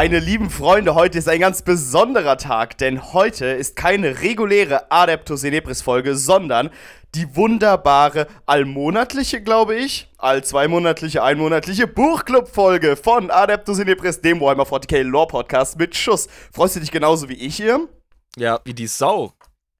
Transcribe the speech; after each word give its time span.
Meine 0.00 0.20
lieben 0.20 0.48
Freunde, 0.48 0.94
heute 0.94 1.18
ist 1.18 1.28
ein 1.28 1.40
ganz 1.40 1.62
besonderer 1.62 2.36
Tag, 2.36 2.78
denn 2.78 3.12
heute 3.12 3.46
ist 3.46 3.74
keine 3.74 4.20
reguläre 4.20 4.92
Adeptus 4.92 5.42
Inebris 5.42 5.82
Folge, 5.82 6.14
sondern 6.14 6.70
die 7.16 7.34
wunderbare 7.34 8.28
allmonatliche, 8.46 9.42
glaube 9.42 9.74
ich, 9.74 10.08
all 10.16 10.44
zweimonatliche, 10.44 11.24
einmonatliche 11.24 11.88
Buchclub-Folge 11.88 12.94
von 12.94 13.32
Adeptus 13.32 13.80
Inebris, 13.80 14.20
dem 14.20 14.40
Warhammer 14.40 14.62
40k 14.62 15.02
Lore 15.02 15.26
Podcast 15.26 15.76
mit 15.80 15.96
Schuss. 15.96 16.28
Freust 16.52 16.76
du 16.76 16.80
dich 16.80 16.92
genauso 16.92 17.28
wie 17.28 17.34
ich 17.34 17.56
hier? 17.56 17.88
Ja, 18.36 18.60
wie 18.64 18.74
die 18.74 18.86
Sau. 18.86 19.32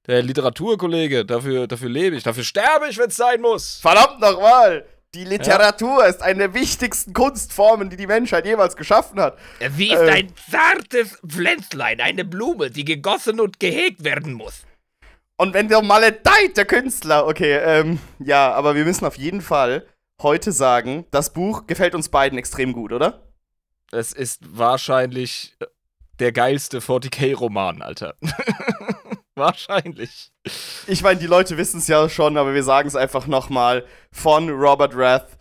Der 0.05 0.21
Literaturkollege, 0.21 1.23
dafür, 1.23 1.65
dafür 1.65 1.87
lebe 1.87 2.17
ich, 2.17 2.23
dafür 2.23 2.43
sterbe 2.43 2.89
ich, 2.89 2.97
wenn 2.97 3.07
es 3.07 3.15
sein 3.15 3.39
muss. 3.39 3.79
Verdammt 3.81 4.19
nochmal! 4.19 4.85
Die 5.15 5.23
Literatur 5.23 6.03
ja. 6.03 6.05
ist 6.05 6.21
eine 6.21 6.39
der 6.39 6.53
wichtigsten 6.53 7.13
Kunstformen, 7.13 7.89
die 7.89 7.97
die 7.97 8.05
Menschheit 8.05 8.45
jemals 8.45 8.75
geschaffen 8.75 9.19
hat. 9.19 9.37
Sie 9.75 9.87
ist 9.87 10.01
äh, 10.01 10.11
ein 10.11 10.33
zartes 10.49 11.19
Pflänzlein, 11.27 11.99
eine 11.99 12.25
Blume, 12.25 12.69
die 12.69 12.85
gegossen 12.85 13.39
und 13.39 13.59
gehegt 13.59 14.03
werden 14.03 14.33
muss. 14.33 14.65
Und 15.37 15.53
wenn 15.53 15.67
der 15.67 15.81
maledeit, 15.81 16.57
der 16.57 16.65
Künstler, 16.65 17.25
okay, 17.25 17.57
ähm, 17.57 17.99
ja, 18.19 18.51
aber 18.51 18.75
wir 18.75 18.85
müssen 18.85 19.05
auf 19.05 19.17
jeden 19.17 19.41
Fall 19.41 19.87
heute 20.21 20.51
sagen, 20.51 21.05
das 21.11 21.33
Buch 21.33 21.65
gefällt 21.65 21.95
uns 21.95 22.09
beiden 22.09 22.37
extrem 22.37 22.73
gut, 22.73 22.91
oder? 22.91 23.31
Es 23.91 24.11
ist 24.11 24.41
wahrscheinlich 24.45 25.57
der 26.19 26.33
geilste 26.33 26.79
40k-Roman, 26.79 27.81
Alter. 27.81 28.15
Wahrscheinlich. 29.47 30.31
Ich 30.85 31.01
meine, 31.01 31.17
die 31.17 31.25
Leute 31.25 31.57
wissen 31.57 31.79
es 31.79 31.87
ja 31.87 32.09
schon, 32.09 32.35
aber 32.35 32.53
wir 32.53 32.63
sagen 32.63 32.89
es 32.89 32.95
einfach 32.97 33.25
nochmal. 33.25 33.85
Von 34.11 34.49
Robert 34.49 34.93
Rath, 34.95 35.37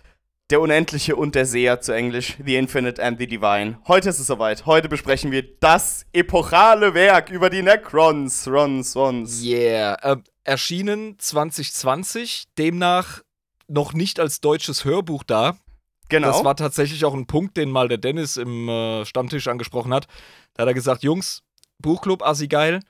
der 0.51 0.61
Unendliche 0.61 1.17
und 1.17 1.35
der 1.35 1.47
Seher 1.47 1.81
zu 1.81 1.93
Englisch, 1.93 2.37
The 2.45 2.55
Infinite 2.55 3.03
and 3.03 3.19
the 3.19 3.27
Divine. 3.27 3.81
Heute 3.89 4.09
ist 4.11 4.21
es 4.21 4.29
soweit. 4.29 4.67
Heute 4.67 4.89
besprechen 4.89 5.33
wir 5.33 5.43
das 5.59 6.07
epochale 6.13 6.95
Werk 6.95 7.31
über 7.31 7.51
die 7.51 7.63
Necrons. 7.63 8.47
Rons, 8.47 8.95
Rons. 8.95 9.43
Yeah. 9.43 9.95
Äh, 10.03 10.17
erschienen 10.45 11.19
2020, 11.19 12.45
demnach 12.57 13.23
noch 13.67 13.95
nicht 13.95 14.21
als 14.21 14.41
deutsches 14.41 14.85
Hörbuch 14.85 15.25
da. 15.25 15.59
Genau. 16.09 16.29
Das 16.29 16.45
war 16.45 16.55
tatsächlich 16.55 17.05
auch 17.05 17.15
ein 17.15 17.27
Punkt, 17.27 17.57
den 17.57 17.71
mal 17.71 17.89
der 17.89 17.99
Dennis 17.99 18.37
im 18.37 18.69
äh, 18.69 19.05
Stammtisch 19.05 19.49
angesprochen 19.49 19.93
hat. 19.93 20.07
Da 20.55 20.63
hat 20.63 20.69
er 20.69 20.75
gesagt: 20.75 21.03
Jungs, 21.03 21.43
Buchclub, 21.81 22.23
assi 22.23 22.47
geil 22.47 22.81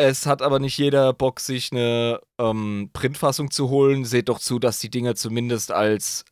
es 0.00 0.26
hat 0.26 0.42
aber 0.42 0.58
nicht 0.58 0.78
jeder 0.78 1.12
Bock, 1.12 1.40
sich 1.40 1.72
eine 1.72 2.20
ähm, 2.38 2.90
Printfassung 2.92 3.50
zu 3.50 3.68
holen. 3.68 4.04
Seht 4.04 4.28
doch 4.28 4.38
zu, 4.38 4.58
dass 4.58 4.78
die 4.78 4.90
Dinger 4.90 5.14
zumindest 5.14 5.72
als, 5.72 6.24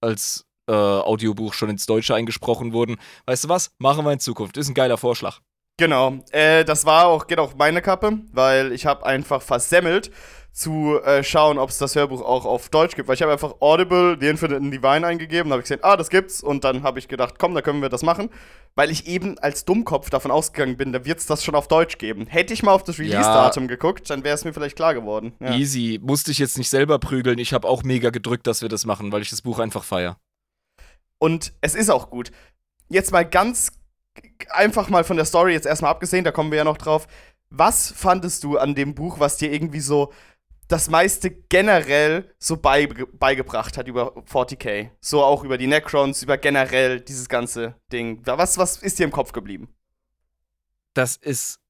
als 0.00 0.44
äh, 0.68 0.72
Audiobuch 0.72 1.54
schon 1.54 1.70
ins 1.70 1.86
Deutsche 1.86 2.14
eingesprochen 2.14 2.72
wurden. 2.72 2.96
Weißt 3.26 3.44
du 3.44 3.48
was? 3.48 3.70
Machen 3.78 4.04
wir 4.04 4.12
in 4.12 4.20
Zukunft. 4.20 4.56
Ist 4.56 4.68
ein 4.68 4.74
geiler 4.74 4.98
Vorschlag. 4.98 5.40
Genau. 5.78 6.18
Äh, 6.32 6.64
das 6.64 6.84
war 6.84 7.06
auch, 7.06 7.26
geht 7.26 7.38
auch 7.38 7.54
meine 7.54 7.80
Kappe, 7.80 8.18
weil 8.32 8.72
ich 8.72 8.86
habe 8.86 9.06
einfach 9.06 9.40
versemmelt 9.40 10.10
zu 10.52 11.00
äh, 11.02 11.24
schauen, 11.24 11.58
ob 11.58 11.70
es 11.70 11.78
das 11.78 11.96
Hörbuch 11.96 12.20
auch 12.20 12.44
auf 12.44 12.68
Deutsch 12.68 12.94
gibt. 12.94 13.08
Weil 13.08 13.14
ich 13.14 13.22
habe 13.22 13.32
einfach 13.32 13.54
Audible, 13.60 14.18
The 14.20 14.28
Infinite 14.28 14.56
and 14.56 14.72
Divine 14.72 15.06
eingegeben, 15.06 15.50
habe 15.50 15.60
ich 15.60 15.64
gesehen, 15.64 15.80
ah, 15.82 15.96
das 15.96 16.10
gibt's. 16.10 16.42
Und 16.42 16.64
dann 16.64 16.82
habe 16.82 16.98
ich 16.98 17.08
gedacht, 17.08 17.36
komm, 17.38 17.54
da 17.54 17.62
können 17.62 17.80
wir 17.80 17.88
das 17.88 18.02
machen. 18.02 18.28
Weil 18.74 18.90
ich 18.90 19.06
eben 19.06 19.38
als 19.38 19.64
Dummkopf 19.64 20.10
davon 20.10 20.30
ausgegangen 20.30 20.76
bin, 20.76 20.92
da 20.92 21.04
wird 21.04 21.18
es 21.18 21.26
das 21.26 21.42
schon 21.42 21.54
auf 21.54 21.68
Deutsch 21.68 21.96
geben. 21.96 22.26
Hätte 22.26 22.52
ich 22.52 22.62
mal 22.62 22.72
auf 22.72 22.84
das 22.84 22.98
Release-Datum 22.98 23.64
ja. 23.64 23.68
geguckt, 23.68 24.10
dann 24.10 24.24
wäre 24.24 24.34
es 24.34 24.44
mir 24.44 24.52
vielleicht 24.52 24.76
klar 24.76 24.92
geworden. 24.92 25.32
Ja. 25.40 25.54
Easy. 25.54 25.98
Musste 26.02 26.30
ich 26.30 26.38
jetzt 26.38 26.58
nicht 26.58 26.68
selber 26.68 26.98
prügeln. 26.98 27.38
Ich 27.38 27.54
habe 27.54 27.66
auch 27.66 27.82
mega 27.82 28.10
gedrückt, 28.10 28.46
dass 28.46 28.60
wir 28.60 28.68
das 28.68 28.84
machen, 28.84 29.10
weil 29.10 29.22
ich 29.22 29.30
das 29.30 29.40
Buch 29.40 29.58
einfach 29.58 29.84
feier. 29.84 30.18
Und 31.18 31.52
es 31.60 31.74
ist 31.74 31.88
auch 31.88 32.10
gut. 32.10 32.30
Jetzt 32.88 33.10
mal 33.10 33.24
ganz 33.24 33.72
einfach 34.50 34.90
mal 34.90 35.04
von 35.04 35.16
der 35.16 35.24
Story 35.24 35.52
jetzt 35.52 35.66
erstmal 35.66 35.90
abgesehen, 35.90 36.24
da 36.24 36.32
kommen 36.32 36.50
wir 36.50 36.58
ja 36.58 36.64
noch 36.64 36.76
drauf. 36.76 37.06
Was 37.48 37.90
fandest 37.90 38.44
du 38.44 38.58
an 38.58 38.74
dem 38.74 38.94
Buch, 38.94 39.20
was 39.20 39.36
dir 39.36 39.52
irgendwie 39.52 39.80
so 39.80 40.12
das 40.72 40.88
meiste 40.88 41.30
generell 41.30 42.32
so 42.38 42.56
beige 42.56 43.06
beigebracht 43.06 43.76
hat 43.76 43.88
über 43.88 44.16
40k. 44.16 44.90
So 45.00 45.22
auch 45.22 45.44
über 45.44 45.58
die 45.58 45.66
Necrons, 45.66 46.22
über 46.22 46.38
generell 46.38 47.00
dieses 47.00 47.28
ganze 47.28 47.74
Ding. 47.92 48.22
Was, 48.24 48.56
was 48.56 48.78
ist 48.78 48.98
dir 48.98 49.04
im 49.04 49.12
Kopf 49.12 49.32
geblieben? 49.32 49.68
Das 50.94 51.16
ist 51.16 51.60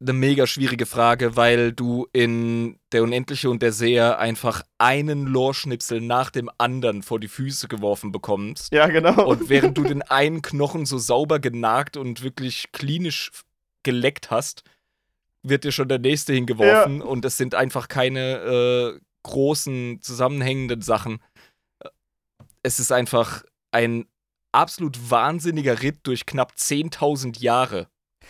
eine 0.00 0.14
mega 0.14 0.46
schwierige 0.46 0.86
Frage, 0.86 1.36
weil 1.36 1.72
du 1.72 2.06
in 2.12 2.78
Der 2.92 3.02
Unendliche 3.02 3.50
und 3.50 3.62
der 3.62 3.72
Seher 3.72 4.18
einfach 4.18 4.62
einen 4.78 5.26
Lorschnipsel 5.26 6.00
nach 6.00 6.30
dem 6.30 6.50
anderen 6.58 7.02
vor 7.02 7.20
die 7.20 7.28
Füße 7.28 7.68
geworfen 7.68 8.12
bekommst. 8.12 8.72
Ja, 8.72 8.88
genau. 8.88 9.26
Und 9.26 9.50
während 9.50 9.76
du 9.76 9.84
den 9.84 10.02
einen 10.02 10.40
Knochen 10.40 10.86
so 10.86 10.96
sauber 10.98 11.38
genagt 11.38 11.96
und 11.98 12.22
wirklich 12.22 12.72
klinisch 12.72 13.30
geleckt 13.82 14.30
hast, 14.30 14.64
wird 15.42 15.64
dir 15.64 15.72
schon 15.72 15.88
der 15.88 15.98
nächste 15.98 16.32
hingeworfen 16.32 16.98
ja. 16.98 17.04
und 17.04 17.24
es 17.24 17.36
sind 17.36 17.54
einfach 17.54 17.88
keine 17.88 18.98
äh, 18.98 19.00
großen 19.24 20.00
zusammenhängenden 20.00 20.82
Sachen. 20.82 21.20
Es 22.62 22.78
ist 22.78 22.92
einfach 22.92 23.42
ein 23.72 24.06
absolut 24.52 25.10
wahnsinniger 25.10 25.82
Ritt 25.82 26.00
durch 26.04 26.26
knapp 26.26 26.52
10.000 26.56 27.40
Jahre. 27.40 27.88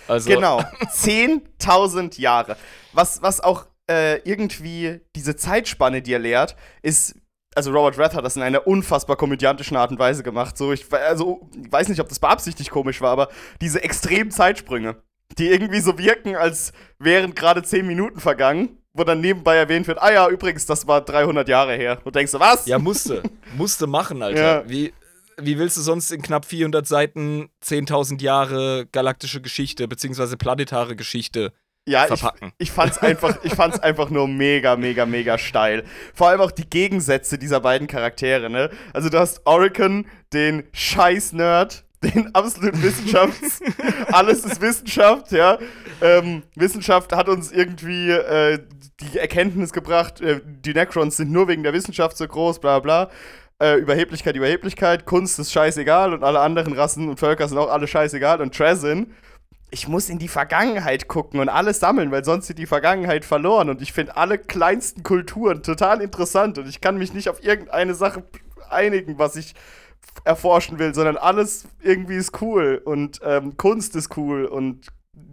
Also 0.08 0.30
genau, 0.30 0.60
10.000 0.80 2.20
Jahre. 2.20 2.56
Was, 2.92 3.22
was 3.22 3.40
auch 3.40 3.66
äh, 3.90 4.18
irgendwie 4.28 5.00
diese 5.14 5.36
Zeitspanne 5.36 6.00
dir 6.00 6.18
lehrt, 6.18 6.56
ist, 6.82 7.16
also 7.54 7.72
Robert 7.72 7.98
Rath 7.98 8.14
hat 8.14 8.24
das 8.24 8.36
in 8.36 8.42
einer 8.42 8.66
unfassbar 8.66 9.16
komödiantischen 9.16 9.76
Art 9.76 9.90
und 9.90 9.98
Weise 9.98 10.22
gemacht. 10.22 10.56
So, 10.56 10.72
ich, 10.72 10.90
also, 10.92 11.48
ich 11.62 11.70
weiß 11.70 11.88
nicht, 11.88 12.00
ob 12.00 12.08
das 12.08 12.20
beabsichtigt 12.20 12.70
komisch 12.70 13.00
war, 13.00 13.10
aber 13.10 13.28
diese 13.60 13.82
extremen 13.82 14.30
Zeitsprünge 14.30 15.02
die 15.38 15.48
irgendwie 15.48 15.80
so 15.80 15.98
wirken, 15.98 16.36
als 16.36 16.72
wären 16.98 17.34
gerade 17.34 17.62
10 17.62 17.86
Minuten 17.86 18.20
vergangen, 18.20 18.78
wo 18.94 19.04
dann 19.04 19.20
nebenbei 19.20 19.56
erwähnt 19.56 19.86
wird, 19.86 20.00
ah 20.00 20.12
ja, 20.12 20.28
übrigens, 20.28 20.66
das 20.66 20.86
war 20.86 21.00
300 21.00 21.48
Jahre 21.48 21.74
her. 21.74 22.00
Und 22.04 22.14
denkst 22.14 22.32
du, 22.32 22.40
was? 22.40 22.66
Ja, 22.66 22.78
musste. 22.78 23.22
musste 23.56 23.86
machen, 23.86 24.22
Alter. 24.22 24.62
Ja. 24.62 24.68
Wie, 24.68 24.92
wie 25.38 25.58
willst 25.58 25.76
du 25.76 25.80
sonst 25.80 26.10
in 26.10 26.22
knapp 26.22 26.44
400 26.44 26.86
Seiten 26.86 27.48
10.000 27.64 28.20
Jahre 28.22 28.86
galaktische 28.92 29.40
Geschichte 29.40 29.88
beziehungsweise 29.88 30.36
planetare 30.36 30.96
Geschichte 30.96 31.52
ja, 31.86 32.06
verpacken. 32.06 32.52
Ich, 32.58 32.68
ich 32.68 32.72
fand's 32.72 32.98
einfach, 32.98 33.38
ich 33.42 33.54
fand's 33.54 33.80
einfach 33.80 34.08
nur 34.10 34.28
mega, 34.28 34.76
mega, 34.76 35.04
mega 35.04 35.36
steil. 35.36 35.84
Vor 36.14 36.28
allem 36.28 36.40
auch 36.40 36.52
die 36.52 36.68
Gegensätze 36.68 37.38
dieser 37.38 37.60
beiden 37.60 37.88
Charaktere, 37.88 38.48
ne? 38.48 38.70
Also 38.92 39.08
du 39.08 39.18
hast 39.18 39.44
Oricon, 39.46 40.06
den 40.32 40.64
Scheiß-Nerd, 40.72 41.84
den 42.02 42.34
absoluten 42.34 42.82
Wissenschafts. 42.82 43.60
alles 44.12 44.44
ist 44.44 44.60
Wissenschaft, 44.60 45.32
ja. 45.32 45.58
Ähm, 46.00 46.42
Wissenschaft 46.54 47.14
hat 47.14 47.28
uns 47.28 47.52
irgendwie 47.52 48.10
äh, 48.10 48.58
die 49.00 49.18
Erkenntnis 49.18 49.72
gebracht, 49.72 50.20
äh, 50.20 50.40
die 50.44 50.74
Necrons 50.74 51.16
sind 51.16 51.30
nur 51.30 51.48
wegen 51.48 51.62
der 51.62 51.72
Wissenschaft 51.72 52.16
so 52.16 52.26
groß, 52.26 52.60
bla 52.60 52.78
bla. 52.80 53.10
Äh, 53.60 53.76
Überheblichkeit, 53.76 54.34
Überheblichkeit, 54.34 55.04
Kunst 55.04 55.38
ist 55.38 55.52
scheißegal 55.52 56.12
und 56.12 56.24
alle 56.24 56.40
anderen 56.40 56.72
Rassen 56.72 57.08
und 57.08 57.20
Völker 57.20 57.46
sind 57.48 57.58
auch 57.58 57.70
alle 57.70 57.86
scheißegal. 57.86 58.40
Und 58.40 58.54
Trezin, 58.54 59.14
ich 59.70 59.88
muss 59.88 60.08
in 60.08 60.18
die 60.18 60.28
Vergangenheit 60.28 61.08
gucken 61.08 61.40
und 61.40 61.48
alles 61.48 61.80
sammeln, 61.80 62.10
weil 62.10 62.24
sonst 62.24 62.50
ist 62.50 62.58
die 62.58 62.66
Vergangenheit 62.66 63.24
verloren. 63.24 63.70
Und 63.70 63.80
ich 63.80 63.92
finde 63.92 64.16
alle 64.16 64.38
kleinsten 64.38 65.02
Kulturen 65.02 65.62
total 65.62 66.00
interessant 66.00 66.58
und 66.58 66.68
ich 66.68 66.80
kann 66.80 66.98
mich 66.98 67.14
nicht 67.14 67.28
auf 67.28 67.42
irgendeine 67.42 67.94
Sache 67.94 68.24
einigen, 68.68 69.18
was 69.18 69.36
ich 69.36 69.54
erforschen 70.24 70.78
will, 70.78 70.94
sondern 70.94 71.16
alles 71.16 71.66
irgendwie 71.82 72.16
ist 72.16 72.40
cool 72.40 72.80
und 72.84 73.20
ähm, 73.24 73.56
Kunst 73.56 73.96
ist 73.96 74.16
cool 74.16 74.44
und 74.44 74.86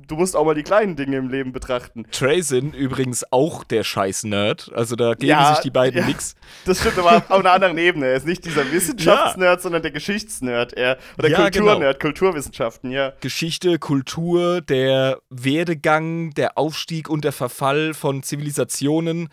du 0.10 0.16
musst 0.16 0.36
auch 0.36 0.46
mal 0.46 0.56
die 0.56 0.64
kleinen 0.64 0.96
Dinge 0.96 1.18
im 1.18 1.30
Leben 1.30 1.52
betrachten. 1.52 2.06
Trazin 2.12 2.74
übrigens 2.74 3.24
auch 3.32 3.64
der 3.64 3.84
Scheiß-Nerd. 3.84 4.72
Also 4.74 4.96
da 4.96 5.14
geben 5.14 5.30
ja, 5.30 5.54
sich 5.54 5.64
die 5.64 5.70
beiden 5.70 6.02
ja, 6.02 6.08
nix. 6.08 6.36
Das 6.66 6.80
stimmt 6.80 6.98
aber 7.00 7.18
auf 7.18 7.32
einer 7.32 7.52
anderen 7.52 7.78
Ebene. 7.78 8.08
Er 8.08 8.16
ist 8.16 8.26
nicht 8.26 8.46
dieser 8.46 8.70
Wissenschaftsnerd, 8.72 9.58
ja. 9.58 9.62
sondern 9.62 9.82
der 9.82 9.92
Geschichtsnerd. 9.92 10.74
Er, 10.74 10.98
oder 11.18 11.30
ja, 11.30 11.42
Kulturnerd, 11.42 12.00
genau. 12.00 12.10
Kulturwissenschaften, 12.10 12.92
ja. 12.92 13.14
Geschichte, 13.22 13.80
Kultur, 13.80 14.62
der 14.62 15.20
Werdegang, 15.30 16.32
der 16.32 16.58
Aufstieg 16.58 17.10
und 17.10 17.24
der 17.24 17.32
Verfall 17.32 17.94
von 17.94 18.24
Zivilisationen. 18.24 19.30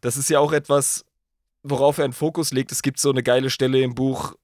Das 0.00 0.16
ist 0.16 0.30
ja 0.30 0.38
auch 0.38 0.52
etwas, 0.52 1.04
worauf 1.62 1.98
er 1.98 2.04
einen 2.04 2.12
Fokus 2.12 2.52
legt. 2.52 2.72
Es 2.72 2.82
gibt 2.82 2.98
so 2.98 3.10
eine 3.10 3.22
geile 3.22 3.50
Stelle 3.50 3.80
im 3.80 3.94
Buch, 3.94 4.34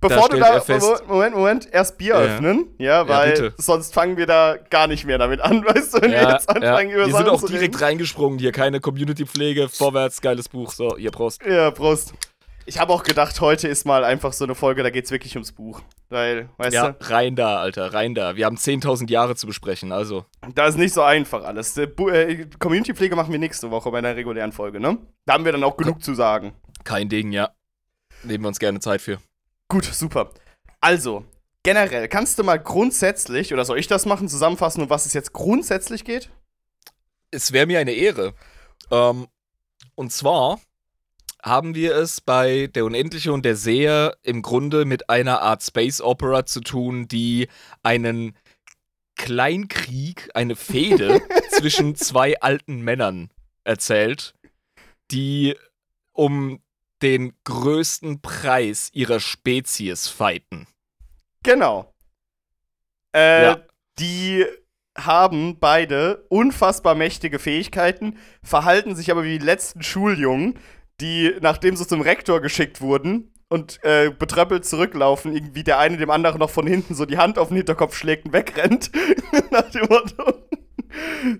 Bevor 0.00 0.28
da 0.28 0.34
du 0.34 0.40
da. 0.40 0.60
Fest, 0.60 1.04
Moment, 1.08 1.34
Moment, 1.34 1.68
erst 1.72 1.98
Bier 1.98 2.14
ja. 2.14 2.20
öffnen. 2.20 2.66
Ja, 2.78 3.08
weil 3.08 3.42
ja, 3.42 3.50
sonst 3.56 3.92
fangen 3.92 4.16
wir 4.16 4.26
da 4.26 4.56
gar 4.70 4.86
nicht 4.86 5.04
mehr 5.04 5.18
damit 5.18 5.40
an, 5.40 5.64
weißt 5.64 5.94
du, 5.94 6.02
wenn 6.02 6.12
ja, 6.12 6.20
wir 6.20 6.32
jetzt 6.34 6.48
anfangen 6.48 6.90
über 6.90 7.06
Wir 7.06 7.14
sind 7.14 7.28
auch 7.28 7.42
direkt 7.42 7.80
reingesprungen 7.80 8.38
hier, 8.38 8.52
keine 8.52 8.80
Community-Pflege, 8.80 9.68
vorwärts, 9.68 10.20
geiles 10.20 10.48
Buch. 10.48 10.72
So, 10.72 10.96
ihr 10.96 11.10
Prost. 11.10 11.42
Ja, 11.44 11.70
Prost. 11.72 12.14
Ich 12.64 12.78
habe 12.78 12.92
auch 12.92 13.02
gedacht, 13.02 13.40
heute 13.40 13.66
ist 13.66 13.86
mal 13.86 14.04
einfach 14.04 14.34
so 14.34 14.44
eine 14.44 14.54
Folge, 14.54 14.82
da 14.82 14.90
geht 14.90 15.06
es 15.06 15.10
wirklich 15.10 15.34
ums 15.34 15.52
Buch. 15.52 15.80
Weil, 16.10 16.50
weißt 16.58 16.74
ja, 16.74 16.92
du? 16.92 17.10
rein 17.10 17.34
da, 17.34 17.60
Alter, 17.60 17.94
rein 17.94 18.14
da. 18.14 18.36
Wir 18.36 18.44
haben 18.44 18.56
10.000 18.56 19.10
Jahre 19.10 19.36
zu 19.36 19.46
besprechen, 19.46 19.90
also. 19.90 20.26
Da 20.54 20.66
ist 20.66 20.76
nicht 20.76 20.92
so 20.92 21.02
einfach 21.02 21.44
alles. 21.44 21.76
Äh, 21.78 22.46
Community-Pflege 22.58 23.16
machen 23.16 23.32
wir 23.32 23.38
nächste 23.38 23.70
Woche 23.70 23.90
bei 23.90 23.98
einer 23.98 24.14
regulären 24.14 24.52
Folge, 24.52 24.80
ne? 24.80 24.98
Da 25.24 25.32
haben 25.32 25.46
wir 25.46 25.52
dann 25.52 25.64
auch 25.64 25.78
genug 25.78 26.02
zu 26.02 26.14
sagen. 26.14 26.52
Kein 26.84 27.08
Ding, 27.08 27.32
ja. 27.32 27.50
Nehmen 28.22 28.44
wir 28.44 28.48
uns 28.48 28.58
gerne 28.58 28.80
Zeit 28.80 29.00
für. 29.00 29.18
Gut, 29.68 29.84
super. 29.84 30.32
Also, 30.80 31.24
generell, 31.62 32.08
kannst 32.08 32.38
du 32.38 32.44
mal 32.44 32.56
grundsätzlich, 32.56 33.52
oder 33.52 33.64
soll 33.64 33.78
ich 33.78 33.86
das 33.86 34.06
machen, 34.06 34.28
zusammenfassen, 34.28 34.82
um 34.82 34.90
was 34.90 35.06
es 35.06 35.12
jetzt 35.12 35.32
grundsätzlich 35.32 36.04
geht? 36.04 36.30
Es 37.30 37.52
wäre 37.52 37.66
mir 37.66 37.78
eine 37.78 37.92
Ehre. 37.92 38.34
Ähm, 38.90 39.28
und 39.94 40.12
zwar 40.12 40.58
haben 41.42 41.74
wir 41.74 41.94
es 41.94 42.20
bei 42.20 42.68
Der 42.68 42.84
Unendliche 42.84 43.32
und 43.32 43.44
der 43.44 43.56
Seher 43.56 44.16
im 44.22 44.42
Grunde 44.42 44.84
mit 44.84 45.10
einer 45.10 45.42
Art 45.42 45.62
Space 45.62 46.00
Opera 46.00 46.46
zu 46.46 46.60
tun, 46.60 47.06
die 47.06 47.48
einen 47.82 48.36
Kleinkrieg, 49.16 50.30
eine 50.34 50.56
Fehde 50.56 51.20
zwischen 51.50 51.94
zwei 51.94 52.40
alten 52.40 52.80
Männern 52.80 53.30
erzählt, 53.64 54.34
die 55.10 55.56
um 56.12 56.60
den 57.02 57.32
größten 57.44 58.20
Preis 58.20 58.90
ihrer 58.92 59.20
Spezies 59.20 60.08
fighten. 60.08 60.66
Genau. 61.42 61.94
Äh, 63.14 63.44
ja. 63.44 63.56
Die 63.98 64.44
haben 64.96 65.58
beide 65.58 66.26
unfassbar 66.28 66.94
mächtige 66.94 67.38
Fähigkeiten, 67.38 68.18
verhalten 68.42 68.96
sich 68.96 69.10
aber 69.10 69.24
wie 69.24 69.38
die 69.38 69.44
letzten 69.44 69.82
Schuljungen, 69.82 70.58
die, 71.00 71.34
nachdem 71.40 71.76
sie 71.76 71.86
zum 71.86 72.00
Rektor 72.00 72.40
geschickt 72.40 72.80
wurden 72.80 73.32
und 73.48 73.82
äh, 73.84 74.10
betröppelt 74.10 74.64
zurücklaufen, 74.66 75.32
irgendwie 75.34 75.62
der 75.62 75.78
eine 75.78 75.96
dem 75.96 76.10
anderen 76.10 76.40
noch 76.40 76.50
von 76.50 76.66
hinten 76.66 76.94
so 76.94 77.06
die 77.06 77.18
Hand 77.18 77.38
auf 77.38 77.48
den 77.48 77.56
Hinterkopf 77.58 77.96
schlägt 77.96 78.26
und 78.26 78.32
wegrennt. 78.32 78.90
Nach 79.50 79.70
dem 79.70 79.86
Motto. 79.88 80.47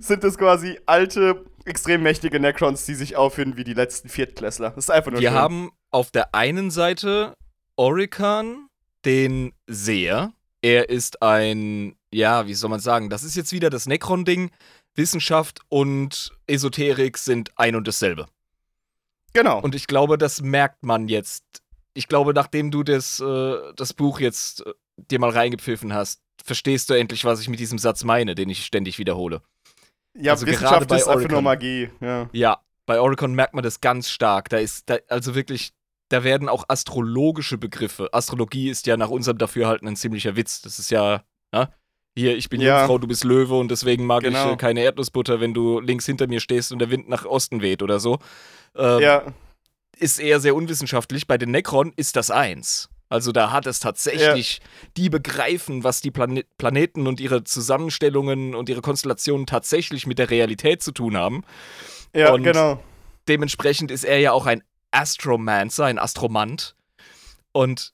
Sind 0.00 0.24
das 0.24 0.38
quasi 0.38 0.78
alte, 0.86 1.44
extrem 1.64 2.02
mächtige 2.02 2.40
Necrons, 2.40 2.84
die 2.86 2.94
sich 2.94 3.16
aufführen 3.16 3.56
wie 3.56 3.64
die 3.64 3.74
letzten 3.74 4.08
Viertklässler. 4.08 4.70
Das 4.70 4.84
ist 4.84 4.90
einfach 4.90 5.10
nur 5.10 5.20
Wir 5.20 5.30
schön. 5.30 5.38
haben 5.38 5.70
auf 5.90 6.10
der 6.10 6.34
einen 6.34 6.70
Seite 6.70 7.34
Orikan, 7.76 8.68
den 9.04 9.52
Seher. 9.66 10.32
Er 10.62 10.88
ist 10.88 11.22
ein, 11.22 11.94
ja, 12.12 12.46
wie 12.46 12.54
soll 12.54 12.70
man 12.70 12.80
sagen, 12.80 13.10
das 13.10 13.22
ist 13.22 13.36
jetzt 13.36 13.52
wieder 13.52 13.70
das 13.70 13.86
Necron-Ding. 13.86 14.50
Wissenschaft 14.94 15.60
und 15.68 16.32
Esoterik 16.48 17.18
sind 17.18 17.52
ein 17.56 17.76
und 17.76 17.86
dasselbe. 17.86 18.26
Genau. 19.32 19.60
Und 19.60 19.74
ich 19.74 19.86
glaube, 19.86 20.18
das 20.18 20.42
merkt 20.42 20.82
man 20.82 21.06
jetzt. 21.06 21.44
Ich 21.94 22.08
glaube, 22.08 22.34
nachdem 22.34 22.70
du 22.70 22.82
das, 22.82 23.20
äh, 23.20 23.56
das 23.76 23.94
Buch 23.94 24.18
jetzt 24.18 24.66
äh, 24.66 24.72
dir 24.96 25.20
mal 25.20 25.30
reingepfiffen 25.30 25.92
hast, 25.94 26.20
verstehst 26.48 26.90
du 26.90 26.94
endlich, 26.94 27.24
was 27.24 27.40
ich 27.40 27.48
mit 27.48 27.60
diesem 27.60 27.78
Satz 27.78 28.02
meine, 28.02 28.34
den 28.34 28.50
ich 28.50 28.64
ständig 28.64 28.98
wiederhole. 28.98 29.40
Ja, 30.14 30.32
also 30.32 30.46
Wissenschaft 30.46 30.90
ist 30.90 31.06
Oricon, 31.06 31.12
einfach 31.12 31.30
nur 31.30 31.42
Magie. 31.42 31.90
Ja. 32.00 32.28
ja, 32.32 32.58
bei 32.86 33.00
Oricon 33.00 33.34
merkt 33.34 33.54
man 33.54 33.62
das 33.62 33.80
ganz 33.80 34.10
stark. 34.10 34.48
Da 34.48 34.56
ist, 34.56 34.90
da, 34.90 34.96
also 35.08 35.36
wirklich, 35.36 35.70
da 36.08 36.24
werden 36.24 36.48
auch 36.48 36.64
astrologische 36.66 37.58
Begriffe. 37.58 38.08
Astrologie 38.12 38.68
ist 38.68 38.86
ja 38.86 38.96
nach 38.96 39.10
unserem 39.10 39.38
Dafürhalten 39.38 39.86
ein 39.86 39.94
ziemlicher 39.94 40.34
Witz. 40.34 40.62
Das 40.62 40.80
ist 40.80 40.90
ja, 40.90 41.22
na? 41.52 41.72
Hier, 42.16 42.36
ich 42.36 42.48
bin 42.48 42.60
ja. 42.60 42.78
Jungfrau, 42.80 42.98
du 42.98 43.06
bist 43.06 43.22
Löwe 43.22 43.54
und 43.54 43.70
deswegen 43.70 44.04
mag 44.04 44.24
genau. 44.24 44.46
ich 44.46 44.52
äh, 44.54 44.56
keine 44.56 44.80
Erdnussbutter, 44.80 45.38
wenn 45.38 45.54
du 45.54 45.78
links 45.78 46.04
hinter 46.04 46.26
mir 46.26 46.40
stehst 46.40 46.72
und 46.72 46.80
der 46.80 46.90
Wind 46.90 47.08
nach 47.08 47.24
Osten 47.24 47.62
weht 47.62 47.80
oder 47.80 48.00
so. 48.00 48.18
Ähm, 48.74 49.00
ja. 49.00 49.22
Ist 49.96 50.18
eher 50.18 50.40
sehr 50.40 50.56
unwissenschaftlich. 50.56 51.28
Bei 51.28 51.38
den 51.38 51.52
Necron 51.52 51.92
ist 51.94 52.16
das 52.16 52.30
eins. 52.32 52.88
Also 53.08 53.32
da 53.32 53.52
hat 53.52 53.66
es 53.66 53.80
tatsächlich, 53.80 54.58
ja. 54.58 54.88
die 54.96 55.08
begreifen, 55.08 55.82
was 55.82 56.00
die 56.00 56.10
Plane 56.10 56.44
Planeten 56.58 57.06
und 57.06 57.20
ihre 57.20 57.44
Zusammenstellungen 57.44 58.54
und 58.54 58.68
ihre 58.68 58.82
Konstellationen 58.82 59.46
tatsächlich 59.46 60.06
mit 60.06 60.18
der 60.18 60.30
Realität 60.30 60.82
zu 60.82 60.92
tun 60.92 61.16
haben. 61.16 61.42
Ja, 62.14 62.32
und 62.32 62.42
genau. 62.42 62.82
Dementsprechend 63.28 63.90
ist 63.90 64.04
er 64.04 64.18
ja 64.18 64.32
auch 64.32 64.46
ein 64.46 64.62
Astromancer, 64.90 65.86
ein 65.86 65.98
Astromant. 65.98 66.76
Und 67.52 67.92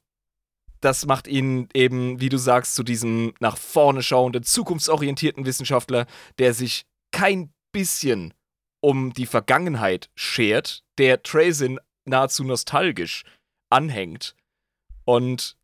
das 0.81 1.07
macht 1.07 1.27
ihn 1.27 1.69
eben, 1.75 2.21
wie 2.21 2.29
du 2.29 2.37
sagst, 2.37 2.75
zu 2.75 2.83
diesem 2.83 3.35
nach 3.41 3.57
vorne 3.57 4.03
schauenden, 4.03 4.43
zukunftsorientierten 4.43 5.47
Wissenschaftler, 5.47 6.07
der 6.39 6.55
sich 6.55 6.85
kein 7.11 7.53
bisschen 7.73 8.35
um 8.81 9.13
die 9.15 9.27
Vergangenheit 9.27 10.11
schert, 10.15 10.85
der 10.99 11.23
Trazin 11.23 11.81
nahezu 12.05 12.45
nostalgisch 12.45 13.25
anhängt. 13.71 14.37
Und 15.05 15.57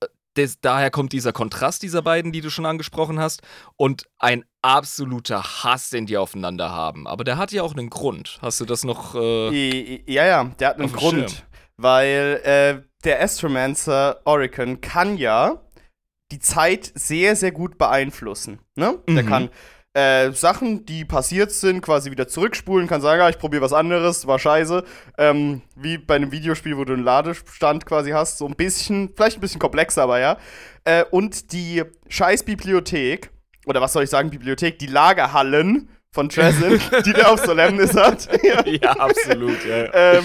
äh, 0.00 0.06
des, 0.36 0.60
daher 0.60 0.90
kommt 0.90 1.12
dieser 1.12 1.32
Kontrast 1.32 1.82
dieser 1.82 2.02
beiden, 2.02 2.32
die 2.32 2.40
du 2.40 2.50
schon 2.50 2.66
angesprochen 2.66 3.18
hast, 3.18 3.42
und 3.76 4.08
ein 4.18 4.44
absoluter 4.62 5.42
Hass, 5.42 5.90
den 5.90 6.06
die 6.06 6.16
aufeinander 6.16 6.70
haben. 6.70 7.06
Aber 7.06 7.24
der 7.24 7.36
hat 7.36 7.52
ja 7.52 7.62
auch 7.62 7.72
einen 7.74 7.90
Grund. 7.90 8.38
Hast 8.40 8.60
du 8.60 8.64
das 8.64 8.84
noch? 8.84 9.14
Äh, 9.14 10.02
ja, 10.10 10.26
ja, 10.26 10.44
der 10.44 10.68
hat 10.68 10.78
einen 10.78 10.92
Grund. 10.92 11.30
Schirm. 11.30 11.42
Weil 11.76 12.40
äh, 12.44 12.88
der 13.04 13.22
Astromancer 13.22 14.20
Oricon 14.24 14.80
kann 14.80 15.16
ja 15.16 15.62
die 16.30 16.38
Zeit 16.38 16.90
sehr, 16.94 17.36
sehr 17.36 17.52
gut 17.52 17.78
beeinflussen. 17.78 18.60
Ne? 18.74 18.98
Mhm. 19.06 19.14
Der 19.14 19.24
kann 19.24 19.50
äh, 19.94 20.32
Sachen, 20.32 20.86
die 20.86 21.04
passiert 21.04 21.52
sind, 21.52 21.82
quasi 21.82 22.10
wieder 22.10 22.26
zurückspulen, 22.26 22.88
kann 22.88 23.02
sagen, 23.02 23.20
ja, 23.20 23.28
ich 23.28 23.38
probiere 23.38 23.62
was 23.62 23.72
anderes, 23.72 24.26
war 24.26 24.38
scheiße. 24.38 24.84
Ähm, 25.18 25.62
wie 25.76 25.98
bei 25.98 26.16
einem 26.16 26.32
Videospiel, 26.32 26.78
wo 26.78 26.84
du 26.84 26.94
einen 26.94 27.04
Ladestand 27.04 27.84
quasi 27.84 28.10
hast, 28.10 28.38
so 28.38 28.46
ein 28.46 28.56
bisschen, 28.56 29.12
vielleicht 29.14 29.36
ein 29.36 29.42
bisschen 29.42 29.60
komplexer, 29.60 30.04
aber 30.04 30.18
ja. 30.18 30.38
Äh, 30.84 31.04
und 31.10 31.52
die 31.52 31.82
Scheißbibliothek, 32.08 33.30
oder 33.66 33.80
was 33.80 33.92
soll 33.92 34.04
ich 34.04 34.10
sagen, 34.10 34.30
Bibliothek, 34.30 34.78
die 34.78 34.86
Lagerhallen 34.86 35.90
von 36.10 36.28
Trazin, 36.28 36.80
die 37.04 37.12
der 37.12 37.30
auf 37.30 37.44
Solemnis 37.44 37.94
hat. 37.94 38.28
ja. 38.42 38.66
ja, 38.66 38.92
absolut, 38.92 39.64
ja. 39.66 39.92
Ähm, 39.92 40.24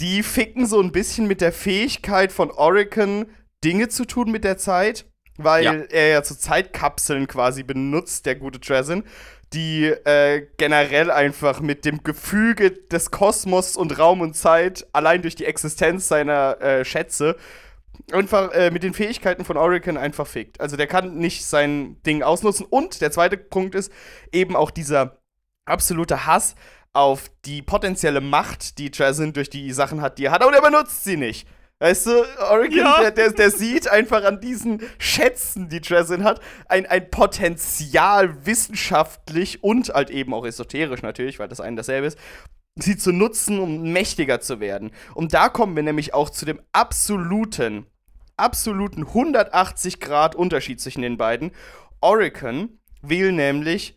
die 0.00 0.22
ficken 0.22 0.66
so 0.66 0.80
ein 0.80 0.92
bisschen 0.92 1.26
mit 1.26 1.40
der 1.40 1.52
Fähigkeit 1.52 2.32
von 2.32 2.50
Oricon, 2.50 3.26
Dinge 3.64 3.88
zu 3.88 4.04
tun 4.04 4.30
mit 4.30 4.44
der 4.44 4.56
Zeit 4.56 5.09
weil 5.44 5.64
ja. 5.64 5.72
er 5.72 6.08
ja 6.08 6.24
so 6.24 6.34
Zeitkapseln 6.34 7.26
quasi 7.26 7.62
benutzt, 7.62 8.26
der 8.26 8.36
gute 8.36 8.60
Trazin, 8.60 9.04
die 9.52 9.86
äh, 9.86 10.46
generell 10.58 11.10
einfach 11.10 11.60
mit 11.60 11.84
dem 11.84 12.02
Gefüge 12.02 12.70
des 12.70 13.10
Kosmos 13.10 13.76
und 13.76 13.98
Raum 13.98 14.20
und 14.20 14.34
Zeit 14.36 14.86
allein 14.92 15.22
durch 15.22 15.34
die 15.34 15.44
Existenz 15.44 16.08
seiner 16.08 16.60
äh, 16.60 16.84
Schätze 16.84 17.36
einfach 18.12 18.52
äh, 18.52 18.70
mit 18.70 18.82
den 18.82 18.94
Fähigkeiten 18.94 19.44
von 19.44 19.56
Oricon 19.56 19.96
einfach 19.96 20.26
fickt. 20.26 20.60
Also 20.60 20.76
der 20.76 20.86
kann 20.86 21.16
nicht 21.16 21.44
sein 21.44 22.00
Ding 22.06 22.22
ausnutzen. 22.22 22.66
Und 22.68 23.00
der 23.00 23.10
zweite 23.10 23.36
Punkt 23.36 23.74
ist 23.74 23.92
eben 24.32 24.56
auch 24.56 24.70
dieser 24.70 25.18
absolute 25.64 26.26
Hass 26.26 26.54
auf 26.92 27.30
die 27.44 27.62
potenzielle 27.62 28.20
Macht, 28.20 28.78
die 28.78 28.90
Trazin 28.90 29.32
durch 29.32 29.50
die 29.50 29.72
Sachen 29.72 30.00
hat, 30.00 30.18
die 30.18 30.26
er 30.26 30.32
hat, 30.32 30.42
aber 30.42 30.52
er 30.52 30.62
benutzt 30.62 31.04
sie 31.04 31.16
nicht. 31.16 31.46
Weißt 31.82 32.06
du, 32.06 32.24
Oregon, 32.50 32.76
ja. 32.76 33.00
der, 33.00 33.10
der, 33.10 33.32
der, 33.32 33.50
sieht 33.50 33.88
einfach 33.88 34.22
an 34.24 34.38
diesen 34.38 34.82
Schätzen, 34.98 35.70
die 35.70 35.80
Dresden 35.80 36.24
hat, 36.24 36.38
ein, 36.68 36.84
ein 36.84 37.10
Potenzial 37.10 38.44
wissenschaftlich 38.44 39.64
und 39.64 39.88
halt 39.88 40.10
eben 40.10 40.34
auch 40.34 40.44
esoterisch 40.44 41.00
natürlich, 41.00 41.38
weil 41.38 41.48
das 41.48 41.58
ein 41.58 41.76
dasselbe 41.76 42.08
ist, 42.08 42.18
sie 42.76 42.98
zu 42.98 43.12
nutzen, 43.12 43.58
um 43.58 43.92
mächtiger 43.92 44.40
zu 44.40 44.60
werden. 44.60 44.90
Und 45.14 45.32
da 45.32 45.48
kommen 45.48 45.74
wir 45.74 45.82
nämlich 45.82 46.12
auch 46.12 46.28
zu 46.28 46.44
dem 46.44 46.60
absoluten, 46.72 47.86
absoluten 48.36 49.06
180 49.06 50.00
Grad 50.00 50.34
Unterschied 50.34 50.82
zwischen 50.82 51.00
den 51.00 51.16
beiden. 51.16 51.50
Oregon 52.02 52.78
will 53.00 53.32
nämlich 53.32 53.96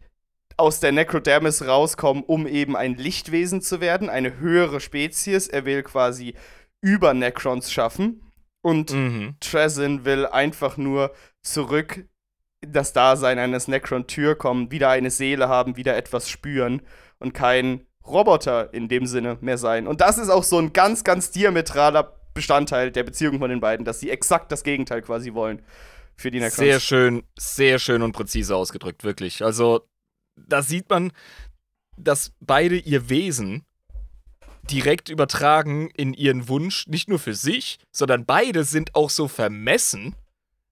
aus 0.56 0.80
der 0.80 0.94
Necrodermis 0.94 1.68
rauskommen, 1.68 2.24
um 2.24 2.48
eben 2.48 2.78
ein 2.78 2.96
Lichtwesen 2.96 3.62
zu 3.62 3.82
werden, 3.82 4.10
eine 4.10 4.40
höhere 4.40 4.80
Spezies. 4.80 5.48
Er 5.48 5.66
will 5.66 5.84
quasi 5.84 6.36
über 6.84 7.14
Necrons 7.14 7.72
schaffen. 7.72 8.22
Und 8.62 8.92
mhm. 8.92 9.36
Trezin 9.40 10.06
will 10.06 10.26
einfach 10.26 10.78
nur 10.78 11.14
zurück 11.42 12.06
in 12.62 12.72
das 12.72 12.94
Dasein 12.94 13.40
eines 13.40 13.68
Necron-Tür 13.68 14.36
kommen, 14.36 14.72
wieder 14.72 14.90
eine 14.90 15.10
Seele 15.10 15.50
haben, 15.50 15.76
wieder 15.76 15.98
etwas 15.98 16.30
spüren 16.30 16.82
und 17.20 17.34
kein 17.34 17.88
Roboter 18.06 18.74
in 18.74 18.88
dem 18.88 19.06
Sinne 19.06 19.38
mehr 19.42 19.58
sein. 19.58 19.88
Und 19.88 20.02
das 20.02 20.18
ist 20.18 20.30
auch 20.30 20.44
so 20.44 20.60
ein 20.60 20.72
ganz, 20.72 21.04
ganz 21.04 21.32
diametraler 21.32 22.18
Bestandteil 22.34 22.92
der 22.92 23.04
Beziehung 23.04 23.40
von 23.40 23.50
den 23.50 23.60
beiden, 23.60 23.86
dass 23.86 24.00
sie 24.00 24.10
exakt 24.10 24.52
das 24.52 24.64
Gegenteil 24.64 25.02
quasi 25.02 25.34
wollen 25.34 25.62
für 26.16 26.32
die 26.32 26.40
Necrons. 26.40 26.56
Sehr 26.56 26.80
schön, 26.80 27.24
sehr 27.38 27.80
schön 27.80 28.02
und 28.02 28.14
präzise 28.14 28.56
ausgedrückt, 28.56 29.04
wirklich. 29.04 29.44
Also, 29.44 29.88
da 30.36 30.62
sieht 30.62 30.90
man, 30.90 31.12
dass 31.98 32.34
beide 32.40 32.78
ihr 32.78 33.10
Wesen 33.10 33.66
direkt 34.70 35.10
übertragen 35.10 35.90
in 35.92 36.14
ihren 36.14 36.48
Wunsch, 36.48 36.88
nicht 36.88 37.10
nur 37.10 37.20
für 37.20 37.34
sich, 37.34 37.80
sondern 37.92 38.26
beide 38.26 38.64
sind 38.64 38.96
auch 38.96 39.10
so 39.10 39.28
vermessen, 39.28 40.16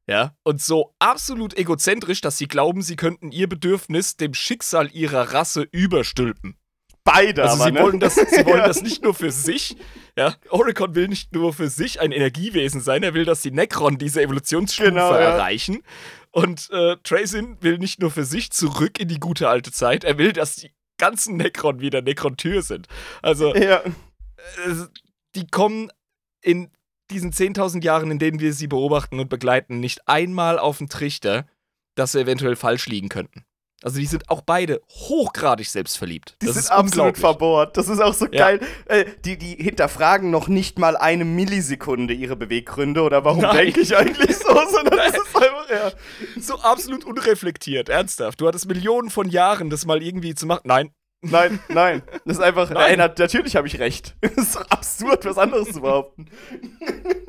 ja, 0.08 0.36
und 0.44 0.62
so 0.62 0.94
absolut 1.00 1.58
egozentrisch, 1.58 2.22
dass 2.22 2.38
sie 2.38 2.48
glauben, 2.48 2.82
sie 2.82 2.96
könnten 2.96 3.32
ihr 3.32 3.48
Bedürfnis 3.48 4.18
dem 4.18 4.34
Schicksal 4.34 4.92
ihrer 4.92 5.34
Rasse 5.34 5.68
überstülpen. 5.72 6.56
Beide, 7.04 7.44
also 7.44 7.56
aber, 7.56 7.66
sie 7.66 7.72
ne? 7.72 7.82
wollen 7.82 8.00
das, 8.00 8.16
sie 8.16 8.22
wollen 8.46 8.64
das 8.64 8.82
nicht 8.82 9.04
nur 9.04 9.14
für 9.14 9.32
sich. 9.32 9.76
Ja, 10.18 10.36
Oricon 10.50 10.96
will 10.96 11.08
nicht 11.08 11.34
nur 11.34 11.54
für 11.54 11.70
sich 11.70 12.00
ein 12.00 12.12
Energiewesen 12.12 12.82
sein, 12.82 13.04
er 13.04 13.14
will, 13.14 13.26
dass 13.26 13.42
die 13.42 13.52
Necron 13.52 13.98
diese 13.98 14.22
Evolutionsstufe 14.22 14.90
genau, 14.90 15.14
ja. 15.14 15.20
erreichen. 15.20 15.82
Und 16.32 16.70
äh, 16.72 16.98
Tracin 17.04 17.58
will 17.62 17.78
nicht 17.78 18.00
nur 18.00 18.12
für 18.12 18.24
sich 18.24 18.52
zurück 18.52 19.00
in 19.00 19.08
die 19.08 19.20
gute 19.20 19.50
alte 19.50 19.72
Zeit, 19.72 20.04
er 20.04 20.18
will, 20.18 20.34
dass 20.34 20.56
die 20.56 20.72
ganzen 21.02 21.36
Necron 21.36 21.82
wieder 21.82 22.02
Necron-Tür 22.02 22.62
sind. 22.62 22.88
Also, 23.22 23.54
ja. 23.56 23.82
die 25.36 25.48
kommen 25.48 25.92
in 26.42 26.70
diesen 27.10 27.34
10.000 27.34 27.84
Jahren, 27.84 28.12
in 28.12 28.20
denen 28.20 28.40
wir 28.40 28.54
sie 28.54 28.68
beobachten 28.68 29.20
und 29.20 29.30
begleiten, 29.30 29.80
nicht 29.80 30.08
einmal 30.08 30.60
auf 30.60 30.78
den 30.78 30.88
Trichter, 30.88 31.46
dass 31.96 32.14
sie 32.14 32.22
eventuell 32.22 32.56
falsch 32.56 32.88
liegen 32.88 33.10
könnten. 33.10 33.44
Also 33.84 34.00
die 34.00 34.06
sind 34.06 34.30
auch 34.30 34.42
beide 34.42 34.82
hochgradig 34.90 35.68
selbstverliebt. 35.68 36.36
Die 36.42 36.46
das 36.46 36.56
sind 36.56 36.72
absolut 36.72 37.18
verbohrt. 37.18 37.78
Das 37.78 37.88
ist 37.88 38.00
auch 38.00 38.14
so 38.14 38.26
ja. 38.26 38.46
geil. 38.46 38.60
Äh, 38.86 39.06
die, 39.26 39.38
die 39.38 39.56
hinterfragen 39.56 40.30
noch 40.30 40.48
nicht 40.48 40.78
mal 40.78 40.96
eine 40.96 41.26
Millisekunde 41.26 42.14
ihre 42.14 42.36
Beweggründe 42.36 43.02
oder 43.02 43.26
warum 43.26 43.42
denke 43.42 43.82
ich 43.82 43.96
eigentlich 43.96 44.38
so, 44.38 44.54
sondern 44.72 44.98
das 44.98 45.16
ist 45.16 45.36
einfach 45.36 45.70
ja. 45.70 45.92
so 46.40 46.60
absolut 46.60 47.06
unreflektiert, 47.06 47.90
ernsthaft. 47.90 48.40
Du 48.40 48.48
hattest 48.48 48.68
Millionen 48.68 49.10
von 49.10 49.30
Jahren, 49.30 49.70
das 49.70 49.86
mal 49.86 50.04
irgendwie 50.04 50.36
zu 50.36 50.46
machen. 50.46 50.62
Nein. 50.66 50.92
Nein, 51.24 51.60
nein. 51.70 52.02
Das 52.26 52.38
ist 52.38 52.44
einfach, 52.44 52.70
nein. 52.72 52.92
Ey, 52.92 52.98
natürlich 52.98 53.56
habe 53.56 53.68
ich 53.68 53.80
recht. 53.80 54.16
Das 54.22 54.38
ist 54.38 54.56
doch 54.56 54.68
absurd, 54.70 55.26
was 55.26 55.38
anderes 55.38 55.72
zu 55.72 55.82
behaupten. 55.82 56.28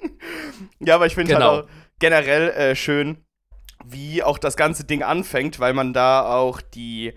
ja, 0.81 0.95
aber 0.95 1.07
ich 1.07 1.15
finde 1.15 1.35
halt 1.35 1.43
genau. 1.43 1.55
halt 1.57 1.65
auch 1.65 1.71
generell 1.99 2.51
äh, 2.51 2.75
schön, 2.75 3.25
wie 3.85 4.23
auch 4.23 4.39
das 4.39 4.57
ganze 4.57 4.85
Ding 4.85 5.03
anfängt, 5.03 5.61
weil 5.61 5.75
man 5.75 5.93
da 5.93 6.35
auch 6.35 6.61
die, 6.61 7.15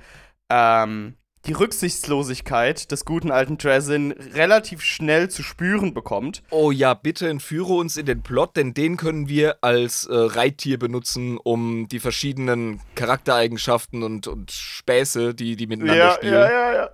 ähm, 0.50 1.16
die 1.46 1.54
Rücksichtslosigkeit 1.54 2.92
des 2.92 3.06
guten 3.06 3.32
alten 3.32 3.58
Drazin 3.58 4.12
relativ 4.12 4.82
schnell 4.82 5.30
zu 5.30 5.44
spüren 5.44 5.94
bekommt. 5.94 6.44
Oh 6.50 6.72
ja, 6.72 6.94
bitte 6.94 7.30
entführe 7.30 7.74
uns 7.74 7.98
in 7.98 8.06
den 8.06 8.24
Plot, 8.24 8.56
denn 8.58 8.74
den 8.74 8.98
können 8.98 9.28
wir 9.30 9.58
als 9.62 10.06
äh, 10.06 10.14
Reittier 10.16 10.80
benutzen, 10.80 11.38
um 11.38 11.88
die 11.88 12.00
verschiedenen 12.00 12.82
Charaktereigenschaften 12.96 14.04
und, 14.04 14.28
und 14.28 14.52
Späße, 14.52 15.36
die 15.36 15.56
die 15.56 15.68
miteinander 15.68 16.06
ja, 16.06 16.12
spielen, 16.14 16.34
ja, 16.34 16.50
ja, 16.50 16.74
ja. 16.74 16.90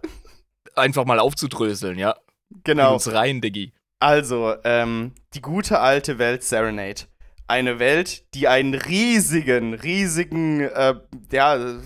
einfach 0.75 1.05
mal 1.05 1.19
aufzudröseln, 1.19 1.97
ja. 1.97 2.15
Genau. 2.63 2.89
In 2.89 2.93
uns 2.95 3.11
rein, 3.11 3.39
Diggi. 3.39 3.71
Also, 3.99 4.55
ähm, 4.63 5.13
die 5.33 5.41
gute 5.41 5.79
alte 5.79 6.17
Welt 6.17 6.43
Serenade 6.43 7.03
eine 7.47 7.79
Welt, 7.79 8.33
die 8.33 8.47
einen 8.47 8.73
riesigen, 8.73 9.73
riesigen 9.73 10.61
äh, 10.61 10.95
ja, 11.31 11.79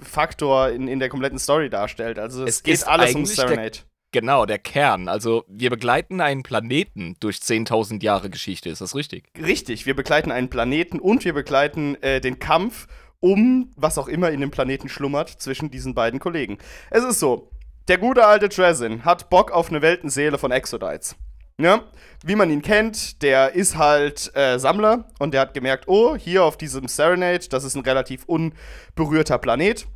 Faktor 0.00 0.70
in, 0.70 0.88
in 0.88 0.98
der 0.98 1.08
kompletten 1.08 1.38
Story 1.38 1.70
darstellt. 1.70 2.18
Also 2.18 2.44
es, 2.44 2.56
es 2.56 2.62
geht 2.62 2.86
alles 2.86 3.14
um 3.14 3.26
Serenade. 3.26 3.70
Der, 3.70 4.20
genau, 4.22 4.46
der 4.46 4.58
Kern. 4.58 5.08
Also 5.08 5.44
wir 5.48 5.70
begleiten 5.70 6.20
einen 6.20 6.42
Planeten 6.42 7.16
durch 7.20 7.36
10.000 7.36 8.02
Jahre 8.02 8.30
Geschichte, 8.30 8.70
ist 8.70 8.80
das 8.80 8.94
richtig? 8.94 9.28
Richtig, 9.38 9.86
wir 9.86 9.94
begleiten 9.94 10.32
einen 10.32 10.48
Planeten 10.48 10.98
und 10.98 11.24
wir 11.24 11.34
begleiten 11.34 11.96
äh, 12.02 12.20
den 12.20 12.38
Kampf 12.38 12.86
um 13.20 13.70
was 13.76 13.98
auch 13.98 14.08
immer 14.08 14.30
in 14.30 14.40
dem 14.40 14.50
Planeten 14.50 14.88
schlummert 14.88 15.28
zwischen 15.28 15.70
diesen 15.70 15.94
beiden 15.94 16.20
Kollegen. 16.20 16.58
Es 16.90 17.04
ist 17.04 17.20
so, 17.20 17.50
der 17.88 17.98
gute 17.98 18.26
alte 18.26 18.48
Drazin 18.48 19.04
hat 19.04 19.30
Bock 19.30 19.50
auf 19.52 19.68
eine 19.68 19.82
Weltenseele 19.82 20.38
von 20.38 20.50
Exodites. 20.50 21.16
Ja, 21.60 21.84
wie 22.24 22.36
man 22.36 22.50
ihn 22.50 22.62
kennt, 22.62 23.22
der 23.22 23.54
ist 23.54 23.76
halt 23.76 24.34
äh, 24.34 24.58
Sammler 24.58 25.04
und 25.18 25.34
der 25.34 25.42
hat 25.42 25.54
gemerkt, 25.54 25.88
oh, 25.88 26.16
hier 26.16 26.44
auf 26.44 26.56
diesem 26.56 26.88
Serenade, 26.88 27.48
das 27.48 27.64
ist 27.64 27.74
ein 27.74 27.82
relativ 27.82 28.24
unberührter 28.24 29.38
Planet. 29.38 29.86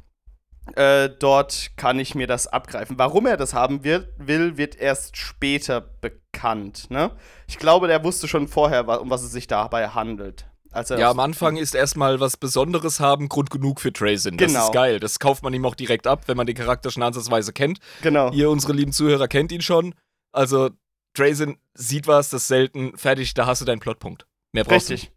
Äh, 0.77 1.11
dort 1.19 1.71
kann 1.77 1.99
ich 1.99 2.15
mir 2.15 2.27
das 2.27 2.47
abgreifen. 2.47 2.99
Warum 2.99 3.27
er 3.27 3.37
das 3.37 3.53
haben 3.53 3.85
will, 3.85 4.09
will 4.19 4.57
wird 4.57 4.77
erst 4.77 5.17
später 5.17 5.81
bekannt. 5.81 6.91
Ne? 6.91 7.11
Ich 7.47 7.59
glaube, 7.59 7.87
der 7.87 8.03
wusste 8.05 8.29
schon 8.29 8.49
vorher, 8.49 9.01
um 9.01 9.11
was 9.11 9.23
es 9.23 9.33
sich 9.33 9.47
dabei 9.47 9.89
handelt. 9.89 10.47
ja, 10.89 11.11
am 11.11 11.21
Anfang 11.21 11.57
ist 11.57 11.75
erstmal 11.75 12.21
was 12.21 12.39
Besonderes 12.39 13.01
haben 13.01 13.29
Grund 13.29 13.51
genug 13.51 13.81
für 13.81 13.93
Tracing. 13.93 14.39
Das 14.39 14.49
genau. 14.49 14.67
ist 14.67 14.73
geil. 14.73 15.01
Das 15.01 15.19
kauft 15.19 15.43
man 15.43 15.53
ihm 15.53 15.65
auch 15.67 15.75
direkt 15.75 16.07
ab, 16.07 16.23
wenn 16.27 16.37
man 16.39 16.47
den 16.47 16.57
Charakter 16.57 16.91
schon 16.91 17.03
ansatzweise 17.03 17.53
kennt. 17.53 17.79
Genau. 18.03 18.31
Ihr, 18.33 18.49
unsere 18.49 18.73
lieben 18.73 18.93
Zuhörer, 18.93 19.29
kennt 19.29 19.53
ihn 19.53 19.61
schon. 19.61 19.95
Also 20.33 20.71
Drazen 21.15 21.59
sieht 21.75 22.07
was, 22.07 22.29
das 22.29 22.43
ist 22.43 22.49
selten, 22.49 22.97
fertig, 22.97 23.35
da 23.35 23.47
hast 23.47 23.61
du 23.61 23.65
deinen 23.65 23.81
Plotpunkt. 23.81 24.27
Mehr 24.53 24.65
brauchst 24.65 24.91
Richtig. 24.91 25.09
du 25.09 25.15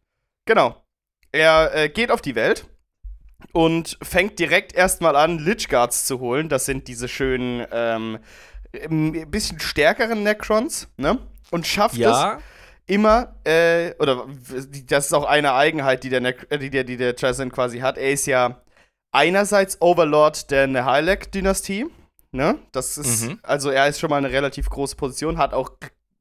Genau. 0.53 0.83
Er 1.31 1.75
äh, 1.75 1.89
geht 1.89 2.09
auf 2.09 2.21
die 2.21 2.35
Welt 2.35 2.67
und 3.51 3.97
fängt 4.01 4.39
direkt 4.39 4.73
erstmal 4.73 5.15
an, 5.15 5.39
Lichguards 5.39 6.05
zu 6.05 6.19
holen. 6.19 6.49
Das 6.49 6.65
sind 6.65 6.87
diese 6.87 7.07
schönen, 7.07 7.67
ähm, 7.71 8.19
ein 8.73 9.29
bisschen 9.29 9.59
stärkeren 9.59 10.23
Necrons, 10.23 10.87
ne? 10.97 11.19
Und 11.51 11.65
schafft 11.67 11.97
ja. 11.97 12.35
es 12.37 12.43
immer, 12.87 13.35
äh, 13.43 13.93
oder 13.99 14.27
das 14.85 15.07
ist 15.07 15.13
auch 15.13 15.25
eine 15.25 15.53
Eigenheit, 15.53 16.03
die 16.03 16.09
der, 16.09 16.21
ne 16.21 16.33
die 16.33 16.69
der, 16.69 16.83
die 16.83 16.97
der 16.97 17.15
Trazen 17.15 17.51
quasi 17.51 17.79
hat. 17.79 17.97
Er 17.97 18.11
ist 18.11 18.25
ja 18.25 18.61
einerseits 19.11 19.81
Overlord 19.81 20.51
der 20.51 20.67
Nihilek-Dynastie 20.67 21.87
Ne? 22.37 22.59
Das 22.71 22.97
ist, 22.97 23.27
mhm. 23.27 23.39
also 23.43 23.69
er 23.69 23.87
ist 23.87 23.99
schon 23.99 24.09
mal 24.09 24.17
eine 24.17 24.31
relativ 24.31 24.69
große 24.69 24.95
Position, 24.95 25.37
hat 25.37 25.53
auch 25.53 25.71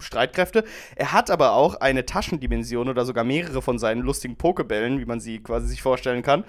Streitkräfte. 0.01 0.65
Er 0.97 1.13
hat 1.13 1.31
aber 1.31 1.53
auch 1.53 1.77
eine 1.77 2.05
Taschendimension 2.05 2.89
oder 2.89 3.05
sogar 3.05 3.25
mehrere 3.25 3.63
von 3.63 3.79
seinen 3.79 4.03
lustigen 4.03 4.37
Pokebällen, 4.37 4.99
wie 4.99 5.05
man 5.05 5.21
sie 5.21 5.43
quasi 5.43 5.69
sich 5.69 5.83
vorstellen 5.83 6.23
kann. 6.23 6.45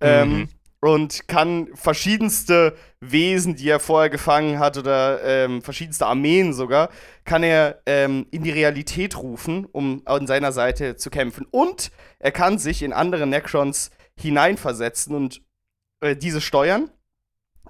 Ähm, 0.00 0.28
mhm. 0.28 0.34
Ähm, 0.34 0.48
und 0.80 1.26
kann 1.26 1.68
verschiedenste 1.74 2.76
Wesen, 3.00 3.56
die 3.56 3.68
er 3.68 3.80
vorher 3.80 4.10
gefangen 4.10 4.60
hat, 4.60 4.78
oder 4.78 5.22
ähm, 5.24 5.60
verschiedenste 5.60 6.06
Armeen 6.06 6.52
sogar, 6.52 6.90
kann 7.24 7.42
er 7.42 7.82
ähm, 7.86 8.26
in 8.30 8.44
die 8.44 8.52
Realität 8.52 9.16
rufen, 9.16 9.66
um 9.66 10.02
an 10.04 10.28
seiner 10.28 10.52
Seite 10.52 10.94
zu 10.94 11.10
kämpfen. 11.10 11.46
Und 11.50 11.90
er 12.20 12.30
kann 12.30 12.58
sich 12.58 12.84
in 12.84 12.92
andere 12.92 13.26
Necrons 13.26 13.90
hineinversetzen 14.20 15.16
und 15.16 15.42
äh, 16.00 16.14
diese 16.14 16.40
steuern 16.40 16.90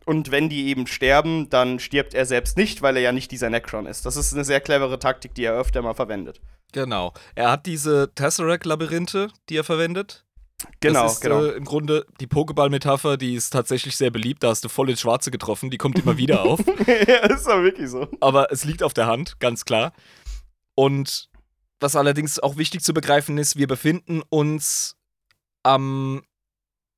und 0.09 0.31
wenn 0.31 0.49
die 0.49 0.69
eben 0.69 0.87
sterben, 0.87 1.51
dann 1.51 1.79
stirbt 1.79 2.15
er 2.15 2.25
selbst 2.25 2.57
nicht, 2.57 2.81
weil 2.81 2.97
er 2.97 3.03
ja 3.03 3.13
nicht 3.13 3.31
dieser 3.31 3.51
Necron 3.51 3.85
ist. 3.85 4.07
Das 4.07 4.17
ist 4.17 4.33
eine 4.33 4.43
sehr 4.43 4.61
clevere 4.61 4.99
Taktik, 4.99 5.35
die 5.35 5.45
er 5.45 5.53
öfter 5.53 5.83
mal 5.83 5.93
verwendet. 5.93 6.41
Genau. 6.73 7.13
Er 7.35 7.51
hat 7.51 7.67
diese 7.67 8.11
Tesseract-Labyrinthe, 8.15 9.29
die 9.51 9.57
er 9.59 9.65
verwendet. 9.65 10.25
Genau, 10.81 11.03
das 11.03 11.15
ist, 11.15 11.21
genau. 11.21 11.45
Äh, 11.45 11.51
Im 11.51 11.65
Grunde 11.67 12.07
die 12.21 12.27
Pokéball-Metapher, 12.27 13.19
die 13.19 13.35
ist 13.35 13.51
tatsächlich 13.51 13.97
sehr 13.97 14.11
beliebt. 14.11 14.43
Da 14.43 14.49
hast 14.49 14.65
du 14.65 14.71
voll 14.71 14.89
ins 14.89 15.03
Schwarze 15.03 15.31
getroffen. 15.31 15.71
Die 15.71 15.79
kommt 15.79 15.99
immer 15.99 16.17
wieder 16.17 16.43
auf. 16.43 16.61
ja, 17.07 17.27
ist 17.27 17.47
doch 17.47 17.63
wirklich 17.63 17.91
so. 17.91 18.09
Aber 18.21 18.51
es 18.51 18.65
liegt 18.65 18.83
auf 18.83 18.95
der 18.95 19.07
Hand, 19.07 19.39
ganz 19.41 19.67
klar. 19.67 19.93
Und 20.75 21.29
was 21.81 21.97
allerdings 21.97 22.39
auch 22.39 22.57
wichtig 22.57 22.83
zu 22.83 22.95
begreifen 22.95 23.37
ist, 23.37 23.57
wir 23.57 23.67
befinden 23.67 24.23
uns 24.31 24.97
am 25.63 26.23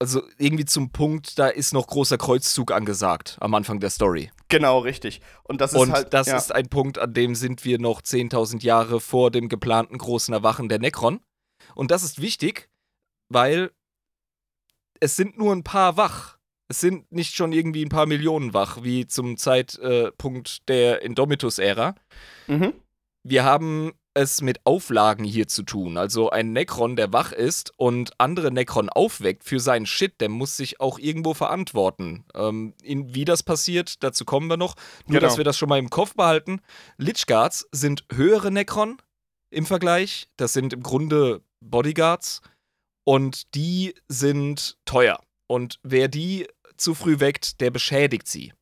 also 0.00 0.22
irgendwie 0.38 0.64
zum 0.64 0.90
Punkt, 0.90 1.38
da 1.38 1.48
ist 1.48 1.74
noch 1.74 1.86
großer 1.86 2.16
Kreuzzug 2.16 2.72
angesagt 2.72 3.36
am 3.40 3.54
Anfang 3.54 3.80
der 3.80 3.90
Story. 3.90 4.32
Genau, 4.48 4.78
richtig. 4.78 5.20
Und 5.44 5.60
das 5.60 5.74
ist 5.74 5.78
Und 5.78 5.92
halt, 5.92 6.14
das 6.14 6.26
ja. 6.26 6.36
ist 6.36 6.52
ein 6.52 6.68
Punkt, 6.68 6.98
an 6.98 7.12
dem 7.12 7.34
sind 7.34 7.64
wir 7.64 7.78
noch 7.78 8.00
10.000 8.00 8.62
Jahre 8.64 9.00
vor 9.00 9.30
dem 9.30 9.48
geplanten 9.48 9.98
großen 9.98 10.32
Erwachen 10.32 10.68
der 10.68 10.78
Necron. 10.78 11.20
Und 11.74 11.90
das 11.90 12.02
ist 12.02 12.20
wichtig, 12.20 12.70
weil 13.28 13.70
es 15.00 15.16
sind 15.16 15.38
nur 15.38 15.54
ein 15.54 15.64
paar 15.64 15.96
wach. 15.98 16.38
Es 16.68 16.80
sind 16.80 17.10
nicht 17.12 17.34
schon 17.34 17.52
irgendwie 17.52 17.84
ein 17.84 17.90
paar 17.90 18.06
Millionen 18.06 18.54
wach, 18.54 18.82
wie 18.82 19.06
zum 19.06 19.36
Zeitpunkt 19.36 20.48
äh, 20.48 20.64
der 20.68 21.02
Indomitus-Ära. 21.02 21.94
Mhm. 22.46 22.72
Wir 23.22 23.44
haben 23.44 23.92
es 24.14 24.42
mit 24.42 24.64
Auflagen 24.64 25.24
hier 25.24 25.46
zu 25.46 25.62
tun. 25.62 25.96
Also 25.96 26.30
ein 26.30 26.52
Necron, 26.52 26.96
der 26.96 27.12
wach 27.12 27.32
ist 27.32 27.72
und 27.76 28.12
andere 28.18 28.50
Necron 28.50 28.88
aufweckt 28.88 29.44
für 29.44 29.60
seinen 29.60 29.86
Shit, 29.86 30.20
der 30.20 30.28
muss 30.28 30.56
sich 30.56 30.80
auch 30.80 30.98
irgendwo 30.98 31.34
verantworten. 31.34 32.24
Ähm, 32.34 32.74
in, 32.82 33.14
wie 33.14 33.24
das 33.24 33.42
passiert, 33.42 34.02
dazu 34.02 34.24
kommen 34.24 34.48
wir 34.48 34.56
noch. 34.56 34.74
Nur, 35.06 35.18
genau. 35.18 35.28
dass 35.28 35.36
wir 35.36 35.44
das 35.44 35.56
schon 35.56 35.68
mal 35.68 35.78
im 35.78 35.90
Kopf 35.90 36.14
behalten. 36.14 36.60
Lichguards 36.96 37.68
sind 37.72 38.04
höhere 38.12 38.50
Necron 38.50 39.00
im 39.50 39.66
Vergleich. 39.66 40.28
Das 40.36 40.52
sind 40.52 40.72
im 40.72 40.82
Grunde 40.82 41.42
Bodyguards. 41.60 42.40
Und 43.04 43.54
die 43.54 43.94
sind 44.08 44.76
teuer. 44.84 45.20
Und 45.46 45.78
wer 45.82 46.08
die 46.08 46.46
zu 46.76 46.94
früh 46.94 47.20
weckt, 47.20 47.60
der 47.60 47.70
beschädigt 47.70 48.28
sie. 48.28 48.52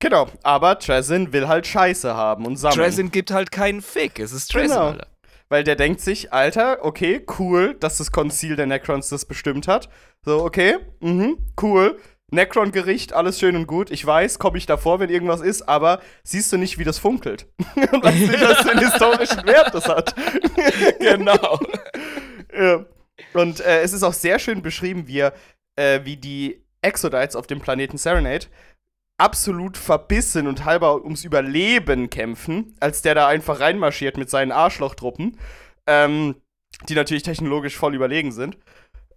Genau, 0.00 0.28
aber 0.42 0.78
Trezin 0.78 1.32
will 1.32 1.46
halt 1.46 1.66
Scheiße 1.66 2.14
haben 2.14 2.46
und 2.46 2.56
sammeln. 2.56 2.78
Trezin 2.78 3.10
gibt 3.10 3.30
halt 3.30 3.52
keinen 3.52 3.82
Fick, 3.82 4.18
es 4.18 4.32
ist 4.32 4.50
Trezin, 4.50 4.70
genau. 4.70 4.86
Alter. 4.88 5.06
Weil 5.50 5.64
der 5.64 5.76
denkt 5.76 6.00
sich, 6.00 6.32
Alter, 6.32 6.78
okay, 6.82 7.24
cool, 7.38 7.74
dass 7.74 7.98
das 7.98 8.12
Konzil 8.12 8.56
der 8.56 8.66
Necrons 8.66 9.08
das 9.08 9.24
bestimmt 9.24 9.68
hat. 9.68 9.88
So, 10.24 10.42
okay, 10.44 10.78
mhm, 11.00 11.38
cool. 11.60 11.98
Necron-Gericht, 12.30 13.12
alles 13.12 13.40
schön 13.40 13.56
und 13.56 13.66
gut. 13.66 13.90
Ich 13.90 14.06
weiß, 14.06 14.38
komme 14.38 14.58
ich 14.58 14.66
davor, 14.66 15.00
wenn 15.00 15.10
irgendwas 15.10 15.40
ist, 15.40 15.68
aber 15.68 16.00
siehst 16.22 16.52
du 16.52 16.56
nicht, 16.56 16.78
wie 16.78 16.84
das 16.84 16.98
funkelt? 16.98 17.48
und 17.74 18.04
weißt 18.04 18.18
nicht, 18.18 18.40
was 18.40 18.58
für 18.58 18.70
einen 18.70 18.88
historischen 18.88 19.44
Wert 19.44 19.74
das 19.74 19.88
hat. 19.88 20.14
genau. 21.00 21.58
ja. 22.56 22.86
Und 23.34 23.60
äh, 23.60 23.82
es 23.82 23.92
ist 23.92 24.02
auch 24.02 24.12
sehr 24.12 24.38
schön 24.38 24.62
beschrieben, 24.62 25.08
wie, 25.08 25.28
äh, 25.76 26.00
wie 26.04 26.16
die 26.16 26.64
Exodites 26.82 27.36
auf 27.36 27.46
dem 27.46 27.60
Planeten 27.60 27.98
Serenade 27.98 28.46
absolut 29.20 29.76
verbissen 29.76 30.46
und 30.46 30.64
halber 30.64 31.04
ums 31.04 31.24
Überleben 31.24 32.10
kämpfen, 32.10 32.74
als 32.80 33.02
der 33.02 33.14
da 33.14 33.28
einfach 33.28 33.60
reinmarschiert 33.60 34.16
mit 34.16 34.30
seinen 34.30 34.50
Arschlochtruppen, 34.50 35.36
ähm, 35.86 36.36
die 36.88 36.94
natürlich 36.94 37.22
technologisch 37.22 37.76
voll 37.76 37.94
überlegen 37.94 38.32
sind. 38.32 38.56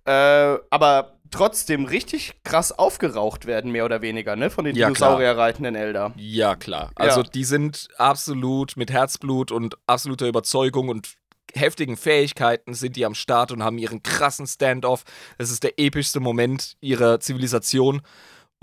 Äh, 0.05 0.57
aber 0.69 1.13
trotzdem 1.31 1.86
richtig 1.86 2.33
krass 2.43 2.72
aufgeraucht 2.72 3.45
werden, 3.45 3.72
mehr 3.72 3.86
oder 3.86 4.01
weniger, 4.01 4.36
ne? 4.36 4.50
Von 4.50 4.65
den 4.65 4.75
ja, 4.75 4.88
Dinosaurier-reitenden 4.88 5.75
Elder. 5.75 6.13
Ja, 6.17 6.55
klar. 6.55 6.91
Also 6.95 7.22
ja. 7.22 7.29
die 7.33 7.45
sind 7.45 7.88
absolut 7.98 8.75
mit 8.75 8.91
Herzblut 8.91 9.51
und 9.51 9.77
absoluter 9.88 10.27
Überzeugung 10.27 10.89
und 10.89 11.15
heftigen 11.53 11.98
Fähigkeiten 11.98 12.74
sind 12.74 12.95
die 12.95 13.05
am 13.05 13.15
Start 13.15 13.51
und 13.51 13.63
haben 13.63 13.77
ihren 13.77 14.03
krassen 14.03 14.48
Standoff. 14.48 15.03
Es 15.38 15.50
ist 15.50 15.63
der 15.63 15.79
epischste 15.79 16.19
Moment 16.19 16.75
ihrer 16.81 17.19
Zivilisation. 17.19 18.01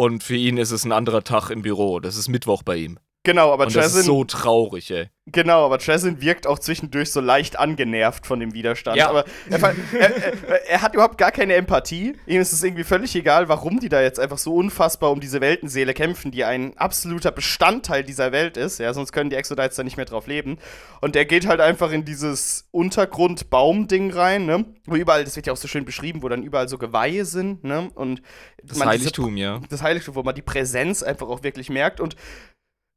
Und 0.00 0.22
für 0.22 0.34
ihn 0.34 0.56
ist 0.56 0.70
es 0.70 0.86
ein 0.86 0.92
anderer 0.92 1.22
Tag 1.24 1.50
im 1.50 1.60
Büro. 1.60 2.00
Das 2.00 2.16
ist 2.16 2.28
Mittwoch 2.28 2.62
bei 2.62 2.76
ihm. 2.76 2.98
Genau, 3.22 3.52
aber 3.52 3.66
und 3.66 3.76
das 3.76 3.94
ist 3.94 4.06
so 4.06 4.24
traurig, 4.24 4.90
ey. 4.90 5.08
Genau, 5.26 5.64
aber 5.64 5.78
Trezin 5.78 6.22
wirkt 6.22 6.46
auch 6.46 6.58
zwischendurch 6.58 7.12
so 7.12 7.20
leicht 7.20 7.58
angenervt 7.58 8.26
von 8.26 8.40
dem 8.40 8.54
Widerstand. 8.54 8.96
Ja. 8.96 9.10
Aber 9.10 9.24
er, 9.50 9.62
er, 9.62 10.68
er, 10.68 10.82
hat 10.82 10.94
überhaupt 10.94 11.18
gar 11.18 11.30
keine 11.30 11.54
Empathie. 11.54 12.16
Ihm 12.26 12.40
ist 12.40 12.52
es 12.52 12.62
irgendwie 12.62 12.82
völlig 12.82 13.14
egal, 13.14 13.48
warum 13.48 13.78
die 13.78 13.90
da 13.90 14.00
jetzt 14.00 14.18
einfach 14.18 14.38
so 14.38 14.54
unfassbar 14.54 15.10
um 15.10 15.20
diese 15.20 15.40
Weltenseele 15.40 15.92
kämpfen, 15.94 16.30
die 16.30 16.44
ein 16.44 16.76
absoluter 16.78 17.30
Bestandteil 17.30 18.02
dieser 18.02 18.32
Welt 18.32 18.56
ist. 18.56 18.78
Ja, 18.78 18.92
sonst 18.94 19.12
können 19.12 19.30
die 19.30 19.36
Exodites 19.36 19.76
da 19.76 19.84
nicht 19.84 19.98
mehr 19.98 20.06
drauf 20.06 20.26
leben. 20.26 20.58
Und 21.00 21.14
er 21.14 21.26
geht 21.26 21.46
halt 21.46 21.60
einfach 21.60 21.92
in 21.92 22.04
dieses 22.04 22.68
Untergrund-Baum-Ding 22.70 24.12
rein, 24.12 24.46
ne? 24.46 24.64
Wo 24.86 24.96
überall, 24.96 25.24
das 25.24 25.36
wird 25.36 25.46
ja 25.46 25.52
auch 25.52 25.58
so 25.58 25.68
schön 25.68 25.84
beschrieben, 25.84 26.22
wo 26.22 26.28
dann 26.28 26.42
überall 26.42 26.68
so 26.68 26.78
Geweihe 26.78 27.26
sind, 27.26 27.62
ne? 27.62 27.90
Und 27.94 28.22
das 28.64 28.84
Heiligtum, 28.84 29.36
diese, 29.36 29.46
ja. 29.46 29.60
Das 29.68 29.82
Heiligtum, 29.82 30.14
wo 30.14 30.22
man 30.22 30.34
die 30.34 30.42
Präsenz 30.42 31.02
einfach 31.02 31.28
auch 31.28 31.42
wirklich 31.42 31.70
merkt. 31.70 32.00
Und 32.00 32.16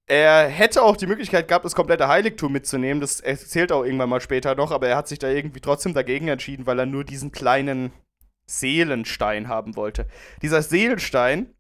er 0.07 0.47
hätte 0.47 0.83
auch 0.83 0.97
die 0.97 1.07
Möglichkeit 1.07 1.47
gehabt, 1.47 1.65
das 1.65 1.75
komplette 1.75 2.07
Heiligtum 2.07 2.51
mitzunehmen. 2.51 2.99
Das 3.01 3.19
erzählt 3.19 3.71
auch 3.71 3.83
irgendwann 3.83 4.09
mal 4.09 4.21
später 4.21 4.55
noch, 4.55 4.71
aber 4.71 4.87
er 4.87 4.97
hat 4.97 5.07
sich 5.07 5.19
da 5.19 5.29
irgendwie 5.29 5.61
trotzdem 5.61 5.93
dagegen 5.93 6.27
entschieden, 6.27 6.65
weil 6.65 6.79
er 6.79 6.85
nur 6.85 7.03
diesen 7.03 7.31
kleinen 7.31 7.91
Seelenstein 8.45 9.47
haben 9.47 9.75
wollte. 9.75 10.07
Dieser 10.41 10.61
Seelenstein 10.61 11.53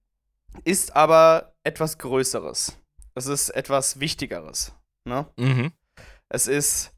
ist 0.65 0.95
aber 0.95 1.53
etwas 1.63 1.97
Größeres. 1.97 2.77
Es 3.15 3.27
ist 3.27 3.49
etwas 3.49 3.99
Wichtigeres. 3.99 4.73
Ne? 5.05 5.25
Mhm. 5.37 5.71
Es 6.29 6.47
ist, 6.47 6.91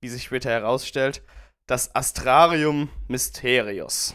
wie 0.00 0.08
sich 0.08 0.24
später 0.24 0.50
herausstellt, 0.50 1.22
das 1.66 1.94
Astrarium 1.94 2.88
Mysterios. 3.08 4.14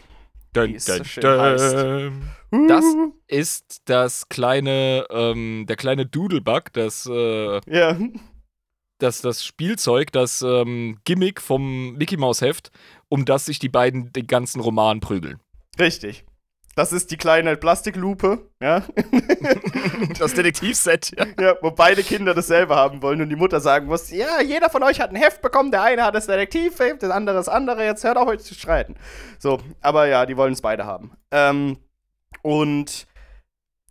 Dun, 0.53 0.71
dun, 0.73 0.79
so 0.79 1.21
dun. 1.21 2.67
Das 2.67 2.85
ist 3.27 3.81
das 3.85 4.27
kleine, 4.27 5.05
ähm, 5.09 5.65
der 5.67 5.77
kleine 5.77 6.05
Doodlebug, 6.05 6.73
das, 6.73 7.07
äh, 7.09 7.61
ja. 7.73 7.97
das, 8.97 9.21
das 9.21 9.45
Spielzeug, 9.45 10.11
das 10.11 10.41
ähm, 10.41 10.99
Gimmick 11.05 11.39
vom 11.39 11.93
Mickey 11.93 12.17
Mouse 12.17 12.41
Heft, 12.41 12.71
um 13.07 13.23
das 13.23 13.45
sich 13.45 13.59
die 13.59 13.69
beiden 13.69 14.11
den 14.11 14.27
ganzen 14.27 14.59
Roman 14.59 14.99
prügeln. 14.99 15.39
Richtig. 15.79 16.25
Das 16.75 16.93
ist 16.93 17.11
die 17.11 17.17
kleine 17.17 17.57
Plastiklupe, 17.57 18.49
ja. 18.61 18.83
das 20.19 20.33
Detektivset, 20.33 21.11
ja. 21.17 21.25
ja. 21.39 21.55
Wo 21.61 21.71
beide 21.71 22.01
Kinder 22.01 22.33
dasselbe 22.33 22.75
haben 22.75 23.01
wollen 23.01 23.21
und 23.21 23.29
die 23.29 23.35
Mutter 23.35 23.59
sagen 23.59 23.87
muss: 23.87 24.09
Ja, 24.09 24.41
jeder 24.41 24.69
von 24.69 24.83
euch 24.83 25.01
hat 25.01 25.09
ein 25.09 25.17
Heft 25.17 25.41
bekommen, 25.41 25.71
der 25.71 25.83
eine 25.83 26.03
hat 26.03 26.15
das 26.15 26.27
Detektivheft, 26.27 27.03
das 27.03 27.11
andere 27.11 27.35
das 27.35 27.49
andere, 27.49 27.83
jetzt 27.83 28.03
hört 28.03 28.17
auf 28.17 28.27
euch 28.27 28.41
zu 28.41 28.53
streiten. 28.53 28.95
So, 29.37 29.59
aber 29.81 30.07
ja, 30.07 30.25
die 30.25 30.37
wollen 30.37 30.53
es 30.53 30.61
beide 30.61 30.85
haben. 30.85 31.11
Ähm, 31.31 31.77
und 32.41 33.07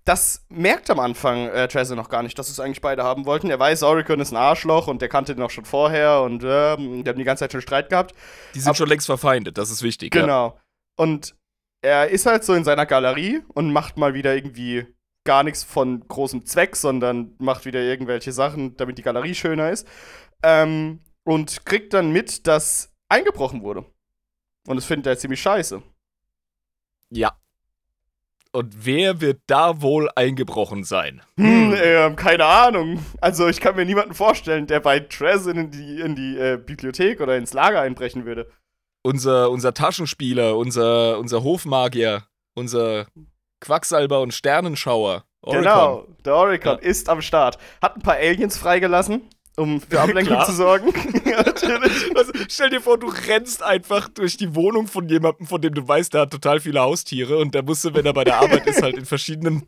das 0.05 0.47
merkt 0.49 0.91
am 0.91 0.99
Anfang 0.99 1.49
äh, 1.49 1.69
Trezor 1.69 1.97
noch 1.97 2.09
gar 2.09 2.23
nicht, 2.23 2.39
dass 2.39 2.49
es 2.49 2.59
eigentlich 2.59 2.81
beide 2.81 3.05
haben 3.05 3.27
wollten. 3.27 3.51
Er 3.51 3.59
weiß, 3.59 3.83
Oricon 3.83 4.21
ist 4.21 4.33
ein 4.33 4.37
Arschloch 4.37 4.89
und 4.89 5.03
der 5.03 5.09
kannte 5.09 5.35
den 5.35 5.45
auch 5.45 5.51
schon 5.51 5.67
vorher 5.67 6.23
und 6.23 6.43
äh, 6.43 6.77
die 6.77 7.05
haben 7.07 7.19
die 7.19 7.25
ganze 7.25 7.45
Zeit 7.45 7.53
schon 7.53 7.61
Streit 7.61 7.91
gehabt. 7.91 8.15
Die 8.55 8.61
sind 8.61 8.71
Ab 8.71 8.77
schon 8.77 8.89
längst 8.89 9.07
verfeindet, 9.07 9.59
das 9.59 9.71
ist 9.71 9.83
wichtig. 9.83 10.11
Genau. 10.11 10.47
Ja. 10.47 10.55
Und 10.97 11.37
er 11.83 12.09
ist 12.09 12.27
halt 12.27 12.45
so 12.45 12.55
in 12.55 12.65
seiner 12.65 12.87
Galerie 12.87 13.43
und 13.49 13.73
macht 13.73 13.97
mal 13.97 14.15
wieder 14.15 14.35
irgendwie 14.35 14.87
gar 15.25 15.43
nichts 15.43 15.65
von 15.65 16.07
großem 16.07 16.47
Zweck, 16.47 16.77
sondern 16.77 17.35
macht 17.39 17.65
wieder 17.65 17.81
irgendwelche 17.81 18.33
Sachen, 18.33 18.77
damit 18.77 18.99
die 18.99 19.03
Galerie 19.03 19.35
schöner 19.35 19.71
ist. 19.71 19.87
Ähm, 20.43 21.01
und 21.25 21.65
kriegt 21.67 21.93
dann 21.93 22.13
mit, 22.13 22.47
dass 22.47 22.93
eingebrochen 23.09 23.63
wurde. 23.63 23.85
Und 24.67 24.77
das 24.77 24.85
findet 24.85 25.07
er 25.07 25.19
ziemlich 25.19 25.41
scheiße. 25.41 25.83
Ja. 27.11 27.33
Und 28.53 28.85
wer 28.85 29.21
wird 29.21 29.43
da 29.47 29.81
wohl 29.81 30.11
eingebrochen 30.17 30.83
sein? 30.83 31.23
Hm, 31.37 31.73
äh, 31.75 32.11
keine 32.15 32.47
Ahnung. 32.47 33.05
Also 33.21 33.49
ich 33.49 33.61
kann 33.61 33.77
mir 33.77 33.85
niemanden 33.85 34.15
vorstellen, 34.15 34.67
der 34.67 34.81
bei 34.81 35.01
Trezin 35.01 35.57
in 35.57 35.71
die, 35.71 36.01
in 36.01 36.17
die 36.17 36.37
äh, 36.37 36.57
Bibliothek 36.57 37.21
oder 37.21 37.37
ins 37.37 37.53
Lager 37.53 37.81
einbrechen 37.81 38.25
würde 38.25 38.51
unser, 39.03 39.51
unser 39.51 39.75
Taschenspieler, 39.75 40.57
unser, 40.57 41.19
unser 41.19 41.43
Hofmagier, 41.43 42.25
unser 42.55 43.07
Quacksalber 43.61 44.21
und 44.21 44.33
Sternenschauer. 44.33 45.25
Oricon. 45.43 45.63
Genau, 45.63 46.07
der 46.25 46.35
Oricon 46.35 46.79
ja. 46.83 46.89
ist 46.89 47.09
am 47.09 47.23
Start. 47.23 47.59
Hat 47.81 47.97
ein 47.97 48.03
paar 48.03 48.17
Aliens 48.17 48.59
freigelassen 48.59 49.23
um 49.57 49.81
für 49.89 50.01
Ablenkung 50.01 50.45
zu 50.45 50.53
sorgen. 50.53 50.93
ja, 51.25 51.43
natürlich. 51.43 52.17
Also, 52.17 52.33
stell 52.49 52.71
dir 52.71 52.81
vor, 52.81 52.99
du 52.99 53.09
rennst 53.09 53.63
einfach 53.63 54.09
durch 54.09 54.37
die 54.37 54.55
Wohnung 54.55 54.87
von 54.87 55.09
jemandem, 55.09 55.47
von 55.47 55.61
dem 55.61 55.75
du 55.75 55.87
weißt, 55.87 56.15
der 56.15 56.23
hat 56.23 56.31
total 56.31 56.61
viele 56.61 56.81
Haustiere 56.81 57.39
und 57.39 57.55
der 57.55 57.63
musste, 57.63 57.95
wenn 57.95 58.07
er 58.07 58.13
bei 58.13 58.25
der 58.25 58.39
Arbeit 58.39 58.67
ist, 58.67 58.83
halt 58.83 58.97
in 58.97 59.05
verschiedenen 59.05 59.67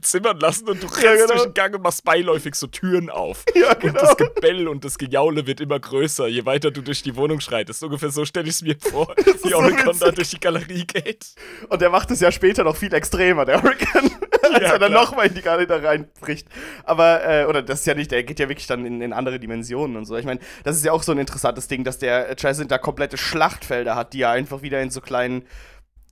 Zimmern 0.00 0.38
lassen 0.38 0.68
und 0.68 0.82
du 0.82 0.86
rennst 0.86 1.02
ja, 1.02 1.14
genau. 1.14 1.26
durch 1.28 1.42
den 1.44 1.54
Gang 1.54 1.74
und 1.74 1.82
machst 1.82 2.04
beiläufig 2.04 2.54
so 2.54 2.66
Türen 2.66 3.10
auf. 3.10 3.44
Ja, 3.54 3.74
genau. 3.74 3.92
Und 3.92 4.02
das 4.02 4.16
Gebell 4.16 4.68
und 4.68 4.84
das 4.84 4.98
Gejaule 4.98 5.46
wird 5.46 5.60
immer 5.60 5.78
größer, 5.78 6.28
je 6.28 6.44
weiter 6.44 6.70
du 6.70 6.82
durch 6.82 7.02
die 7.02 7.16
Wohnung 7.16 7.40
schreitest. 7.40 7.82
Ungefähr 7.82 8.10
so 8.10 8.24
stelle 8.24 8.48
ich 8.48 8.54
es 8.54 8.62
mir 8.62 8.76
vor, 8.78 9.14
wie 9.16 9.50
so 9.50 10.04
da 10.04 10.10
durch 10.10 10.30
die 10.30 10.40
Galerie 10.40 10.84
geht. 10.86 11.26
Und 11.68 11.82
der 11.82 11.90
macht 11.90 12.10
es 12.10 12.20
ja 12.20 12.30
später 12.30 12.64
noch 12.64 12.76
viel 12.76 12.92
extremer, 12.94 13.44
der 13.44 13.62
Oricon, 13.62 14.10
als 14.42 14.62
ja, 14.62 14.72
er 14.72 14.78
dann 14.78 14.92
nochmal 14.92 15.26
in 15.26 15.34
die 15.34 15.42
Galerie 15.42 15.66
da 15.66 15.76
reinbricht. 15.76 16.46
Aber, 16.84 17.24
äh, 17.24 17.44
oder 17.46 17.62
das 17.62 17.80
ist 17.80 17.86
ja 17.86 17.94
nicht, 17.94 18.10
der 18.10 18.22
geht 18.22 18.38
ja 18.38 18.48
wirklich 18.48 18.66
dann 18.66 18.84
in, 18.84 19.00
in 19.00 19.12
andere 19.12 19.21
Dimensionen 19.38 19.96
und 19.96 20.04
so. 20.04 20.16
Ich 20.16 20.24
meine, 20.24 20.40
das 20.64 20.76
ist 20.76 20.84
ja 20.84 20.92
auch 20.92 21.02
so 21.02 21.12
ein 21.12 21.18
interessantes 21.18 21.68
Ding, 21.68 21.84
dass 21.84 21.98
der 21.98 22.34
Trescent 22.36 22.70
da 22.70 22.78
komplette 22.78 23.16
Schlachtfelder 23.16 23.94
hat, 23.96 24.12
die 24.12 24.22
er 24.22 24.30
einfach 24.30 24.62
wieder 24.62 24.80
in 24.82 24.90
so 24.90 25.00
kleinen 25.00 25.44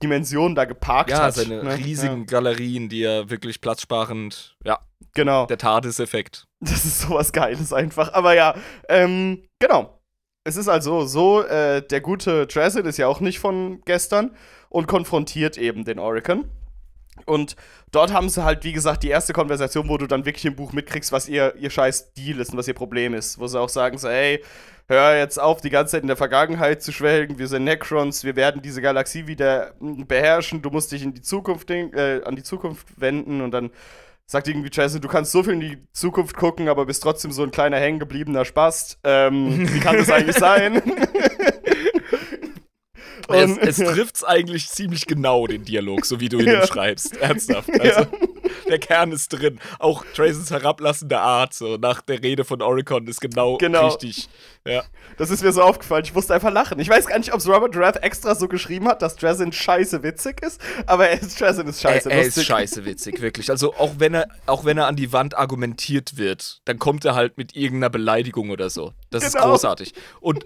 Dimensionen 0.01 0.55
da 0.55 0.65
geparkt 0.65 1.11
ja, 1.11 1.17
hat. 1.23 1.37
Ja, 1.37 1.43
seine 1.43 1.63
ne? 1.63 1.77
riesigen 1.77 2.19
ja. 2.19 2.25
Galerien, 2.25 2.89
die 2.89 3.03
er 3.03 3.29
wirklich 3.29 3.61
platzsparend, 3.61 4.55
ja. 4.63 4.79
Genau. 5.13 5.45
Der 5.45 5.57
TARDIS-Effekt. 5.57 6.47
Das 6.63 6.85
ist 6.85 7.01
sowas 7.01 7.33
Geiles 7.33 7.73
einfach. 7.73 8.13
Aber 8.13 8.35
ja, 8.35 8.53
ähm, 8.87 9.43
genau. 9.57 9.99
Es 10.43 10.57
ist 10.57 10.67
also 10.67 11.05
so, 11.05 11.43
äh, 11.43 11.81
der 11.81 12.01
gute 12.01 12.47
Trescent 12.47 12.85
ist 12.85 12.97
ja 12.97 13.07
auch 13.07 13.19
nicht 13.19 13.39
von 13.39 13.81
gestern 13.85 14.35
und 14.69 14.87
konfrontiert 14.87 15.57
eben 15.57 15.85
den 15.85 15.97
Oricon. 15.97 16.45
Und 17.25 17.55
dort 17.91 18.13
haben 18.13 18.29
sie 18.29 18.43
halt, 18.43 18.63
wie 18.63 18.73
gesagt, 18.73 19.03
die 19.03 19.09
erste 19.09 19.33
Konversation, 19.33 19.89
wo 19.89 19.97
du 19.97 20.07
dann 20.07 20.25
wirklich 20.25 20.45
im 20.45 20.55
Buch 20.55 20.73
mitkriegst, 20.73 21.11
was 21.11 21.27
ihr, 21.27 21.55
ihr 21.57 21.69
scheiß 21.69 22.13
Deal 22.13 22.39
ist 22.39 22.51
und 22.51 22.57
was 22.57 22.67
ihr 22.67 22.73
Problem 22.73 23.13
ist. 23.13 23.39
Wo 23.39 23.47
sie 23.47 23.59
auch 23.59 23.69
sagen 23.69 23.97
so, 23.97 24.07
ey, 24.07 24.43
hör 24.87 25.17
jetzt 25.17 25.39
auf, 25.39 25.61
die 25.61 25.69
ganze 25.69 25.93
Zeit 25.93 26.01
in 26.01 26.07
der 26.07 26.17
Vergangenheit 26.17 26.81
zu 26.81 26.91
schwelgen, 26.91 27.39
wir 27.39 27.47
sind 27.47 27.63
Necrons, 27.63 28.23
wir 28.23 28.35
werden 28.35 28.61
diese 28.61 28.81
Galaxie 28.81 29.25
wieder 29.25 29.73
beherrschen, 29.79 30.61
du 30.61 30.69
musst 30.69 30.91
dich 30.91 31.03
in 31.03 31.13
die 31.13 31.21
Zukunft, 31.21 31.71
äh, 31.71 32.21
an 32.25 32.35
die 32.35 32.43
Zukunft 32.43 32.87
wenden 32.97 33.41
und 33.41 33.51
dann 33.51 33.71
sagt 34.25 34.47
irgendwie 34.47 34.69
Jason, 34.71 35.01
du 35.01 35.07
kannst 35.07 35.31
so 35.31 35.43
viel 35.43 35.53
in 35.53 35.59
die 35.59 35.77
Zukunft 35.91 36.35
gucken, 36.37 36.69
aber 36.69 36.85
bist 36.85 37.03
trotzdem 37.03 37.31
so 37.31 37.43
ein 37.43 37.51
kleiner 37.51 37.77
hängengebliebener 37.77 38.45
Spast. 38.45 38.97
Ähm, 39.03 39.67
wie 39.73 39.79
kann 39.79 39.97
das 39.97 40.09
eigentlich 40.11 40.37
sein? 40.37 40.81
es, 43.29 43.57
es 43.57 43.77
trifft 43.77 44.27
eigentlich 44.27 44.69
ziemlich 44.69 45.05
genau, 45.05 45.47
den 45.47 45.63
Dialog, 45.63 46.05
so 46.05 46.19
wie 46.19 46.29
du 46.29 46.39
ihn 46.39 46.47
ja. 46.47 46.67
schreibst. 46.67 47.15
Ernsthaft. 47.17 47.69
Also, 47.79 48.01
ja. 48.01 48.07
der 48.67 48.79
Kern 48.79 49.11
ist 49.11 49.29
drin. 49.29 49.59
Auch 49.79 50.05
Tracens 50.15 50.51
herablassende 50.51 51.19
Art, 51.19 51.53
so 51.53 51.77
nach 51.77 52.01
der 52.01 52.21
Rede 52.21 52.43
von 52.43 52.61
Oricon, 52.61 53.07
ist 53.07 53.21
genau, 53.21 53.57
genau. 53.57 53.87
richtig. 53.87 54.29
Ja. 54.65 54.83
Das 55.17 55.29
ist 55.29 55.43
mir 55.43 55.51
so 55.51 55.61
aufgefallen. 55.61 56.03
Ich 56.05 56.13
musste 56.13 56.33
einfach 56.33 56.51
lachen. 56.51 56.79
Ich 56.79 56.89
weiß 56.89 57.07
gar 57.07 57.17
nicht, 57.17 57.33
ob 57.33 57.39
es 57.39 57.47
Robert 57.47 57.75
Rath 57.75 58.03
extra 58.03 58.35
so 58.35 58.47
geschrieben 58.47 58.87
hat, 58.87 59.01
dass 59.01 59.15
Drazin 59.15 59.51
scheiße 59.51 60.03
witzig 60.03 60.41
ist, 60.41 60.61
aber 60.85 61.07
Drazin 61.37 61.67
ist 61.67 61.81
scheiße 61.81 62.09
er, 62.09 62.17
er 62.17 62.23
lustig. 62.23 62.37
Er 62.37 62.41
ist 62.41 62.47
scheiße 62.47 62.85
witzig, 62.85 63.21
wirklich. 63.21 63.49
Also 63.49 63.73
auch 63.75 63.95
wenn 63.97 64.13
er, 64.13 64.27
auch 64.45 64.65
wenn 64.65 64.77
er 64.77 64.87
an 64.87 64.95
die 64.95 65.11
Wand 65.13 65.37
argumentiert 65.37 66.17
wird, 66.17 66.61
dann 66.65 66.79
kommt 66.79 67.05
er 67.05 67.15
halt 67.15 67.37
mit 67.37 67.55
irgendeiner 67.55 67.89
Beleidigung 67.89 68.49
oder 68.49 68.69
so. 68.69 68.93
Das 69.09 69.23
genau. 69.23 69.37
ist 69.37 69.49
großartig. 69.49 69.93
Und 70.19 70.45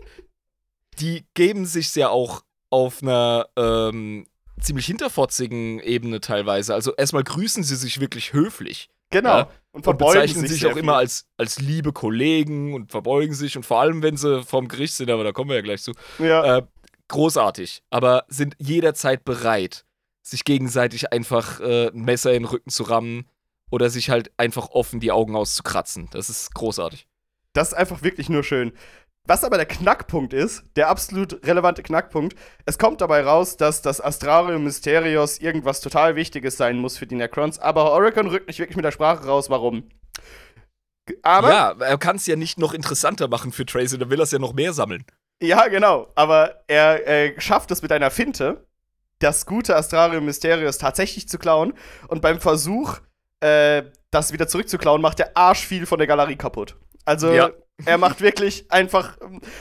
die 1.00 1.26
geben 1.34 1.66
sich 1.66 1.94
ja 1.96 2.10
auch 2.10 2.42
auf 2.76 3.02
einer 3.02 3.48
ähm, 3.56 4.28
ziemlich 4.60 4.86
hinterfotzigen 4.86 5.80
Ebene 5.80 6.20
teilweise. 6.20 6.74
Also 6.74 6.94
erstmal 6.94 7.24
grüßen 7.24 7.64
sie 7.64 7.78
sich 7.78 8.02
wirklich 8.02 8.34
höflich. 8.34 8.90
Genau. 9.12 9.30
Ja? 9.30 9.50
Und, 9.72 9.88
und 9.88 9.98
bezeichnen 9.98 10.46
sich, 10.46 10.60
sich 10.60 10.70
auch 10.70 10.76
immer 10.76 10.98
als, 10.98 11.26
als 11.38 11.60
liebe 11.60 11.94
Kollegen 11.94 12.74
und 12.74 12.92
verbeugen 12.92 13.34
sich 13.34 13.56
und 13.56 13.66
vor 13.66 13.80
allem, 13.80 14.04
wenn 14.04 14.18
sie 14.18 14.44
vorm 14.44 14.68
Gericht 14.68 14.94
sind, 14.94 15.10
aber 15.10 15.24
da 15.24 15.32
kommen 15.32 15.50
wir 15.50 15.56
ja 15.56 15.62
gleich 15.62 15.84
zu. 15.84 15.94
Ja. 16.20 16.58
Äh, 16.58 16.64
großartig, 17.08 17.82
aber 17.90 18.26
sind 18.28 18.58
jederzeit 18.60 19.24
bereit, 19.24 19.86
sich 20.22 20.44
gegenseitig 20.44 21.14
einfach 21.14 21.62
äh, 21.62 21.88
ein 21.88 22.02
Messer 22.02 22.34
in 22.34 22.44
den 22.44 22.50
Rücken 22.50 22.72
zu 22.72 22.84
rammen 22.84 23.26
oder 23.72 23.90
sich 23.90 24.10
halt 24.10 24.32
einfach 24.36 24.70
offen 24.72 25.00
die 25.00 25.14
Augen 25.14 25.38
auszukratzen. 25.38 26.10
Das 26.12 26.30
ist 26.30 26.54
großartig. 26.54 27.08
Das 27.54 27.70
ist 27.70 27.74
einfach 27.74 28.04
wirklich 28.04 28.28
nur 28.28 28.44
schön. 28.44 28.74
Was 29.28 29.44
aber 29.44 29.58
der 29.58 29.66
Knackpunkt 29.66 30.34
ist, 30.34 30.64
der 30.76 30.90
absolut 30.90 31.46
relevante 31.46 31.82
Knackpunkt, 31.82 32.38
es 32.66 32.78
kommt 32.78 33.02
dabei 33.02 33.24
raus, 33.24 33.58
dass 33.58 33.82
das 33.82 34.00
Astrarium 34.00 34.64
Mysterios 34.64 35.40
irgendwas 35.40 35.82
total 35.82 36.16
Wichtiges 36.16 36.58
sein 36.58 36.78
muss 36.78 36.98
für 36.98 37.08
die 37.08 37.16
Necrons, 37.16 37.58
aber 37.58 37.92
Oregon 37.92 38.28
rückt 38.28 38.48
nicht 38.48 38.60
wirklich 38.60 38.76
mit 38.76 38.86
der 38.86 38.92
Sprache 38.92 39.26
raus, 39.26 39.50
warum. 39.50 39.90
Aber 41.22 41.50
ja, 41.50 41.76
er 41.80 41.98
kann 41.98 42.18
es 42.18 42.26
ja 42.26 42.36
nicht 42.36 42.60
noch 42.60 42.74
interessanter 42.74 43.28
machen 43.28 43.52
für 43.52 43.66
Tracy, 43.66 43.98
dann 43.98 44.10
will 44.10 44.20
er 44.20 44.24
es 44.24 44.32
ja 44.32 44.40
noch 44.40 44.54
mehr 44.54 44.74
sammeln. 44.74 45.06
Ja, 45.42 45.68
genau. 45.68 46.08
Aber 46.16 46.64
er 46.68 47.08
äh, 47.08 47.40
schafft 47.40 47.72
es 47.72 47.82
mit 47.82 47.92
einer 47.92 48.10
Finte, 48.12 48.66
das 49.20 49.46
gute 49.46 49.76
Astrarium 49.76 50.26
Mysterius 50.26 50.78
tatsächlich 50.78 51.28
zu 51.28 51.38
klauen. 51.38 51.74
Und 52.08 52.22
beim 52.22 52.40
Versuch, 52.40 53.00
äh, 53.42 53.84
das 54.12 54.34
wieder 54.34 54.48
zurückzuklauen, 54.48 55.02
macht 55.02 55.20
der 55.20 55.36
Arsch 55.36 55.66
viel 55.66 55.86
von 55.86 55.98
der 55.98 56.08
Galerie 56.08 56.38
kaputt. 56.38 56.78
Also, 57.06 57.32
ja. 57.32 57.52
er 57.86 57.98
macht 57.98 58.22
wirklich 58.22 58.66
einfach. 58.70 59.18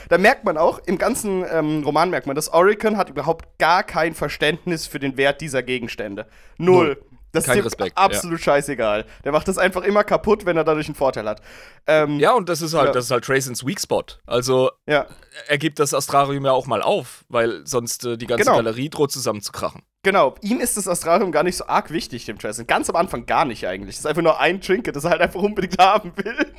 Da 0.09 0.17
merkt 0.17 0.43
man 0.43 0.57
auch, 0.57 0.79
im 0.85 0.97
ganzen 0.97 1.45
ähm, 1.49 1.83
Roman 1.83 2.09
merkt 2.09 2.27
man, 2.27 2.35
dass 2.35 2.49
Oricon 2.49 2.97
hat 2.97 3.09
überhaupt 3.09 3.57
gar 3.59 3.83
kein 3.83 4.13
Verständnis 4.13 4.87
für 4.87 4.99
den 4.99 5.17
Wert 5.17 5.41
dieser 5.41 5.63
Gegenstände. 5.63 6.27
Null. 6.57 6.87
Null. 6.87 7.05
Das 7.35 7.45
Kein 7.45 7.59
ist 7.59 7.65
Respekt, 7.65 7.97
absolut 7.97 8.39
ja. 8.39 8.43
scheißegal. 8.45 9.05
Der 9.25 9.33
macht 9.33 9.47
das 9.49 9.57
einfach 9.57 9.83
immer 9.83 10.05
kaputt, 10.05 10.45
wenn 10.45 10.55
er 10.55 10.63
dadurch 10.63 10.87
einen 10.87 10.95
Vorteil 10.95 11.27
hat. 11.27 11.41
Ähm, 11.85 12.17
ja, 12.17 12.33
und 12.33 12.47
das 12.47 12.61
ist 12.61 12.73
halt, 12.73 12.87
ja. 12.87 12.91
das 12.93 13.05
ist 13.05 13.11
halt 13.11 13.25
Traysons 13.25 13.65
Weak 13.65 13.79
Spot. 13.79 14.05
Also 14.25 14.71
ja. 14.87 15.05
er 15.47 15.57
gibt 15.57 15.79
das 15.79 15.93
Astrarium 15.93 16.45
ja 16.45 16.53
auch 16.53 16.65
mal 16.65 16.81
auf, 16.81 17.25
weil 17.27 17.67
sonst 17.67 18.05
äh, 18.05 18.17
die 18.17 18.25
ganze 18.25 18.45
genau. 18.45 18.55
Galerie 18.55 18.89
droht 18.89 19.11
zusammenzukrachen. 19.11 19.81
Genau, 20.03 20.35
ihm 20.41 20.61
ist 20.61 20.77
das 20.77 20.87
Astrarium 20.87 21.31
gar 21.33 21.43
nicht 21.43 21.57
so 21.57 21.67
arg 21.67 21.91
wichtig, 21.91 22.25
dem 22.25 22.39
Trayson. 22.39 22.67
Ganz 22.67 22.89
am 22.89 22.95
Anfang 22.95 23.25
gar 23.25 23.43
nicht 23.43 23.67
eigentlich. 23.67 23.95
Das 23.95 24.05
ist 24.05 24.07
einfach 24.07 24.21
nur 24.21 24.39
ein 24.39 24.61
Trinket, 24.61 24.95
das 24.95 25.03
er 25.03 25.11
halt 25.11 25.21
einfach 25.21 25.41
unbedingt 25.41 25.77
haben 25.81 26.13
will. 26.15 26.53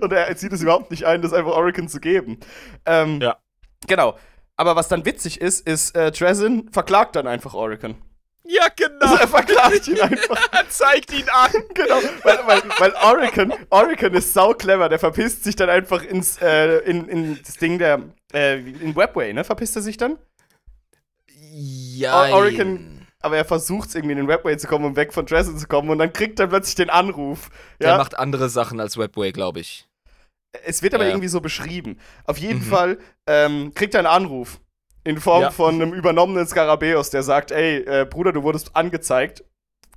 Und 0.00 0.12
er 0.12 0.34
zieht 0.36 0.52
es 0.52 0.62
überhaupt 0.62 0.90
nicht 0.90 1.04
ein, 1.04 1.22
das 1.22 1.32
einfach 1.32 1.52
Oricon 1.52 1.88
zu 1.88 2.00
geben. 2.00 2.38
Ähm, 2.86 3.20
ja. 3.20 3.36
Genau. 3.86 4.16
Aber 4.56 4.76
was 4.76 4.88
dann 4.88 5.04
witzig 5.04 5.40
ist, 5.40 5.66
ist, 5.66 5.96
äh, 5.96 6.12
Trezin 6.12 6.68
verklagt 6.70 7.16
dann 7.16 7.26
einfach 7.26 7.54
Oricon. 7.54 7.96
Ja, 8.44 8.66
genau. 8.74 8.98
Also 9.00 9.16
er 9.16 9.28
verklagt 9.28 9.88
ihn 9.88 10.00
einfach. 10.00 10.48
er 10.52 10.68
zeigt 10.68 11.12
ihn 11.12 11.28
an. 11.28 11.50
Genau, 11.74 12.00
weil, 12.22 12.38
weil, 12.46 12.62
weil 12.78 12.92
Oricon, 13.02 13.52
Oricon 13.70 14.12
ist 14.14 14.34
sau 14.34 14.52
clever. 14.52 14.88
Der 14.88 14.98
verpisst 14.98 15.44
sich 15.44 15.56
dann 15.56 15.70
einfach 15.70 16.02
ins, 16.02 16.40
äh, 16.42 16.78
in, 16.80 17.08
in 17.08 17.38
das 17.42 17.56
Ding 17.56 17.78
der, 17.78 18.02
äh, 18.32 18.58
in 18.58 18.94
Webway, 18.94 19.32
ne? 19.32 19.44
Verpisst 19.44 19.76
er 19.76 19.82
sich 19.82 19.96
dann? 19.96 20.18
Ja. 21.54 22.32
Oricon, 22.32 23.01
aber 23.22 23.36
er 23.36 23.44
versucht 23.44 23.88
es 23.88 23.94
irgendwie 23.94 24.12
in 24.12 24.18
den 24.18 24.28
Webway 24.28 24.56
zu 24.56 24.66
kommen, 24.66 24.84
um 24.84 24.96
weg 24.96 25.12
von 25.12 25.26
Dresden 25.26 25.56
zu 25.58 25.66
kommen. 25.66 25.90
Und 25.90 25.98
dann 25.98 26.12
kriegt 26.12 26.40
er 26.40 26.48
plötzlich 26.48 26.74
den 26.74 26.90
Anruf. 26.90 27.50
Ja? 27.80 27.88
Der 27.88 27.98
macht 27.98 28.18
andere 28.18 28.48
Sachen 28.48 28.80
als 28.80 28.98
Webway, 28.98 29.32
glaube 29.32 29.60
ich. 29.60 29.86
Es 30.64 30.82
wird 30.82 30.94
aber 30.94 31.04
ja. 31.04 31.10
irgendwie 31.10 31.28
so 31.28 31.40
beschrieben. 31.40 31.98
Auf 32.24 32.38
jeden 32.38 32.60
mhm. 32.60 32.64
Fall 32.64 32.98
ähm, 33.26 33.72
kriegt 33.74 33.94
er 33.94 34.00
einen 34.00 34.06
Anruf 34.06 34.60
in 35.04 35.20
Form 35.20 35.42
ja. 35.42 35.50
von 35.50 35.74
einem 35.74 35.92
übernommenen 35.92 36.46
Skarabäus, 36.46 37.10
der 37.10 37.22
sagt, 37.22 37.50
ey, 37.50 37.78
äh, 37.78 38.06
Bruder, 38.08 38.32
du 38.32 38.42
wurdest 38.42 38.76
angezeigt. 38.76 39.44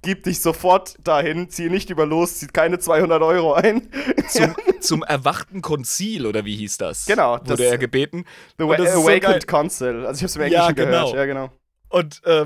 Gib 0.01 0.23
dich 0.23 0.39
sofort 0.39 0.97
dahin, 1.03 1.49
zieh 1.49 1.69
nicht 1.69 1.89
über 1.89 2.05
los, 2.05 2.37
zieh 2.37 2.47
keine 2.47 2.77
200 2.77 3.21
Euro 3.23 3.53
ein. 3.53 3.89
Zum, 4.29 4.55
zum 4.79 5.03
erwachten 5.03 5.61
Konzil, 5.61 6.27
oder 6.27 6.45
wie 6.45 6.55
hieß 6.55 6.77
das? 6.77 7.05
Genau. 7.05 7.33
Wurde 7.33 7.43
das, 7.45 7.59
er 7.59 7.77
gebeten. 7.77 8.25
The 8.57 8.65
Awakened 8.65 9.41
so 9.41 9.47
Council. 9.47 10.05
Also 10.05 10.19
ich 10.19 10.23
hab's 10.23 10.35
im 10.35 10.43
Englischen 10.43 10.63
ja, 10.63 10.71
genau. 10.71 11.11
gehört. 11.11 11.15
Ja, 11.15 11.25
genau. 11.25 11.49
Und 11.89 12.23
äh, 12.25 12.45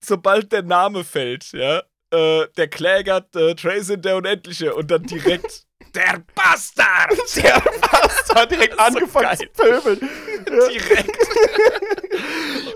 sobald 0.00 0.52
der 0.52 0.62
Name 0.62 1.04
fällt, 1.04 1.52
ja, 1.52 1.82
äh, 2.10 2.46
der 2.56 2.68
klägert 2.68 3.34
äh, 3.36 3.54
Tracin 3.54 4.00
der 4.02 4.16
Unendliche 4.16 4.74
und 4.74 4.90
dann 4.90 5.02
direkt 5.02 5.64
der 5.94 6.22
Bastard! 6.34 7.18
Der 7.36 7.62
Bastard 7.80 8.50
direkt 8.50 8.78
angefangen 8.78 9.36
so 9.36 9.44
zu 9.44 9.50
pöbeln. 9.50 10.10
direkt. 10.70 11.18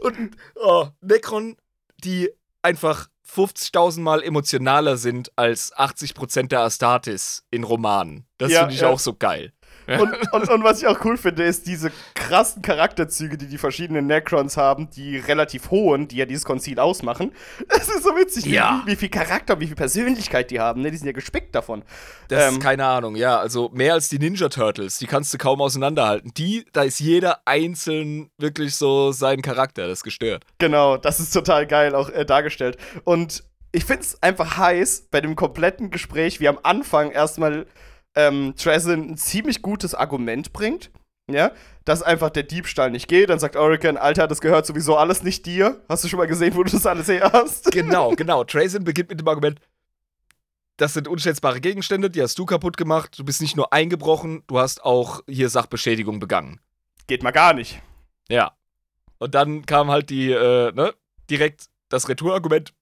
und 0.02 0.36
oh, 0.56 0.88
Necron, 1.00 1.56
die 2.04 2.30
einfach 2.62 3.08
50.000 3.34 4.00
Mal 4.00 4.22
emotionaler 4.22 4.96
sind 4.96 5.32
als 5.36 5.74
80% 5.74 6.48
der 6.48 6.60
Astartes 6.60 7.44
in 7.50 7.64
Romanen. 7.64 8.26
Das 8.38 8.50
ja, 8.52 8.60
finde 8.60 8.74
ich 8.74 8.80
ja. 8.80 8.88
auch 8.88 8.98
so 8.98 9.14
geil. 9.14 9.52
Und, 10.00 10.32
und, 10.32 10.48
und, 10.48 10.64
was 10.64 10.80
ich 10.80 10.88
auch 10.88 11.04
cool 11.04 11.16
finde, 11.16 11.44
ist 11.44 11.66
diese 11.66 11.90
krassen 12.14 12.62
Charakterzüge, 12.62 13.36
die 13.36 13.46
die 13.46 13.58
verschiedenen 13.58 14.06
Necrons 14.06 14.56
haben, 14.56 14.90
die 14.90 15.18
relativ 15.18 15.70
hohen, 15.70 16.08
die 16.08 16.16
ja 16.16 16.26
dieses 16.26 16.44
Konzil 16.44 16.78
ausmachen. 16.78 17.32
Das 17.72 17.88
ist 17.88 18.04
so 18.04 18.10
witzig, 18.10 18.44
ja. 18.46 18.82
wie, 18.84 18.92
wie, 18.92 18.96
viel 18.96 19.08
Charakter, 19.08 19.58
wie 19.58 19.66
viel 19.66 19.76
Persönlichkeit 19.76 20.50
die 20.50 20.60
haben. 20.60 20.82
Ne? 20.82 20.90
Die 20.90 20.96
sind 20.96 21.06
ja 21.06 21.12
gespickt 21.12 21.54
davon. 21.54 21.82
Das 22.28 22.48
ähm, 22.48 22.54
ist 22.54 22.60
keine 22.60 22.86
Ahnung, 22.86 23.16
ja. 23.16 23.38
Also 23.38 23.70
mehr 23.72 23.94
als 23.94 24.08
die 24.08 24.18
Ninja 24.18 24.48
Turtles, 24.48 24.98
die 24.98 25.06
kannst 25.06 25.32
du 25.32 25.38
kaum 25.38 25.60
auseinanderhalten. 25.60 26.32
Die, 26.36 26.66
da 26.72 26.82
ist 26.82 27.00
jeder 27.00 27.40
einzeln 27.46 28.30
wirklich 28.38 28.76
so 28.76 29.10
sein 29.12 29.42
Charakter, 29.42 29.88
das 29.88 30.00
ist 30.00 30.04
gestört. 30.04 30.44
Genau, 30.58 30.96
das 30.96 31.18
ist 31.18 31.32
total 31.32 31.66
geil 31.66 31.94
auch 31.94 32.10
äh, 32.10 32.24
dargestellt. 32.24 32.76
Und 33.04 33.42
ich 33.72 33.84
finde 33.84 34.02
es 34.02 34.22
einfach 34.22 34.58
heiß 34.58 35.08
bei 35.10 35.20
dem 35.20 35.34
kompletten 35.34 35.90
Gespräch, 35.90 36.40
wie 36.40 36.48
am 36.48 36.58
Anfang 36.62 37.10
erstmal 37.10 37.66
ähm, 38.14 38.54
Trezin 38.56 39.12
ein 39.12 39.16
ziemlich 39.16 39.62
gutes 39.62 39.94
Argument 39.94 40.52
bringt, 40.52 40.90
ja, 41.30 41.52
dass 41.84 42.02
einfach 42.02 42.30
der 42.30 42.42
Diebstahl 42.42 42.90
nicht 42.90 43.08
geht. 43.08 43.30
Dann 43.30 43.38
sagt 43.38 43.56
Oracle, 43.56 43.96
Alter, 43.96 44.28
das 44.28 44.40
gehört 44.40 44.66
sowieso 44.66 44.96
alles 44.96 45.22
nicht 45.22 45.46
dir. 45.46 45.80
Hast 45.88 46.04
du 46.04 46.08
schon 46.08 46.18
mal 46.18 46.26
gesehen, 46.26 46.54
wo 46.54 46.62
du 46.62 46.70
das 46.70 46.86
alles 46.86 47.08
her 47.08 47.30
hast? 47.32 47.70
Genau, 47.72 48.10
genau. 48.16 48.44
Trezin 48.44 48.84
beginnt 48.84 49.10
mit 49.10 49.20
dem 49.20 49.28
Argument, 49.28 49.60
das 50.76 50.94
sind 50.94 51.06
unschätzbare 51.06 51.60
Gegenstände, 51.60 52.10
die 52.10 52.22
hast 52.22 52.38
du 52.38 52.46
kaputt 52.46 52.76
gemacht. 52.76 53.18
Du 53.18 53.24
bist 53.24 53.40
nicht 53.40 53.56
nur 53.56 53.72
eingebrochen, 53.72 54.42
du 54.46 54.58
hast 54.58 54.84
auch 54.84 55.20
hier 55.28 55.48
Sachbeschädigung 55.48 56.18
begangen. 56.18 56.60
Geht 57.06 57.22
mal 57.22 57.30
gar 57.30 57.52
nicht. 57.52 57.80
Ja. 58.28 58.56
Und 59.18 59.34
dann 59.34 59.66
kam 59.66 59.90
halt 59.90 60.10
die, 60.10 60.32
äh, 60.32 60.72
ne, 60.72 60.94
direkt 61.30 61.66
das 61.88 62.08
Retourargument. 62.08 62.72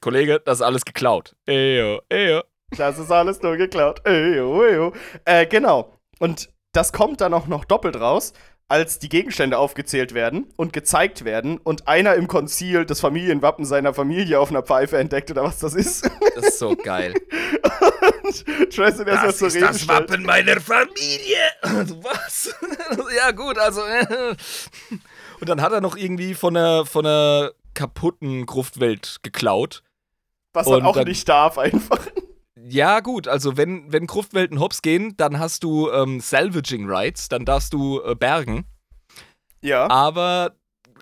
Kollege, 0.00 0.40
das 0.44 0.58
ist 0.58 0.62
alles 0.62 0.84
geklaut. 0.84 1.34
Eyo, 1.46 2.00
eyo. 2.08 2.42
Das 2.76 2.98
ist 2.98 3.10
alles 3.10 3.42
nur 3.42 3.56
geklaut. 3.56 4.02
Eyo, 4.04 4.64
eyo. 4.64 4.92
Äh, 5.24 5.46
genau. 5.46 5.92
Und 6.18 6.50
das 6.72 6.92
kommt 6.92 7.20
dann 7.20 7.32
auch 7.34 7.46
noch 7.46 7.64
doppelt 7.64 7.96
raus, 7.96 8.32
als 8.68 8.98
die 8.98 9.08
Gegenstände 9.08 9.58
aufgezählt 9.58 10.12
werden 10.12 10.52
und 10.56 10.74
gezeigt 10.74 11.24
werden 11.24 11.56
und 11.58 11.88
einer 11.88 12.14
im 12.14 12.28
Konzil 12.28 12.84
das 12.84 13.00
Familienwappen 13.00 13.64
seiner 13.64 13.94
Familie 13.94 14.38
auf 14.38 14.50
einer 14.50 14.62
Pfeife 14.62 14.98
entdeckt 14.98 15.30
oder 15.30 15.42
was 15.44 15.58
das 15.58 15.74
ist. 15.74 16.08
Das 16.34 16.48
ist 16.48 16.58
so 16.58 16.76
geil. 16.76 17.14
und 18.22 18.44
Tristan 18.74 19.06
das 19.06 19.24
erst 19.24 19.42
ist 19.42 19.60
das 19.62 19.82
stellt. 19.82 19.88
Wappen 19.88 20.22
meiner 20.22 20.60
Familie. 20.60 21.38
Was? 22.02 22.54
ja 23.16 23.30
gut, 23.30 23.58
also. 23.58 23.80
und 25.40 25.48
dann 25.48 25.62
hat 25.62 25.72
er 25.72 25.80
noch 25.80 25.96
irgendwie 25.96 26.34
von 26.34 26.56
einer, 26.56 26.84
von 26.84 27.06
einer 27.06 27.52
kaputten 27.74 28.44
Gruftwelt 28.44 29.18
geklaut. 29.22 29.82
Was 30.52 30.66
man 30.66 30.82
auch 30.82 31.02
nicht 31.04 31.28
darf 31.28 31.56
einfach. 31.56 32.00
Ja, 32.70 33.00
gut, 33.00 33.28
also 33.28 33.56
wenn, 33.56 33.90
wenn 33.90 34.06
Gruftwelten 34.06 34.60
hops 34.60 34.82
gehen, 34.82 35.16
dann 35.16 35.38
hast 35.38 35.64
du 35.64 35.90
ähm, 35.90 36.20
Salvaging 36.20 36.86
Rights, 36.88 37.28
dann 37.28 37.44
darfst 37.44 37.72
du 37.72 38.02
äh, 38.02 38.14
bergen. 38.14 38.66
Ja. 39.62 39.88
Aber 39.90 40.52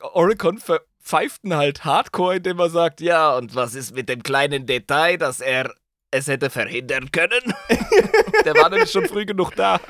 Oricon 0.01 0.61
pfeiften 1.03 1.57
halt 1.57 1.85
hardcore, 1.85 2.37
indem 2.37 2.61
er 2.61 2.71
sagt, 2.71 3.01
ja, 3.01 3.37
und 3.37 3.55
was 3.55 3.75
ist 3.75 3.95
mit 3.95 4.09
dem 4.09 4.23
kleinen 4.23 4.67
Detail, 4.67 5.19
dass 5.19 5.41
er 5.41 5.75
es 6.11 6.29
hätte 6.29 6.51
verhindern 6.51 7.11
können? 7.11 7.55
Der 8.45 8.55
war 8.55 8.71
nämlich 8.71 8.91
schon 8.91 9.07
früh 9.07 9.27
genug 9.27 9.55
da. 9.57 9.81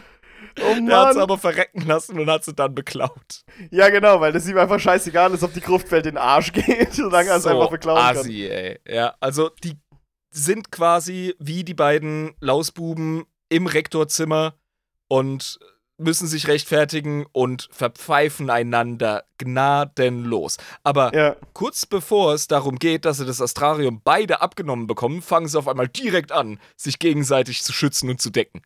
Oh 0.61 0.75
Mann. 0.75 0.87
Der 0.87 1.01
hat 1.01 1.11
es 1.13 1.17
aber 1.19 1.37
verrecken 1.37 1.83
lassen 1.87 2.19
und 2.19 2.31
hat 2.31 2.45
sie 2.45 2.55
dann 2.55 2.75
beklaut. 2.75 3.43
Ja, 3.71 3.91
genau, 3.91 4.21
weil 4.21 4.33
das 4.33 4.49
ihm 4.49 4.57
einfach 4.57 4.81
scheißegal 4.81 5.33
ist, 5.35 5.43
ob 5.43 5.53
die 5.53 5.61
Gruftwelt 5.61 6.07
in 6.07 6.13
den 6.13 6.19
Arsch 6.19 6.53
geht, 6.55 6.95
solange 6.95 7.29
er 7.29 7.37
es 7.37 7.47
einfach 7.47 7.71
beklauen 7.71 7.99
assi, 7.99 8.49
kann. 8.49 8.59
Ey. 8.59 8.81
Ja, 8.89 9.15
also 9.21 9.51
die 9.63 9.75
sind 10.37 10.71
quasi 10.71 11.35
wie 11.39 11.65
die 11.65 11.75
beiden 11.75 12.35
Lausbuben 12.41 13.25
im 13.49 13.67
Rektorzimmer 13.67 14.55
und 15.09 15.59
müssen 15.99 16.27
sich 16.27 16.47
rechtfertigen 16.47 17.25
und 17.33 17.69
verpfeifen 17.73 18.51
einander 18.51 19.25
gnadenlos. 19.39 20.59
Aber 20.83 21.15
ja. 21.15 21.37
kurz 21.55 21.87
bevor 21.87 22.35
es 22.35 22.49
darum 22.49 22.79
geht, 22.79 23.07
dass 23.07 23.17
sie 23.17 23.25
das 23.25 23.41
Astrarium 23.41 24.03
beide 24.05 24.43
abgenommen 24.43 24.87
bekommen, 24.87 25.23
fangen 25.23 25.49
sie 25.49 25.59
auf 25.59 25.69
einmal 25.69 25.89
direkt 25.89 26.33
an, 26.33 26.61
sich 26.77 26.99
gegenseitig 26.99 27.63
zu 27.63 27.73
schützen 27.73 28.11
und 28.11 28.21
zu 28.21 28.29
decken. 28.29 28.61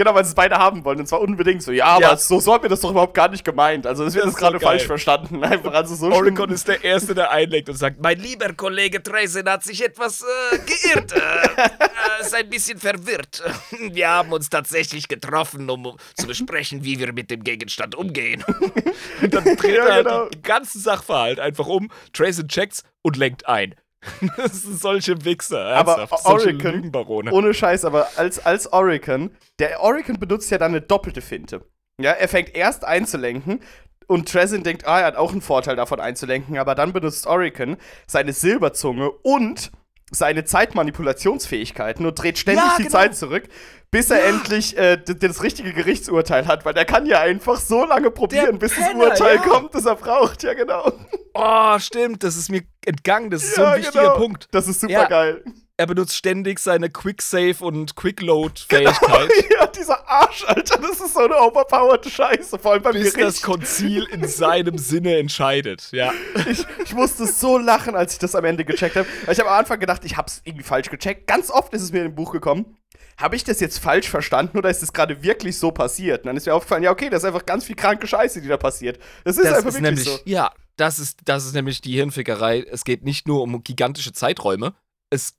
Genau, 0.00 0.14
weil 0.14 0.24
sie 0.24 0.30
es 0.30 0.34
beide 0.34 0.56
haben 0.56 0.82
wollen. 0.82 0.98
Und 0.98 1.06
zwar 1.06 1.20
unbedingt 1.20 1.62
so. 1.62 1.72
Ja, 1.72 1.84
aber 1.84 2.16
so, 2.16 2.40
so 2.40 2.54
haben 2.54 2.62
wir 2.62 2.70
das 2.70 2.80
doch 2.80 2.90
überhaupt 2.90 3.12
gar 3.12 3.28
nicht 3.28 3.44
gemeint. 3.44 3.86
Also, 3.86 4.02
das 4.02 4.14
wird 4.14 4.24
das 4.24 4.34
gerade 4.34 4.58
so 4.58 4.64
falsch 4.64 4.86
verstanden. 4.86 5.44
Einfach 5.44 5.74
also 5.74 5.94
so 5.94 6.10
Oricon 6.10 6.48
ist 6.48 6.68
der 6.68 6.82
Erste, 6.82 7.14
der 7.14 7.30
einlegt 7.30 7.68
und 7.68 7.74
sagt: 7.74 8.00
Mein 8.00 8.18
lieber 8.18 8.50
Kollege 8.54 9.02
Tresen 9.02 9.46
hat 9.46 9.62
sich 9.62 9.84
etwas 9.84 10.22
äh, 10.22 10.56
geirrt. 10.56 11.12
äh, 11.12 11.18
äh, 11.18 12.22
ist 12.22 12.34
ein 12.34 12.48
bisschen 12.48 12.78
verwirrt. 12.78 13.42
Wir 13.92 14.08
haben 14.08 14.32
uns 14.32 14.48
tatsächlich 14.48 15.06
getroffen, 15.06 15.68
um 15.68 15.98
zu 16.14 16.26
besprechen, 16.26 16.82
wie 16.82 16.98
wir 16.98 17.12
mit 17.12 17.30
dem 17.30 17.44
Gegenstand 17.44 17.94
umgehen. 17.94 18.42
und 19.20 19.34
dann 19.34 19.44
dreht 19.44 19.76
ja, 19.76 19.84
er 19.84 20.02
genau. 20.02 20.28
den 20.30 20.40
ganzen 20.40 20.80
Sachverhalt 20.80 21.40
einfach 21.40 21.66
um. 21.66 21.90
Tresen 22.14 22.48
checkt's 22.48 22.84
und 23.02 23.18
lenkt 23.18 23.46
ein. 23.46 23.74
das 24.36 24.62
sind 24.62 24.80
solche 24.80 25.24
Wichser. 25.24 25.66
Aber 25.66 26.08
Oricon, 26.24 26.90
ohne 27.30 27.52
Scheiß, 27.52 27.84
aber 27.84 28.08
als, 28.16 28.44
als 28.44 28.72
Oricon, 28.72 29.30
der 29.58 29.80
Oricon 29.80 30.18
benutzt 30.18 30.50
ja 30.50 30.58
dann 30.58 30.72
eine 30.72 30.80
doppelte 30.80 31.20
Finte. 31.20 31.64
Ja, 32.00 32.12
er 32.12 32.28
fängt 32.28 32.54
erst 32.54 32.84
einzulenken 32.84 33.60
und 34.06 34.28
Trezin 34.28 34.62
denkt, 34.62 34.86
ah, 34.86 35.00
er 35.00 35.06
hat 35.06 35.16
auch 35.16 35.32
einen 35.32 35.42
Vorteil 35.42 35.76
davon 35.76 36.00
einzulenken, 36.00 36.58
aber 36.58 36.74
dann 36.74 36.92
benutzt 36.92 37.26
Oricon 37.26 37.76
seine 38.06 38.32
Silberzunge 38.32 39.10
und 39.10 39.70
seine 40.10 40.44
Zeitmanipulationsfähigkeiten 40.44 42.04
und 42.04 42.14
dreht 42.14 42.38
ständig 42.38 42.64
ja, 42.64 42.76
genau. 42.76 42.88
die 42.88 42.92
Zeit 42.92 43.16
zurück, 43.16 43.48
bis 43.90 44.10
er 44.10 44.20
ja. 44.20 44.26
endlich 44.26 44.76
äh, 44.76 44.96
das 44.96 45.42
richtige 45.42 45.72
Gerichtsurteil 45.72 46.46
hat, 46.46 46.64
weil 46.64 46.76
er 46.76 46.84
kann 46.84 47.06
ja 47.06 47.20
einfach 47.20 47.58
so 47.58 47.84
lange 47.84 48.10
probieren, 48.10 48.58
der 48.58 48.68
bis 48.68 48.74
Penner, 48.74 49.10
das 49.10 49.20
Urteil 49.20 49.36
ja. 49.36 49.42
kommt, 49.42 49.74
das 49.74 49.86
er 49.86 49.96
braucht. 49.96 50.42
Ja, 50.42 50.54
genau. 50.54 50.92
Oh, 51.34 51.78
stimmt, 51.78 52.22
das 52.22 52.36
ist 52.36 52.50
mir 52.50 52.62
entgangen, 52.84 53.30
das 53.30 53.44
ist 53.44 53.54
so 53.54 53.64
ein 53.64 53.80
wichtiger 53.80 54.02
genau. 54.02 54.16
Punkt. 54.16 54.48
Das 54.52 54.68
ist 54.68 54.80
super 54.80 55.06
geil 55.06 55.42
er 55.80 55.86
benutzt 55.86 56.14
ständig 56.14 56.58
seine 56.58 56.90
Quick-Save- 56.90 57.64
und 57.64 57.96
Quick-Load-Fähigkeit. 57.96 59.30
Genau, 59.30 59.60
ja, 59.60 59.66
dieser 59.66 60.06
Arsch, 60.06 60.44
Alter, 60.44 60.76
das 60.76 61.00
ist 61.00 61.14
so 61.14 61.20
eine 61.20 61.36
overpowered 61.36 62.04
Scheiße, 62.04 62.58
vor 62.58 62.72
allem 62.72 62.82
beim 62.82 62.92
Bis 62.92 63.14
Gericht. 63.14 63.26
das 63.26 63.40
Konzil 63.40 64.06
in 64.12 64.28
seinem 64.28 64.76
Sinne 64.78 65.16
entscheidet, 65.16 65.88
ja. 65.92 66.12
Ich, 66.50 66.66
ich 66.84 66.92
musste 66.92 67.26
so 67.26 67.56
lachen, 67.56 67.96
als 67.96 68.12
ich 68.12 68.18
das 68.18 68.34
am 68.34 68.44
Ende 68.44 68.66
gecheckt 68.66 68.94
habe. 68.94 69.08
Ich 69.22 69.38
habe 69.38 69.50
am 69.50 69.58
Anfang 69.58 69.80
gedacht, 69.80 70.04
ich 70.04 70.18
habe 70.18 70.28
es 70.28 70.42
irgendwie 70.44 70.64
falsch 70.64 70.90
gecheckt. 70.90 71.26
Ganz 71.26 71.50
oft 71.50 71.72
ist 71.72 71.80
es 71.80 71.92
mir 71.92 72.00
in 72.00 72.08
dem 72.08 72.14
Buch 72.14 72.32
gekommen. 72.32 72.76
Habe 73.20 73.36
ich 73.36 73.44
das 73.44 73.60
jetzt 73.60 73.78
falsch 73.78 74.08
verstanden 74.08 74.56
oder 74.56 74.70
ist 74.70 74.82
das 74.82 74.92
gerade 74.92 75.22
wirklich 75.22 75.58
so 75.58 75.70
passiert? 75.70 76.22
Und 76.22 76.26
dann 76.28 76.36
ist 76.36 76.46
mir 76.46 76.54
aufgefallen, 76.54 76.82
ja, 76.82 76.90
okay, 76.90 77.10
das 77.10 77.22
ist 77.22 77.26
einfach 77.26 77.44
ganz 77.44 77.64
viel 77.64 77.76
kranke 77.76 78.06
Scheiße, 78.06 78.40
die 78.40 78.48
da 78.48 78.56
passiert. 78.56 78.98
Das 79.24 79.36
ist 79.36 79.44
das 79.44 79.58
einfach 79.58 79.68
ist 79.68 79.74
wirklich 79.74 79.82
nämlich, 79.82 80.04
so. 80.04 80.18
Ja, 80.24 80.52
das 80.76 80.98
ist, 80.98 81.20
das 81.26 81.44
ist 81.44 81.52
nämlich 81.52 81.82
die 81.82 81.92
Hirnfickerei. 81.92 82.60
Es 82.62 82.84
geht 82.84 83.04
nicht 83.04 83.28
nur 83.28 83.42
um 83.42 83.62
gigantische 83.62 84.12
Zeiträume. 84.12 84.74
Es 85.10 85.34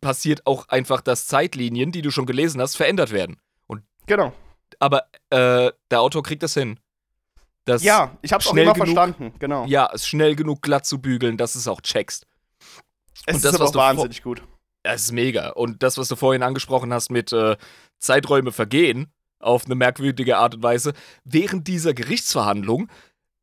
passiert 0.00 0.46
auch 0.46 0.68
einfach, 0.68 1.02
dass 1.02 1.26
Zeitlinien, 1.26 1.92
die 1.92 2.00
du 2.00 2.10
schon 2.10 2.24
gelesen 2.24 2.60
hast, 2.60 2.76
verändert 2.76 3.12
werden. 3.12 3.36
Und 3.66 3.82
genau. 4.06 4.32
Aber 4.78 5.04
äh, 5.30 5.70
der 5.90 6.00
Autor 6.00 6.22
kriegt 6.22 6.42
das 6.42 6.54
hin. 6.54 6.80
Das 7.66 7.82
ja, 7.82 8.16
ich 8.22 8.32
hab's 8.32 8.46
auch 8.46 8.52
immer 8.52 8.72
genug, 8.72 8.76
verstanden, 8.76 9.34
genau. 9.38 9.66
Ja, 9.66 9.90
es 9.92 10.06
schnell 10.06 10.36
genug 10.36 10.62
glatt 10.62 10.86
zu 10.86 11.00
bügeln, 11.00 11.36
dass 11.36 11.56
es 11.56 11.66
auch 11.66 11.80
checkst. 11.80 12.26
Es 13.26 13.34
Und 13.34 13.44
das, 13.44 13.54
ist 13.54 13.60
aber 13.60 13.68
auch 13.68 13.74
wahnsinnig 13.74 14.22
gut. 14.22 14.42
Es 14.92 15.04
ist 15.04 15.12
mega. 15.12 15.50
Und 15.50 15.82
das, 15.82 15.98
was 15.98 16.08
du 16.08 16.16
vorhin 16.16 16.42
angesprochen 16.42 16.92
hast 16.92 17.10
mit 17.10 17.32
äh, 17.32 17.56
Zeiträume 17.98 18.52
vergehen, 18.52 19.12
auf 19.38 19.66
eine 19.66 19.74
merkwürdige 19.74 20.38
Art 20.38 20.54
und 20.54 20.62
Weise, 20.62 20.92
während 21.24 21.68
dieser 21.68 21.94
Gerichtsverhandlung 21.94 22.88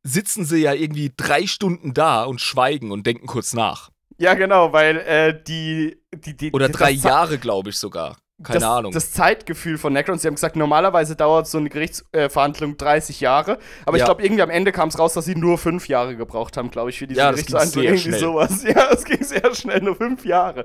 sitzen 0.02 0.44
sie 0.44 0.58
ja 0.58 0.72
irgendwie 0.72 1.12
drei 1.16 1.46
Stunden 1.46 1.94
da 1.94 2.24
und 2.24 2.40
schweigen 2.40 2.90
und 2.92 3.06
denken 3.06 3.26
kurz 3.26 3.54
nach. 3.54 3.90
Ja, 4.18 4.34
genau, 4.34 4.72
weil 4.72 4.98
äh, 4.98 5.42
die, 5.42 5.96
die, 6.14 6.36
die. 6.36 6.52
Oder 6.52 6.68
drei 6.68 6.90
Jahre, 6.90 7.38
glaube 7.38 7.70
ich 7.70 7.78
sogar. 7.78 8.16
Keine 8.44 8.60
das, 8.60 8.68
Ahnung. 8.68 8.92
Das 8.92 9.12
Zeitgefühl 9.12 9.78
von 9.78 9.92
Necrons, 9.92 10.22
sie 10.22 10.28
haben 10.28 10.34
gesagt, 10.34 10.56
normalerweise 10.56 11.16
dauert 11.16 11.48
so 11.48 11.58
eine 11.58 11.70
Gerichtsverhandlung 11.70 12.72
äh, 12.72 12.76
30 12.76 13.20
Jahre. 13.20 13.58
Aber 13.86 13.96
ja. 13.96 14.04
ich 14.04 14.06
glaube, 14.06 14.22
irgendwie 14.22 14.42
am 14.42 14.50
Ende 14.50 14.70
kam 14.70 14.88
es 14.88 14.98
raus, 14.98 15.14
dass 15.14 15.24
sie 15.24 15.34
nur 15.34 15.58
fünf 15.58 15.88
Jahre 15.88 16.16
gebraucht 16.16 16.56
haben, 16.56 16.70
glaube 16.70 16.90
ich, 16.90 16.98
für 16.98 17.06
diese 17.06 17.20
ja, 17.20 17.30
Gerichtsverhandlung. 17.30 17.84
Irgendwie 17.84 18.02
schnell. 18.02 18.20
sowas. 18.20 18.64
Ja, 18.74 18.90
es 18.92 19.04
ging 19.04 19.22
sehr 19.22 19.54
schnell, 19.54 19.80
nur 19.80 19.96
fünf 19.96 20.24
Jahre. 20.24 20.64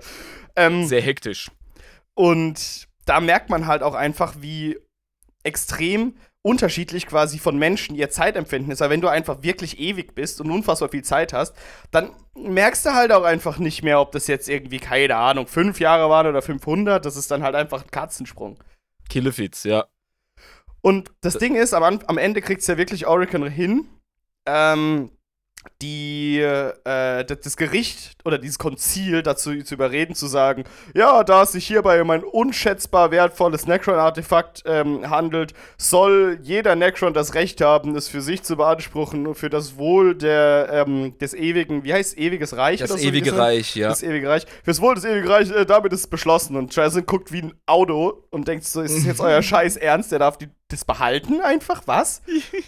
Ähm, 0.55 0.85
sehr 0.85 1.01
hektisch. 1.01 1.49
Und 2.13 2.87
da 3.05 3.19
merkt 3.19 3.49
man 3.49 3.67
halt 3.67 3.83
auch 3.83 3.93
einfach, 3.93 4.35
wie 4.39 4.77
extrem 5.43 6.15
unterschiedlich 6.41 7.05
quasi 7.05 7.37
von 7.37 7.57
Menschen 7.57 7.95
ihr 7.95 8.09
Zeitempfinden 8.09 8.71
ist. 8.71 8.81
Aber 8.81 8.91
wenn 8.91 9.01
du 9.01 9.09
einfach 9.09 9.43
wirklich 9.43 9.79
ewig 9.79 10.15
bist 10.15 10.39
und 10.39 10.51
unfassbar 10.51 10.89
viel 10.89 11.03
Zeit 11.03 11.33
hast, 11.33 11.55
dann 11.91 12.11
merkst 12.35 12.85
du 12.85 12.93
halt 12.93 13.11
auch 13.11 13.23
einfach 13.23 13.57
nicht 13.57 13.83
mehr, 13.83 13.99
ob 13.99 14.11
das 14.13 14.27
jetzt 14.27 14.47
irgendwie, 14.47 14.79
keine 14.79 15.15
Ahnung, 15.15 15.47
fünf 15.47 15.79
Jahre 15.79 16.09
waren 16.09 16.27
oder 16.27 16.41
500. 16.41 17.05
Das 17.05 17.17
ist 17.17 17.29
dann 17.29 17.43
halt 17.43 17.55
einfach 17.55 17.83
ein 17.83 17.91
Katzensprung. 17.91 18.57
Killefits, 19.09 19.63
ja. 19.63 19.85
Und 20.81 21.11
das 21.21 21.37
Ding 21.37 21.55
ist, 21.55 21.73
am, 21.73 21.83
am 21.83 22.17
Ende 22.17 22.41
kriegt 22.41 22.61
es 22.61 22.67
ja 22.67 22.77
wirklich 22.77 23.05
Oracle 23.05 23.49
hin, 23.49 23.87
ähm, 24.45 25.11
die, 25.81 26.39
äh, 26.39 27.25
das 27.25 27.57
Gericht 27.57 28.17
oder 28.25 28.37
dieses 28.37 28.59
Konzil 28.59 29.23
dazu 29.23 29.61
zu 29.63 29.75
überreden, 29.75 30.15
zu 30.15 30.27
sagen, 30.27 30.63
ja, 30.93 31.23
da 31.23 31.43
es 31.43 31.53
sich 31.53 31.67
hierbei 31.67 32.01
um 32.01 32.09
ein 32.09 32.23
unschätzbar 32.23 33.11
wertvolles 33.11 33.65
Necron-Artefakt 33.65 34.63
ähm, 34.65 35.09
handelt, 35.09 35.53
soll 35.77 36.39
jeder 36.41 36.75
Necron 36.75 37.13
das 37.13 37.33
Recht 37.33 37.61
haben, 37.61 37.95
es 37.95 38.07
für 38.07 38.21
sich 38.21 38.43
zu 38.43 38.57
beanspruchen 38.57 39.27
und 39.27 39.35
für 39.35 39.49
das 39.49 39.77
Wohl 39.77 40.15
der, 40.15 40.85
ähm, 40.87 41.17
des 41.17 41.33
ewigen, 41.33 41.83
wie 41.83 41.93
heißt 41.93 42.17
ewiges 42.17 42.55
Reich? 42.55 42.79
Das 42.79 43.01
ewige 43.01 43.31
so 43.31 43.37
Reich, 43.37 43.75
ja. 43.75 43.89
Das 43.89 44.03
ewige 44.03 44.29
Reich. 44.29 44.45
Fürs 44.63 44.81
Wohl 44.81 44.95
des 44.95 45.05
ewigen 45.05 45.27
Reich, 45.27 45.51
äh, 45.51 45.65
damit 45.65 45.93
ist 45.93 46.01
es 46.01 46.07
beschlossen. 46.07 46.55
Und 46.55 46.75
Jason 46.75 47.05
guckt 47.05 47.31
wie 47.31 47.43
ein 47.43 47.53
Auto 47.65 48.25
und 48.31 48.47
denkt 48.47 48.65
so, 48.65 48.81
ist 48.81 48.95
das 48.95 49.05
jetzt 49.05 49.19
euer 49.21 49.41
Scheiß 49.41 49.77
Ernst? 49.77 50.11
Der 50.11 50.19
darf 50.19 50.37
die, 50.37 50.49
das 50.69 50.85
behalten 50.85 51.41
einfach? 51.41 51.83
Was? 51.85 52.21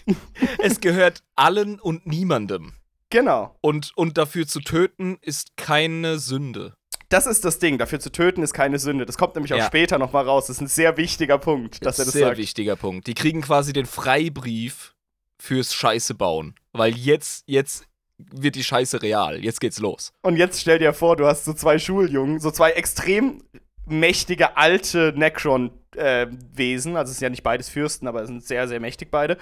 es 0.59 0.81
gehört 0.81 1.23
allen 1.35 1.79
und 1.79 2.05
niemandem. 2.05 2.73
Genau. 3.09 3.55
Und, 3.61 3.91
und 3.95 4.17
dafür 4.17 4.47
zu 4.47 4.59
töten 4.59 5.17
ist 5.21 5.57
keine 5.57 6.19
Sünde. 6.19 6.75
Das 7.09 7.27
ist 7.27 7.43
das 7.43 7.59
Ding, 7.59 7.77
dafür 7.77 7.99
zu 7.99 8.09
töten 8.09 8.41
ist 8.41 8.53
keine 8.53 8.79
Sünde. 8.79 9.05
Das 9.05 9.17
kommt 9.17 9.35
nämlich 9.35 9.53
auch 9.53 9.57
ja. 9.57 9.65
später 9.65 9.99
nochmal 9.99 10.25
raus. 10.25 10.47
Das 10.47 10.57
ist 10.57 10.61
ein 10.61 10.67
sehr 10.67 10.95
wichtiger 10.95 11.37
Punkt, 11.37 11.85
dass 11.85 11.99
er 11.99 12.05
das 12.05 12.13
sehr 12.13 12.27
sagt. 12.27 12.37
Sehr 12.37 12.43
wichtiger 12.43 12.75
Punkt. 12.77 13.07
Die 13.07 13.13
kriegen 13.13 13.41
quasi 13.41 13.73
den 13.73 13.85
Freibrief 13.85 14.95
fürs 15.37 15.73
Scheiße 15.73 16.15
bauen. 16.15 16.55
Weil 16.71 16.95
jetzt, 16.95 17.43
jetzt 17.47 17.85
wird 18.17 18.55
die 18.55 18.63
Scheiße 18.63 19.01
real. 19.01 19.43
Jetzt 19.43 19.59
geht's 19.59 19.79
los. 19.79 20.13
Und 20.21 20.37
jetzt 20.37 20.61
stell 20.61 20.79
dir 20.79 20.93
vor, 20.93 21.17
du 21.17 21.25
hast 21.25 21.43
so 21.43 21.53
zwei 21.53 21.79
Schuljungen, 21.79 22.39
so 22.39 22.49
zwei 22.49 22.71
extrem 22.71 23.43
mächtige 23.91 24.57
alte 24.57 25.13
Necron-Wesen. 25.15 26.93
Äh, 26.93 26.97
also 26.97 27.11
es 27.11 27.17
sind 27.17 27.25
ja 27.25 27.29
nicht 27.29 27.43
beides 27.43 27.69
Fürsten, 27.69 28.07
aber 28.07 28.21
es 28.21 28.27
sind 28.27 28.43
sehr, 28.43 28.67
sehr 28.67 28.79
mächtig 28.79 29.11
beide. 29.11 29.37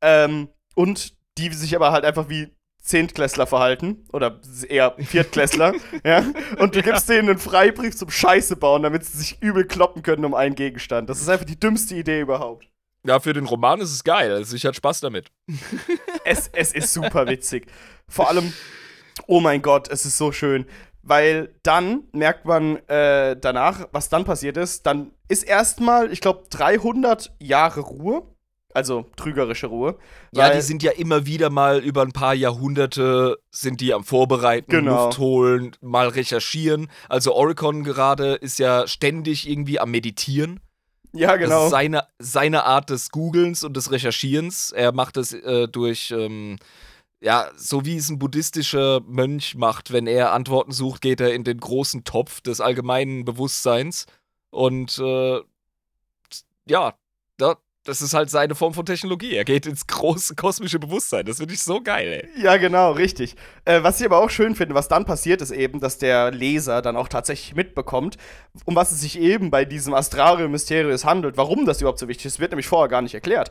Ähm, 0.00 0.48
und 0.74 1.14
die 1.38 1.52
sich 1.52 1.76
aber 1.76 1.92
halt 1.92 2.04
einfach 2.04 2.28
wie 2.28 2.48
Zehntklässler 2.80 3.46
verhalten 3.46 4.06
oder 4.12 4.40
eher 4.68 4.94
Viertklässler, 4.98 5.74
ja, 6.04 6.24
und 6.58 6.74
du 6.74 6.82
gibst 6.82 7.08
denen 7.08 7.28
einen 7.28 7.38
Freibrief 7.38 7.96
zum 7.96 8.10
Scheiße 8.10 8.56
bauen, 8.56 8.82
damit 8.82 9.04
sie 9.04 9.18
sich 9.18 9.42
übel 9.42 9.66
kloppen 9.66 10.02
können 10.02 10.24
um 10.24 10.34
einen 10.34 10.54
Gegenstand. 10.54 11.10
Das 11.10 11.20
ist 11.20 11.28
einfach 11.28 11.44
die 11.44 11.60
dümmste 11.60 11.94
Idee 11.96 12.20
überhaupt. 12.20 12.68
Ja, 13.06 13.20
für 13.20 13.32
den 13.32 13.46
Roman 13.46 13.80
ist 13.80 13.92
es 13.92 14.04
geil. 14.04 14.32
Also 14.32 14.56
ich 14.56 14.64
hatte 14.64 14.76
Spaß 14.76 15.00
damit. 15.00 15.30
es, 16.24 16.48
es 16.52 16.72
ist 16.72 16.92
super 16.92 17.26
witzig. 17.26 17.66
Vor 18.08 18.28
allem, 18.28 18.52
oh 19.26 19.40
mein 19.40 19.62
Gott, 19.62 19.88
es 19.88 20.04
ist 20.04 20.18
so 20.18 20.32
schön. 20.32 20.66
Weil 21.08 21.54
dann 21.62 22.04
merkt 22.12 22.44
man 22.44 22.76
äh, 22.88 23.36
danach, 23.38 23.88
was 23.92 24.08
dann 24.08 24.24
passiert 24.24 24.56
ist. 24.56 24.86
Dann 24.86 25.12
ist 25.28 25.42
erstmal, 25.42 26.12
ich 26.12 26.20
glaube, 26.20 26.44
300 26.50 27.32
Jahre 27.40 27.80
Ruhe 27.80 28.22
also 28.74 29.06
trügerische 29.16 29.66
Ruhe. 29.66 29.98
Ja, 30.32 30.50
die 30.50 30.60
sind 30.60 30.82
ja 30.82 30.92
immer 30.92 31.26
wieder 31.26 31.50
mal 31.50 31.78
über 31.80 32.02
ein 32.02 32.12
paar 32.12 32.34
Jahrhunderte 32.34 33.38
sind 33.50 33.80
die 33.80 33.92
am 33.92 34.04
Vorbereiten, 34.04 34.70
genau. 34.70 35.06
Luft 35.06 35.18
holen, 35.18 35.76
mal 35.80 36.08
recherchieren. 36.08 36.88
Also 37.08 37.34
Oricon 37.34 37.82
gerade 37.82 38.34
ist 38.34 38.58
ja 38.58 38.86
ständig 38.86 39.48
irgendwie 39.48 39.80
am 39.80 39.90
Meditieren. 39.90 40.60
Ja, 41.12 41.36
genau. 41.36 41.50
Das 41.50 41.64
ist 41.64 41.70
seine, 41.70 42.04
seine 42.18 42.64
Art 42.64 42.90
des 42.90 43.10
Googlens 43.10 43.64
und 43.64 43.76
des 43.76 43.90
Recherchierens. 43.90 44.70
Er 44.72 44.92
macht 44.92 45.16
es 45.16 45.32
äh, 45.32 45.66
durch, 45.66 46.10
ähm, 46.10 46.58
ja, 47.20 47.50
so 47.56 47.84
wie 47.84 47.96
es 47.96 48.08
ein 48.08 48.18
buddhistischer 48.18 49.00
Mönch 49.06 49.56
macht. 49.56 49.92
Wenn 49.92 50.06
er 50.06 50.32
Antworten 50.32 50.72
sucht, 50.72 51.02
geht 51.02 51.20
er 51.20 51.34
in 51.34 51.44
den 51.44 51.58
großen 51.58 52.04
Topf 52.04 52.40
des 52.40 52.60
allgemeinen 52.60 53.24
Bewusstseins. 53.24 54.06
Und 54.50 54.98
äh, 54.98 55.40
ja, 56.68 56.94
da, 57.36 57.56
das 57.84 58.02
ist 58.02 58.14
halt 58.14 58.30
seine 58.30 58.54
Form 58.54 58.72
von 58.72 58.86
Technologie. 58.86 59.34
Er 59.34 59.44
geht 59.44 59.66
ins 59.66 59.86
große 59.86 60.36
kosmische 60.36 60.78
Bewusstsein. 60.78 61.26
Das 61.26 61.38
finde 61.38 61.54
ich 61.54 61.62
so 61.62 61.80
geil, 61.80 62.28
ey. 62.34 62.42
Ja, 62.42 62.56
genau, 62.56 62.92
richtig. 62.92 63.34
Äh, 63.64 63.82
was 63.82 63.98
ich 63.98 64.06
aber 64.06 64.18
auch 64.18 64.30
schön 64.30 64.54
finde, 64.54 64.76
was 64.76 64.88
dann 64.88 65.04
passiert, 65.04 65.42
ist 65.42 65.50
eben, 65.50 65.80
dass 65.80 65.98
der 65.98 66.30
Leser 66.30 66.82
dann 66.82 66.96
auch 66.96 67.08
tatsächlich 67.08 67.56
mitbekommt, 67.56 68.16
um 68.64 68.76
was 68.76 68.92
es 68.92 69.00
sich 69.00 69.18
eben 69.18 69.50
bei 69.50 69.64
diesem 69.64 69.92
Astrarium 69.92 70.52
Mysterius 70.52 71.04
handelt, 71.04 71.36
warum 71.36 71.66
das 71.66 71.80
überhaupt 71.80 71.98
so 71.98 72.06
wichtig 72.06 72.26
ist. 72.26 72.38
Wird 72.38 72.52
nämlich 72.52 72.68
vorher 72.68 72.88
gar 72.88 73.02
nicht 73.02 73.14
erklärt. 73.14 73.50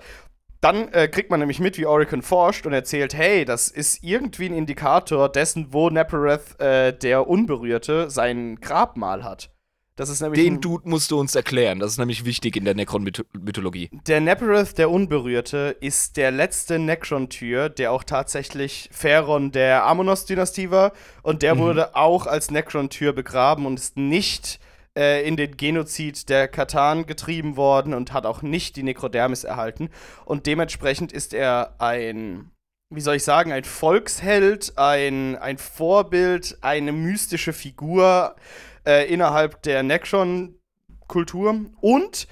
Dann 0.68 0.92
äh, 0.92 1.08
kriegt 1.08 1.30
man 1.32 1.40
nämlich 1.40 1.62
mit, 1.62 1.78
wie 1.78 1.86
Oricon 1.86 2.22
forscht 2.22 2.66
und 2.66 2.74
erzählt, 2.74 3.14
hey, 3.14 3.46
das 3.46 3.70
ist 3.70 4.04
irgendwie 4.04 4.48
ein 4.48 4.54
Indikator 4.54 5.30
dessen, 5.30 5.68
wo 5.72 5.90
Nepereth, 5.90 6.60
äh, 6.60 6.92
der 6.92 7.30
Unberührte, 7.30 8.10
sein 8.10 8.60
Grabmal 8.60 9.24
hat. 9.24 9.50
Das 9.96 10.10
ist 10.10 10.20
nämlich 10.20 10.44
Den 10.44 10.60
Dude 10.60 10.90
musst 10.90 11.10
du 11.12 11.18
uns 11.22 11.36
erklären. 11.36 11.80
Das 11.80 11.92
ist 11.92 12.00
nämlich 12.00 12.26
wichtig 12.26 12.58
in 12.58 12.66
der 12.66 12.76
Necron-Mythologie. 12.76 13.90
Der 14.08 14.20
Nepereth, 14.20 14.78
der 14.78 14.92
Unberührte, 14.92 15.78
ist 15.80 16.18
der 16.18 16.32
letzte 16.32 16.80
Necron-Tür, 16.80 17.70
der 17.70 17.94
auch 17.94 18.04
tatsächlich 18.04 18.90
Pharaon 18.92 19.54
der 19.54 19.86
Amonos-Dynastie 19.86 20.70
war. 20.70 20.92
Und 21.24 21.44
der 21.44 21.56
mhm. 21.56 21.60
wurde 21.60 21.96
auch 21.96 22.28
als 22.28 22.52
Necron-Tür 22.52 23.14
begraben 23.14 23.66
und 23.66 23.80
ist 23.80 23.96
nicht 23.96 24.60
äh, 24.98 25.26
in 25.28 25.38
den 25.38 25.56
Genozid 25.56 26.28
der 26.28 26.48
Katan 26.48 27.06
getrieben 27.06 27.56
worden 27.56 27.94
und 27.94 28.12
hat 28.12 28.26
auch 28.26 28.42
nicht 28.42 28.76
die 28.76 28.84
Necrodermis 28.84 29.46
erhalten. 29.46 29.90
Und 30.26 30.48
dementsprechend 30.48 31.14
ist 31.14 31.34
er 31.34 31.76
ein 31.80 32.52
wie 32.90 33.02
soll 33.02 33.16
ich 33.16 33.24
sagen, 33.24 33.52
ein 33.52 33.66
Volksheld, 33.66 34.78
ein, 34.78 35.36
ein 35.36 35.58
Vorbild, 35.58 36.58
eine 36.62 36.94
mystische 36.94 37.52
Figur, 37.52 38.38
äh, 38.86 39.12
innerhalb 39.12 39.62
der 39.64 39.84
Necron-Kultur. 39.84 41.66
Und 41.82 42.28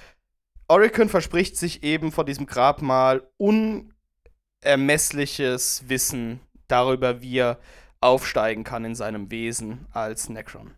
Oricon 0.68 1.10
verspricht 1.10 1.58
sich 1.58 1.84
eben 1.84 2.12
von 2.12 2.26
diesem 2.26 2.46
Grabmal 2.46 3.28
unermessliches 3.38 5.84
Wissen 5.88 6.40
darüber, 6.68 7.22
wie 7.22 7.40
er 7.40 7.60
aufsteigen 8.00 8.64
kann 8.64 8.86
in 8.86 8.96
seinem 8.96 9.30
Wesen 9.32 9.88
als 9.92 10.30
Necron. 10.30 10.74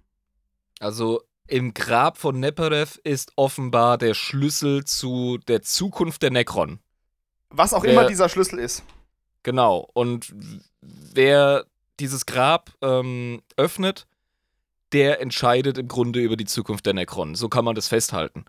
Also 0.80 1.22
im 1.48 1.74
Grab 1.74 2.18
von 2.18 2.40
Neperev 2.40 3.00
ist 3.04 3.32
offenbar 3.36 3.98
der 3.98 4.14
Schlüssel 4.14 4.86
zu 4.86 5.38
der 5.48 5.62
Zukunft 5.62 6.22
der 6.22 6.32
Necron. 6.32 6.80
Was 7.50 7.74
auch 7.74 7.84
wer, 7.84 7.94
immer 7.94 8.06
dieser 8.06 8.30
Schlüssel 8.30 8.60
ist. 8.60 8.84
Genau. 9.44 9.90
Und 9.94 10.34
wer 10.82 11.66
dieses 12.00 12.26
Grab 12.26 12.72
ähm, 12.82 13.42
öffnet, 13.56 14.08
der 14.92 15.22
entscheidet 15.22 15.78
im 15.78 15.88
Grunde 15.88 16.20
über 16.20 16.38
die 16.38 16.46
Zukunft 16.46 16.86
der 16.86 16.94
Necron. 16.94 17.36
So 17.36 17.50
kann 17.50 17.66
man 17.66 17.76
das 17.76 17.88
festhalten. 17.88 18.46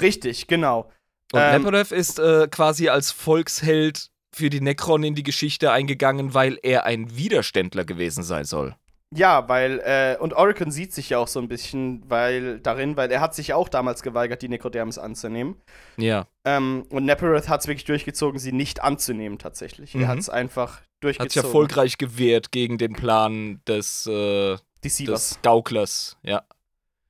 Richtig, 0.00 0.46
genau. 0.46 0.90
Und 1.32 1.40
ähm, 1.40 1.62
Neperev 1.62 1.94
ist 1.94 2.18
äh, 2.18 2.48
quasi 2.50 2.88
als 2.88 3.10
Volksheld 3.10 4.10
für 4.32 4.50
die 4.50 4.60
Necron 4.60 5.04
in 5.04 5.14
die 5.14 5.22
Geschichte 5.22 5.70
eingegangen, 5.70 6.34
weil 6.34 6.58
er 6.62 6.84
ein 6.84 7.16
Widerständler 7.16 7.84
gewesen 7.84 8.24
sein 8.24 8.44
soll. 8.44 8.76
Ja, 9.16 9.48
weil, 9.48 9.80
äh, 9.80 10.16
und 10.20 10.34
Oricon 10.34 10.70
sieht 10.70 10.92
sich 10.92 11.10
ja 11.10 11.18
auch 11.18 11.28
so 11.28 11.40
ein 11.40 11.48
bisschen 11.48 12.02
weil, 12.08 12.58
darin, 12.60 12.96
weil 12.96 13.10
er 13.10 13.20
hat 13.20 13.34
sich 13.34 13.52
auch 13.52 13.68
damals 13.68 14.02
geweigert, 14.02 14.42
die 14.42 14.48
Necroderms 14.48 14.98
anzunehmen. 14.98 15.56
Ja. 15.96 16.26
Ähm, 16.44 16.84
und 16.90 17.04
Nepereth 17.04 17.48
hat 17.48 17.60
es 17.60 17.68
wirklich 17.68 17.84
durchgezogen, 17.84 18.38
sie 18.38 18.52
nicht 18.52 18.82
anzunehmen, 18.82 19.38
tatsächlich. 19.38 19.94
Mhm. 19.94 20.02
Er 20.02 20.08
hat 20.08 20.18
es 20.18 20.28
einfach 20.28 20.80
durchgezogen. 21.00 21.26
Hat 21.26 21.32
sich 21.32 21.44
erfolgreich 21.44 21.98
gewehrt 21.98 22.50
gegen 22.50 22.78
den 22.78 22.94
Plan 22.94 23.60
des, 23.68 24.06
äh, 24.06 24.56
des 24.82 25.38
Gauklers, 25.42 26.16
ja. 26.22 26.42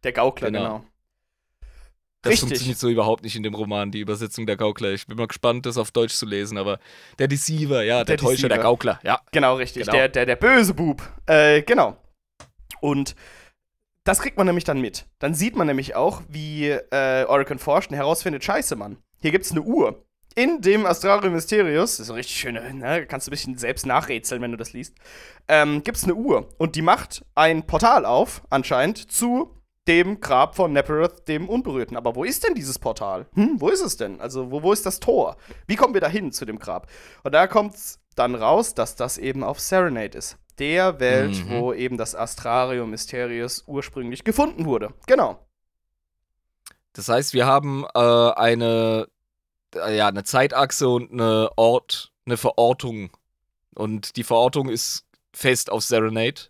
Der 0.02 0.12
Gaukler, 0.12 0.50
genau. 0.50 0.62
genau. 0.62 0.84
Das 2.24 2.32
Richtig. 2.32 2.48
funktioniert 2.48 2.78
so 2.78 2.88
überhaupt 2.88 3.22
nicht 3.22 3.36
in 3.36 3.42
dem 3.42 3.54
Roman, 3.54 3.90
die 3.90 4.00
Übersetzung 4.00 4.46
der 4.46 4.56
Gaukler. 4.56 4.92
Ich 4.92 5.06
bin 5.06 5.18
mal 5.18 5.26
gespannt, 5.26 5.66
das 5.66 5.76
auf 5.76 5.90
Deutsch 5.90 6.14
zu 6.14 6.24
lesen, 6.24 6.56
aber 6.56 6.78
der 7.18 7.28
Deceiver, 7.28 7.84
ja, 7.84 7.98
der, 7.98 8.04
der 8.04 8.16
Täuscher, 8.16 8.34
Deceiver. 8.36 8.48
der 8.48 8.58
Gaukler, 8.58 9.00
ja. 9.02 9.20
Genau, 9.30 9.56
richtig. 9.56 9.82
Genau. 9.82 9.92
Der, 9.92 10.08
der, 10.08 10.24
der 10.24 10.36
böse 10.36 10.72
Bub. 10.72 11.02
Äh, 11.26 11.60
genau. 11.62 11.98
Und 12.80 13.14
das 14.04 14.20
kriegt 14.20 14.38
man 14.38 14.46
nämlich 14.46 14.64
dann 14.64 14.80
mit. 14.80 15.06
Dann 15.18 15.34
sieht 15.34 15.54
man 15.54 15.66
nämlich 15.66 15.94
auch, 15.96 16.22
wie 16.28 16.68
äh, 16.68 17.24
Oricon 17.24 17.58
forscht 17.58 17.90
und 17.90 17.96
herausfindet, 17.96 18.42
scheiße, 18.42 18.74
Mann, 18.74 18.96
hier 19.20 19.30
gibt's 19.30 19.50
eine 19.50 19.62
Uhr. 19.62 20.04
In 20.34 20.62
dem 20.62 20.84
Astrarium 20.84 21.34
Mysterius, 21.34 21.98
das 21.98 22.06
ist 22.06 22.10
eine 22.10 22.18
richtig 22.18 22.36
schöne, 22.36 22.74
ne, 22.74 23.06
kannst 23.06 23.26
du 23.26 23.30
ein 23.30 23.32
bisschen 23.32 23.56
selbst 23.56 23.86
nachrätseln, 23.86 24.42
wenn 24.42 24.50
du 24.50 24.56
das 24.56 24.72
liest, 24.72 24.94
ähm, 25.46 25.82
gibt's 25.84 26.04
eine 26.04 26.14
Uhr. 26.14 26.48
Und 26.58 26.74
die 26.74 26.82
macht 26.82 27.24
ein 27.34 27.66
Portal 27.66 28.04
auf, 28.04 28.42
anscheinend, 28.50 29.12
zu 29.12 29.54
dem 29.86 30.20
Grab 30.20 30.56
von 30.56 30.72
Nepereth, 30.72 31.28
dem 31.28 31.48
Unberührten. 31.48 31.96
Aber 31.96 32.14
wo 32.14 32.24
ist 32.24 32.44
denn 32.44 32.54
dieses 32.54 32.78
Portal? 32.78 33.26
Hm, 33.34 33.60
wo 33.60 33.68
ist 33.68 33.82
es 33.82 33.96
denn? 33.96 34.20
Also, 34.20 34.50
wo, 34.50 34.62
wo 34.62 34.72
ist 34.72 34.86
das 34.86 35.00
Tor? 35.00 35.36
Wie 35.66 35.76
kommen 35.76 35.94
wir 35.94 36.00
da 36.00 36.08
hin 36.08 36.32
zu 36.32 36.44
dem 36.44 36.58
Grab? 36.58 36.88
Und 37.22 37.32
da 37.32 37.46
kommt 37.46 37.74
dann 38.14 38.34
raus, 38.34 38.74
dass 38.74 38.96
das 38.96 39.18
eben 39.18 39.42
auf 39.42 39.60
Serenade 39.60 40.16
ist. 40.16 40.38
Der 40.58 41.00
Welt, 41.00 41.44
mhm. 41.44 41.50
wo 41.50 41.72
eben 41.72 41.98
das 41.98 42.14
Astrarium 42.14 42.90
Mysterius 42.90 43.64
ursprünglich 43.66 44.22
gefunden 44.24 44.66
wurde. 44.66 44.94
Genau. 45.06 45.44
Das 46.92 47.08
heißt, 47.08 47.34
wir 47.34 47.44
haben 47.44 47.84
äh, 47.94 47.98
eine, 47.98 49.08
äh, 49.74 49.96
ja, 49.96 50.06
eine 50.06 50.22
Zeitachse 50.22 50.88
und 50.88 51.10
eine 51.10 51.50
Ort, 51.56 52.12
eine 52.24 52.36
Verortung. 52.36 53.10
Und 53.74 54.16
die 54.16 54.22
Verortung 54.22 54.68
ist 54.68 55.04
fest 55.32 55.70
auf 55.70 55.82
Serenade. 55.82 56.42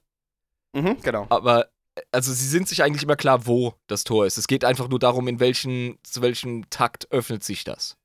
Mhm, 0.75 1.01
genau. 1.01 1.27
Aber 1.31 1.68
also 2.12 2.33
sie 2.33 2.48
sind 2.48 2.68
sich 2.68 2.83
eigentlich 2.83 3.02
immer 3.02 3.16
klar, 3.16 3.46
wo 3.46 3.74
das 3.87 4.04
Tor 4.04 4.26
ist. 4.26 4.38
Es 4.38 4.46
geht 4.46 4.64
einfach 4.64 4.88
nur 4.88 4.98
darum, 4.98 5.28
in 5.28 5.40
welchen, 5.40 5.98
zu 6.02 6.22
welchem 6.22 6.68
Takt 6.70 7.11
öffnet 7.11 7.44
sich 7.44 7.64
das. 7.64 7.96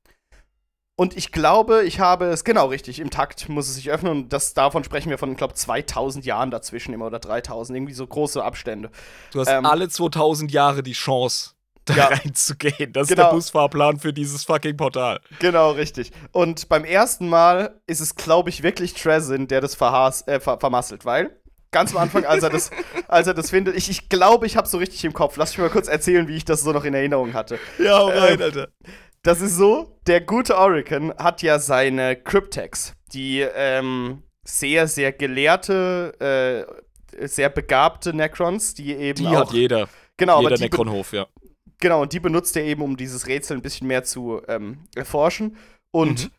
Und 0.96 1.16
ich 1.16 1.32
glaube, 1.32 1.84
ich 1.84 1.98
habe 1.98 2.26
es 2.26 2.44
genau 2.44 2.66
richtig, 2.66 3.00
im 3.00 3.08
Takt 3.08 3.48
muss 3.48 3.68
es 3.68 3.76
sich 3.76 3.90
öffnen 3.90 4.12
und 4.12 4.32
das, 4.34 4.52
davon 4.52 4.84
sprechen 4.84 5.08
wir 5.08 5.16
von, 5.16 5.32
ich 5.32 5.38
glaube, 5.38 5.54
2000 5.54 6.26
Jahren 6.26 6.50
dazwischen 6.50 6.92
immer 6.92 7.06
oder 7.06 7.18
3000, 7.18 7.74
irgendwie 7.74 7.94
so 7.94 8.06
große 8.06 8.44
Abstände. 8.44 8.90
Du 9.32 9.40
hast 9.40 9.48
ähm, 9.48 9.64
alle 9.64 9.88
2000 9.88 10.52
Jahre 10.52 10.82
die 10.82 10.92
Chance, 10.92 11.52
da 11.86 11.96
ja, 11.96 12.04
reinzugehen. 12.08 12.92
Das 12.92 12.92
genau. 12.92 13.00
ist 13.02 13.08
der 13.08 13.16
genau. 13.16 13.32
Busfahrplan 13.32 13.98
für 13.98 14.12
dieses 14.12 14.44
fucking 14.44 14.76
Portal. 14.76 15.20
Genau, 15.38 15.70
richtig. 15.70 16.12
Und 16.32 16.68
beim 16.68 16.84
ersten 16.84 17.30
Mal 17.30 17.80
ist 17.86 18.00
es, 18.00 18.14
glaube 18.14 18.50
ich, 18.50 18.62
wirklich 18.62 18.92
Trezin, 18.92 19.48
der 19.48 19.62
das 19.62 19.74
verhas 19.74 20.28
äh, 20.28 20.38
ver 20.38 20.60
vermasselt, 20.60 21.06
weil 21.06 21.34
ganz 21.70 21.92
am 21.94 21.98
Anfang, 21.98 22.24
als 22.24 22.42
er 22.42 22.50
das, 22.50 22.70
als 23.08 23.26
er 23.26 23.34
das 23.34 23.50
findet. 23.50 23.76
Ich, 23.76 23.88
ich 23.90 24.08
glaube, 24.08 24.46
ich 24.46 24.56
habe 24.56 24.68
so 24.68 24.78
richtig 24.78 25.04
im 25.04 25.12
Kopf. 25.12 25.36
Lass 25.36 25.50
mich 25.50 25.58
mal 25.58 25.70
kurz 25.70 25.88
erzählen, 25.88 26.28
wie 26.28 26.36
ich 26.36 26.44
das 26.44 26.62
so 26.62 26.72
noch 26.72 26.84
in 26.84 26.94
Erinnerung 26.94 27.34
hatte. 27.34 27.58
Ja, 27.78 27.98
hau 27.98 28.08
rein, 28.08 28.34
ähm, 28.34 28.42
Alter. 28.42 28.68
Das 29.22 29.40
ist 29.40 29.56
so, 29.56 29.98
der 30.06 30.22
gute 30.22 30.56
Oricon 30.56 31.12
hat 31.18 31.42
ja 31.42 31.58
seine 31.58 32.16
Cryptex, 32.16 32.94
die 33.12 33.40
ähm, 33.40 34.22
sehr, 34.44 34.88
sehr 34.88 35.12
gelehrte, 35.12 36.66
äh, 37.18 37.26
sehr 37.26 37.50
begabte 37.50 38.14
Necrons, 38.14 38.74
die 38.74 38.94
eben 38.94 39.18
Die 39.18 39.26
auch, 39.26 39.40
hat 39.40 39.52
jeder. 39.52 39.88
Genau, 40.16 40.40
jeder 40.42 40.58
Necronhof, 40.58 41.12
ja. 41.12 41.26
Genau, 41.80 42.02
und 42.02 42.12
die 42.12 42.20
benutzt 42.20 42.56
er 42.56 42.64
eben, 42.64 42.82
um 42.82 42.96
dieses 42.96 43.26
Rätsel 43.26 43.56
ein 43.56 43.62
bisschen 43.62 43.86
mehr 43.86 44.04
zu 44.04 44.40
ähm, 44.48 44.84
erforschen. 44.94 45.56
Und 45.90 46.24
mhm. 46.24 46.30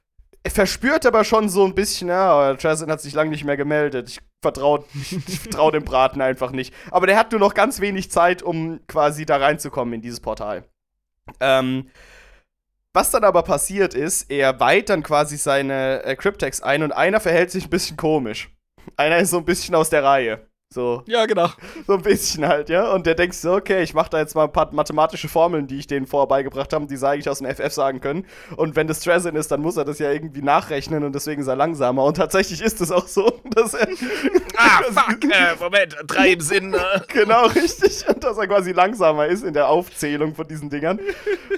er 0.44 0.52
verspürt 0.52 1.06
aber 1.06 1.24
schon 1.24 1.50
so 1.50 1.66
ein 1.66 1.76
bisschen, 1.76 2.10
ja, 2.10 2.56
Jason 2.58 2.92
hat 2.92 3.02
sich 3.02 3.14
lange 3.14 3.32
nicht 3.32 3.44
mehr 3.44 3.58
gemeldet. 3.58 4.10
Ich 4.10 4.20
vertraue 4.44 4.84
ich 4.94 5.40
vertrau 5.40 5.72
dem 5.72 5.86
Braten 5.86 6.22
einfach 6.22 6.52
nicht. 6.52 6.74
Aber 6.90 7.08
der 7.08 7.18
hat 7.18 7.32
nur 7.32 7.40
noch 7.40 7.54
ganz 7.54 7.80
wenig 7.80 8.12
Zeit, 8.12 8.42
um 8.42 8.80
quasi 8.88 9.26
da 9.26 9.38
reinzukommen 9.38 9.94
in 9.94 10.02
dieses 10.02 10.20
Portal. 10.20 10.64
Ähm, 11.40 11.90
was 12.94 13.12
dann 13.12 13.24
aber 13.24 13.44
passiert 13.44 13.94
ist, 13.94 14.30
er 14.30 14.60
weiht 14.60 14.90
dann 14.90 15.04
quasi 15.04 15.38
seine 15.38 16.04
äh, 16.04 16.16
Cryptex 16.16 16.62
ein 16.62 16.84
und 16.84 16.92
einer 16.92 17.20
verhält 17.20 17.52
sich 17.52 17.66
ein 17.66 17.70
bisschen 17.70 17.98
komisch. 17.98 18.50
Einer 18.98 19.20
ist 19.20 19.30
so 19.30 19.38
ein 19.38 19.46
bisschen 19.46 19.76
aus 19.76 19.90
der 19.90 20.04
Reihe. 20.04 20.48
So. 20.74 21.04
Ja, 21.06 21.26
genau. 21.26 21.50
So 21.86 21.96
ein 21.96 22.02
bisschen 22.02 22.48
halt, 22.48 22.70
ja. 22.70 22.94
Und 22.94 23.06
der 23.06 23.16
denkt 23.16 23.36
so, 23.36 23.56
okay, 23.56 23.84
ich 23.84 23.94
mache 23.94 24.10
da 24.10 24.20
jetzt 24.20 24.36
mal 24.36 24.46
ein 24.46 24.54
paar 24.54 24.74
mathematische 24.74 25.28
Formeln, 25.28 25.68
die 25.68 25.80
ich 25.80 25.88
denen 25.88 26.08
vorher 26.08 26.28
beigebracht 26.28 26.72
habe, 26.72 26.88
die 26.88 26.96
sie 26.96 27.06
eigentlich 27.06 27.28
aus 27.28 27.40
dem 27.40 27.54
FF 27.54 27.74
sagen 27.74 28.00
können. 28.00 28.26
Und 28.56 28.78
wenn 28.78 28.88
das 28.88 29.02
Stresin 29.02 29.36
ist, 29.36 29.52
dann 29.52 29.62
muss 29.62 29.76
er 29.76 29.84
das 29.84 30.00
ja 30.00 30.10
irgendwie 30.12 30.42
nachrechnen 30.42 31.04
und 31.04 31.14
deswegen 31.14 31.42
ist 31.42 31.48
er 31.48 31.58
langsamer. 31.58 32.06
Und 32.06 32.16
tatsächlich 32.16 32.62
ist 32.62 32.80
es 32.80 32.90
auch 32.90 33.08
so, 33.08 33.42
dass 33.54 33.74
er. 33.74 33.90
ah, 34.56 34.82
fuck, 34.92 35.26
äh, 35.26 35.56
Moment, 35.60 35.98
drei 36.08 36.32
im 36.32 36.40
Sinn. 36.40 36.74
Äh. 36.74 37.02
genau, 37.10 37.48
richtig. 37.48 38.08
Und 38.08 38.24
dass 38.24 38.38
er 38.38 38.48
quasi 38.48 38.72
langsamer 38.72 39.26
ist 39.26 39.44
in 39.44 39.54
der 39.54 39.68
Aufzählung 39.68 40.36
von 40.36 40.48
diesen 40.48 40.70
Dingern. 40.70 41.02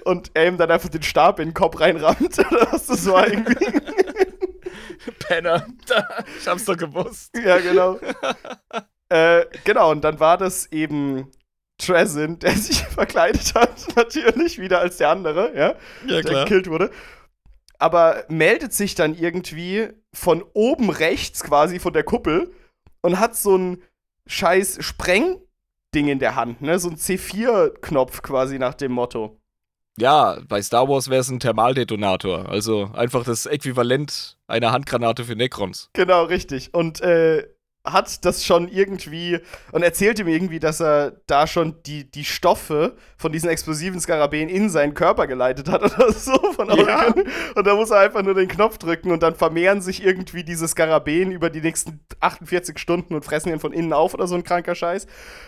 Und 0.06 0.32
er 0.34 0.47
ihm 0.47 0.58
dann 0.58 0.71
einfach 0.71 0.89
den 0.89 1.04
Stab 1.04 1.39
in 1.39 1.49
den 1.49 1.54
Kopf 1.54 1.80
reinrammt. 1.80 2.39
Oder 2.52 2.67
was 2.71 2.88
das 2.88 3.06
war 3.06 3.28
irgendwie. 3.28 3.80
Penner. 5.19 5.67
Ich 6.39 6.47
hab's 6.47 6.65
doch 6.65 6.78
gewusst. 6.78 7.32
Ja, 7.38 7.60
genau. 7.60 7.99
Äh, 9.13 9.45
genau, 9.63 9.91
und 9.91 10.04
dann 10.04 10.19
war 10.19 10.38
das 10.38 10.71
eben 10.71 11.30
Trezin, 11.78 12.39
der 12.39 12.54
sich 12.54 12.84
verkleidet 12.84 13.54
hat, 13.54 13.95
natürlich 13.95 14.58
wieder 14.58 14.80
als 14.80 14.97
der 14.97 15.10
andere, 15.10 15.56
ja, 15.56 15.76
ja 16.08 16.21
der 16.21 16.45
gekillt 16.45 16.67
wurde. 16.67 16.89
Aber 17.78 18.26
meldet 18.28 18.73
sich 18.73 18.95
dann 18.95 19.13
irgendwie 19.13 19.89
von 20.13 20.43
oben 20.54 20.89
rechts 20.89 21.43
quasi 21.43 21.78
von 21.78 21.93
der 21.93 22.04
Kuppel 22.04 22.52
und 23.02 23.19
hat 23.19 23.36
so 23.36 23.56
ein 23.56 23.84
scheiß 24.26 24.78
Sprengding 24.80 26.08
in 26.08 26.17
der 26.17 26.36
Hand, 26.36 26.63
ne? 26.63 26.80
So 26.80 26.89
ein 26.89 26.95
C4-Knopf 26.95 28.23
quasi 28.23 28.58
nach 28.58 28.73
dem 28.73 28.93
Motto. 28.93 29.39
Ja, 29.95 30.39
bei 30.47 30.60
Star 30.63 30.89
Wars 30.89 31.12
wäre 31.12 31.21
es 31.21 31.30
ein 31.30 31.39
Thermaldetonator. 31.39 32.50
Also 32.50 32.90
einfach 32.94 33.23
das 33.23 33.46
Äquivalent 33.46 34.38
einer 34.48 34.71
Handgranate 34.71 35.23
für 35.23 35.35
Necrons. 35.35 35.92
Genau, 35.94 36.23
richtig. 36.23 36.73
Und 36.73 37.02
äh, 37.02 37.48
hat 37.86 38.23
das 38.23 38.46
schon 38.46 38.69
irgendwie 38.69 39.40
und 39.73 39.84
erzählte 39.84 40.23
mir 40.23 40.34
irgendwie, 40.34 40.60
dass 40.60 40.79
er 40.79 41.17
da 41.27 41.48
schon 41.48 41.84
die, 41.84 42.10
die 42.10 42.23
Stoffe 42.23 42.96
von 43.17 43.34
diesen 43.34 43.50
explosiven 43.50 44.00
Skarabäen 44.00 44.48
in 44.48 44.69
seinen 44.69 44.94
Körper 44.94 45.27
geleitet 45.27 45.69
hat 45.69 45.84
oder 46.00 46.13
so 46.13 46.38
von 46.54 46.69
ja. 46.77 47.13
Und 47.56 47.67
da 47.67 47.75
muss 47.75 47.92
er 47.92 48.00
einfach 48.00 48.23
nur 48.23 48.36
den 48.36 48.48
Knopf 48.48 48.77
drücken 48.77 49.12
und 49.12 49.21
dann 49.21 49.36
vermehren 49.36 49.81
sich 49.81 50.04
irgendwie 50.04 50.46
diese 50.46 50.65
Skarabäen 50.65 51.31
über 51.31 51.50
die 51.50 51.60
nächsten 51.60 52.00
48 52.21 52.79
Stunden 52.79 53.15
und 53.15 53.25
fressen 53.25 53.52
ihn 53.52 53.60
von 53.60 53.73
innen 53.73 53.92
auf 53.92 54.13
oder 54.13 54.27
so 54.27 54.36
ein 54.36 54.44
kranker 54.44 54.75
Scheiß. 54.75 55.06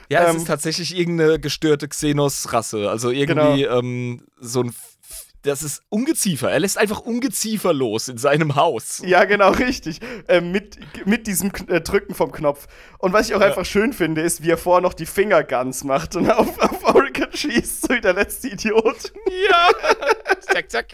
Ja, 0.09 0.23
ähm, 0.23 0.31
es 0.31 0.35
ist 0.41 0.47
tatsächlich 0.47 0.97
irgendeine 0.97 1.39
gestörte 1.39 1.87
Xenos-Rasse. 1.87 2.89
Also 2.89 3.11
irgendwie 3.11 3.61
genau. 3.63 3.79
ähm, 3.79 4.27
so 4.41 4.61
ein 4.61 4.75
das 5.45 5.63
ist 5.63 5.83
Ungeziefer. 5.89 6.51
Er 6.51 6.59
lässt 6.59 6.77
einfach 6.77 7.01
Ungeziefer 7.01 7.73
los 7.73 8.07
in 8.07 8.17
seinem 8.17 8.55
Haus. 8.55 9.01
Ja, 9.05 9.25
genau, 9.25 9.51
richtig. 9.51 9.99
Äh, 10.27 10.41
mit, 10.41 10.79
mit 11.05 11.27
diesem 11.27 11.51
äh, 11.67 11.81
Drücken 11.81 12.15
vom 12.15 12.31
Knopf. 12.31 12.67
Und 12.97 13.13
was 13.13 13.29
ich 13.29 13.35
auch 13.35 13.41
ja. 13.41 13.47
einfach 13.47 13.65
schön 13.65 13.93
finde, 13.93 14.21
ist, 14.21 14.43
wie 14.43 14.49
er 14.49 14.57
vorher 14.57 14.81
noch 14.81 14.93
die 14.93 15.05
Fingerguns 15.05 15.83
macht 15.83 16.15
und 16.15 16.29
auf, 16.29 16.59
auf 16.59 16.83
Oricon 16.83 17.27
schießt, 17.31 17.83
so 17.83 17.89
wie 17.89 18.01
der 18.01 18.13
letzte 18.13 18.49
Idiot. 18.49 19.13
Ja. 19.49 19.69
zack, 20.41 20.71
zack. 20.71 20.87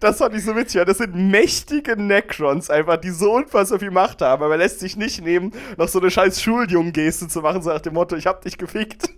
Das 0.00 0.18
fand 0.18 0.34
ich 0.34 0.44
so 0.44 0.56
witzig. 0.56 0.84
Das 0.84 0.98
sind 0.98 1.14
mächtige 1.14 1.96
Necrons 1.96 2.70
einfach, 2.70 2.96
die 2.96 3.10
so 3.10 3.32
unfassbar 3.32 3.78
viel 3.78 3.90
Macht 3.90 4.20
haben. 4.20 4.42
Aber 4.42 4.54
er 4.54 4.58
lässt 4.58 4.80
sich 4.80 4.96
nicht 4.96 5.22
nehmen, 5.22 5.52
noch 5.76 5.88
so 5.88 6.00
eine 6.00 6.10
scheiß 6.10 6.42
Schuljungen-Geste 6.42 7.28
zu 7.28 7.40
machen, 7.40 7.62
so 7.62 7.70
nach 7.70 7.80
dem 7.80 7.94
Motto, 7.94 8.16
ich 8.16 8.26
hab 8.26 8.42
dich 8.42 8.58
gefickt. 8.58 9.10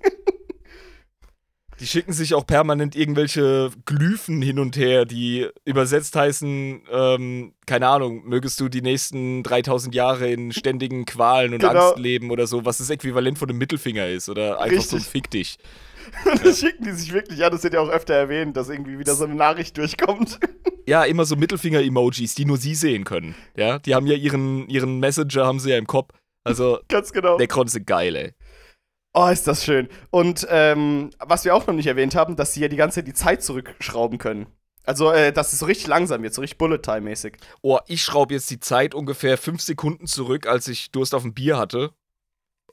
Die 1.83 1.89
schicken 1.89 2.13
sich 2.13 2.35
auch 2.35 2.47
permanent 2.47 2.95
irgendwelche 2.95 3.71
Glyphen 3.87 4.41
hin 4.41 4.61
und 4.61 4.77
her, 4.77 5.05
die 5.05 5.49
übersetzt 5.65 6.15
heißen, 6.15 6.83
ähm, 6.89 7.55
keine 7.67 7.89
Ahnung, 7.89 8.23
mögest 8.25 8.61
du 8.61 8.69
die 8.69 8.83
nächsten 8.83 9.43
3000 9.43 9.93
Jahre 9.93 10.31
in 10.31 10.53
ständigen 10.53 11.07
Qualen 11.07 11.55
und 11.55 11.59
genau. 11.59 11.89
Angst 11.89 11.99
leben 11.99 12.31
oder 12.31 12.47
so, 12.47 12.65
was 12.65 12.79
das 12.79 12.89
Äquivalent 12.89 13.37
von 13.37 13.49
einem 13.49 13.59
Mittelfinger 13.59 14.07
ist 14.07 14.29
oder 14.29 14.61
einfach 14.61 14.77
Richtig. 14.77 14.91
so 14.91 14.97
ein 14.97 15.03
Fick 15.03 15.29
dich. 15.29 15.59
Und 16.25 16.45
das 16.47 16.61
schicken 16.61 16.85
die 16.85 16.93
sich 16.93 17.13
wirklich, 17.13 17.41
ja, 17.41 17.51
das 17.51 17.65
wird 17.65 17.75
ja 17.75 17.81
auch 17.81 17.89
öfter 17.89 18.15
erwähnt, 18.15 18.57
dass 18.57 18.69
irgendwie 18.69 19.01
wieder 19.01 19.17
so 19.17 19.25
eine 19.25 19.35
Nachricht 19.35 19.77
durchkommt. 19.77 20.39
Ja, 20.85 21.05
immer 21.05 21.25
so 21.25 21.37
Mittelfinger-Emojis, 21.37 22.35
die 22.35 22.45
nur 22.45 22.57
sie 22.57 22.75
sehen 22.75 23.05
können. 23.05 23.37
Ja, 23.57 23.79
die 23.79 23.95
haben 23.95 24.09
ja 24.09 24.15
ihren, 24.17 24.69
ihren 24.69 24.99
Messenger, 24.99 25.47
haben 25.47 25.61
sie 25.61 25.71
ja 25.71 25.79
im 25.79 25.87
Kopf. 25.87 26.13
Also, 26.43 26.81
Ganz 26.89 27.13
genau. 27.13 27.39
Necron 27.39 27.69
sind 27.69 27.87
geil, 27.87 28.17
ey. 28.17 28.33
Oh, 29.15 29.29
ist 29.29 29.47
das 29.47 29.65
schön. 29.65 29.89
Und 30.11 30.47
ähm, 30.49 31.11
was 31.19 31.45
wir 31.45 31.55
auch 31.55 31.67
noch 31.67 31.75
nicht 31.75 31.87
erwähnt 31.87 32.15
haben, 32.15 32.35
dass 32.37 32.55
sie 32.55 32.61
ja 32.61 32.69
die 32.69 32.77
ganze 32.77 32.97
Zeit 32.97 33.09
die 33.09 33.15
Zeit 33.15 33.43
zurückschrauben 33.43 34.19
können. 34.19 34.47
Also, 34.85 35.13
äh, 35.13 35.33
dass 35.33 35.53
es 35.53 35.61
so 35.61 35.67
richtig 35.67 35.87
langsam 35.87 36.23
wird, 36.23 36.35
so 36.35 36.41
richtig 36.41 36.59
Bullet-Time-mäßig. 36.59 37.37
Oh, 37.61 37.79
ich 37.87 38.03
schraube 38.03 38.35
jetzt 38.35 38.51
die 38.51 38.59
Zeit 38.59 38.95
ungefähr 38.95 39.39
fünf 39.39 39.61
Sekunden 39.61 40.07
zurück, 40.07 40.47
als 40.47 40.67
ich 40.67 40.91
Durst 40.91 41.15
auf 41.15 41.25
ein 41.25 41.35
Bier 41.35 41.59
hatte. 41.59 41.93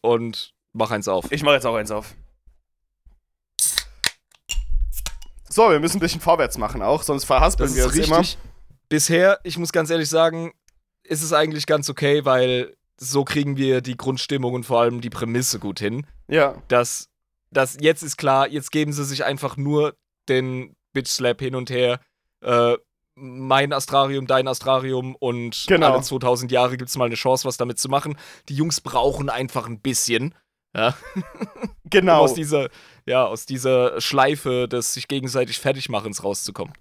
Und 0.02 0.54
mach 0.74 0.92
eins 0.92 1.08
auf. 1.08 1.32
Ich 1.32 1.44
mach 1.44 1.54
jetzt 1.54 1.66
auch 1.66 1.76
eins 1.76 1.92
auf. 1.92 2.16
So, 5.50 5.70
wir 5.70 5.80
müssen 5.80 5.98
ein 5.98 6.02
bisschen 6.02 6.22
vorwärts 6.22 6.58
machen 6.58 6.82
auch, 6.82 7.04
sonst 7.04 7.26
verhaspeln 7.26 7.76
wir 7.76 7.86
uns 7.86 7.96
richtig. 7.96 8.12
immer. 8.12 8.24
Bisher, 8.88 9.40
ich 9.44 9.58
muss 9.58 9.72
ganz 9.72 9.90
ehrlich 9.90 10.10
sagen, 10.10 10.54
ist 11.04 11.22
es 11.22 11.34
eigentlich 11.34 11.66
ganz 11.66 11.90
okay, 11.90 12.24
weil 12.24 12.76
so 13.00 13.24
kriegen 13.24 13.58
wir 13.58 13.82
die 13.82 13.98
Grundstimmung 13.98 14.54
und 14.54 14.66
vor 14.66 14.82
allem 14.82 15.02
die 15.02 15.10
Prämisse 15.10 15.60
gut 15.60 15.80
hin. 15.80 16.06
Ja. 16.28 16.62
Dass, 16.68 17.10
dass 17.52 17.78
jetzt 17.80 18.04
ist 18.04 18.18
klar, 18.18 18.48
jetzt 18.48 18.72
geben 18.72 18.94
sie 18.94 19.06
sich 19.06 19.24
einfach 19.24 19.58
nur 19.58 19.96
den 20.28 20.76
Bitch-Slap 20.94 21.40
hin 21.40 21.56
und 21.56 21.70
her. 21.70 22.00
Äh, 22.42 22.78
mein 23.16 23.74
Astrarium, 23.74 24.28
dein 24.28 24.48
Astrarium 24.48 25.16
und 25.16 25.66
genau. 25.68 25.94
alle 25.94 26.02
2000 26.02 26.52
Jahre 26.52 26.78
gibt 26.78 26.90
es 26.90 26.98
mal 26.98 27.06
eine 27.06 27.16
Chance, 27.16 27.46
was 27.46 27.58
damit 27.58 27.80
zu 27.80 27.90
machen. 27.90 28.18
Die 28.48 28.56
Jungs 28.56 28.80
brauchen 28.82 29.30
einfach 29.30 29.68
ein 29.68 29.80
bisschen. 29.80 30.36
Ja. 30.76 30.96
Genau. 31.92 32.20
um 32.20 32.26
aus 32.26 32.36
dieser, 32.36 32.70
ja, 33.08 33.26
aus 33.26 33.48
dieser 33.48 34.00
Schleife 34.00 34.68
des 34.68 34.94
sich 34.94 35.08
gegenseitig 35.08 35.58
Fertigmachens 35.58 36.24
rauszukommen. 36.24 36.72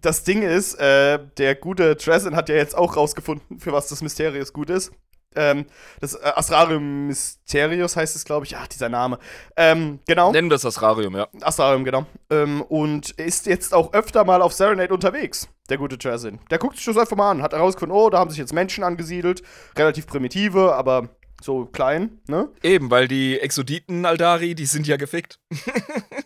Das 0.00 0.24
Ding 0.24 0.42
ist, 0.42 0.74
äh, 0.74 1.18
der 1.38 1.54
gute 1.54 1.96
Dresden 1.96 2.36
hat 2.36 2.48
ja 2.48 2.54
jetzt 2.54 2.76
auch 2.76 2.96
rausgefunden, 2.96 3.58
für 3.58 3.72
was 3.72 3.88
das 3.88 4.02
Mysterius 4.02 4.52
gut 4.52 4.70
ist. 4.70 4.92
Ähm, 5.36 5.66
das 6.00 6.14
äh, 6.14 6.32
Astrarium 6.34 7.06
Mysterius 7.06 7.96
heißt 7.96 8.16
es, 8.16 8.24
glaube 8.24 8.46
ich. 8.46 8.52
Ja, 8.52 8.66
dieser 8.66 8.88
Name. 8.88 9.18
Ähm, 9.56 10.00
genau. 10.06 10.32
Nennen 10.32 10.48
das 10.48 10.64
Astrarium, 10.64 11.14
ja. 11.14 11.28
Astrarium, 11.42 11.84
genau. 11.84 12.06
Ähm, 12.30 12.62
und 12.62 13.10
ist 13.12 13.46
jetzt 13.46 13.74
auch 13.74 13.92
öfter 13.92 14.24
mal 14.24 14.42
auf 14.42 14.52
Serenade 14.52 14.92
unterwegs, 14.92 15.48
der 15.68 15.76
gute 15.76 15.98
Dresden. 15.98 16.40
Der 16.50 16.58
guckt 16.58 16.76
sich 16.76 16.86
das 16.86 16.96
einfach 16.96 17.16
mal 17.16 17.30
an, 17.30 17.42
hat 17.42 17.52
herausgefunden, 17.52 17.96
oh, 17.96 18.08
da 18.08 18.18
haben 18.18 18.30
sich 18.30 18.38
jetzt 18.38 18.54
Menschen 18.54 18.82
angesiedelt. 18.82 19.42
Relativ 19.76 20.06
primitive, 20.06 20.74
aber 20.74 21.10
so 21.42 21.66
klein, 21.66 22.18
ne? 22.28 22.48
Eben, 22.62 22.90
weil 22.90 23.08
die 23.08 23.38
Exoditen 23.38 24.06
Aldari, 24.06 24.54
die 24.54 24.64
sind 24.64 24.86
ja 24.86 24.96
gefickt. 24.96 25.38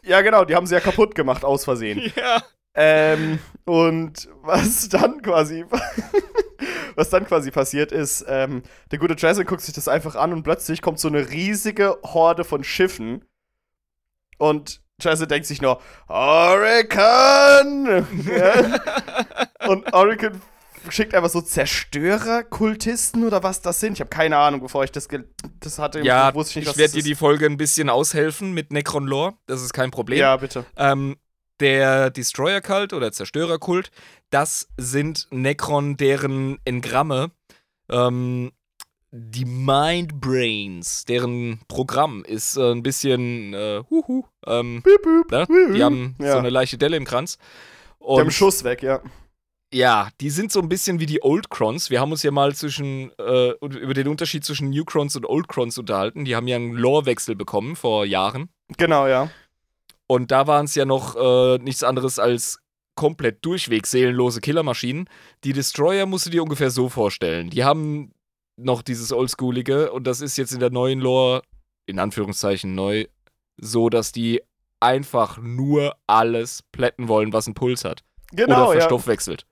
ja, 0.05 0.21
genau, 0.21 0.45
die 0.45 0.55
haben 0.55 0.67
sie 0.67 0.75
ja 0.75 0.81
kaputt 0.81 1.15
gemacht 1.15 1.45
aus 1.45 1.65
Versehen. 1.65 2.01
Ja. 2.17 2.43
Ähm, 2.75 3.39
und 3.65 4.29
was 4.43 4.89
dann 4.89 5.23
quasi, 5.23 5.65
was 6.95 7.11
dann 7.11 7.27
quasi 7.27 7.51
passiert 7.51 7.93
ist, 7.93 8.25
ähm, 8.29 8.63
der 8.91 8.99
gute 8.99 9.17
Jason 9.17 9.45
guckt 9.45 9.63
sich 9.63 9.75
das 9.75 9.89
einfach 9.89 10.15
an 10.15 10.33
und 10.33 10.43
plötzlich 10.43 10.83
kommt 10.83 10.99
so 10.99 11.09
eine 11.09 11.31
riesige 11.31 11.99
Horde 12.05 12.45
von 12.45 12.65
Schiffen. 12.65 13.25
Und 14.39 14.83
Jason 15.01 15.29
denkt 15.29 15.47
sich 15.47 15.61
nur, 15.61 15.81
ja. 18.27 18.81
Und 19.69 19.93
Oracle 19.93 20.33
schickt 20.89 21.15
einfach 21.15 21.29
so 21.31 21.41
Zerstörer-Kultisten 21.41 23.27
oder 23.27 23.43
was 23.43 23.61
das 23.61 23.81
sind. 23.81 23.95
Ich 23.95 24.01
habe 24.01 24.11
keine 24.11 24.37
Ahnung, 24.39 24.61
bevor 24.61 24.85
ich 24.85 24.93
das, 24.93 25.09
das 25.61 25.79
hatte. 25.79 26.01
Ja, 26.01 26.33
ich, 26.35 26.57
ich 26.57 26.77
werde 26.77 26.95
dir 26.95 27.03
die 27.03 27.15
Folge 27.15 27.47
ein 27.47 27.57
bisschen 27.57 27.91
aushelfen 27.91 28.53
mit 28.53 28.73
Necron 28.73 29.07
Lore. 29.07 29.35
Das 29.47 29.63
ist 29.63 29.73
kein 29.73 29.91
Problem. 29.91 30.19
Ja, 30.19 30.37
bitte. 30.37 30.65
Ähm, 30.77 31.17
der 31.61 32.11
Destroyer-Kult 32.11 32.93
oder 32.93 33.13
Zerstörer-Kult, 33.13 33.91
das 34.31 34.69
sind 34.77 35.29
Necron, 35.31 35.97
deren 35.97 36.59
Engramme, 36.65 37.31
ähm, 37.91 38.53
die 39.13 39.45
Mind 39.45 40.21
Brains, 40.21 41.05
deren 41.05 41.61
Programm 41.67 42.25
ist 42.25 42.57
äh, 42.57 42.71
ein 42.73 42.83
bisschen, 42.83 43.55
äh, 43.55 43.83
huhu, 43.91 44.25
ähm, 44.47 44.83
büb, 44.83 45.03
büb, 45.03 45.31
ne? 45.33 45.47
die 45.75 45.83
haben 45.83 46.15
ja. 46.21 46.33
so 46.33 46.39
eine 46.39 46.51
leichte 46.51 46.79
Delle 46.79 46.97
im 46.97 47.05
Kranz. 47.05 47.39
Und 47.99 48.17
die 48.17 48.21
haben 48.21 48.31
Schuss 48.31 48.63
weg, 48.65 48.83
ja. 48.83 49.01
Ja, 49.73 50.09
die 50.21 50.31
sind 50.31 50.51
so 50.51 50.61
ein 50.61 50.69
bisschen 50.69 50.99
wie 50.99 51.07
die 51.07 51.23
Old 51.23 51.49
Crons. 51.49 51.91
Wir 51.91 52.01
haben 52.01 52.11
uns 52.11 52.25
ja 52.25 52.33
mal 52.33 52.55
zwischen, 52.55 53.13
äh, 53.19 53.51
über 53.61 53.95
den 53.95 54.09
Unterschied 54.09 54.45
zwischen 54.45 54.71
New 54.71 54.85
Crons 54.85 55.15
und 55.15 55.27
Old 55.27 55.47
Crons 55.47 55.79
unterhalten. 55.79 56.25
Die 56.25 56.35
haben 56.35 56.49
ja 56.49 56.57
einen 56.57 56.73
Lore-Wechsel 56.73 57.37
bekommen 57.37 57.77
vor 57.77 58.05
Jahren. 58.05 58.49
Genau, 58.79 59.07
ja. 59.07 59.31
Und 60.11 60.33
da 60.33 60.49
waren 60.49 60.65
es 60.65 60.75
ja 60.75 60.85
noch 60.85 61.15
äh, 61.15 61.59
nichts 61.59 61.85
anderes 61.85 62.19
als 62.19 62.59
komplett 62.97 63.45
durchweg 63.45 63.87
seelenlose 63.87 64.41
Killermaschinen. 64.41 65.09
Die 65.45 65.53
Destroyer 65.53 66.05
musst 66.05 66.27
du 66.27 66.31
dir 66.31 66.43
ungefähr 66.43 66.73
so 66.73 66.89
vorstellen. 66.89 67.49
Die 67.49 67.63
haben 67.63 68.11
noch 68.57 68.83
dieses 68.83 69.13
Oldschoolige 69.13 69.93
und 69.93 70.09
das 70.09 70.21
ist 70.21 70.37
jetzt 70.37 70.51
in 70.51 70.59
der 70.59 70.71
neuen 70.71 70.99
Lore, 70.99 71.43
in 71.87 72.01
Anführungszeichen 72.01 72.75
neu, 72.75 73.05
so, 73.57 73.89
dass 73.89 74.11
die 74.11 74.43
einfach 74.81 75.39
nur 75.39 75.95
alles 76.09 76.65
plätten 76.73 77.07
wollen, 77.07 77.33
was 77.33 77.47
einen 77.47 77.55
Puls 77.55 77.85
hat. 77.85 78.03
Genau, 78.33 78.71
Oder 78.71 78.81
verstoffwechselt. 78.81 79.47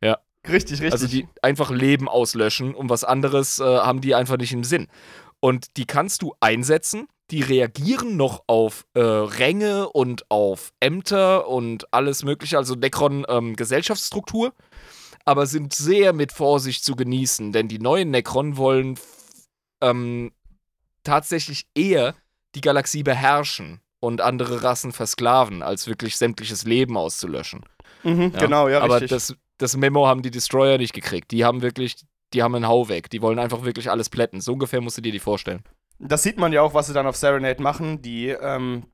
Ja. 0.00 0.10
ja. 0.10 0.18
Richtig, 0.48 0.80
richtig. 0.80 0.92
Also 0.92 1.08
die 1.08 1.26
einfach 1.42 1.72
Leben 1.72 2.08
auslöschen 2.08 2.76
und 2.76 2.88
was 2.88 3.02
anderes 3.02 3.58
äh, 3.58 3.64
haben 3.64 4.00
die 4.00 4.14
einfach 4.14 4.36
nicht 4.36 4.52
im 4.52 4.62
Sinn. 4.62 4.86
Und 5.40 5.76
die 5.76 5.86
kannst 5.86 6.22
du 6.22 6.36
einsetzen 6.38 7.08
die 7.30 7.40
reagieren 7.40 8.16
noch 8.16 8.44
auf 8.46 8.86
äh, 8.94 9.00
Ränge 9.00 9.88
und 9.88 10.30
auf 10.30 10.72
Ämter 10.80 11.48
und 11.48 11.92
alles 11.92 12.22
Mögliche, 12.22 12.58
also 12.58 12.74
Necron 12.74 13.24
ähm, 13.28 13.56
Gesellschaftsstruktur, 13.56 14.52
aber 15.24 15.46
sind 15.46 15.72
sehr 15.72 16.12
mit 16.12 16.32
Vorsicht 16.32 16.84
zu 16.84 16.96
genießen, 16.96 17.52
denn 17.52 17.68
die 17.68 17.78
neuen 17.78 18.10
Necron 18.10 18.56
wollen 18.56 18.98
ähm, 19.80 20.32
tatsächlich 21.02 21.66
eher 21.74 22.14
die 22.54 22.60
Galaxie 22.60 23.02
beherrschen 23.02 23.80
und 24.00 24.20
andere 24.20 24.62
Rassen 24.62 24.92
versklaven, 24.92 25.62
als 25.62 25.86
wirklich 25.86 26.16
sämtliches 26.16 26.64
Leben 26.64 26.96
auszulöschen. 26.96 27.64
Mhm, 28.02 28.32
ja? 28.34 28.38
Genau, 28.38 28.68
ja, 28.68 28.80
aber 28.80 28.96
richtig. 28.96 29.10
Das, 29.10 29.34
das 29.58 29.76
Memo 29.76 30.06
haben 30.06 30.22
die 30.22 30.30
Destroyer 30.30 30.78
nicht 30.78 30.92
gekriegt. 30.92 31.30
Die 31.30 31.44
haben 31.44 31.62
wirklich, 31.62 31.96
die 32.34 32.42
haben 32.42 32.54
einen 32.54 32.68
Hau 32.68 32.88
weg. 32.88 33.08
Die 33.10 33.22
wollen 33.22 33.38
einfach 33.38 33.64
wirklich 33.64 33.90
alles 33.90 34.10
plätten. 34.10 34.40
So 34.40 34.52
ungefähr 34.52 34.80
musst 34.80 34.98
du 34.98 35.02
dir 35.02 35.12
die 35.12 35.20
vorstellen. 35.20 35.62
Das 35.98 36.22
sieht 36.22 36.38
man 36.38 36.52
ja 36.52 36.62
auch, 36.62 36.74
was 36.74 36.88
sie 36.88 36.92
dann 36.92 37.06
auf 37.06 37.16
Serenade 37.16 37.62
machen. 37.62 38.02
Die 38.02 38.28
ähm, 38.28 38.84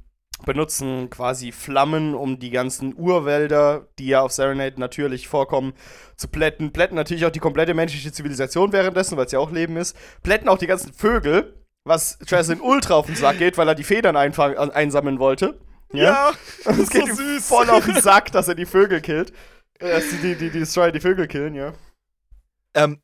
benutzen 0.44 1.10
quasi 1.10 1.52
Flammen, 1.52 2.14
um 2.14 2.38
die 2.38 2.50
ganzen 2.50 2.94
Urwälder, 2.96 3.88
die 3.98 4.08
ja 4.08 4.22
auf 4.22 4.32
Serenade 4.32 4.80
natürlich 4.80 5.28
vorkommen, 5.28 5.74
zu 6.16 6.28
plätten. 6.28 6.72
Plätten 6.72 6.96
natürlich 6.96 7.26
auch 7.26 7.30
die 7.30 7.40
komplette 7.40 7.74
menschliche 7.74 8.12
Zivilisation 8.12 8.72
währenddessen, 8.72 9.16
weil 9.16 9.26
es 9.26 9.32
ja 9.32 9.38
auch 9.38 9.50
Leben 9.50 9.76
ist. 9.76 9.96
Plätten 10.22 10.48
auch 10.48 10.58
die 10.58 10.66
ganzen 10.66 10.92
Vögel, 10.92 11.60
was 11.84 12.18
Trasin 12.18 12.60
ultra 12.60 12.94
auf 12.94 13.06
den 13.06 13.16
Sack 13.16 13.38
geht, 13.38 13.58
weil 13.58 13.68
er 13.68 13.74
die 13.74 13.84
Federn 13.84 14.16
einsammeln 14.16 15.18
wollte. 15.18 15.60
Ja, 15.92 16.04
ja 16.04 16.32
das 16.64 16.78
es 16.78 16.90
geht 16.90 17.08
so 17.08 17.14
süß. 17.14 17.46
voll 17.46 17.70
auf 17.70 17.84
den 17.84 18.00
Sack, 18.00 18.32
dass 18.32 18.48
er 18.48 18.54
die 18.54 18.66
Vögel 18.66 19.00
killt. 19.00 19.32
Dass 19.78 20.08
die, 20.10 20.16
die, 20.18 20.34
die, 20.36 20.50
die 20.50 20.58
Destroyer 20.60 20.92
die 20.92 21.00
Vögel 21.00 21.26
killen, 21.26 21.54
ja. 21.54 21.72
Ähm, 22.74 23.02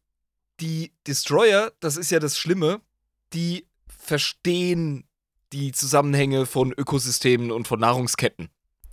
die 0.60 0.94
Destroyer, 1.06 1.72
das 1.80 1.96
ist 1.96 2.10
ja 2.10 2.20
das 2.20 2.38
Schlimme, 2.38 2.80
die 3.32 3.66
verstehen 4.06 5.04
die 5.52 5.72
Zusammenhänge 5.72 6.46
von 6.46 6.72
Ökosystemen 6.72 7.50
und 7.50 7.68
von 7.68 7.80
Nahrungsketten. 7.80 8.48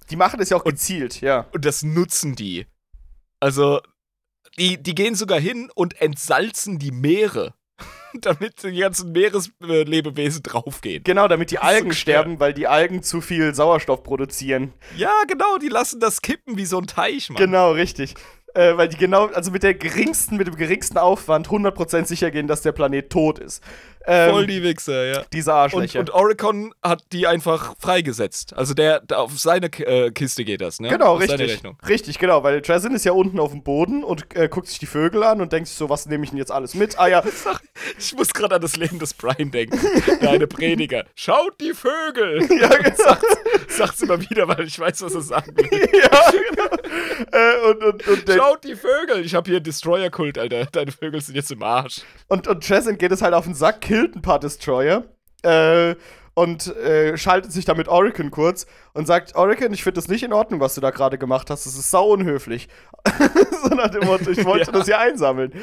Die 0.09 0.16
machen 0.16 0.39
das 0.39 0.49
ja 0.49 0.57
auch 0.57 0.64
gezielt, 0.64 1.16
und, 1.16 1.22
ja. 1.22 1.47
Und 1.53 1.66
das 1.66 1.84
nutzen 1.84 2.36
die. 2.36 2.66
Also, 3.39 3.82
die, 4.57 4.82
die 4.82 4.95
gehen 4.95 5.16
sogar 5.16 5.39
hin 5.39 5.70
und 5.76 5.99
entsalzen 6.01 6.78
die 6.80 6.91
Meere, 6.91 7.53
damit 8.22 8.64
die 8.64 8.78
ganzen 8.78 9.11
Meereslebewesen 9.11 10.43
draufgehen. 10.43 11.03
Genau, 11.03 11.28
damit 11.28 11.51
die 11.51 11.59
Algen 11.59 11.91
so 11.91 11.95
sterben, 11.97 12.39
weil 12.39 12.53
die 12.53 12.68
Algen 12.68 13.01
zu 13.01 13.22
viel 13.22 13.55
Sauerstoff 13.55 14.03
produzieren. 14.03 14.74
Ja, 14.97 15.14
genau, 15.28 15.57
die 15.57 15.70
lassen 15.70 15.99
das 15.99 16.22
kippen 16.22 16.57
wie 16.57 16.66
so 16.66 16.78
ein 16.78 16.88
Teich, 16.88 17.30
Mann. 17.30 17.38
Genau, 17.38 17.72
richtig. 17.72 18.16
Äh, 18.55 18.78
weil 18.78 18.88
die 18.88 18.97
genau, 18.97 19.28
also 19.28 19.49
mit 19.49 19.64
der 19.64 19.74
geringsten, 19.74 20.38
mit 20.38 20.45
dem 20.45 20.55
geringsten 20.55 20.99
Aufwand 20.99 21.47
100% 21.47 22.05
sicher 22.05 22.30
gehen, 22.30 22.47
dass 22.47 22.61
der 22.61 22.72
Planet 22.72 23.09
tot 23.09 23.39
ist. 23.39 23.64
Ähm, 24.06 24.32
Voll 24.32 24.47
die 24.47 24.64
Wichser, 24.64 25.06
ja. 25.06 25.22
Diese 25.32 25.54
Arschlöcher. 25.54 25.99
Und, 25.99 26.10
und 26.10 26.16
Oricon 26.16 26.74
hat 26.82 27.04
die 27.12 27.26
einfach 27.28 27.76
freigesetzt. 27.80 28.56
Also 28.56 28.74
der, 28.74 28.99
der 28.99 29.20
auf 29.20 29.39
seine 29.39 29.68
äh, 29.68 30.12
Kiste 30.12 30.43
geht 30.43 30.62
das, 30.62 30.80
ne? 30.80 30.89
Genau, 30.89 31.16
auf 31.16 31.22
richtig. 31.22 31.62
Richtig, 31.88 32.20
genau, 32.20 32.43
weil 32.43 32.62
Trazin 32.62 32.93
ist 32.93 33.06
ja 33.06 33.14
unten 33.14 33.39
auf 33.39 33.51
dem 33.51 33.64
Boden 33.64 34.04
und 34.04 34.36
äh, 34.36 34.49
guckt 34.49 34.68
sich 34.68 34.80
die 34.80 34.86
Vögel 34.86 35.24
an 35.24 35.39
und 35.41 35.54
denkt 35.54 35.68
sich 35.70 35.78
so, 35.78 35.89
was 35.89 36.06
nehme 36.06 36.24
ich 36.24 36.32
denn 36.32 36.38
jetzt 36.38 36.51
alles 36.51 36.74
mit? 36.74 36.99
Ah 36.99 37.08
ja. 37.08 37.24
ich 37.97 38.14
muss 38.16 38.34
gerade 38.34 38.56
an 38.56 38.62
das 38.62 38.76
Leben 38.76 38.99
des 38.99 39.14
Brian 39.14 39.51
denken. 39.51 39.80
Der 40.22 40.32
eine 40.32 40.47
Prediger. 40.47 41.06
Schaut 41.16 41.60
die 41.62 41.74
Vögel! 41.74 42.47
Ja, 42.64 42.70
genau. 42.70 43.18
Sagt's 43.68 44.01
immer 44.04 44.22
wieder, 44.22 44.47
weil 44.47 44.66
ich 44.66 44.80
weiß, 44.80 45.01
was 45.01 45.16
er 45.16 45.22
sagen 45.22 45.58
will. 45.58 45.70
ja, 45.72 46.32
genau. 46.32 46.74
Äh, 47.32 47.72
und, 47.72 47.84
und, 47.84 48.08
und 48.08 48.30
Schaut 48.34 48.64
die 48.64 48.76
Vögel! 48.76 49.26
Ich 49.26 49.34
habe 49.34 49.49
hier 49.49 49.60
Destroyer-Kult, 49.60 50.38
Alter. 50.38 50.66
Deine 50.66 50.91
Vögel 50.91 51.20
sind 51.20 51.36
jetzt 51.36 51.51
im 51.51 51.64
Arsch. 51.64 52.01
Und, 52.28 52.47
und 52.47 52.66
Trazin 52.66 52.97
geht 52.97 53.12
es 53.12 53.22
halt 53.22 53.34
auf 53.34 53.45
den 53.45 53.56
Sack, 53.56 53.82
killt 53.93 54.15
ein 54.15 54.21
paar 54.23 54.39
Destroyer. 54.39 55.03
Äh, 55.43 55.95
und 56.35 56.75
äh, 56.77 57.15
schaltet 57.15 57.51
sich 57.51 57.63
dann 57.63 57.77
mit 57.77 57.87
Oricon 57.87 58.31
kurz 58.31 58.65
und 58.93 59.05
sagt, 59.05 59.35
Oricon, 59.35 59.71
ich 59.71 59.83
finde 59.83 59.99
das 59.99 60.07
nicht 60.07 60.23
in 60.23 60.33
Ordnung, 60.33 60.59
was 60.59 60.73
du 60.73 60.81
da 60.81 60.89
gerade 60.89 61.19
gemacht 61.19 61.51
hast. 61.51 61.67
Das 61.67 61.75
ist 61.75 61.91
sau 61.91 62.07
unhöflich. 62.07 62.69
so 63.63 63.75
nach 63.75 63.89
dem 63.89 64.05
Motto, 64.05 64.31
ich 64.31 64.43
wollte 64.43 64.65
ja. 64.71 64.71
das 64.71 64.85
hier 64.85 64.97
einsammeln. 64.97 65.53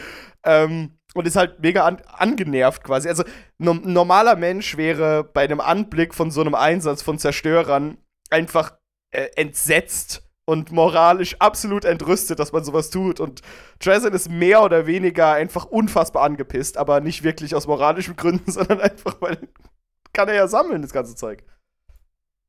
Ähm, 0.45 0.97
und 1.15 1.27
ist 1.27 1.35
halt 1.35 1.59
mega 1.59 1.85
an 1.85 2.01
angenervt 2.07 2.85
quasi. 2.85 3.09
Also 3.09 3.25
no 3.59 3.73
ein 3.73 3.93
normaler 3.93 4.37
Mensch 4.37 4.77
wäre 4.77 5.25
bei 5.25 5.43
einem 5.43 5.61
Anblick 5.61 6.15
von 6.15 6.31
so 6.31 6.41
einem 6.41 6.55
Einsatz 6.55 7.03
von 7.03 7.19
Zerstörern 7.19 7.99
einfach 8.31 8.75
äh, 9.11 9.27
entsetzt 9.35 10.30
und 10.51 10.73
moralisch 10.73 11.37
absolut 11.39 11.85
entrüstet, 11.85 12.41
dass 12.41 12.51
man 12.51 12.65
sowas 12.65 12.91
tut. 12.91 13.21
Und 13.21 13.41
Dresden 13.79 14.13
ist 14.13 14.29
mehr 14.29 14.65
oder 14.65 14.85
weniger 14.89 15.33
einfach 15.33 15.65
unfassbar 15.65 16.25
angepisst, 16.25 16.77
aber 16.77 17.01
nicht 17.01 17.23
wirklich 17.23 17.55
aus 17.55 17.69
moralischen 17.69 18.17
Gründen, 18.17 18.51
sondern 18.51 18.81
einfach, 18.81 19.21
weil 19.21 19.39
kann 20.13 20.27
er 20.29 20.35
ja 20.35 20.49
sammeln, 20.49 20.83
das 20.83 20.93
ganze 20.93 21.15
Zeug. 21.15 21.45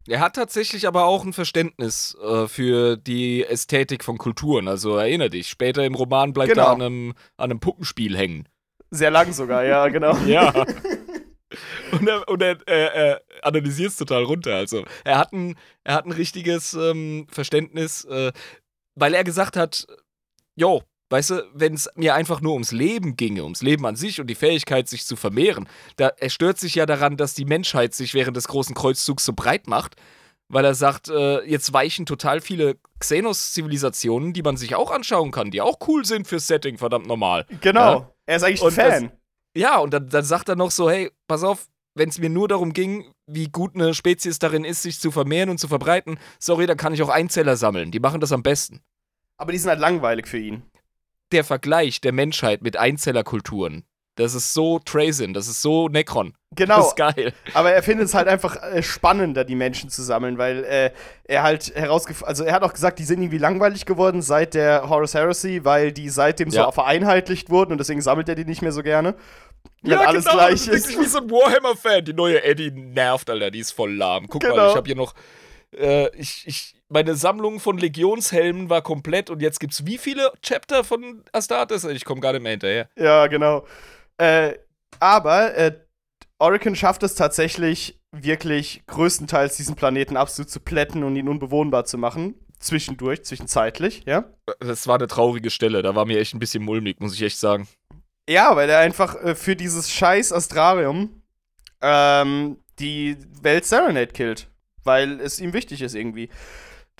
Er 0.08 0.20
hat 0.20 0.36
tatsächlich 0.36 0.88
aber 0.88 1.06
auch 1.06 1.24
ein 1.24 1.32
Verständnis 1.34 2.18
äh, 2.24 2.48
für 2.48 2.98
die 2.98 3.46
Ästhetik 3.46 4.04
von 4.04 4.18
Kulturen. 4.18 4.68
Also 4.68 4.98
erinnere 4.98 5.30
dich, 5.30 5.48
später 5.48 5.86
im 5.86 5.94
Roman 5.94 6.34
bleibt 6.34 6.54
genau. 6.54 6.64
er 6.64 6.72
an 6.72 6.82
einem, 6.82 7.14
an 7.38 7.52
einem 7.52 7.60
Puppenspiel 7.60 8.18
hängen. 8.18 8.50
Sehr 8.90 9.12
lang 9.12 9.32
sogar, 9.32 9.64
ja, 9.64 9.88
genau. 9.90 10.18
ja. 10.26 10.66
Und 11.92 12.08
er, 12.08 12.28
und 12.28 12.42
er, 12.42 12.58
er, 12.66 12.94
er 12.94 13.22
analysiert 13.42 13.92
es 13.92 13.98
total 13.98 14.24
runter. 14.24 14.56
Also 14.56 14.86
er 15.04 15.18
hat 15.18 15.34
ein, 15.34 15.56
er 15.84 15.96
hat 15.96 16.06
ein 16.06 16.12
richtiges 16.12 16.74
ähm, 16.74 17.28
Verständnis, 17.30 18.06
äh, 18.06 18.32
weil 18.96 19.14
er 19.14 19.24
gesagt 19.24 19.58
hat, 19.58 19.88
jo, 20.56 20.84
Weißt 21.12 21.32
du, 21.32 21.44
wenn 21.54 21.74
es 21.74 21.90
mir 21.96 22.16
einfach 22.16 22.40
nur 22.40 22.54
ums 22.54 22.72
Leben 22.72 23.18
ginge, 23.18 23.44
ums 23.44 23.62
Leben 23.62 23.86
an 23.86 23.98
sich 23.98 24.22
und 24.22 24.28
die 24.28 24.36
Fähigkeit, 24.36 24.88
sich 24.88 25.06
zu 25.06 25.18
vermehren, 25.18 25.68
da 25.98 26.08
er 26.08 26.30
stört 26.30 26.58
sich 26.58 26.76
ja 26.76 26.86
daran, 26.86 27.18
dass 27.18 27.34
die 27.34 27.44
Menschheit 27.44 27.94
sich 27.94 28.14
während 28.14 28.38
des 28.38 28.48
großen 28.48 28.74
Kreuzzugs 28.74 29.26
so 29.26 29.34
breit 29.34 29.68
macht, 29.68 29.98
weil 30.48 30.64
er 30.64 30.74
sagt, 30.74 31.10
äh, 31.10 31.44
jetzt 31.44 31.74
weichen 31.74 32.06
total 32.06 32.40
viele 32.40 32.78
Xenos-Zivilisationen, 33.00 34.32
die 34.32 34.42
man 34.42 34.56
sich 34.56 34.76
auch 34.76 34.90
anschauen 34.90 35.32
kann, 35.32 35.52
die 35.52 35.60
auch 35.60 35.80
cool 35.86 36.06
sind 36.06 36.28
fürs 36.28 36.48
Setting, 36.48 36.78
verdammt 36.78 37.08
normal. 37.08 37.46
Genau, 37.60 37.94
ja? 37.94 38.12
er 38.26 38.36
ist 38.38 38.44
eigentlich 38.44 38.64
ein 38.64 38.72
Fan. 38.72 39.12
Ja, 39.56 39.80
und 39.80 39.94
dann, 39.94 40.10
dann 40.10 40.24
sagt 40.24 40.50
er 40.50 40.56
noch 40.56 40.72
so, 40.72 40.90
hey, 40.90 41.12
pass 41.28 41.44
auf, 41.44 41.68
wenn 41.94 42.10
es 42.10 42.20
mir 42.20 42.30
nur 42.30 42.48
darum 42.48 42.72
ging, 42.74 43.12
wie 43.28 43.50
gut 43.50 43.76
eine 43.76 43.94
Spezies 43.94 44.40
darin 44.40 44.64
ist, 44.64 44.82
sich 44.82 45.00
zu 45.00 45.12
vermehren 45.12 45.50
und 45.50 45.58
zu 45.58 45.68
verbreiten, 45.68 46.18
sorry, 46.40 46.66
dann 46.68 46.78
kann 46.78 46.94
ich 46.94 47.02
auch 47.04 47.10
Einzeller 47.10 47.58
sammeln. 47.58 47.92
Die 47.92 48.00
machen 48.00 48.22
das 48.22 48.32
am 48.32 48.44
besten. 48.44 48.80
Aber 49.38 49.52
die 49.52 49.58
sind 49.58 49.70
halt 49.70 49.80
langweilig 49.80 50.28
für 50.28 50.38
ihn 50.38 50.64
der 51.32 51.44
Vergleich 51.44 52.02
der 52.02 52.12
Menschheit 52.12 52.62
mit 52.62 52.78
Einzellerkulturen. 52.78 53.84
Das 54.16 54.36
ist 54.36 54.54
so 54.54 54.80
Trazin, 54.80 55.34
das 55.34 55.48
ist 55.48 55.62
so 55.62 55.88
Necron. 55.88 56.34
Genau. 56.56 56.78
Das 56.78 56.88
ist 56.88 56.96
geil. 56.98 57.34
Aber 57.54 57.72
er 57.72 57.82
findet 57.82 58.08
es 58.08 58.14
halt 58.14 58.28
einfach 58.28 58.62
äh, 58.62 58.84
spannender, 58.84 59.46
die 59.46 59.56
Menschen 59.56 59.90
zu 59.90 60.04
sammeln, 60.04 60.38
weil 60.38 60.66
äh, 60.66 60.92
er 61.24 61.44
halt 61.44 61.74
herausgefunden, 61.74 62.28
also 62.28 62.44
er 62.44 62.54
hat 62.54 62.64
auch 62.64 62.74
gesagt, 62.74 63.00
die 63.00 63.06
sind 63.06 63.22
irgendwie 63.22 63.38
langweilig 63.38 63.86
geworden 63.86 64.22
seit 64.22 64.54
der 64.54 64.90
Horus 64.90 65.14
Heresy, 65.14 65.62
weil 65.64 65.94
die 65.94 66.10
seitdem 66.10 66.50
ja. 66.50 66.66
so 66.66 66.72
vereinheitlicht 66.72 67.50
wurden 67.50 67.72
und 67.72 67.78
deswegen 67.78 68.02
sammelt 68.02 68.28
er 68.28 68.36
die 68.36 68.44
nicht 68.44 68.62
mehr 68.62 68.74
so 68.74 68.84
gerne. 68.84 69.16
Ja, 69.84 70.02
alles 70.02 70.26
genau, 70.26 70.38
gleich 70.38 70.54
ist. 70.54 70.72
Wirklich 70.72 71.00
wie 71.00 71.06
so 71.06 71.20
ein 71.20 71.32
Warhammer-Fan. 71.32 72.06
Die 72.06 72.14
neue 72.14 72.44
Eddie 72.44 72.72
nervt, 72.72 73.30
Alter, 73.30 73.50
die 73.50 73.60
ist 73.60 73.72
voll 73.72 73.94
lahm. 73.94 74.28
Guck 74.28 74.42
genau. 74.42 74.56
mal, 74.56 74.70
ich 74.70 74.76
habe 74.76 74.86
hier 74.86 74.96
noch, 74.96 75.16
äh, 75.76 76.14
ich, 76.18 76.44
ich, 76.46 76.76
meine 76.90 77.16
Sammlung 77.16 77.62
von 77.62 77.78
Legionshelmen 77.78 78.70
war 78.70 78.82
komplett 78.82 79.30
und 79.30 79.42
jetzt 79.42 79.60
gibt's 79.60 79.86
wie 79.86 79.98
viele 79.98 80.32
Chapter 80.42 80.84
von 80.84 81.24
Astartes? 81.32 81.86
Ich 81.86 82.04
komme 82.04 82.20
gar 82.20 82.34
nicht 82.34 82.42
mehr 82.42 82.52
hinterher. 82.52 82.90
Ja, 82.98 83.28
genau. 83.28 83.66
Äh, 84.18 84.56
aber 85.00 85.56
äh, 85.56 85.80
Oricon 86.40 86.76
schafft 86.76 87.04
es 87.04 87.16
tatsächlich 87.16 88.00
wirklich 88.12 88.84
größtenteils 88.88 89.58
diesen 89.58 89.76
Planeten 89.76 90.18
absolut 90.18 90.50
zu 90.50 90.60
plätten 90.60 91.04
und 91.04 91.16
ihn 91.16 91.30
unbewohnbar 91.30 91.86
zu 91.86 91.98
machen. 91.98 92.36
Zwischendurch, 92.60 93.24
zwischenzeitlich, 93.24 94.04
ja. 94.06 94.26
Das 94.60 94.86
war 94.86 94.96
eine 94.96 95.08
traurige 95.08 95.50
Stelle, 95.50 95.82
da 95.82 95.96
war 95.96 96.06
mir 96.06 96.20
echt 96.20 96.36
ein 96.36 96.40
bisschen 96.40 96.64
mulmig, 96.64 97.00
muss 97.00 97.16
ich 97.16 97.22
echt 97.24 97.40
sagen. 97.40 97.68
Ja, 98.30 98.56
weil 98.56 98.70
er 98.70 98.80
einfach 98.80 99.16
äh, 99.16 99.36
für 99.36 99.56
dieses 99.56 99.90
scheiß 99.90 100.32
Astrarium 100.32 101.22
ähm, 101.82 102.58
die 102.80 103.18
Welt 103.42 103.66
Serenade 103.66 104.08
killt. 104.08 104.48
Weil 104.84 105.20
es 105.20 105.40
ihm 105.40 105.54
wichtig 105.54 105.82
ist 105.82 105.96
irgendwie. 105.96 106.30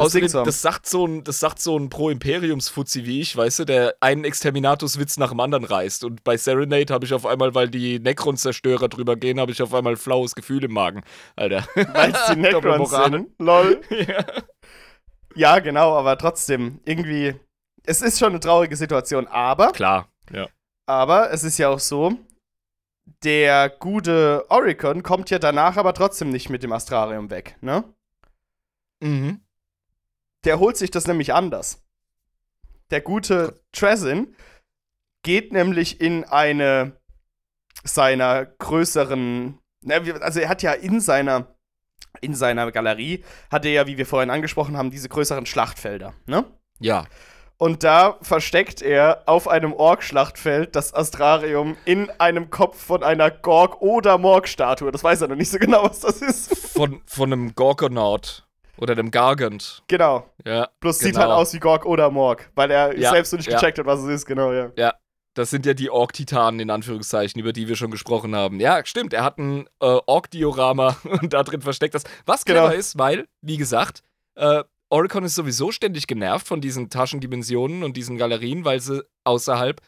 Außerdem, 0.02 0.44
das 0.44 0.62
sagt 0.62 0.88
so 0.88 1.06
ein, 1.06 1.24
das 1.24 1.40
sagt 1.40 1.60
so 1.60 1.78
ein 1.78 1.90
Pro-Imperiums-Fuzzi 1.90 3.06
wie 3.06 3.22
ich, 3.22 3.36
weißt 3.36 3.60
du, 3.60 3.66
der 3.66 3.96
einen 4.00 4.24
Exterminatus-Witz 4.24 5.18
nach 5.18 5.30
dem 5.30 5.40
anderen 5.40 5.64
reißt. 5.64 6.04
Und 6.04 6.24
bei 6.24 6.38
Serenade 6.38 6.94
habe 6.94 7.06
ich 7.06 7.14
auf 7.14 7.26
einmal, 7.26 7.56
weil 7.56 7.70
die 7.70 8.00
Necron-Zerstörer 8.00 8.90
drüber 8.90 9.16
gehen, 9.16 9.40
habe 9.40 9.52
ich 9.52 9.62
auf 9.62 9.74
einmal 9.74 9.94
ein 9.94 9.98
flaues 9.98 10.36
Gefühl 10.36 10.64
im 10.64 10.74
Magen. 10.74 11.04
Alter. 11.36 11.66
Weil 11.94 12.12
es 12.12 12.26
die 12.28 12.40
Necrons 12.40 12.92
sind? 12.92 13.30
Lol. 13.40 13.82
ja. 13.90 14.26
ja, 15.36 15.60
genau, 15.60 15.96
aber 15.96 16.18
trotzdem, 16.18 16.80
irgendwie, 16.86 17.36
es 17.84 18.02
ist 18.02 18.20
schon 18.20 18.30
eine 18.30 18.40
traurige 18.40 18.76
Situation, 18.76 19.28
aber. 19.28 19.72
Klar, 19.72 20.10
ja. 20.32 20.48
Aber 20.86 21.32
es 21.32 21.44
ist 21.44 21.58
ja 21.58 21.70
auch 21.70 21.80
so, 21.80 22.18
der 23.24 23.70
gute 23.70 24.46
Oricon 24.50 25.04
kommt 25.04 25.30
ja 25.30 25.40
danach 25.40 25.78
aber 25.78 25.94
trotzdem 25.94 26.30
nicht 26.30 26.50
mit 26.50 26.64
dem 26.64 26.72
Astrarium 26.72 27.30
weg, 27.30 27.58
ne? 27.62 27.84
Mhm. 29.02 29.42
Der 30.44 30.60
holt 30.60 30.78
sich 30.78 30.92
das 30.92 31.08
nämlich 31.08 31.34
anders. 31.34 31.84
Der 32.90 33.02
gute 33.02 33.62
Trezin 33.72 34.36
geht 35.24 35.54
nämlich 35.54 36.02
in 36.02 36.24
eine 36.26 37.00
seiner 37.84 38.46
größeren, 38.46 39.60
also 40.20 40.40
er 40.40 40.50
hat 40.50 40.62
ja 40.62 40.74
in 40.74 41.00
seiner 41.00 41.48
in 42.20 42.36
seiner 42.36 42.72
Galerie 42.72 43.24
hat 43.50 43.66
er 43.66 43.72
ja, 43.72 43.88
wie 43.88 43.98
wir 43.98 44.06
vorhin 44.06 44.30
angesprochen 44.30 44.76
haben, 44.76 44.92
diese 44.92 45.08
größeren 45.08 45.46
Schlachtfelder, 45.46 46.14
ne? 46.26 46.46
Ja. 46.80 47.06
Und 47.58 47.84
da 47.84 48.18
versteckt 48.22 48.82
er 48.82 49.24
auf 49.28 49.48
einem 49.48 49.72
Ork-Schlachtfeld 49.72 50.76
das 50.76 50.94
Astrarium 50.96 51.78
in 51.86 52.10
einem 52.20 52.50
Kopf 52.50 52.84
von 52.84 53.04
einer 53.04 53.30
Gorg- 53.30 53.82
oder 53.82 54.18
Morg-Statue. 54.18 54.92
Das 54.92 55.04
weiß 55.04 55.22
er 55.22 55.28
noch 55.28 55.36
nicht 55.36 55.52
so 55.52 55.60
genau, 55.60 55.84
was 55.84 56.00
das 56.00 56.24
ist. 56.24 56.58
Von, 56.58 57.02
von 57.06 57.32
einem 57.32 57.54
Gorgonaut. 57.54 58.48
Oder 58.78 58.96
dem 58.96 59.12
Gargant. 59.12 59.84
Genau. 59.88 60.30
Ja. 60.46 60.70
Bloß 60.80 61.00
genau. 61.00 61.08
sieht 61.08 61.18
halt 61.18 61.30
aus 61.30 61.54
wie 61.54 61.60
Gorg 61.60 61.86
oder 61.86 62.10
Morg, 62.10 62.50
weil 62.56 62.72
er 62.72 62.98
ja, 62.98 63.12
selbst 63.12 63.34
noch 63.34 63.40
nicht 63.40 63.50
ja. 63.50 63.58
gecheckt 63.58 63.80
hat, 63.80 63.86
was 63.86 64.02
es 64.02 64.08
ist, 64.08 64.26
genau, 64.26 64.52
ja. 64.52 64.72
Ja. 64.78 64.94
Das 65.34 65.50
sind 65.50 65.66
ja 65.66 65.74
die 65.74 65.90
Ork-Titanen, 65.90 66.60
in 66.60 66.70
Anführungszeichen, 66.70 67.40
über 67.40 67.54
die 67.54 67.70
wir 67.70 67.78
schon 67.78 67.90
gesprochen 67.90 68.36
haben. 68.36 68.60
Ja, 68.60 68.86
stimmt. 68.86 69.14
Er 69.14 69.24
hat 69.24 69.38
ein 69.38 69.66
äh, 69.80 70.00
Ork-Diorama 70.06 70.98
und 71.22 71.32
da 71.32 71.44
drin 71.44 71.62
versteckt 71.62 71.96
das. 71.96 72.04
Was 72.26 72.44
clever 72.44 72.70
genau. 72.70 72.80
ist, 72.80 72.98
weil, 72.98 73.28
wie 73.42 73.56
gesagt, 73.56 74.04
äh, 74.36 74.64
Oricon 74.90 75.24
ist 75.24 75.36
sowieso 75.36 75.72
ständig 75.72 76.08
genervt 76.08 76.48
von 76.48 76.60
diesen 76.60 76.90
Taschendimensionen 76.90 77.84
und 77.84 77.96
diesen 77.96 78.18
Galerien, 78.18 78.66
weil 78.66 78.82
sie 78.82 79.06
außerhalb 79.24 79.82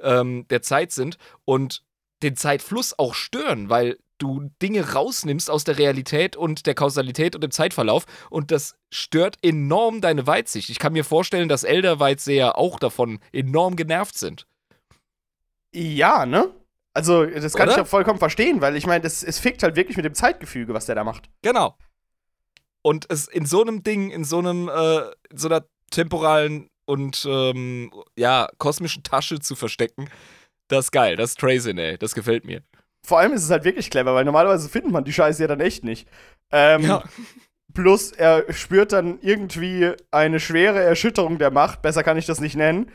ähm, 0.00 0.46
der 0.50 0.62
Zeit 0.62 0.90
sind 0.90 1.16
und 1.44 1.84
den 2.24 2.34
Zeitfluss 2.34 2.98
auch 2.98 3.14
stören, 3.14 3.70
weil 3.70 3.98
du 4.18 4.50
Dinge 4.60 4.92
rausnimmst 4.92 5.50
aus 5.50 5.64
der 5.64 5.78
Realität 5.78 6.36
und 6.36 6.66
der 6.66 6.74
Kausalität 6.74 7.34
und 7.34 7.42
dem 7.42 7.50
Zeitverlauf 7.50 8.04
und 8.30 8.50
das 8.50 8.76
stört 8.90 9.36
enorm 9.42 10.00
deine 10.00 10.26
Weitsicht. 10.26 10.68
Ich 10.70 10.78
kann 10.78 10.92
mir 10.92 11.04
vorstellen, 11.04 11.48
dass 11.48 11.64
Elder-Weitseher 11.64 12.58
auch 12.58 12.78
davon 12.78 13.20
enorm 13.32 13.76
genervt 13.76 14.18
sind. 14.18 14.46
Ja, 15.72 16.26
ne? 16.26 16.50
Also, 16.94 17.26
das 17.26 17.54
kann 17.54 17.68
Oder? 17.68 17.72
ich 17.72 17.78
ja 17.78 17.84
vollkommen 17.84 18.18
verstehen, 18.18 18.60
weil 18.60 18.74
ich 18.74 18.86
meine, 18.86 19.04
es 19.04 19.38
fickt 19.38 19.62
halt 19.62 19.76
wirklich 19.76 19.96
mit 19.96 20.04
dem 20.04 20.14
Zeitgefüge, 20.14 20.74
was 20.74 20.86
der 20.86 20.96
da 20.96 21.04
macht. 21.04 21.30
Genau. 21.42 21.76
Und 22.82 23.06
es 23.08 23.28
in 23.28 23.46
so 23.46 23.60
einem 23.60 23.82
Ding, 23.82 24.10
in 24.10 24.24
so 24.24 24.38
einem, 24.38 24.68
äh, 24.68 25.02
in 25.30 25.36
so 25.36 25.48
einer 25.48 25.64
temporalen 25.90 26.70
und 26.86 27.26
ähm, 27.28 27.92
ja, 28.16 28.48
kosmischen 28.58 29.02
Tasche 29.02 29.38
zu 29.40 29.54
verstecken, 29.54 30.08
das 30.68 30.86
ist 30.86 30.90
geil. 30.90 31.16
Das 31.16 31.30
ist 31.30 31.38
crazy, 31.38 31.70
ey. 31.70 31.98
Das 31.98 32.14
gefällt 32.14 32.44
mir 32.44 32.62
vor 33.04 33.18
allem 33.18 33.32
ist 33.32 33.44
es 33.44 33.50
halt 33.50 33.64
wirklich 33.64 33.90
clever, 33.90 34.14
weil 34.14 34.24
normalerweise 34.24 34.68
findet 34.68 34.92
man 34.92 35.04
die 35.04 35.12
Scheiße 35.12 35.42
ja 35.42 35.48
dann 35.48 35.60
echt 35.60 35.84
nicht. 35.84 36.08
Ähm, 36.52 36.82
ja. 36.82 37.02
Plus, 37.74 38.12
er 38.12 38.52
spürt 38.52 38.92
dann 38.92 39.18
irgendwie 39.20 39.92
eine 40.10 40.40
schwere 40.40 40.82
Erschütterung 40.82 41.38
der 41.38 41.50
Macht. 41.50 41.82
Besser 41.82 42.02
kann 42.02 42.16
ich 42.16 42.26
das 42.26 42.40
nicht 42.40 42.56
nennen. 42.56 42.90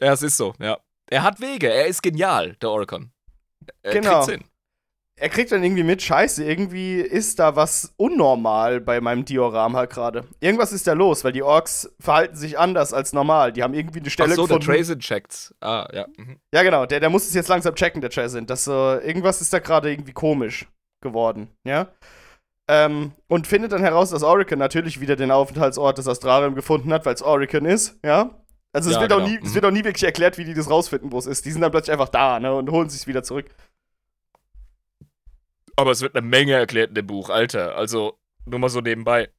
Ja, 0.00 0.12
es 0.12 0.22
ist 0.22 0.36
so, 0.36 0.54
ja. 0.58 0.78
Er 1.10 1.22
hat 1.22 1.40
Wege. 1.40 1.68
Er 1.68 1.86
ist 1.86 2.02
genial, 2.02 2.56
der 2.56 2.70
Oricon. 2.70 3.10
Er 3.82 3.92
genau. 3.92 4.26
hin. 4.26 4.44
Er 5.20 5.28
kriegt 5.28 5.52
dann 5.52 5.62
irgendwie 5.62 5.82
mit, 5.82 6.02
scheiße, 6.02 6.42
irgendwie 6.44 6.96
ist 7.00 7.38
da 7.38 7.54
was 7.54 7.92
unnormal 7.96 8.80
bei 8.80 9.00
meinem 9.00 9.24
Diorama 9.24 9.84
gerade. 9.84 10.24
Irgendwas 10.40 10.72
ist 10.72 10.86
da 10.86 10.92
los, 10.94 11.22
weil 11.24 11.32
die 11.32 11.42
Orks 11.42 11.90
verhalten 12.00 12.36
sich 12.36 12.58
anders 12.58 12.92
als 12.92 13.12
normal. 13.12 13.52
Die 13.52 13.62
haben 13.62 13.74
irgendwie 13.74 14.00
eine 14.00 14.10
Stelle 14.10 14.32
Ach 14.32 14.36
so, 14.36 14.42
gefunden. 14.46 14.66
der 14.66 14.76
Trazen 14.76 14.98
checkt's. 15.00 15.54
Ah, 15.60 15.86
ja. 15.92 16.06
Mhm. 16.16 16.38
Ja, 16.52 16.62
genau, 16.62 16.86
der, 16.86 17.00
der 17.00 17.10
muss 17.10 17.26
es 17.28 17.34
jetzt 17.34 17.48
langsam 17.48 17.74
checken, 17.74 18.00
der 18.00 18.10
Trazen. 18.10 18.46
Das, 18.46 18.66
äh, 18.66 18.70
irgendwas 19.06 19.40
ist 19.40 19.52
da 19.52 19.58
gerade 19.58 19.90
irgendwie 19.92 20.12
komisch 20.12 20.66
geworden, 21.02 21.48
ja. 21.64 21.88
Ähm, 22.68 23.12
und 23.28 23.46
findet 23.46 23.72
dann 23.72 23.80
heraus, 23.82 24.10
dass 24.10 24.22
Orican 24.22 24.58
natürlich 24.58 25.00
wieder 25.00 25.16
den 25.16 25.30
Aufenthaltsort 25.32 25.98
des 25.98 26.06
Astrarium 26.06 26.54
gefunden 26.54 26.92
hat, 26.92 27.04
weil 27.04 27.14
es 27.14 27.22
Orican 27.22 27.64
ist, 27.64 27.98
ja. 28.04 28.30
Also 28.72 28.90
es, 28.90 28.94
Ja, 28.96 29.02
wird 29.02 29.12
auch 29.12 29.16
genau. 29.18 29.28
nie, 29.28 29.38
es 29.42 29.50
Mhm. 29.50 29.54
wird 29.54 29.64
auch 29.64 29.70
nie 29.72 29.82
wirklich 29.84 30.04
erklärt, 30.04 30.38
wie 30.38 30.44
die 30.44 30.54
das 30.54 30.70
rausfinden, 30.70 31.10
wo 31.10 31.18
es 31.18 31.26
ist. 31.26 31.44
Die 31.44 31.50
sind 31.50 31.60
dann 31.62 31.72
plötzlich 31.72 31.92
einfach 31.92 32.08
da, 32.10 32.38
ne, 32.38 32.54
und 32.54 32.70
holen 32.70 32.88
sich 32.88 33.04
wieder 33.08 33.24
zurück. 33.24 33.46
Aber 35.76 35.90
es 35.90 36.00
wird 36.00 36.14
eine 36.14 36.26
Menge 36.26 36.52
erklärt 36.52 36.90
in 36.90 36.94
dem 36.94 37.06
Buch, 37.06 37.30
Alter. 37.30 37.76
Also, 37.76 38.18
nur 38.44 38.58
mal 38.58 38.68
so 38.68 38.80
nebenbei. 38.80 39.30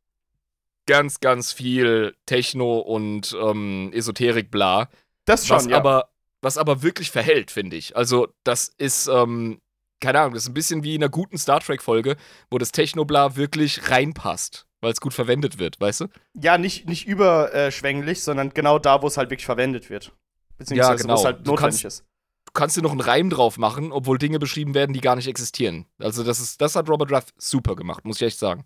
Ganz, 0.88 1.20
ganz 1.20 1.54
viel 1.54 2.16
Techno 2.26 2.80
und 2.80 3.36
ähm, 3.40 3.92
Esoterik, 3.94 4.50
bla. 4.52 4.90
Das 5.26 5.48
schon, 5.48 5.58
was, 5.58 5.68
ja. 5.68 5.78
aber, 5.78 6.10
was 6.42 6.58
aber 6.58 6.82
wirklich 6.82 7.12
verhält, 7.12 7.52
finde 7.52 7.76
ich. 7.76 7.96
Also, 7.96 8.30
das 8.44 8.70
ist, 8.78 9.08
ähm, 9.08 9.62
keine 10.00 10.20
Ahnung, 10.20 10.34
das 10.34 10.44
ist 10.44 10.50
ein 10.50 10.56
bisschen 10.56 10.84
wie 10.84 10.96
in 10.96 11.04
einer 11.04 11.12
guten 11.12 11.38
Star 11.38 11.60
Trek-Folge, 11.60 12.18
wo 12.50 12.58
das 12.58 12.72
Techno-Bla 12.72 13.36
wirklich 13.36 13.90
reinpasst, 13.90 14.66
weil 14.82 14.92
es 14.92 15.00
gut 15.00 15.14
verwendet 15.14 15.60
wird, 15.60 15.80
weißt 15.80 16.02
du? 16.02 16.08
Ja, 16.34 16.58
nicht, 16.58 16.90
nicht 16.90 17.08
überschwänglich, 17.08 18.24
sondern 18.24 18.50
genau 18.50 18.80
da, 18.80 19.02
wo 19.04 19.08
es 19.08 19.18
halt 19.18 19.30
wirklich 19.30 19.46
verwendet 19.46 19.90
wird. 19.90 20.12
Beziehungsweise 20.58 21.04
genau. 21.04 21.16
wo 21.16 21.20
es 21.20 21.26
halt 21.26 21.46
notwendig 21.46 21.84
kannst- 21.84 21.86
ist. 21.86 22.06
Du 22.54 22.60
kannst 22.60 22.76
dir 22.76 22.82
noch 22.82 22.92
einen 22.92 23.00
Reim 23.00 23.30
drauf 23.30 23.58
machen, 23.58 23.92
obwohl 23.92 24.18
Dinge 24.18 24.40
beschrieben 24.40 24.74
werden, 24.74 24.94
die 24.94 25.02
gar 25.02 25.16
nicht 25.16 25.28
existieren. 25.28 25.86
Also, 26.00 26.24
das, 26.24 26.40
ist, 26.40 26.62
das 26.62 26.76
hat 26.76 26.90
Robert 26.90 27.12
Ruff 27.12 27.26
super 27.38 27.76
gemacht, 27.76 28.04
muss 28.04 28.18
ich 28.18 28.28
echt 28.28 28.40
sagen. 28.40 28.66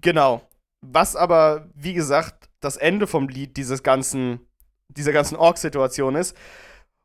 Genau. 0.00 0.42
Was 0.80 1.14
aber, 1.14 1.68
wie 1.74 1.92
gesagt, 1.92 2.48
das 2.62 2.76
Ende 2.76 3.06
vom 3.06 3.28
Lied 3.28 3.56
dieses 3.56 3.82
ganzen, 3.82 4.40
dieser 4.88 5.12
ganzen 5.12 5.36
Ork-Situation 5.36 6.14
ist. 6.14 6.36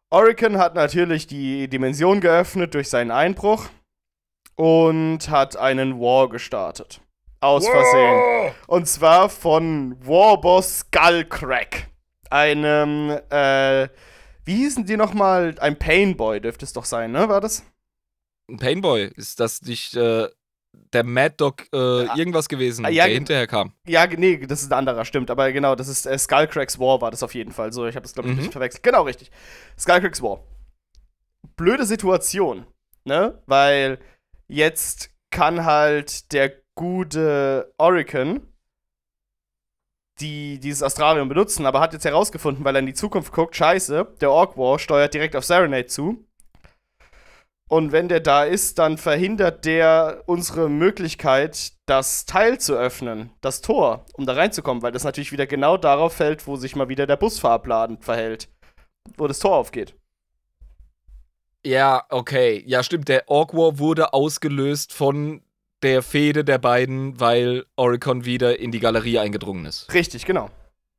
Orican 0.10 0.58
hat 0.58 0.76
natürlich 0.76 1.28
die 1.28 1.68
Dimension 1.68 2.22
geöffnet 2.22 2.74
durch 2.74 2.90
seinen 2.90 3.12
Einbruch 3.12 3.66
und 4.56 5.30
hat 5.30 5.58
einen 5.58 6.00
War 6.00 6.30
gestartet. 6.30 7.02
Aus 7.40 7.68
Versehen. 7.68 8.54
Und 8.68 8.88
zwar 8.88 9.30
von 9.30 9.96
Warboss 10.06 10.80
Skullcrack. 10.80 11.90
Einem, 12.30 13.20
äh, 13.30 13.88
wie 14.48 14.56
hießen 14.56 14.86
die 14.86 14.98
nochmal? 14.98 15.56
Ein 15.60 15.78
Painboy 15.78 16.40
dürfte 16.42 16.66
es 16.66 16.74
doch 16.74 16.86
sein, 16.86 17.12
ne? 17.12 17.30
War 17.30 17.42
das? 17.42 17.64
Ein 18.50 18.58
Painboy, 18.58 19.12
ist 19.16 19.40
das 19.40 19.62
nicht 19.62 19.96
äh, 19.96 20.28
der 20.94 21.04
Mad 21.04 21.36
Dog 21.38 21.64
äh, 21.74 22.06
Ja. 22.06 22.16
irgendwas 22.16 22.48
gewesen, 22.50 22.86
Ah, 22.86 22.90
ja, 22.90 23.06
der 23.06 23.14
hinterher 23.14 23.48
kam? 23.48 23.74
Ja, 23.86 24.08
nee, 24.08 24.38
das 24.38 24.62
ist 24.64 24.72
ein 24.72 24.78
anderer, 24.78 25.04
stimmt. 25.06 25.30
Aber 25.30 25.52
genau, 25.52 25.76
das 25.76 25.88
ist 25.88 26.06
äh, 26.06 26.18
Skullcracks 26.18 26.80
War, 26.80 27.02
war 27.02 27.12
das 27.12 27.24
auf 27.24 27.34
jeden 27.36 27.52
Fall. 27.52 27.74
So, 27.74 27.86
ich 27.88 27.96
habe 27.96 28.04
das, 28.04 28.14
glaube 28.14 28.30
ich, 28.30 28.36
Mhm. 28.36 28.42
nicht 28.44 28.52
verwechselt. 28.54 28.84
Genau, 28.84 29.04
richtig. 29.04 29.32
Skullcracks 29.78 30.22
War. 30.22 30.44
Blöde 31.56 31.86
Situation, 31.86 32.66
ne? 33.06 33.42
Weil 33.48 34.00
jetzt 34.48 35.10
kann 35.30 35.66
halt 35.66 36.32
der 36.32 36.54
gute 36.76 37.74
Orican 37.78 38.42
die, 40.20 40.60
dieses 40.60 40.84
Astrarium 40.84 41.30
benutzen, 41.30 41.66
aber 41.66 41.80
hat 41.80 41.94
jetzt 41.94 42.06
herausgefunden, 42.06 42.66
weil 42.66 42.76
er 42.76 42.80
in 42.80 42.86
die 42.86 42.94
Zukunft 42.94 43.32
guckt, 43.32 43.56
scheiße, 43.56 44.16
der 44.20 44.32
Orc 44.32 44.58
War 44.58 44.80
steuert 44.80 45.14
direkt 45.14 45.36
auf 45.36 45.46
Serenade 45.46 45.88
zu. 45.88 46.24
Und 47.70 47.92
wenn 47.92 48.08
der 48.08 48.22
da 48.22 48.46
ist, 48.46 48.80
dann 48.80 48.98
verhindert 48.98 49.66
der 49.66 50.24
unsere 50.26 50.70
Möglichkeit, 50.70 51.74
das 51.86 52.26
Teil 52.26 52.60
zu 52.60 52.76
öffnen, 52.76 53.32
das 53.42 53.62
Tor, 53.62 54.06
um 54.14 54.26
da 54.26 54.34
reinzukommen, 54.34 54.82
weil 54.84 54.94
das 54.94 55.04
natürlich 55.04 55.34
wieder 55.34 55.48
genau 55.48 55.76
darauf 55.76 56.14
fällt, 56.14 56.48
wo 56.48 56.56
sich 56.56 56.78
mal 56.78 56.88
wieder 56.88 57.06
der 57.06 57.18
Busfahrplan 57.18 58.00
verhält, 58.00 58.48
wo 59.18 59.28
das 59.28 59.40
Tor 59.40 59.56
aufgeht. 59.56 59.96
Ja, 61.66 62.06
okay. 62.10 62.64
Ja, 62.66 62.82
stimmt. 62.82 63.10
Der 63.10 63.30
Orc 63.30 63.54
War 63.54 63.78
wurde 63.80 64.14
ausgelöst 64.14 64.94
von 64.94 65.42
der 65.84 66.02
Fehde 66.02 66.44
der 66.44 66.58
beiden, 66.58 67.20
weil 67.20 67.66
Oricon 67.76 68.26
wieder 68.26 68.60
in 68.60 68.72
die 68.72 68.80
Galerie 68.80 69.20
eingedrungen 69.20 69.66
ist 69.66 69.94
Richtig, 69.94 70.26
genau. 70.26 70.50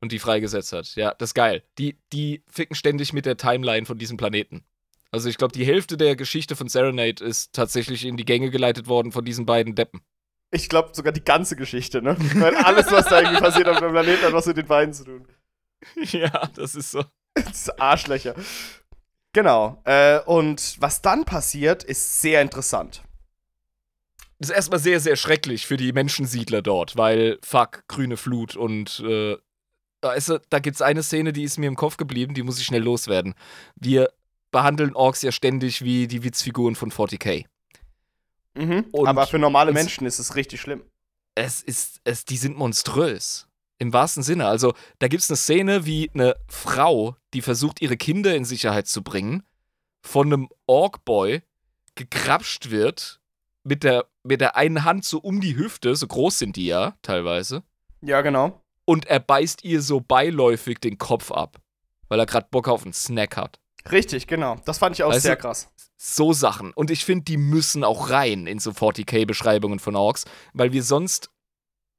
und 0.01 0.13
die 0.13 0.19
freigesetzt 0.19 0.73
hat. 0.73 0.95
Ja, 0.95 1.15
das 1.15 1.31
ist 1.31 1.35
geil. 1.35 1.63
Die, 1.79 1.99
die 2.13 2.43
ficken 2.49 2.77
ständig 2.77 3.13
mit 3.13 3.27
der 3.27 3.37
Timeline 3.37 3.87
von 3.87 3.99
diesem 3.99 4.17
Planeten. 4.17 4.65
Also 5.11 5.29
ich 5.29 5.39
glaube, 5.39 5.53
die 5.53 5.65
Hälfte 5.65 5.97
der 5.97 6.17
Geschichte 6.17 6.55
von 6.55 6.69
Serenade 6.69 7.25
ist 7.25 7.55
tatsächlich 7.55 8.05
in 8.05 8.17
die 8.17 8.25
Gänge 8.25 8.51
geleitet 8.51 8.89
worden 8.89 9.11
von 9.11 9.25
diesen 9.25 9.47
beiden 9.47 9.75
Deppen. 9.75 10.03
Ich 10.51 10.69
glaube 10.69 10.91
sogar 10.93 11.13
die 11.13 11.25
ganze 11.25 11.57
Geschichte, 11.57 12.01
ne? 12.03 12.17
Weil 12.35 12.57
alles, 12.57 12.91
was 12.91 13.07
da 13.07 13.21
irgendwie 13.21 13.41
passiert 13.41 13.69
auf 13.69 13.79
dem 13.79 13.91
Planeten, 13.91 14.23
hat 14.23 14.33
was 14.33 14.47
mit 14.47 14.57
den 14.57 14.67
beiden 14.67 14.95
zu 14.95 15.05
tun. 15.05 15.27
ja, 16.05 16.49
das 16.55 16.75
ist 16.75 16.91
so. 16.91 17.05
Diese 17.51 17.79
Arschlöcher. 17.79 18.35
Genau. 19.33 19.81
Äh, 19.85 20.21
und 20.21 20.77
was 20.81 21.03
dann 21.03 21.25
passiert, 21.25 21.85
ist 21.85 22.21
sehr 22.21 22.43
interessant. 22.43 23.03
Das 24.39 24.51
ist 24.51 24.57
erstmal 24.57 24.79
sehr, 24.79 25.01
sehr 25.01 25.17
schrecklich 25.17 25.67
für 25.67 25.77
die 25.77 25.93
Menschensiedler 25.93 26.63
dort, 26.63 26.97
weil 26.97 27.39
fuck, 27.43 27.85
grüne 27.89 28.17
Flut 28.17 28.57
und 28.57 29.01
äh, 29.01 29.37
du, 30.01 30.41
da 30.49 30.59
gibt's 30.61 30.83
eine 30.83 31.03
Szene, 31.03 31.33
die 31.33 31.43
ist 31.43 31.59
mir 31.59 31.67
im 31.67 31.77
Kopf 31.77 31.97
geblieben, 31.97 32.35
die 32.35 32.43
muss 32.43 32.61
ich 32.61 32.67
schnell 32.67 32.83
loswerden. 32.83 33.35
Wir 33.75 34.13
behandeln 34.51 34.95
Orks 34.95 35.23
ja 35.23 35.33
ständig 35.33 35.83
wie 35.83 36.07
die 36.07 36.23
Witzfiguren 36.23 36.77
von 36.77 36.93
40k. 36.93 37.47
Mhm. 38.55 38.87
Aber 39.05 39.27
für 39.27 39.39
normale 39.39 39.73
Menschen 39.73 40.07
ist 40.07 40.19
es 40.19 40.35
richtig 40.35 40.61
schlimm. 40.61 40.83
Es 41.35 41.63
ist, 41.63 42.01
es, 42.05 42.25
die 42.25 42.37
sind 42.37 42.57
monströs. 42.57 43.47
Im 43.81 43.93
wahrsten 43.93 44.25
Sinne. 44.25 44.47
Also, 44.47 44.75
da 44.99 45.07
gibt's 45.07 45.31
eine 45.31 45.37
Szene, 45.37 45.87
wie 45.87 46.11
eine 46.13 46.35
Frau, 46.49 47.17
die 47.33 47.43
versucht, 47.43 47.81
ihre 47.81 47.97
Kinder 47.97 48.35
in 48.35 48.45
Sicherheit 48.45 48.89
zu 48.89 49.03
bringen, 49.03 49.45
von 50.03 50.27
einem 50.27 50.49
Orkboy 50.67 51.43
gekrapscht 51.95 52.71
wird, 52.71 53.21
mit 53.63 53.85
der, 53.85 54.07
mit 54.29 54.41
der 54.41 54.57
einen 54.57 54.85
Hand 54.85 55.05
so 55.05 55.19
um 55.19 55.41
die 55.41 55.57
Hüfte, 55.57 55.95
so 55.97 56.07
groß 56.07 56.39
sind 56.39 56.57
die 56.57 56.67
ja 56.67 56.95
teilweise, 57.03 57.63
Ja, 58.01 58.21
genau. 58.21 58.61
und 58.85 59.07
er 59.07 59.21
beißt 59.21 59.65
ihr 59.65 59.83
so 59.83 60.01
beiläufig 60.01 60.79
den 60.81 60.99
Kopf 60.99 61.31
ab, 61.33 61.59
weil 62.09 62.21
er 62.21 62.27
gerade 62.27 62.47
Bock 62.51 62.69
auf 62.69 62.85
einen 62.85 62.93
Snack 62.93 63.37
hat. 63.37 63.59
Richtig, 63.91 64.27
genau. 64.27 64.57
Das 64.67 64.79
fand 64.79 64.97
ich 64.97 65.03
auch 65.03 65.11
Weißt 65.11 65.23
sehr 65.23 65.37
du- 65.37 65.43
krass. 65.43 65.73
So 66.01 66.33
Sachen. 66.33 66.73
Und 66.75 66.91
ich 66.93 67.05
finde, 67.05 67.25
die 67.25 67.37
müssen 67.39 67.83
auch 67.83 68.11
rein 68.11 68.47
in 68.47 68.61
so 68.61 68.71
40k-Beschreibungen 68.71 69.81
von 69.81 69.97
Orks, 69.97 70.27
weil 70.53 70.73
wir 70.73 70.83
sonst 70.85 71.31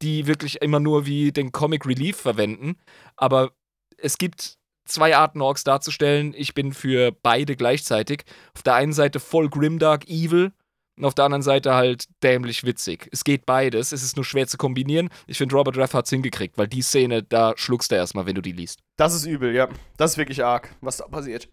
die 0.02 0.26
wirklich 0.28 0.62
immer 0.62 0.80
nur 0.80 1.06
wie 1.06 1.34
den 1.34 1.52
Comic 1.52 1.86
Relief 1.86 2.16
verwenden. 2.16 2.78
Aber 3.18 3.52
es 3.98 4.18
gibt 4.18 4.58
zwei 4.86 5.18
Arten, 5.18 5.42
Orks 5.42 5.66
darzustellen. 5.66 6.34
Ich 6.38 6.54
bin 6.54 6.72
für 6.72 7.12
beide 7.12 7.58
gleichzeitig. 7.58 8.24
Auf 8.56 8.64
der 8.64 8.76
einen 8.76 8.94
Seite 8.94 9.20
voll 9.20 9.50
grimdark, 9.50 10.08
evil. 10.08 10.54
Und 11.00 11.06
auf 11.06 11.16
der 11.16 11.24
anderen 11.24 11.42
Seite 11.42 11.76
halt 11.76 12.08
dämlich 12.24 12.66
witzig. 12.66 13.08
Es 13.14 13.24
geht 13.24 13.46
beides. 13.46 13.94
Es 13.94 14.04
ist 14.04 14.18
nur 14.18 14.26
schwer 14.26 14.48
zu 14.48 14.58
kombinieren. 14.58 15.10
Ich 15.28 15.38
finde, 15.38 15.56
Robert 15.56 15.78
Raff 15.78 15.94
hat's 15.94 16.10
hingekriegt, 16.10 16.58
weil 16.58 16.68
die 16.68 16.82
Szene, 16.82 17.24
da 17.24 17.54
schluckst 17.56 17.90
du 17.90 17.96
erstmal, 17.96 18.26
wenn 18.26 18.36
du 18.36 18.42
die 18.42 18.52
liest. 18.52 18.82
Das 18.98 19.14
ist 19.14 19.26
übel, 19.26 19.56
ja. 19.56 19.70
Das 19.96 20.12
ist 20.12 20.18
wirklich 20.18 20.44
arg, 20.44 20.76
was 20.82 20.98
da 20.98 21.08
passiert. 21.08 21.48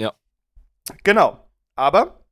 Ja. 0.00 0.12
Genau. 1.04 1.48
Aber, 1.76 2.24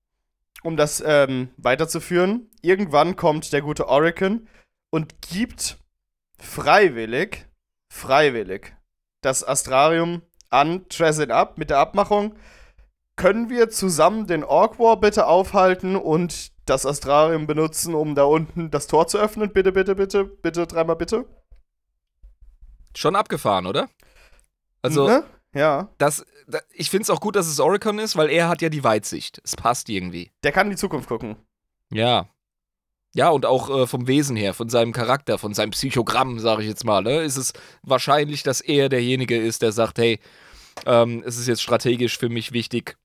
um 0.65 0.77
das 0.77 1.01
ähm, 1.07 1.51
weiterzuführen, 1.59 2.51
irgendwann 2.61 3.15
kommt 3.15 3.53
der 3.53 3.63
gute 3.63 3.87
Orican 3.87 4.49
und 4.91 5.23
gibt 5.23 5.79
freiwillig, 6.41 7.47
freiwillig, 7.89 8.75
das 9.21 9.47
Astrarium 9.47 10.23
an 10.51 10.89
Trezin 10.89 11.31
ab 11.31 11.57
mit 11.57 11.71
der 11.71 11.79
Abmachung. 11.79 12.35
Können 13.17 13.51
wir 13.51 13.69
zusammen 13.71 14.27
den 14.27 14.43
Orc 14.43 14.79
War 14.79 14.99
bitte 14.99 15.27
aufhalten 15.27 15.97
und 15.97 16.51
das 16.67 16.87
Astrarium 16.87 17.47
benutzen, 17.47 17.95
um 17.95 18.15
da 18.15 18.25
unten 18.25 18.71
das 18.71 18.87
Tor 18.87 19.07
zu 19.07 19.19
öffnen? 19.19 19.53
Bitte, 19.53 19.73
bitte, 19.73 19.95
bitte, 19.95 20.25
bitte, 20.25 20.67
dreimal 20.67 20.97
bitte. 20.97 21.27
Schon 22.97 23.17
abgefahren, 23.17 23.67
oder? 23.67 23.89
Also, 24.83 25.07
Ne? 25.07 25.25
Ja. 25.55 25.91
das, 25.99 26.25
da, 26.47 26.61
ich 26.73 26.89
finde 26.89 27.03
es 27.03 27.11
auch 27.11 27.21
gut, 27.21 27.37
dass 27.37 27.47
es 27.47 27.61
Oricon 27.61 27.99
ist, 27.99 28.17
weil 28.17 28.31
er 28.31 28.49
hat 28.49 28.63
ja 28.63 28.69
die 28.71 28.85
Weitsicht. 28.85 29.41
Es 29.45 29.55
passt 29.55 29.89
irgendwie. 29.91 30.31
Der 30.43 30.53
kann 30.53 30.67
in 30.67 30.71
die 30.73 30.77
Zukunft 30.77 31.09
gucken. 31.09 31.37
Ja. 31.91 32.29
Ja, 33.15 33.29
und 33.29 33.45
auch 33.45 33.69
äh, 33.69 33.87
vom 33.87 34.07
Wesen 34.07 34.37
her, 34.37 34.55
von 34.55 34.71
seinem 34.71 34.93
Charakter, 34.93 35.37
von 35.37 35.53
seinem 35.53 35.73
Psychogramm, 35.73 36.39
sage 36.39 36.63
ich 36.63 36.69
jetzt 36.69 36.85
mal, 36.85 37.03
ne, 37.03 37.21
ist 37.21 37.37
es 37.37 37.53
wahrscheinlich, 37.83 38.43
dass 38.43 38.63
er 38.63 38.89
derjenige 38.89 39.37
ist, 39.37 39.61
der 39.61 39.73
sagt, 39.73 39.99
hey, 39.99 40.19
ähm, 40.87 41.23
es 41.27 41.37
ist 41.37 41.47
jetzt 41.47 41.63
strategisch 41.63 42.17
für 42.17 42.31
mich 42.31 42.53
wichtig 42.53 42.97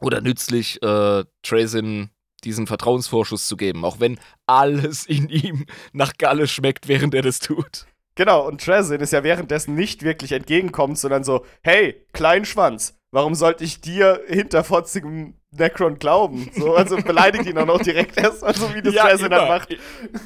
oder 0.00 0.20
nützlich, 0.20 0.82
äh, 0.82 1.24
Trazin 1.42 2.10
diesen 2.44 2.66
Vertrauensvorschuss 2.66 3.48
zu 3.48 3.56
geben, 3.56 3.84
auch 3.84 3.98
wenn 3.98 4.18
alles 4.46 5.06
in 5.06 5.28
ihm 5.28 5.66
nach 5.92 6.12
Galle 6.16 6.46
schmeckt, 6.46 6.88
während 6.88 7.14
er 7.14 7.22
das 7.22 7.40
tut. 7.40 7.86
Genau, 8.14 8.46
und 8.46 8.64
Trezin 8.64 9.00
ist 9.00 9.12
ja 9.12 9.24
währenddessen 9.24 9.74
nicht 9.74 10.02
wirklich 10.02 10.32
entgegenkommend, 10.32 10.98
sondern 10.98 11.24
so, 11.24 11.44
hey, 11.62 12.06
Kleinschwanz, 12.12 12.98
warum 13.10 13.34
sollte 13.34 13.64
ich 13.64 13.80
dir 13.80 14.22
hinterfotzigem 14.26 15.34
Necron 15.58 15.98
glauben. 15.98 16.50
So, 16.54 16.74
also 16.74 16.96
beleidigt 17.04 17.46
ihn 17.46 17.58
auch 17.58 17.66
noch 17.66 17.80
direkt 17.80 18.16
erstmal, 18.18 18.54
so 18.54 18.74
wie 18.74 18.82
das 18.82 18.94
ja, 18.94 19.08
Jazz 19.08 19.20
dann 19.20 19.48
macht. 19.48 19.76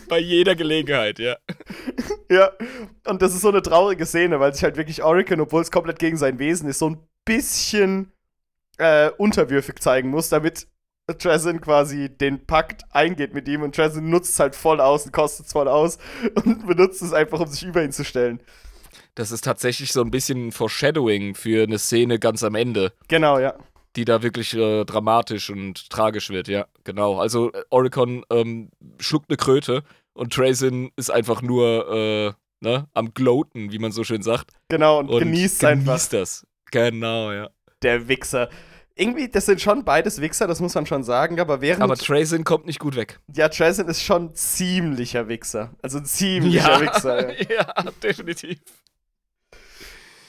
Bei 0.09 0.19
jeder 0.19 0.55
Gelegenheit, 0.55 1.19
ja. 1.19 1.37
ja, 2.31 2.51
und 3.07 3.23
das 3.23 3.35
ist 3.35 3.43
so 3.43 3.49
eine 3.49 3.63
traurige 3.63 4.07
Szene, 4.07 4.41
weil 4.41 4.55
sich 4.55 4.63
halt 4.63 4.77
wirklich 4.77 5.03
Oracle, 5.03 5.41
obwohl 5.41 5.63
es 5.63 5.71
komplett 5.71 5.99
gegen 5.99 6.17
sein 6.17 6.39
Wesen 6.39 6.69
ist, 6.69 6.79
so 6.79 6.91
ein 6.91 6.99
bisschen 7.25 8.13
äh, 8.81 9.11
unterwürfig 9.19 9.79
zeigen 9.81 10.11
muss, 10.11 10.31
damit 10.31 10.67
Trezin 11.19 11.61
quasi 11.61 12.09
den 12.09 12.47
Pakt 12.47 12.85
eingeht 12.91 13.35
mit 13.35 13.49
ihm 13.49 13.63
und 13.63 13.75
Trezin 13.75 14.11
nutzt 14.11 14.33
es 14.33 14.41
halt 14.41 14.55
voll 14.55 14.81
aus 14.81 15.07
und 15.07 15.13
kostet 15.13 15.47
es 15.47 15.53
voll 15.53 15.69
aus 15.69 15.99
und 16.45 16.67
benutzt 16.67 17.03
es 17.03 17.13
einfach, 17.13 17.41
um 17.41 17.47
sich 17.47 17.65
über 17.65 17.83
ihn 17.83 17.93
zu 17.93 18.05
stellen. 18.05 18.41
Das 19.15 19.33
ist 19.33 19.45
tatsächlich 19.45 19.93
so 19.93 20.03
ein 20.03 20.11
bisschen 20.11 20.53
Foreshadowing 20.53 21.35
für 21.35 21.65
eine 21.65 21.79
Szene 21.79 22.19
ganz 22.19 22.43
am 22.43 22.55
Ende. 22.55 22.93
Genau, 23.09 23.39
ja. 23.39 23.55
Die 23.97 24.05
da 24.05 24.23
wirklich 24.23 24.55
äh, 24.55 24.85
dramatisch 24.85 25.51
und 25.51 25.91
tragisch 25.91 26.31
wird, 26.31 26.47
ja, 26.47 26.67
genau. 26.85 27.19
Also 27.19 27.53
äh, 27.53 27.65
Oricon 27.71 28.25
ähm, 28.31 28.71
schluckt 29.01 29.29
eine 29.29 29.37
Kröte 29.37 29.83
und 30.13 30.33
Trezin 30.33 30.93
ist 30.97 31.11
einfach 31.11 31.43
nur 31.43 31.93
äh, 31.93 32.33
ne, 32.61 32.87
am 32.95 33.13
Gloaten, 33.15 33.73
wie 33.73 33.79
man 33.81 33.91
so 33.91 34.05
schön 34.05 34.23
sagt. 34.23 34.53
Genau, 34.69 35.01
und, 35.01 35.09
und 35.09 35.19
genießt, 35.19 35.61
genießt 35.61 35.65
einfach. 35.65 35.87
Genießt 35.87 36.13
das. 36.13 36.47
Genau, 36.71 37.33
ja. 37.33 37.51
Der 37.83 38.07
Wichser 38.07 38.49
irgendwie, 38.95 39.29
das 39.29 39.47
sind 39.47 39.61
schon 39.61 39.85
beides 39.85 40.21
Wichser, 40.21 40.47
das 40.47 40.61
muss 40.61 40.75
man 40.75 40.87
schon 40.87 41.03
sagen, 41.05 41.41
aber 41.41 41.61
während. 41.61 41.83
Aber 41.83 41.97
Tracin 41.97 42.45
kommt 42.45 42.67
nicht 42.67 42.79
gut 42.79 42.97
weg. 42.97 43.21
Ja, 43.35 43.49
Tracin 43.49 43.89
ist 43.89 44.03
schon 44.03 44.35
ziemlicher 44.35 45.29
Wichser. 45.29 45.71
Also 45.83 45.99
ein 45.99 46.05
ziemlicher 46.05 46.69
ja, 46.69 46.81
Wichser. 46.81 47.41
Ja. 47.41 47.47
ja, 47.77 47.91
definitiv. 48.03 48.59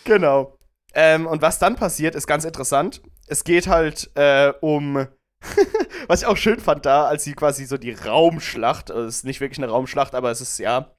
Genau. 0.03 0.57
Ähm, 0.93 1.27
und 1.27 1.41
was 1.41 1.59
dann 1.59 1.75
passiert, 1.75 2.15
ist 2.15 2.27
ganz 2.27 2.45
interessant. 2.45 3.01
Es 3.27 3.43
geht 3.43 3.67
halt 3.67 4.11
äh, 4.15 4.53
um. 4.61 5.07
was 6.07 6.21
ich 6.21 6.27
auch 6.27 6.37
schön 6.37 6.59
fand 6.59 6.85
da, 6.85 7.05
als 7.05 7.23
sie 7.23 7.33
quasi 7.33 7.65
so 7.65 7.77
die 7.77 7.93
Raumschlacht, 7.93 8.91
also 8.91 9.07
es 9.07 9.17
ist 9.17 9.25
nicht 9.25 9.41
wirklich 9.41 9.57
eine 9.57 9.71
Raumschlacht, 9.71 10.13
aber 10.13 10.29
es 10.29 10.39
ist 10.39 10.59
ja, 10.59 10.93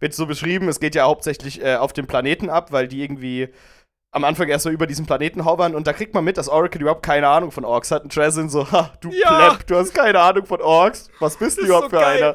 wird 0.00 0.12
so 0.12 0.26
beschrieben, 0.26 0.68
es 0.68 0.80
geht 0.80 0.96
ja 0.96 1.04
hauptsächlich 1.04 1.62
äh, 1.62 1.76
auf 1.76 1.92
dem 1.92 2.08
Planeten 2.08 2.50
ab, 2.50 2.72
weil 2.72 2.88
die 2.88 3.00
irgendwie 3.00 3.48
am 4.10 4.24
Anfang 4.24 4.48
erst 4.48 4.64
so 4.64 4.70
über 4.70 4.86
diesen 4.86 5.06
Planeten 5.06 5.44
hovern 5.44 5.74
und 5.74 5.86
da 5.86 5.92
kriegt 5.92 6.14
man 6.14 6.24
mit, 6.24 6.38
dass 6.38 6.48
Oracle 6.48 6.80
überhaupt 6.80 7.02
keine 7.02 7.28
Ahnung 7.28 7.50
von 7.50 7.64
Orks 7.64 7.90
hat. 7.90 8.02
Und 8.02 8.12
Trezin 8.12 8.48
so, 8.48 8.70
ha, 8.70 8.92
du 9.00 9.10
ja. 9.10 9.50
Plepp, 9.50 9.66
du 9.66 9.76
hast 9.76 9.94
keine 9.94 10.20
Ahnung 10.20 10.46
von 10.46 10.60
Orks. 10.60 11.10
Was 11.20 11.36
bist 11.36 11.58
du 11.58 11.66
überhaupt 11.66 11.90
so 11.90 11.96
für 11.96 12.02
geil. 12.02 12.22
einer? 12.22 12.34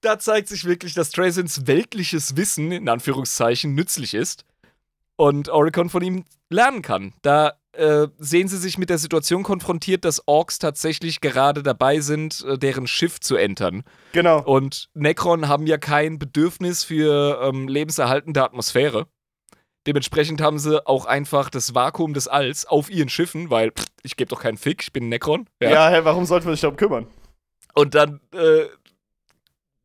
Da 0.00 0.18
zeigt 0.18 0.48
sich 0.48 0.64
wirklich, 0.64 0.94
dass 0.94 1.10
Trezins 1.10 1.66
weltliches 1.66 2.36
Wissen, 2.36 2.72
in 2.72 2.88
Anführungszeichen, 2.88 3.74
nützlich 3.74 4.14
ist 4.14 4.44
und 5.16 5.50
Oricon 5.50 5.90
von 5.90 6.02
ihm 6.02 6.24
lernen 6.48 6.80
kann. 6.80 7.12
Da 7.20 7.52
äh, 7.72 8.08
sehen 8.18 8.48
sie 8.48 8.56
sich 8.56 8.78
mit 8.78 8.88
der 8.90 8.98
Situation 8.98 9.42
konfrontiert, 9.42 10.04
dass 10.04 10.26
Orks 10.26 10.58
tatsächlich 10.58 11.20
gerade 11.20 11.62
dabei 11.62 12.00
sind, 12.00 12.44
äh, 12.48 12.58
deren 12.58 12.86
Schiff 12.86 13.20
zu 13.20 13.36
entern. 13.36 13.84
Genau. 14.12 14.42
Und 14.42 14.88
Necron 14.94 15.46
haben 15.48 15.66
ja 15.66 15.76
kein 15.76 16.18
Bedürfnis 16.18 16.82
für 16.82 17.40
ähm, 17.42 17.68
lebenserhaltende 17.68 18.42
Atmosphäre. 18.42 19.06
Dementsprechend 19.90 20.40
haben 20.40 20.60
sie 20.60 20.86
auch 20.86 21.04
einfach 21.04 21.50
das 21.50 21.74
Vakuum 21.74 22.14
des 22.14 22.28
Alls 22.28 22.64
auf 22.64 22.90
ihren 22.90 23.08
Schiffen, 23.08 23.50
weil 23.50 23.72
pff, 23.72 23.86
ich 24.04 24.16
gebe 24.16 24.28
doch 24.28 24.40
keinen 24.40 24.56
Fick, 24.56 24.84
ich 24.84 24.92
bin 24.92 25.06
ein 25.06 25.08
Necron. 25.08 25.48
Ja, 25.60 25.70
ja 25.70 25.90
hä, 25.90 26.00
warum 26.04 26.26
sollten 26.26 26.46
wir 26.46 26.52
sich 26.52 26.60
darum 26.60 26.76
kümmern? 26.76 27.08
Und 27.74 27.96
dann 27.96 28.20
äh, 28.32 28.66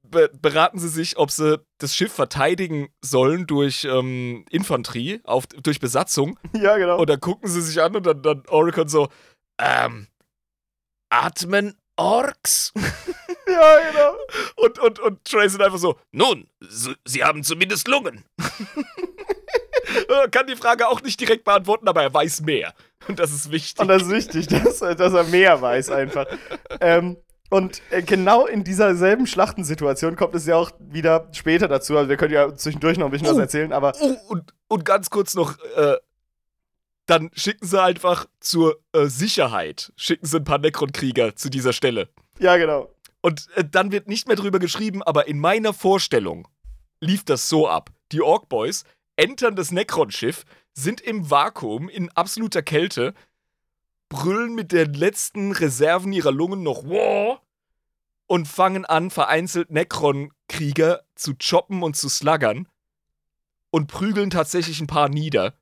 be 0.03 0.29
beraten 0.39 0.77
sie 0.77 0.89
sich, 0.89 1.17
ob 1.17 1.31
sie 1.31 1.59
das 1.79 1.95
Schiff 1.95 2.13
verteidigen 2.13 2.89
sollen 3.01 3.47
durch 3.47 3.83
ähm, 3.85 4.45
Infanterie, 4.51 5.21
auf, 5.23 5.47
durch 5.47 5.79
Besatzung. 5.79 6.37
Ja, 6.53 6.77
genau. 6.77 6.99
Und 6.99 7.09
dann 7.09 7.19
gucken 7.19 7.49
sie 7.49 7.63
sich 7.63 7.81
an 7.81 7.95
und 7.95 8.05
dann, 8.05 8.21
dann 8.21 8.43
Oricon 8.47 8.87
so, 8.87 9.07
ähm, 9.57 10.05
atmen 11.09 11.79
Orks? 11.95 12.73
ja, 13.47 13.89
genau. 13.89 14.13
Und, 14.57 14.77
und, 14.77 14.99
und 14.99 15.25
Trace 15.25 15.53
sind 15.53 15.63
einfach 15.63 15.79
so, 15.79 15.97
nun, 16.11 16.47
sie 17.05 17.23
haben 17.23 17.41
zumindest 17.41 17.87
Lungen. 17.87 18.23
kann 20.31 20.47
die 20.47 20.55
Frage 20.55 20.87
auch 20.87 21.01
nicht 21.01 21.19
direkt 21.19 21.43
beantworten, 21.43 21.87
aber 21.87 22.03
er 22.03 22.13
weiß 22.13 22.41
mehr. 22.41 22.73
Und 23.07 23.19
das 23.19 23.31
ist 23.31 23.51
wichtig. 23.51 23.79
Und 23.79 23.87
das 23.87 24.03
ist 24.03 24.11
wichtig, 24.11 24.47
dass, 24.63 24.79
dass 24.79 25.13
er 25.13 25.23
mehr 25.25 25.61
weiß 25.61 25.89
einfach. 25.89 26.25
ähm, 26.81 27.17
und 27.49 27.81
äh, 27.91 28.01
genau 28.01 28.47
in 28.47 28.63
dieser 28.63 28.95
selben 28.95 29.27
Schlachtensituation 29.27 30.15
kommt 30.15 30.35
es 30.35 30.45
ja 30.45 30.55
auch 30.55 30.71
wieder 30.79 31.27
später 31.31 31.67
dazu. 31.67 31.97
Also 31.97 32.09
wir 32.09 32.17
können 32.17 32.33
ja 32.33 32.55
zwischendurch 32.55 32.97
noch 32.97 33.05
ein 33.05 33.11
bisschen 33.11 33.27
oh, 33.27 33.31
was 33.31 33.37
erzählen, 33.37 33.71
aber. 33.71 33.93
Oh, 33.99 34.15
und, 34.29 34.53
und 34.67 34.83
ganz 34.83 35.09
kurz 35.09 35.35
noch, 35.35 35.57
äh, 35.75 35.95
dann 37.05 37.29
schicken 37.33 37.67
sie 37.67 37.81
einfach 37.81 38.25
zur 38.39 38.79
äh, 38.93 39.05
Sicherheit, 39.05 39.93
schicken 39.95 40.25
sie 40.25 40.37
ein 40.37 40.43
paar 40.43 40.57
Necron-Krieger 40.57 41.35
zu 41.35 41.49
dieser 41.49 41.71
Stelle. 41.71 42.09
Ja, 42.39 42.57
genau. 42.57 42.89
Und 43.21 43.47
äh, 43.55 43.63
dann 43.63 43.91
wird 43.91 44.07
nicht 44.07 44.27
mehr 44.27 44.37
drüber 44.37 44.59
geschrieben, 44.59 45.03
aber 45.03 45.27
in 45.27 45.39
meiner 45.39 45.73
Vorstellung 45.73 46.47
lief 46.99 47.23
das 47.23 47.47
so 47.47 47.67
ab. 47.67 47.91
Die 48.11 48.21
Ork 48.21 48.49
Boys 48.49 48.85
entern 49.15 49.55
das 49.55 49.71
Necron-Schiff, 49.71 50.45
sind 50.73 51.01
im 51.01 51.29
Vakuum 51.29 51.89
in 51.89 52.09
absoluter 52.11 52.61
Kälte, 52.61 53.13
brüllen 54.09 54.55
mit 54.55 54.71
den 54.71 54.93
letzten 54.93 55.51
Reserven 55.51 56.13
ihrer 56.13 56.31
Lungen 56.31 56.63
noch 56.63 56.83
War 56.83 57.41
und 58.27 58.47
fangen 58.47 58.85
an, 58.85 59.09
vereinzelt 59.09 59.71
Necron-Krieger 59.71 61.03
zu 61.15 61.33
choppen 61.35 61.83
und 61.83 61.95
zu 61.95 62.09
sluggern 62.09 62.67
und 63.71 63.87
prügeln 63.87 64.29
tatsächlich 64.29 64.79
ein 64.79 64.87
paar 64.87 65.09
nieder. 65.09 65.53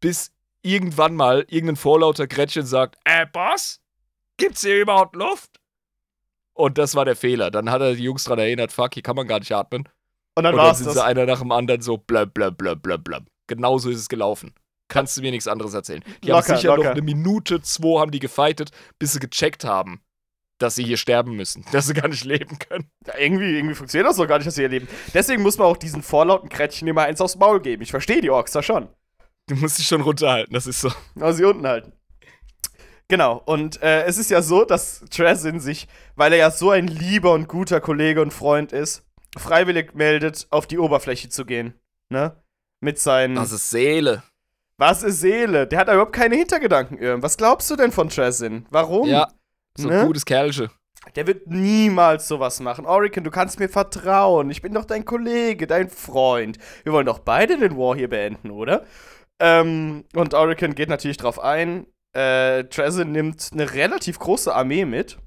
Bis 0.00 0.32
irgendwann 0.62 1.14
mal 1.14 1.44
irgendein 1.48 1.76
vorlauter 1.76 2.26
Gretchen 2.26 2.66
sagt: 2.66 2.98
Äh, 3.04 3.26
Boss? 3.26 3.80
Gibt's 4.36 4.62
hier 4.62 4.80
überhaupt 4.80 5.16
Luft? 5.16 5.60
Und 6.54 6.78
das 6.78 6.94
war 6.94 7.04
der 7.04 7.16
Fehler. 7.16 7.50
Dann 7.50 7.70
hat 7.70 7.82
er 7.82 7.94
die 7.94 8.04
Jungs 8.04 8.24
daran 8.24 8.38
erinnert: 8.38 8.72
Fuck, 8.72 8.94
hier 8.94 9.02
kann 9.02 9.16
man 9.16 9.26
gar 9.26 9.38
nicht 9.38 9.52
atmen. 9.52 9.88
Und 10.36 10.44
dann, 10.44 10.54
und 10.54 10.58
dann 10.58 10.74
sind 10.74 10.86
das. 10.86 10.94
sie 10.94 11.04
einer 11.04 11.26
nach 11.26 11.40
dem 11.40 11.52
anderen 11.52 11.80
so 11.80 11.98
blöb, 11.98 12.34
blöb, 12.34 12.56
blöb, 12.56 12.82
blöb, 12.82 13.04
blöb. 13.04 13.24
Genauso 13.46 13.90
ist 13.90 13.98
es 13.98 14.08
gelaufen. 14.08 14.54
Kannst 14.88 15.16
du 15.16 15.22
mir 15.22 15.30
nichts 15.30 15.48
anderes 15.48 15.74
erzählen. 15.74 16.02
Die 16.22 16.28
locker, 16.28 16.48
haben 16.48 16.56
sicher 16.56 16.68
locker. 16.68 16.84
noch 16.84 16.90
eine 16.92 17.02
Minute, 17.02 17.62
zwei 17.62 18.00
haben 18.00 18.10
die 18.10 18.18
gefightet, 18.18 18.70
bis 18.98 19.12
sie 19.12 19.20
gecheckt 19.20 19.64
haben, 19.64 20.00
dass 20.58 20.74
sie 20.74 20.84
hier 20.84 20.96
sterben 20.96 21.36
müssen, 21.36 21.64
dass 21.72 21.86
sie 21.86 21.94
gar 21.94 22.08
nicht 22.08 22.24
leben 22.24 22.58
können. 22.58 22.90
Ja, 23.06 23.14
irgendwie, 23.18 23.56
irgendwie 23.56 23.74
funktioniert 23.74 24.08
das 24.08 24.16
doch 24.16 24.26
gar 24.26 24.38
nicht, 24.38 24.46
dass 24.46 24.54
sie 24.54 24.62
hier 24.62 24.68
leben. 24.68 24.88
Deswegen 25.14 25.42
muss 25.42 25.58
man 25.58 25.66
auch 25.66 25.76
diesen 25.76 26.02
vorlauten 26.02 26.48
Krätchen 26.48 26.88
immer 26.88 27.02
eins 27.02 27.20
aufs 27.20 27.36
Maul 27.36 27.60
geben. 27.60 27.82
Ich 27.82 27.90
verstehe 27.90 28.20
die 28.20 28.30
Orks 28.30 28.52
da 28.52 28.62
schon. 28.62 28.88
Du 29.46 29.56
musst 29.56 29.78
dich 29.78 29.86
schon 29.86 30.02
runterhalten, 30.02 30.54
das 30.54 30.66
ist 30.66 30.80
so. 30.80 30.90
Also 31.18 31.38
sie 31.38 31.44
unten 31.44 31.66
halten. 31.66 31.92
Genau, 33.08 33.42
und 33.44 33.82
äh, 33.82 34.04
es 34.04 34.18
ist 34.18 34.30
ja 34.30 34.40
so, 34.40 34.64
dass 34.64 35.04
Trezin 35.10 35.58
sich, 35.58 35.88
weil 36.14 36.32
er 36.32 36.38
ja 36.38 36.50
so 36.52 36.70
ein 36.70 36.86
lieber 36.86 37.32
und 37.32 37.48
guter 37.48 37.80
Kollege 37.80 38.22
und 38.22 38.32
Freund 38.32 38.70
ist, 38.70 39.04
freiwillig 39.36 39.94
meldet, 39.94 40.46
auf 40.50 40.66
die 40.66 40.78
Oberfläche 40.78 41.28
zu 41.28 41.44
gehen. 41.44 41.74
Ne? 42.08 42.36
Mit 42.80 42.98
seinen. 42.98 43.36
Was 43.36 43.52
ist 43.52 43.70
Seele? 43.70 44.22
Was 44.76 45.02
ist 45.02 45.20
Seele? 45.20 45.66
Der 45.66 45.78
hat 45.78 45.88
überhaupt 45.88 46.14
keine 46.14 46.36
Hintergedanken, 46.36 46.98
Irm. 46.98 47.22
Was 47.22 47.36
glaubst 47.36 47.70
du 47.70 47.76
denn 47.76 47.92
von 47.92 48.08
Trezin? 48.08 48.66
Warum? 48.70 49.08
Ja, 49.08 49.28
so 49.76 49.88
ne? 49.88 50.00
ein 50.00 50.06
gutes 50.06 50.24
Kerlche. 50.24 50.70
Der 51.16 51.26
wird 51.26 51.46
niemals 51.46 52.28
sowas 52.28 52.60
machen. 52.60 52.86
Orican, 52.86 53.24
du 53.24 53.30
kannst 53.30 53.58
mir 53.58 53.68
vertrauen. 53.68 54.50
Ich 54.50 54.62
bin 54.62 54.74
doch 54.74 54.84
dein 54.84 55.04
Kollege, 55.04 55.66
dein 55.66 55.88
Freund. 55.88 56.58
Wir 56.82 56.92
wollen 56.92 57.06
doch 57.06 57.20
beide 57.20 57.58
den 57.58 57.76
War 57.76 57.96
hier 57.96 58.08
beenden, 58.08 58.50
oder? 58.50 58.84
Ähm, 59.38 60.04
und 60.14 60.34
Orican 60.34 60.74
geht 60.74 60.88
natürlich 60.88 61.16
drauf 61.16 61.38
ein. 61.38 61.86
Äh, 62.12 62.64
Trezin 62.64 63.12
nimmt 63.12 63.50
eine 63.52 63.72
relativ 63.72 64.18
große 64.18 64.54
Armee 64.54 64.84
mit 64.84 65.18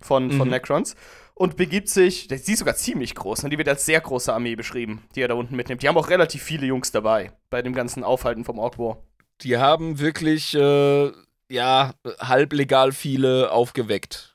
von, 0.00 0.30
von 0.30 0.48
mhm. 0.48 0.52
Necrons 0.52 0.94
und 1.38 1.56
begibt 1.56 1.90
sich, 1.90 2.28
die 2.28 2.34
ist 2.34 2.58
sogar 2.58 2.76
ziemlich 2.76 3.14
groß, 3.14 3.42
ne? 3.42 3.50
die 3.50 3.58
wird 3.58 3.68
als 3.68 3.84
sehr 3.84 4.00
große 4.00 4.32
Armee 4.32 4.56
beschrieben, 4.56 5.02
die 5.14 5.20
er 5.20 5.28
da 5.28 5.34
unten 5.34 5.54
mitnimmt. 5.54 5.82
Die 5.82 5.88
haben 5.88 5.98
auch 5.98 6.08
relativ 6.08 6.42
viele 6.42 6.66
Jungs 6.66 6.92
dabei 6.92 7.30
bei 7.50 7.60
dem 7.60 7.74
ganzen 7.74 8.02
Aufhalten 8.02 8.44
vom 8.44 8.58
Orc 8.58 8.78
War. 8.78 9.02
Die 9.42 9.58
haben 9.58 9.98
wirklich, 9.98 10.54
äh, 10.54 11.12
ja, 11.50 11.92
halblegal 12.18 12.92
viele 12.92 13.50
aufgeweckt. 13.52 14.34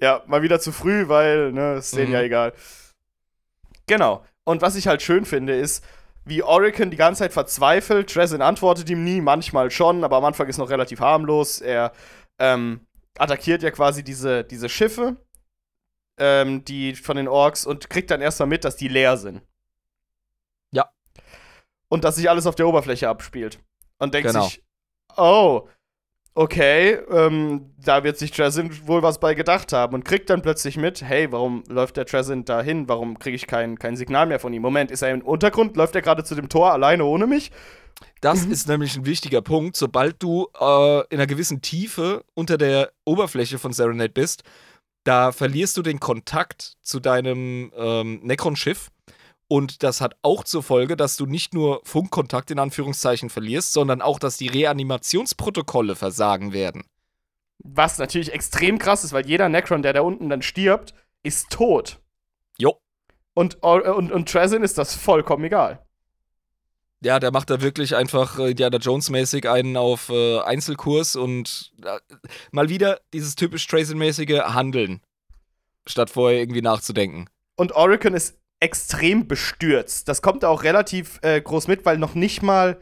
Ja, 0.00 0.22
mal 0.26 0.42
wieder 0.42 0.60
zu 0.60 0.70
früh, 0.70 1.08
weil, 1.08 1.50
ne, 1.50 1.74
ist 1.74 1.96
denen 1.96 2.08
mhm. 2.08 2.14
ja 2.14 2.22
egal. 2.22 2.52
Genau. 3.88 4.24
Und 4.44 4.62
was 4.62 4.76
ich 4.76 4.86
halt 4.86 5.02
schön 5.02 5.24
finde, 5.24 5.56
ist, 5.56 5.84
wie 6.24 6.44
Oricon 6.44 6.92
die 6.92 6.96
ganze 6.96 7.20
Zeit 7.20 7.32
verzweifelt. 7.32 8.14
Dresden 8.14 8.42
antwortet 8.42 8.88
ihm 8.88 9.02
nie, 9.02 9.20
manchmal 9.20 9.72
schon, 9.72 10.04
aber 10.04 10.18
am 10.18 10.24
Anfang 10.24 10.46
ist 10.46 10.58
noch 10.58 10.70
relativ 10.70 11.00
harmlos. 11.00 11.60
Er 11.60 11.92
ähm, 12.38 12.86
attackiert 13.18 13.64
ja 13.64 13.72
quasi 13.72 14.04
diese, 14.04 14.44
diese 14.44 14.68
Schiffe 14.68 15.16
ähm, 16.22 16.64
die 16.64 16.94
von 16.94 17.16
den 17.16 17.26
Orks 17.26 17.66
und 17.66 17.90
kriegt 17.90 18.10
dann 18.12 18.20
erstmal 18.20 18.48
mit, 18.48 18.64
dass 18.64 18.76
die 18.76 18.86
leer 18.86 19.16
sind. 19.16 19.42
Ja. 20.70 20.88
Und 21.88 22.04
dass 22.04 22.14
sich 22.14 22.30
alles 22.30 22.46
auf 22.46 22.54
der 22.54 22.68
Oberfläche 22.68 23.08
abspielt. 23.08 23.58
Und 23.98 24.14
denkt 24.14 24.28
genau. 24.28 24.44
sich, 24.44 24.62
oh, 25.16 25.68
okay, 26.34 26.92
ähm, 27.10 27.74
da 27.84 28.04
wird 28.04 28.18
sich 28.18 28.30
Trazin 28.30 28.86
wohl 28.86 29.02
was 29.02 29.18
bei 29.18 29.34
gedacht 29.34 29.72
haben 29.72 29.94
und 29.94 30.04
kriegt 30.04 30.30
dann 30.30 30.42
plötzlich 30.42 30.76
mit, 30.76 31.02
hey, 31.02 31.30
warum 31.32 31.64
läuft 31.68 31.96
der 31.96 32.06
Trazin 32.06 32.44
da 32.44 32.62
hin? 32.62 32.88
Warum 32.88 33.18
kriege 33.18 33.36
ich 33.36 33.46
kein, 33.48 33.78
kein 33.78 33.96
Signal 33.96 34.26
mehr 34.26 34.38
von 34.40 34.52
ihm? 34.52 34.62
Moment, 34.62 34.90
ist 34.92 35.02
er 35.02 35.10
im 35.10 35.22
Untergrund? 35.22 35.76
Läuft 35.76 35.96
er 35.96 36.02
gerade 36.02 36.24
zu 36.24 36.36
dem 36.36 36.48
Tor 36.48 36.72
alleine 36.72 37.04
ohne 37.04 37.26
mich? 37.26 37.50
Das 38.20 38.46
mhm. 38.46 38.52
ist 38.52 38.68
nämlich 38.68 38.96
ein 38.96 39.06
wichtiger 39.06 39.42
Punkt. 39.42 39.76
Sobald 39.76 40.22
du 40.22 40.48
äh, 40.58 41.00
in 41.10 41.18
einer 41.18 41.26
gewissen 41.26 41.62
Tiefe 41.62 42.24
unter 42.34 42.58
der 42.58 42.92
Oberfläche 43.04 43.58
von 43.58 43.72
Serenade 43.72 44.12
bist, 44.12 44.44
da 45.04 45.32
verlierst 45.32 45.76
du 45.76 45.82
den 45.82 46.00
Kontakt 46.00 46.74
zu 46.82 47.00
deinem 47.00 47.72
ähm, 47.76 48.20
Necron-Schiff. 48.22 48.90
Und 49.48 49.82
das 49.82 50.00
hat 50.00 50.16
auch 50.22 50.44
zur 50.44 50.62
Folge, 50.62 50.96
dass 50.96 51.16
du 51.16 51.26
nicht 51.26 51.52
nur 51.52 51.82
Funkkontakt 51.84 52.50
in 52.50 52.58
Anführungszeichen 52.58 53.28
verlierst, 53.28 53.72
sondern 53.72 54.00
auch, 54.00 54.18
dass 54.18 54.38
die 54.38 54.48
Reanimationsprotokolle 54.48 55.94
versagen 55.94 56.52
werden. 56.52 56.84
Was 57.58 57.98
natürlich 57.98 58.32
extrem 58.32 58.78
krass 58.78 59.04
ist, 59.04 59.12
weil 59.12 59.26
jeder 59.26 59.48
Necron, 59.48 59.82
der 59.82 59.92
da 59.92 60.00
unten 60.00 60.30
dann 60.30 60.42
stirbt, 60.42 60.94
ist 61.22 61.50
tot. 61.50 62.00
Jo. 62.56 62.78
Und, 63.34 63.58
äh, 63.62 63.90
und, 63.90 64.10
und 64.10 64.28
Trezin 64.28 64.62
ist 64.62 64.78
das 64.78 64.94
vollkommen 64.94 65.44
egal. 65.44 65.81
Ja, 67.02 67.18
der 67.18 67.32
macht 67.32 67.50
da 67.50 67.60
wirklich 67.60 67.96
einfach 67.96 68.38
äh, 68.38 68.50
Indiana 68.50 68.78
Jones-mäßig 68.78 69.48
einen 69.48 69.76
auf 69.76 70.08
äh, 70.08 70.38
Einzelkurs 70.40 71.16
und 71.16 71.72
äh, 71.84 71.98
mal 72.52 72.68
wieder 72.68 73.00
dieses 73.12 73.34
typisch 73.34 73.66
Tracing-mäßige 73.66 74.42
Handeln, 74.54 75.00
statt 75.84 76.10
vorher 76.10 76.38
irgendwie 76.38 76.62
nachzudenken. 76.62 77.28
Und 77.56 77.72
Oracle 77.72 78.14
ist 78.14 78.38
extrem 78.60 79.26
bestürzt. 79.26 80.08
Das 80.08 80.22
kommt 80.22 80.44
auch 80.44 80.62
relativ 80.62 81.18
äh, 81.22 81.40
groß 81.40 81.66
mit, 81.66 81.84
weil 81.84 81.98
noch 81.98 82.14
nicht 82.14 82.42
mal 82.42 82.80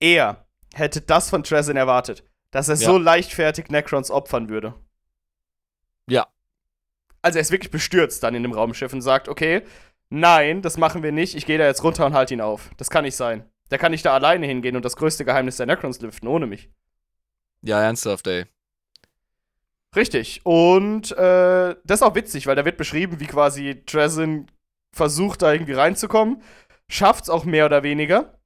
er 0.00 0.46
hätte 0.74 1.02
das 1.02 1.28
von 1.28 1.42
Trezin 1.44 1.76
erwartet, 1.76 2.24
dass 2.50 2.68
er 2.68 2.76
ja. 2.76 2.86
so 2.86 2.96
leichtfertig 2.96 3.68
Necrons 3.68 4.10
opfern 4.10 4.48
würde. 4.48 4.74
Ja. 6.08 6.26
Also 7.20 7.38
er 7.38 7.42
ist 7.42 7.50
wirklich 7.50 7.70
bestürzt 7.70 8.22
dann 8.22 8.34
in 8.34 8.42
dem 8.42 8.52
Raumschiff 8.52 8.94
und 8.94 9.02
sagt, 9.02 9.28
okay, 9.28 9.62
nein, 10.08 10.62
das 10.62 10.78
machen 10.78 11.02
wir 11.02 11.12
nicht, 11.12 11.34
ich 11.34 11.44
gehe 11.44 11.58
da 11.58 11.66
jetzt 11.66 11.84
runter 11.84 12.06
und 12.06 12.14
halte 12.14 12.32
ihn 12.32 12.40
auf. 12.40 12.70
Das 12.78 12.88
kann 12.88 13.04
nicht 13.04 13.16
sein. 13.16 13.44
Der 13.70 13.78
kann 13.78 13.92
nicht 13.92 14.04
da 14.04 14.14
alleine 14.14 14.46
hingehen 14.46 14.76
und 14.76 14.84
das 14.84 14.96
größte 14.96 15.24
Geheimnis 15.24 15.56
der 15.56 15.66
Necrons 15.66 16.00
lüften, 16.00 16.28
ohne 16.28 16.46
mich. 16.46 16.70
Ja, 17.62 17.82
ernsthaft, 17.82 18.26
ey. 18.26 18.46
Richtig. 19.94 20.44
Und 20.44 21.12
äh, 21.12 21.76
das 21.84 22.00
ist 22.00 22.02
auch 22.02 22.14
witzig, 22.14 22.46
weil 22.46 22.56
da 22.56 22.64
wird 22.64 22.76
beschrieben, 22.76 23.20
wie 23.20 23.26
quasi 23.26 23.82
Dresden 23.84 24.50
versucht, 24.94 25.42
da 25.42 25.52
irgendwie 25.52 25.72
reinzukommen. 25.72 26.42
Schafft's 26.88 27.30
auch 27.30 27.44
mehr 27.44 27.66
oder 27.66 27.82
weniger. 27.82 28.38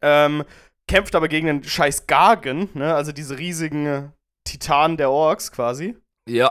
Ähm, 0.00 0.44
kämpft 0.88 1.14
aber 1.14 1.28
gegen 1.28 1.46
den 1.46 1.64
scheiß 1.64 2.06
Gargen, 2.06 2.68
ne? 2.74 2.94
Also 2.94 3.12
diese 3.12 3.38
riesigen 3.38 3.86
äh, 3.86 4.08
Titanen 4.44 4.96
der 4.96 5.10
Orks 5.10 5.52
quasi. 5.52 5.96
Ja. 6.28 6.50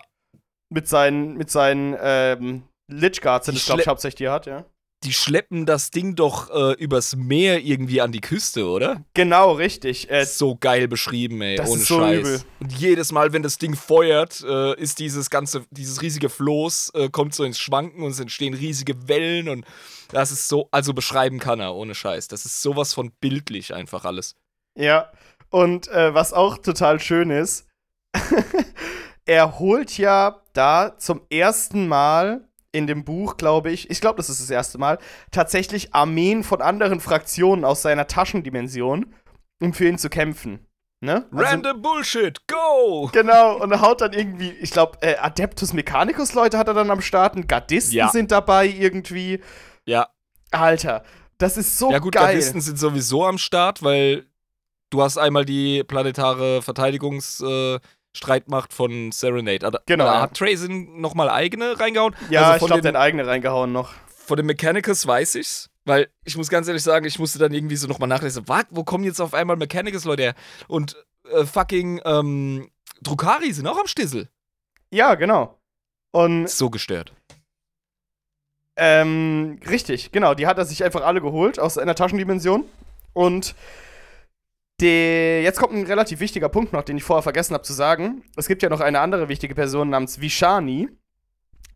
Mit 0.70 0.88
seinen, 0.88 1.36
mit 1.36 1.50
seinen 1.50 1.96
ähm, 2.00 2.64
Lich 2.88 3.22
Guards 3.22 3.48
sind 3.48 3.58
es, 3.58 3.66
glaube 3.66 3.82
ich, 3.82 3.88
hauptsächlich 3.88 4.18
die 4.18 4.30
hat, 4.30 4.46
ja 4.46 4.66
die 5.04 5.14
schleppen 5.14 5.66
das 5.66 5.92
Ding 5.92 6.16
doch 6.16 6.50
äh, 6.50 6.74
übers 6.74 7.16
Meer 7.16 7.64
irgendwie 7.64 8.02
an 8.02 8.12
die 8.12 8.20
Küste, 8.20 8.68
oder? 8.68 9.04
Genau, 9.14 9.54
richtig. 9.54 10.10
Äh, 10.12 10.26
so 10.26 10.58
geil 10.60 10.88
beschrieben, 10.88 11.42
ey, 11.42 11.56
das 11.56 11.70
ohne 11.70 11.82
ist 11.82 11.88
so 11.88 12.00
Scheiß. 12.00 12.20
Übel. 12.20 12.42
Und 12.60 12.74
jedes 12.74 13.12
Mal, 13.12 13.32
wenn 13.32 13.42
das 13.42 13.58
Ding 13.58 13.76
feuert, 13.76 14.44
äh, 14.44 14.76
ist 14.80 15.00
dieses 15.00 15.30
ganze, 15.30 15.66
dieses 15.72 16.02
riesige 16.02 16.30
Floß, 16.30 16.92
äh, 16.96 17.10
kommt 17.10 17.34
so 17.34 17.46
ins 17.46 17.60
Schwanken 17.60 18.04
und 18.04 18.12
es 18.12 18.20
entstehen 18.20 18.54
riesige 18.54 19.08
Wellen 19.08 19.48
und 19.48 19.66
das 20.12 20.32
ist 20.32 20.48
so, 20.48 20.68
also 20.72 20.94
beschreiben 20.94 21.40
kann 21.40 21.60
er, 21.62 21.76
ohne 21.76 21.96
Scheiß. 21.96 22.28
Das 22.28 22.46
ist 22.46 22.62
sowas 22.62 22.94
von 22.94 23.12
bildlich 23.22 23.74
einfach 23.74 24.04
alles. 24.04 24.36
Ja, 24.76 25.12
und 25.50 25.88
äh, 25.88 26.14
was 26.14 26.34
auch 26.34 26.58
total 26.58 27.00
schön 27.00 27.30
ist, 27.30 27.68
er 29.26 29.60
holt 29.60 29.98
ja 29.98 30.42
da 30.54 30.98
zum 30.98 31.22
ersten 31.30 31.88
Mal 31.88 32.49
in 32.72 32.88
dem 32.88 33.04
Buch, 33.04 33.38
glaube 33.38 33.72
ich, 33.72 33.90
ich 33.90 34.02
glaube, 34.02 34.18
das 34.18 34.30
ist 34.30 34.42
das 34.42 34.50
erste 34.50 34.78
Mal, 34.78 35.00
tatsächlich 35.32 35.94
Armeen 35.94 36.44
von 36.44 36.62
anderen 36.62 37.00
Fraktionen 37.00 37.66
aus 37.66 37.82
seiner 37.82 38.08
Taschendimension, 38.08 39.14
um 39.62 39.74
für 39.74 39.88
ihn 39.88 39.98
zu 39.98 40.10
kämpfen. 40.10 40.68
Ne? 41.02 41.26
Also, 41.32 41.44
Random 41.44 41.82
Bullshit, 41.82 42.46
go! 42.48 43.10
Genau, 43.14 43.58
und 43.62 43.72
er 43.72 43.82
haut 43.82 44.02
dann 44.02 44.14
irgendwie, 44.14 44.50
ich 44.52 44.72
glaube, 44.72 44.98
äh, 45.02 45.16
Adeptus 45.16 45.72
Mechanicus 45.74 46.34
Leute 46.34 46.58
hat 46.58 46.68
er 46.68 46.74
dann 46.74 46.92
am 46.92 47.02
Start, 47.02 47.48
Gardisten 47.48 47.96
ja. 47.96 48.10
sind 48.10 48.32
dabei 48.32 48.68
irgendwie. 48.68 49.40
Ja. 49.86 50.10
Alter, 50.52 51.04
das 51.38 51.56
ist 51.56 51.78
so 51.78 51.88
geil. 51.88 51.94
Ja 51.94 52.00
gut, 52.00 52.14
geil. 52.14 52.26
Gardisten 52.26 52.60
sind 52.60 52.78
sowieso 52.78 53.26
am 53.26 53.38
Start, 53.38 53.82
weil 53.82 54.26
du 54.90 55.02
hast 55.02 55.18
einmal 55.18 55.46
die 55.46 55.84
planetare 55.86 56.60
Verteidigungs- 56.60 57.44
äh, 57.46 57.80
Streitmacht 58.16 58.74
von 58.74 59.12
Serenade. 59.12 59.66
Also, 59.66 59.80
genau. 59.86 60.06
Da 60.06 60.22
hat 60.22 60.36
Trazin 60.36 61.00
nochmal 61.00 61.30
eigene 61.30 61.80
reingehauen. 61.80 62.16
Ja, 62.30 62.52
also 62.52 62.66
ich 62.66 62.68
glaube, 62.68 62.82
der 62.82 62.94
hat 62.94 63.00
eigene 63.00 63.28
reingehauen 63.28 63.72
noch. 63.72 63.94
Von 64.08 64.38
den 64.38 64.46
Mechanicus 64.46 65.06
weiß 65.06 65.36
ich's. 65.36 65.70
Weil 65.86 66.10
ich 66.24 66.38
muss 66.38 66.50
ganz 66.50 66.68
ehrlich 66.68 66.84
sagen, 66.84 67.06
ich 67.06 67.18
musste 67.18 67.40
dann 67.40 67.52
irgendwie 67.52 67.76
so 67.76 67.88
nochmal 67.88 68.10
nachlesen. 68.10 68.48
Was? 68.48 68.66
Wo 68.70 68.84
kommen 68.84 69.04
jetzt 69.04 69.20
auf 69.20 69.34
einmal 69.34 69.56
Mechanicus 69.56 70.06
Leute 70.06 70.24
her? 70.24 70.36
Und 70.68 70.96
äh, 71.32 71.46
fucking 71.46 72.02
ähm, 72.06 72.70
Drukari 73.02 73.52
sind 73.54 73.66
auch 73.66 73.80
am 73.80 73.88
Stissel. 73.88 74.30
Ja, 74.92 75.16
genau. 75.16 75.58
Und. 76.12 76.50
So 76.50 76.70
gestört. 76.70 77.14
Ähm, 78.76 79.60
richtig, 79.68 80.12
genau. 80.12 80.36
Die 80.36 80.48
hat 80.48 80.58
er 80.58 80.66
sich 80.66 80.84
einfach 80.84 81.02
alle 81.02 81.22
geholt 81.22 81.60
aus 81.60 81.78
einer 81.78 81.96
Taschendimension. 81.96 82.66
Und 83.14 83.56
De, 84.82 85.42
jetzt 85.44 85.60
kommt 85.60 85.74
ein 85.74 85.86
relativ 85.86 86.20
wichtiger 86.20 86.50
Punkt 86.50 86.74
noch, 86.74 86.84
den 86.84 86.98
ich 86.98 87.04
vorher 87.04 87.24
vergessen 87.24 87.54
habe 87.54 87.64
zu 87.64 87.74
sagen. 87.74 88.24
Es 88.38 88.48
gibt 88.48 88.64
ja 88.64 88.70
noch 88.70 88.80
eine 88.80 89.00
andere 89.00 89.28
wichtige 89.28 89.56
Person 89.56 89.90
namens 89.90 90.22
Vishani. 90.22 90.90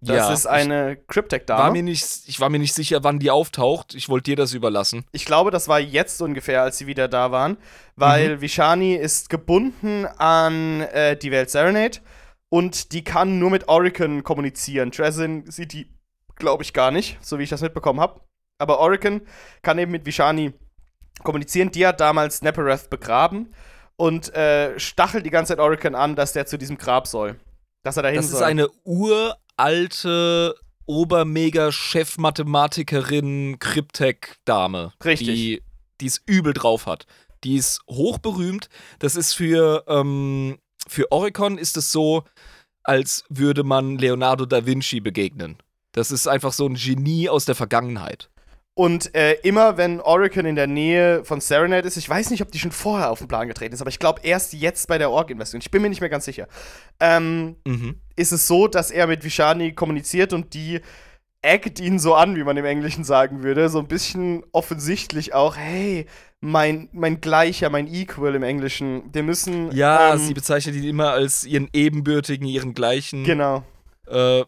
Das 0.05 0.17
ja, 0.17 0.33
ist 0.33 0.47
eine 0.47 0.97
Cryptech-Dame. 1.07 1.89
ich 1.89 2.39
war 2.39 2.49
mir 2.49 2.59
nicht 2.59 2.73
sicher, 2.73 3.03
wann 3.03 3.19
die 3.19 3.31
auftaucht. 3.31 3.95
Ich 3.95 4.09
wollte 4.09 4.31
dir 4.31 4.35
das 4.35 4.53
überlassen. 4.53 5.05
Ich 5.13 5.23
glaube, 5.23 5.49
das 5.49 5.69
war 5.69 5.79
jetzt 5.79 6.21
ungefähr, 6.21 6.61
als 6.61 6.77
sie 6.77 6.87
wieder 6.87 7.07
da 7.07 7.31
waren. 7.31 7.57
Weil 7.95 8.35
mhm. 8.35 8.41
Vishani 8.41 8.95
ist 8.95 9.29
gebunden 9.29 10.05
an 10.05 10.81
äh, 10.81 11.15
die 11.15 11.31
Welt 11.31 11.49
Serenade 11.49 11.99
und 12.49 12.91
die 12.91 13.05
kann 13.05 13.39
nur 13.39 13.49
mit 13.49 13.69
Oricon 13.69 14.23
kommunizieren. 14.23 14.91
Trezin 14.91 15.49
sieht 15.49 15.71
die, 15.71 15.89
glaube 16.35 16.63
ich, 16.63 16.73
gar 16.73 16.91
nicht, 16.91 17.17
so 17.21 17.39
wie 17.39 17.43
ich 17.43 17.49
das 17.49 17.61
mitbekommen 17.61 18.01
habe. 18.01 18.19
Aber 18.57 18.79
Oricon 18.79 19.21
kann 19.61 19.79
eben 19.79 19.91
mit 19.93 20.05
Vishani 20.05 20.53
kommunizieren. 21.21 21.71
Die 21.71 21.85
hat 21.85 21.99
damals 21.99 22.41
Nepereth 22.41 22.89
begraben 22.89 23.53
und 23.95 24.33
äh, 24.33 24.79
stachelt 24.79 25.25
die 25.25 25.29
ganze 25.29 25.53
Zeit 25.53 25.59
Oracle 25.59 25.95
an, 25.95 26.15
dass 26.15 26.33
der 26.33 26.45
zu 26.45 26.57
diesem 26.57 26.77
Grab 26.77 27.07
soll. 27.07 27.39
Dass 27.83 27.97
er 27.97 28.03
dahin 28.03 28.17
das 28.17 28.29
soll. 28.29 28.39
Das 28.39 28.41
ist 28.41 28.47
eine 28.47 28.69
uralte 28.83 30.55
Obermega-Chef-Mathematikerin, 30.85 33.57
Cryptech-Dame. 33.59 34.93
Richtig. 35.03 35.27
Die, 35.27 35.63
die 36.01 36.07
es 36.07 36.21
übel 36.25 36.53
drauf 36.53 36.85
hat. 36.85 37.05
Die 37.43 37.55
ist 37.55 37.81
hochberühmt. 37.89 38.69
Das 38.99 39.15
ist 39.15 39.33
für, 39.33 39.83
ähm, 39.87 40.59
für 40.87 41.11
Oricon 41.11 41.57
ist 41.57 41.77
es 41.77 41.91
so, 41.91 42.23
als 42.83 43.23
würde 43.29 43.63
man 43.63 43.97
Leonardo 43.97 44.45
da 44.45 44.65
Vinci 44.65 44.99
begegnen. 44.99 45.57
Das 45.93 46.11
ist 46.11 46.27
einfach 46.27 46.53
so 46.53 46.65
ein 46.65 46.75
Genie 46.75 47.29
aus 47.29 47.45
der 47.45 47.55
Vergangenheit. 47.55 48.29
Und 48.75 49.13
äh, 49.13 49.33
immer 49.43 49.77
wenn 49.77 50.01
Oracle 50.01 50.47
in 50.47 50.55
der 50.55 50.65
Nähe 50.65 51.23
von 51.25 51.39
Serenade 51.41 51.87
ist, 51.87 51.97
ich 51.97 52.09
weiß 52.09 52.31
nicht, 52.31 52.41
ob 52.41 52.51
die 52.51 52.57
schon 52.57 52.71
vorher 52.71 53.11
auf 53.11 53.19
den 53.19 53.27
Plan 53.27 53.47
getreten 53.47 53.75
ist, 53.75 53.81
aber 53.81 53.91
ich 53.91 53.99
glaube 53.99 54.21
erst 54.23 54.53
jetzt 54.53 54.87
bei 54.87 54.97
der 54.97 55.11
Org-Investung, 55.11 55.61
ich 55.61 55.69
bin 55.69 55.83
mir 55.83 55.89
nicht 55.89 56.01
mehr 56.01 56.09
ganz 56.09 56.25
sicher, 56.25 56.47
ähm, 56.99 57.55
mhm. 57.67 57.99
ist 58.15 58.31
es 58.31 58.47
so, 58.47 58.67
dass 58.67 58.89
er 58.89 59.05
mit 59.05 59.23
Vishani 59.23 59.73
kommuniziert 59.73 60.33
und 60.33 60.55
die 60.55 60.81
eckt 61.43 61.79
ihn 61.79 61.99
so 61.99 62.15
an, 62.15 62.35
wie 62.35 62.43
man 62.43 62.57
im 62.57 62.65
Englischen 62.65 63.03
sagen 63.03 63.43
würde, 63.43 63.69
so 63.69 63.77
ein 63.77 63.87
bisschen 63.87 64.43
offensichtlich 64.53 65.35
auch, 65.35 65.55
hey, 65.55 66.07
mein, 66.41 66.89
mein 66.93 67.21
Gleicher, 67.21 67.69
mein 67.69 67.87
Equal 67.87 68.33
im 68.33 68.43
Englischen, 68.43 69.03
wir 69.13 69.23
müssen. 69.23 69.71
Ja, 69.71 70.13
ähm, 70.13 70.19
sie 70.19 70.33
bezeichnet 70.33 70.75
ihn 70.75 70.83
immer 70.83 71.11
als 71.11 71.45
ihren 71.45 71.69
Ebenbürtigen, 71.73 72.47
ihren 72.47 72.73
Gleichen. 72.73 73.23
Genau. 73.23 73.63
Äh, 74.07 74.43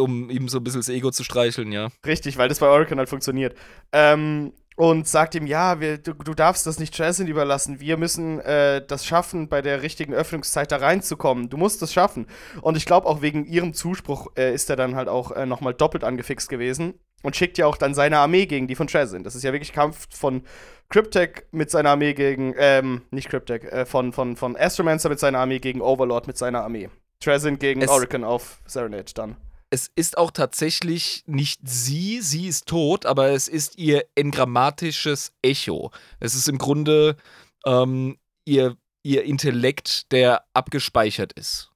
um 0.00 0.30
ihm 0.30 0.48
so 0.48 0.58
ein 0.58 0.64
bisschen 0.64 0.80
das 0.80 0.88
Ego 0.88 1.10
zu 1.10 1.24
streicheln, 1.24 1.72
ja. 1.72 1.88
Richtig, 2.06 2.38
weil 2.38 2.48
das 2.48 2.58
bei 2.58 2.66
Oracle 2.66 2.98
halt 2.98 3.08
funktioniert. 3.08 3.54
Ähm, 3.92 4.52
und 4.80 5.06
sagt 5.06 5.34
ihm, 5.34 5.46
ja, 5.46 5.78
wir, 5.78 5.98
du, 5.98 6.14
du, 6.14 6.32
darfst 6.32 6.66
das 6.66 6.78
nicht 6.78 6.96
Jason 6.96 7.26
überlassen. 7.26 7.80
Wir 7.80 7.98
müssen 7.98 8.40
äh, 8.40 8.82
das 8.86 9.04
schaffen, 9.04 9.46
bei 9.50 9.60
der 9.60 9.82
richtigen 9.82 10.14
Öffnungszeit 10.14 10.72
da 10.72 10.78
reinzukommen. 10.78 11.50
Du 11.50 11.58
musst 11.58 11.82
es 11.82 11.92
schaffen. 11.92 12.26
Und 12.62 12.78
ich 12.78 12.86
glaube, 12.86 13.06
auch 13.06 13.20
wegen 13.20 13.44
ihrem 13.44 13.74
Zuspruch 13.74 14.28
äh, 14.38 14.54
ist 14.54 14.70
er 14.70 14.76
dann 14.76 14.96
halt 14.96 15.08
auch 15.08 15.32
äh, 15.32 15.44
nochmal 15.44 15.74
doppelt 15.74 16.02
angefixt 16.02 16.48
gewesen 16.48 16.94
und 17.22 17.36
schickt 17.36 17.58
ja 17.58 17.66
auch 17.66 17.76
dann 17.76 17.92
seine 17.92 18.20
Armee 18.20 18.46
gegen 18.46 18.68
die 18.68 18.74
von 18.74 18.86
Trezin. 18.86 19.22
Das 19.22 19.34
ist 19.34 19.42
ja 19.42 19.52
wirklich 19.52 19.74
Kampf 19.74 20.06
von 20.16 20.44
Cryptek 20.88 21.46
mit 21.50 21.70
seiner 21.70 21.90
Armee 21.90 22.14
gegen, 22.14 22.54
ähm, 22.56 23.02
nicht 23.10 23.28
Cryptek, 23.28 23.64
äh, 23.64 23.84
von, 23.84 24.14
von, 24.14 24.36
von 24.36 24.56
Astromancer 24.56 25.10
mit 25.10 25.20
seiner 25.20 25.40
Armee 25.40 25.58
gegen 25.58 25.82
Overlord 25.82 26.26
mit 26.26 26.38
seiner 26.38 26.62
Armee. 26.62 26.88
Trezin 27.22 27.58
gegen 27.58 27.86
Oracle 27.86 28.24
auf 28.24 28.60
Serenade 28.66 29.12
dann 29.14 29.36
es 29.70 29.90
ist 29.94 30.18
auch 30.18 30.32
tatsächlich 30.32 31.22
nicht 31.26 31.60
sie, 31.64 32.20
sie 32.20 32.48
ist 32.48 32.66
tot, 32.66 33.06
aber 33.06 33.30
es 33.30 33.46
ist 33.48 33.78
ihr 33.78 34.04
engrammatisches 34.16 35.32
Echo. 35.42 35.92
Es 36.18 36.34
ist 36.34 36.48
im 36.48 36.58
Grunde 36.58 37.16
ähm, 37.64 38.18
ihr 38.44 38.76
ihr 39.02 39.24
Intellekt, 39.24 40.12
der 40.12 40.44
abgespeichert 40.52 41.32
ist. 41.32 41.70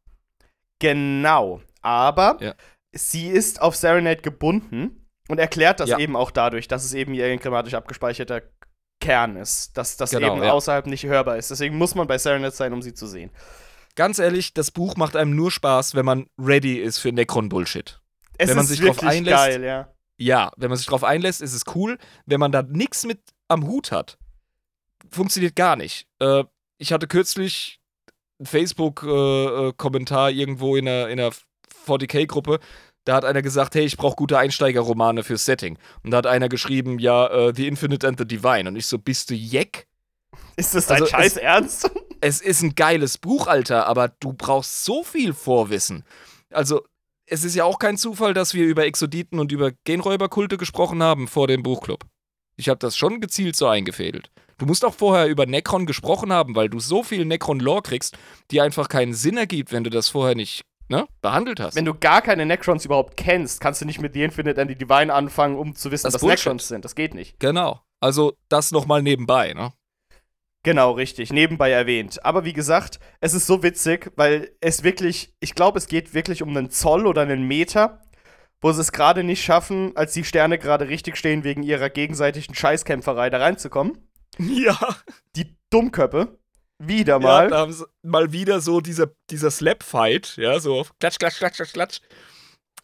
Genau. 0.79 1.63
Aber 1.81 2.37
ja. 2.41 2.55
sie 2.93 3.29
ist 3.29 3.63
auf 3.63 3.77
Serenade 3.77 4.23
gebunden 4.23 5.07
und 5.29 5.39
erklärt 5.39 5.81
das 5.81 5.91
ja. 5.91 5.99
eben 5.99 6.17
auch 6.17 6.31
dadurch, 6.31 6.69
dass 6.69 6.85
es 6.85 6.95
eben 6.95 7.15
ihr 7.15 7.27
enkrematisch 7.27 7.75
abgespeicherter 7.75 8.43
Kern 9.01 9.37
ist. 9.37 9.77
Dass 9.77 9.97
das 9.97 10.11
genau, 10.11 10.35
eben 10.35 10.45
ja. 10.45 10.53
außerhalb 10.53 10.87
nicht 10.87 11.07
hörbar 11.07 11.37
ist. 11.37 11.51
Deswegen 11.51 11.79
muss 11.79 11.95
man 11.95 12.07
bei 12.07 12.19
Serenade 12.19 12.55
sein, 12.55 12.73
um 12.73 12.83
sie 12.83 12.95
zu 12.95 13.07
sehen. 13.07 13.31
Ganz 13.97 14.19
ehrlich, 14.19 14.55
das 14.55 14.71
Buch 14.71 14.97
macht 14.97 15.15
einem 15.15 15.37
nur 15.37 15.51
Spaß, 15.51 15.95
wenn 15.95 16.05
man 16.05 16.27
ready 16.39 16.77
ist 16.79 16.99
für 16.99 17.13
Necron-Bullshit. 17.13 18.01
Es 18.39 18.49
wenn 18.49 18.57
man 18.57 18.65
ist 18.65 18.71
sich 18.71 18.83
wirklich 18.83 19.09
einlässt, 19.09 19.37
geil, 19.37 19.65
ja. 19.65 19.89
Ja, 20.17 20.53
wenn 20.57 20.69
man 20.69 20.77
sich 20.77 20.87
darauf 20.87 21.05
einlässt, 21.05 21.43
ist 21.43 21.55
es 21.55 21.63
cool. 21.75 21.99
Wenn 22.27 22.41
man 22.41 22.53
da 22.53 22.63
nichts 22.63 23.05
mit 23.05 23.21
am 23.49 23.67
Hut 23.67 23.93
hat, 23.93 24.19
funktioniert 25.11 25.57
gar 25.57 25.77
nicht. 25.77 26.07
Äh, 26.21 26.45
ich 26.79 26.93
hatte 26.93 27.07
kürzlich 27.07 27.81
einen 28.39 28.47
Facebook-Kommentar 28.47 30.31
äh, 30.31 30.33
irgendwo 30.33 30.77
in 30.77 30.89
einer, 30.89 31.09
in 31.09 31.21
einer 31.21 31.33
40k-Gruppe. 31.87 32.59
Da 33.05 33.17
hat 33.17 33.25
einer 33.25 33.43
gesagt, 33.43 33.75
hey, 33.75 33.85
ich 33.85 33.97
brauche 33.97 34.17
gute 34.17 34.39
Einsteigerromane 34.39 35.25
fürs 35.25 35.45
Setting. 35.45 35.79
Und 36.03 36.11
da 36.11 36.19
hat 36.19 36.27
einer 36.27 36.49
geschrieben, 36.49 36.99
ja, 36.99 37.49
uh, 37.49 37.53
The 37.55 37.69
Infinite 37.69 38.07
and 38.07 38.19
the 38.19 38.27
Divine. 38.27 38.69
Und 38.69 38.77
ich 38.77 38.87
so, 38.87 38.99
bist 38.99 39.31
du 39.31 39.35
Jeck? 39.35 39.87
Ist 40.57 40.75
das 40.75 40.87
dein 40.87 41.03
also 41.03 41.11
Scheiß 41.11 41.37
Ernst? 41.37 41.91
Es 42.25 42.41
ist 42.41 42.63
ein 42.63 42.75
geiles 42.75 43.19
Buch, 43.19 43.49
Alter, 43.49 43.87
aber 43.87 44.09
du 44.09 44.33
brauchst 44.33 44.87
so 44.87 45.05
viel 45.05 45.35
Vorwissen. 45.35 46.05
Also, 46.51 46.81
es 47.27 47.45
ist 47.45 47.55
ja 47.55 47.65
auch 47.65 47.79
kein 47.79 47.99
Zufall, 47.99 48.33
dass 48.33 48.55
wir 48.55 48.65
über 48.65 48.87
Exoditen 48.87 49.39
und 49.39 49.53
über 49.53 49.73
Genräuberkulte 49.85 50.57
gesprochen 50.57 51.03
haben 51.03 51.29
vor 51.29 51.49
dem 51.49 51.63
Buchclub. 51.63 52.07
Ich 52.57 52.71
habe 52.71 52.79
das 52.79 52.97
schon 52.97 53.21
gezielt 53.21 53.57
so 53.57 53.67
eingefädelt. 53.67 54.31
Du 54.57 54.65
musst 54.65 54.87
auch 54.87 54.95
vorher 54.95 55.27
über 55.27 55.45
Necron 55.45 55.85
gesprochen 55.85 56.33
haben, 56.33 56.57
weil 56.57 56.71
du 56.71 56.81
so 56.81 57.03
viel 57.03 57.27
Necron-Lore 57.27 57.83
kriegst, 57.83 58.17
die 58.51 58.63
einfach 58.63 58.89
keinen 58.89 59.13
Sinn 59.13 59.37
ergibt, 59.37 59.71
wenn 59.73 59.85
du 59.85 59.91
das 59.91 60.09
vorher 60.09 60.35
nicht 60.35 60.63
ne, 60.89 61.07
behandelt 61.21 61.61
hast. 61.61 61.75
Wenn 61.75 61.85
du 61.85 61.93
gar 61.93 62.23
keine 62.23 62.47
Necrons 62.47 62.87
überhaupt 62.87 63.19
kennst, 63.19 63.61
kannst 63.61 63.83
du 63.83 63.85
nicht 63.85 64.01
mit 64.01 64.15
The 64.15 64.23
Infinite 64.23 64.59
and 64.59 64.71
the 64.71 64.79
Divine 64.79 65.13
anfangen, 65.13 65.59
um 65.59 65.77
zu 65.77 65.91
wissen, 65.91 66.07
das 66.07 66.15
was 66.15 66.23
Bullshit. 66.23 66.47
Necrons 66.47 66.69
sind. 66.69 66.87
Das 66.87 66.95
geht 66.95 67.13
nicht. 67.13 67.39
Genau. 67.39 67.83
Also 68.01 68.33
das 68.49 68.71
nochmal 68.71 69.03
nebenbei, 69.03 69.53
ne? 69.53 69.75
Genau, 70.65 70.93
richtig. 70.93 71.33
Nebenbei 71.33 71.71
erwähnt. 71.71 72.25
Aber 72.25 72.45
wie 72.45 72.55
gesagt, 72.55 72.99
es 73.21 73.35
ist 73.35 73.47
so 73.47 73.63
witzig, 73.63 74.11
weil 74.17 74.51
es 74.61 74.83
wirklich, 74.83 75.35
ich 75.39 75.55
glaube, 75.55 75.79
es 75.79 75.87
geht 75.87 76.15
wirklich 76.15 76.43
um 76.43 76.49
einen 76.57 76.71
Zoll 76.71 77.07
oder 77.07 77.23
einen 77.23 77.47
Meter, 77.47 78.03
wo 78.63 78.73
sie 78.73 78.81
es 78.81 78.91
gerade 78.91 79.23
nicht 79.23 79.45
schaffen, 79.45 79.95
als 79.95 80.15
die 80.15 80.25
Sterne 80.25 80.59
gerade 80.59 80.89
richtig 80.89 81.19
stehen, 81.19 81.45
wegen 81.45 81.63
ihrer 81.63 81.91
gegenseitigen 81.91 82.55
Scheißkämpferei 82.55 83.29
da 83.31 83.39
reinzukommen. 83.39 84.09
Ja. 84.39 84.77
Die 85.37 85.55
Dummköppe. 85.71 86.39
Wieder 86.79 87.21
mal. 87.21 87.45
Ja, 87.45 87.51
da 87.51 87.59
haben 87.59 87.73
sie 87.73 87.85
mal 88.03 88.33
wieder 88.33 88.61
so 88.61 88.81
dieser, 88.81 89.09
dieser 89.31 89.51
Slap-Fight, 89.51 90.37
ja, 90.39 90.59
so 90.59 90.85
klatsch, 90.99 91.19
klatsch, 91.19 91.39
klatsch, 91.39 91.57
klatsch, 91.57 91.73
klatsch. 91.73 92.01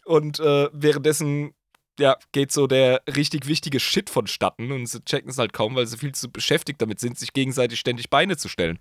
Und 0.04 0.38
äh, 0.38 0.68
währenddessen 0.72 1.54
ja, 2.00 2.16
geht 2.32 2.52
so 2.52 2.66
der 2.66 3.02
richtig 3.06 3.46
wichtige 3.46 3.80
Shit 3.80 4.10
vonstatten 4.10 4.72
und 4.72 4.86
sie 4.86 5.04
checken 5.04 5.30
es 5.30 5.38
halt 5.38 5.52
kaum, 5.52 5.76
weil 5.76 5.86
sie 5.86 5.98
viel 5.98 6.12
zu 6.12 6.30
beschäftigt 6.30 6.80
damit 6.80 7.00
sind, 7.00 7.18
sich 7.18 7.32
gegenseitig 7.32 7.78
ständig 7.78 8.10
Beine 8.10 8.36
zu 8.36 8.48
stellen. 8.48 8.78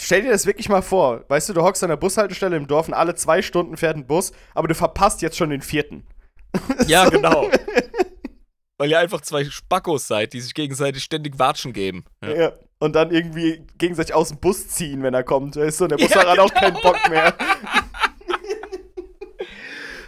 Stell 0.00 0.22
dir 0.22 0.30
das 0.30 0.46
wirklich 0.46 0.68
mal 0.68 0.82
vor. 0.82 1.24
Weißt 1.28 1.48
du, 1.48 1.52
du 1.52 1.62
hockst 1.62 1.82
an 1.84 1.90
der 1.90 1.96
Bushaltestelle 1.96 2.56
im 2.56 2.66
Dorf 2.66 2.88
und 2.88 2.94
alle 2.94 3.14
zwei 3.14 3.42
Stunden 3.42 3.76
fährt 3.76 3.96
ein 3.96 4.06
Bus, 4.06 4.32
aber 4.54 4.66
du 4.66 4.74
verpasst 4.74 5.22
jetzt 5.22 5.36
schon 5.36 5.50
den 5.50 5.62
vierten. 5.62 6.06
Ja, 6.86 7.08
genau. 7.08 7.50
Weil 8.78 8.90
ihr 8.90 8.98
einfach 8.98 9.20
zwei 9.20 9.44
Spackos 9.44 10.06
seid, 10.06 10.32
die 10.32 10.40
sich 10.40 10.54
gegenseitig 10.54 11.02
ständig 11.02 11.38
Watschen 11.38 11.72
geben. 11.72 12.04
Ja. 12.22 12.34
ja. 12.34 12.52
Und 12.78 12.94
dann 12.94 13.10
irgendwie 13.10 13.66
gegenseitig 13.78 14.14
aus 14.14 14.28
dem 14.28 14.38
Bus 14.38 14.68
ziehen, 14.68 15.02
wenn 15.02 15.14
er 15.14 15.24
kommt. 15.24 15.56
Weißt 15.56 15.80
du, 15.80 15.84
und 15.84 15.90
der 15.90 15.96
Busfahrer 16.04 16.26
ja, 16.26 16.32
genau. 16.34 16.44
hat 16.44 16.50
auch 16.50 16.54
keinen 16.54 16.82
Bock 16.82 17.08
mehr. 17.08 17.34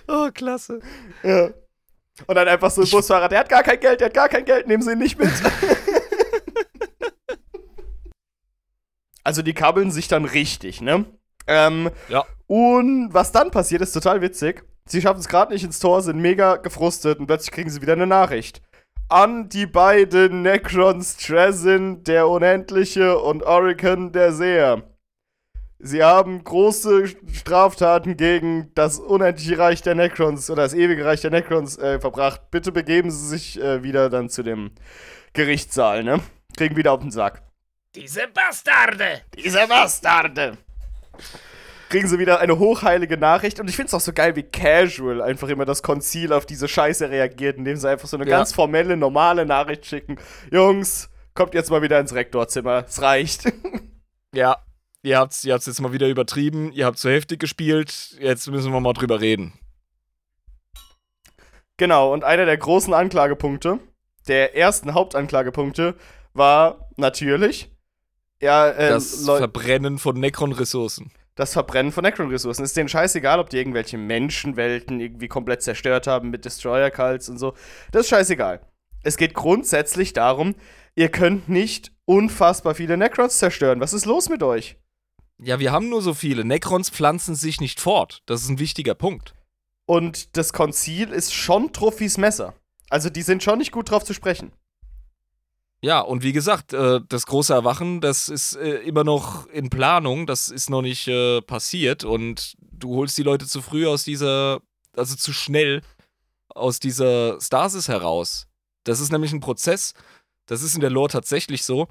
oh, 0.09 0.29
klasse. 0.33 0.81
Ja. 1.23 1.51
Und 2.27 2.35
dann 2.35 2.49
einfach 2.49 2.71
so 2.71 2.83
ein 2.83 2.89
Busfahrer, 2.89 3.29
der 3.29 3.41
hat 3.41 3.49
gar 3.49 3.62
kein 3.62 3.79
Geld, 3.79 4.01
der 4.01 4.07
hat 4.07 4.14
gar 4.14 4.29
kein 4.29 4.45
Geld, 4.45 4.67
nehmen 4.67 4.83
Sie 4.83 4.93
ihn 4.93 4.99
nicht 4.99 5.19
mit. 5.19 5.31
also 9.23 9.43
die 9.43 9.53
kabbeln 9.53 9.91
sich 9.91 10.09
dann 10.09 10.25
richtig, 10.25 10.81
ne? 10.81 11.05
Ähm, 11.47 11.91
ja. 12.09 12.25
Und 12.47 13.12
was 13.12 13.33
dann 13.33 13.51
passiert, 13.51 13.83
ist 13.83 13.93
total 13.93 14.23
witzig. 14.23 14.64
Sie 14.87 15.03
schaffen 15.03 15.21
es 15.21 15.29
gerade 15.29 15.53
nicht 15.53 15.64
ins 15.64 15.79
Tor, 15.79 16.01
sind 16.01 16.21
mega 16.21 16.57
gefrustet 16.57 17.19
und 17.19 17.27
plötzlich 17.27 17.51
kriegen 17.51 17.71
sie 17.71 17.83
wieder 17.83 17.93
eine 17.93 18.07
Nachricht. 18.07 18.62
An 19.09 19.49
die 19.49 19.67
beiden 19.67 20.43
Necrons 20.43 21.17
Trezin, 21.17 22.03
der 22.05 22.29
Unendliche, 22.29 23.19
und 23.19 23.43
Orican, 23.43 24.12
der 24.12 24.33
Seher. 24.33 24.83
Sie 25.79 26.03
haben 26.03 26.43
große 26.43 27.09
Straftaten 27.33 28.16
gegen 28.16 28.72
das 28.74 28.99
unendliche 28.99 29.59
Reich 29.59 29.83
der 29.83 29.95
Necrons 29.95 30.49
oder 30.49 30.62
das 30.62 30.72
ewige 30.72 31.05
Reich 31.05 31.20
der 31.20 31.31
Necrons 31.31 31.77
äh, 31.79 32.01
verbracht. 32.01 32.51
Bitte 32.51 32.72
begeben 32.72 33.11
Sie 33.11 33.29
sich 33.29 33.61
äh, 33.61 33.83
wieder 33.83 34.09
dann 34.09 34.31
zu 34.31 34.43
dem 34.43 34.70
Gerichtssaal, 35.35 36.03
ne? 36.03 36.20
Kriegen 36.57 36.77
wieder 36.77 36.93
auf 36.93 37.01
den 37.01 37.11
Sack. 37.11 37.43
Diese 37.95 38.27
Bastarde! 38.29 39.22
Diese 39.35 39.66
Bastarde! 39.66 40.57
Kriegen 41.89 42.09
sie 42.09 42.18
wieder 42.18 42.41
eine 42.41 42.59
hochheilige 42.59 43.16
Nachricht 43.16 43.61
und 43.61 43.70
ich 43.70 43.77
finde 43.77 43.89
es 43.89 43.95
auch 43.95 44.01
so 44.01 44.12
geil, 44.12 44.35
wie 44.35 44.43
casual 44.43 45.22
einfach 45.22 45.49
immer 45.49 45.64
das 45.64 45.83
Konzil 45.83 46.33
auf 46.33 46.45
diese 46.47 46.68
Scheiße 46.68 47.11
reagiert, 47.11 47.59
indem 47.59 47.77
sie 47.77 47.89
einfach 47.89 48.09
so 48.09 48.16
eine 48.16 48.29
ja. 48.29 48.39
ganz 48.39 48.53
formelle, 48.53 48.97
normale 48.97 49.47
Nachricht 49.47 49.87
schicken. 49.87 50.16
Jungs, 50.51 51.11
kommt 51.35 51.55
jetzt 51.55 51.70
mal 51.70 51.83
wieder 51.83 52.01
ins 52.01 52.14
Rektorzimmer. 52.14 52.85
Es 52.89 53.03
reicht. 53.03 53.53
Ja, 54.35 54.66
ihr 55.07 55.19
habt 55.19 55.33
es 55.33 55.45
ihr 55.45 55.55
jetzt 55.55 55.81
mal 55.81 55.93
wieder 55.93 56.09
übertrieben, 56.09 56.73
ihr 56.73 56.85
habt 56.85 56.99
zu 56.99 57.09
heftig 57.09 57.39
gespielt, 57.39 58.17
jetzt 58.19 58.51
müssen 58.51 58.73
wir 58.73 58.81
mal 58.81 58.93
drüber 58.93 59.21
reden. 59.21 59.53
Genau, 61.77 62.13
und 62.13 62.25
einer 62.25 62.45
der 62.45 62.57
großen 62.57 62.93
Anklagepunkte, 62.93 63.79
der 64.27 64.57
ersten 64.57 64.95
Hauptanklagepunkte, 64.95 65.95
war 66.35 66.91
natürlich 66.97 67.71
ja, 68.41 68.69
äh, 68.69 68.91
das 68.91 69.25
Verbrennen 69.25 69.99
von 69.99 70.19
Necron-Ressourcen. 70.19 71.13
Das 71.37 71.53
Verbrennen 71.53 71.93
von 71.93 72.03
Necron-Ressourcen. 72.03 72.65
Ist 72.65 72.77
denen 72.77 72.89
scheißegal, 72.89 73.39
ob 73.39 73.51
die 73.51 73.59
irgendwelche 73.59 73.99
Menschenwelten 73.99 75.01
irgendwie 75.01 75.29
komplett 75.29 75.63
zerstört 75.63 76.07
haben 76.07 76.31
mit 76.31 76.45
Destroyer-Cults 76.45 77.29
und 77.29 77.39
so. 77.39 77.55
Das 77.93 78.03
ist 78.03 78.09
scheißegal. 78.09 78.61
Es 79.03 79.17
geht 79.17 79.35
grundsätzlich 79.35 80.15
darum, 80.15 80.57
ihr 80.95 81.11
könnt 81.11 81.49
nicht 81.49 81.93
unfassbar 82.07 82.75
viele 82.75 82.97
Necrons 82.97 83.39
zerstören. 83.39 83.81
Was 83.81 83.93
ist 83.93 84.07
los 84.07 84.29
mit 84.29 84.43
euch? 84.43 84.77
Ja, 85.39 85.59
wir 85.59 85.72
haben 85.72 85.89
nur 85.89 86.03
so 86.03 86.14
viele. 86.14 86.45
Necrons 86.45 86.91
pflanzen 86.91 87.34
sich 87.34 87.61
nicht 87.61 87.80
fort. 87.80 88.22
Das 88.26 88.43
ist 88.43 88.49
ein 88.49 88.59
wichtiger 88.59 88.95
Punkt. 88.95 89.34
Und 89.84 90.37
das 90.37 90.53
Konzil 90.53 91.11
ist 91.11 91.34
schon 91.34 91.72
Trophys 91.72 92.18
Messer. 92.18 92.55
Also 92.91 93.11
die 93.11 93.22
sind 93.22 93.43
schon 93.43 93.59
nicht 93.59 93.72
gut 93.72 93.91
drauf 93.91 94.05
zu 94.05 94.14
sprechen. 94.14 94.53
Ja, 95.82 96.01
und 96.01 96.22
wie 96.22 96.32
gesagt, 96.32 96.72
äh, 96.72 97.01
das 97.09 97.26
große 97.26 97.53
Erwachen, 97.53 98.01
das 98.01 98.28
ist 98.28 98.57
äh, 98.57 98.78
immer 98.78 99.05
noch 99.05 99.47
in 99.49 99.68
Planung, 99.68 100.26
das 100.26 100.49
ist 100.49 100.70
noch 100.70 100.82
nicht 100.82 101.07
äh, 101.07 101.43
passiert 101.43 102.03
und 102.03 102.57
du 102.61 102.97
holst 102.97 103.16
die 103.18 103.22
Leute 103.22 103.47
zu 103.47 103.61
früh 103.61 103.87
aus 103.87 104.03
dieser, 104.03 104.61
also 104.97 105.14
zu 105.16 105.32
schnell 105.32 105.82
aus 106.49 106.80
dieser 106.80 107.41
Stasis 107.41 107.89
heraus. 107.89 108.49
Das 108.84 109.01
ist 109.01 109.12
nämlich 109.12 109.32
ein 109.32 109.41
Prozess, 109.41 109.93
das 110.47 110.62
ist 110.62 110.74
in 110.74 110.80
der 110.80 110.91
Lore 110.91 111.11
tatsächlich 111.11 111.64
so, 111.64 111.89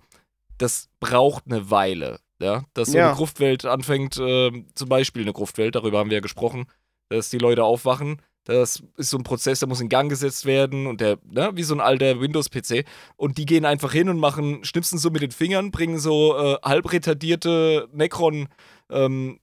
das 0.57 0.89
braucht 0.99 1.43
eine 1.45 1.69
Weile. 1.69 2.19
Ja, 2.39 2.63
dass 2.73 2.89
so 2.91 2.97
ja. 2.97 3.07
eine 3.07 3.15
Gruftwelt 3.15 3.65
anfängt, 3.65 4.17
äh, 4.17 4.51
zum 4.75 4.89
Beispiel 4.89 5.21
eine 5.21 5.33
Gruftwelt, 5.33 5.75
darüber 5.75 5.99
haben 5.99 6.09
wir 6.09 6.17
ja 6.17 6.21
gesprochen, 6.21 6.65
dass 7.09 7.29
die 7.29 7.38
Leute 7.38 7.63
aufwachen. 7.63 8.21
Das 8.43 8.83
ist 8.97 9.09
so 9.09 9.17
ein 9.17 9.23
Prozess, 9.23 9.59
der 9.59 9.67
muss 9.67 9.81
in 9.81 9.89
Gang 9.89 10.07
gesetzt 10.07 10.45
werden 10.45 10.86
und 10.86 11.01
der, 11.01 11.17
ne, 11.23 11.51
wie 11.55 11.63
so 11.63 11.73
ein 11.73 11.81
alter 11.81 12.21
Windows-PC. 12.21 12.86
Und 13.15 13.39
die 13.39 13.45
gehen 13.45 13.65
einfach 13.65 13.91
hin 13.91 14.07
und 14.07 14.19
machen, 14.19 14.63
schnipsen 14.63 14.99
so 14.99 15.09
mit 15.09 15.23
den 15.23 15.31
Fingern, 15.31 15.71
bringen 15.71 15.97
so 15.97 16.38
äh, 16.38 16.57
halb 16.63 16.91
retardierte 16.91 17.89
Necron 17.91 18.47
ähm, 18.91 19.39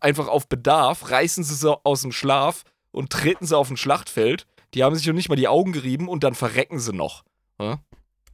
einfach 0.00 0.28
auf 0.28 0.48
Bedarf, 0.48 1.10
reißen 1.10 1.42
sie 1.42 1.54
so 1.56 1.78
aus 1.82 2.02
dem 2.02 2.12
Schlaf 2.12 2.62
und 2.92 3.10
treten 3.10 3.44
sie 3.44 3.56
auf 3.56 3.70
ein 3.70 3.76
Schlachtfeld. 3.76 4.46
Die 4.74 4.84
haben 4.84 4.94
sich 4.94 5.06
noch 5.06 5.14
nicht 5.14 5.28
mal 5.28 5.36
die 5.36 5.48
Augen 5.48 5.72
gerieben 5.72 6.08
und 6.08 6.22
dann 6.22 6.34
verrecken 6.34 6.78
sie 6.78 6.92
noch. 6.92 7.24
Ja? 7.60 7.80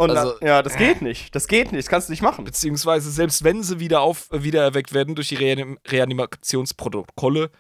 Und 0.01 0.13
also, 0.13 0.39
dann, 0.39 0.49
ja, 0.49 0.63
das 0.63 0.77
geht 0.77 1.03
nicht. 1.03 1.35
Das 1.35 1.47
geht 1.47 1.73
nicht. 1.73 1.85
Das 1.85 1.91
kannst 1.91 2.09
du 2.09 2.13
nicht 2.13 2.23
machen. 2.23 2.47
Beziehungsweise, 2.47 3.11
selbst 3.11 3.45
wenn 3.45 3.63
sie 3.63 3.81
wieder 3.81 4.01
auf, 4.01 4.29
wiedererweckt 4.33 4.95
werden 4.95 5.15
durch 5.15 5.29
die 5.29 5.35
Reanim 5.35 5.79
Reanimationsprotokolle, 5.87 7.51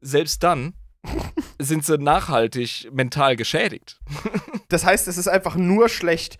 selbst 0.00 0.42
dann 0.44 0.74
sind 1.58 1.84
sie 1.84 1.98
nachhaltig 1.98 2.88
mental 2.92 3.34
geschädigt. 3.34 3.98
das 4.68 4.84
heißt, 4.84 5.08
es 5.08 5.18
ist 5.18 5.26
einfach 5.26 5.56
nur 5.56 5.88
schlecht. 5.88 6.38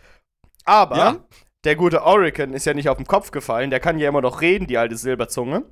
Aber 0.65 0.97
ja. 0.97 1.17
der 1.65 1.75
gute 1.75 2.05
Orican 2.05 2.53
ist 2.53 2.65
ja 2.65 2.75
nicht 2.75 2.89
auf 2.89 2.99
den 2.99 3.09
Kopf 3.09 3.33
gefallen. 3.33 3.71
Der 3.71 3.81
kann 3.81 3.99
ja 3.99 4.09
immer 4.09 4.21
noch 4.21 4.41
reden, 4.41 4.69
die 4.69 4.79
alte 4.79 4.97
Silberzunge. 4.97 5.65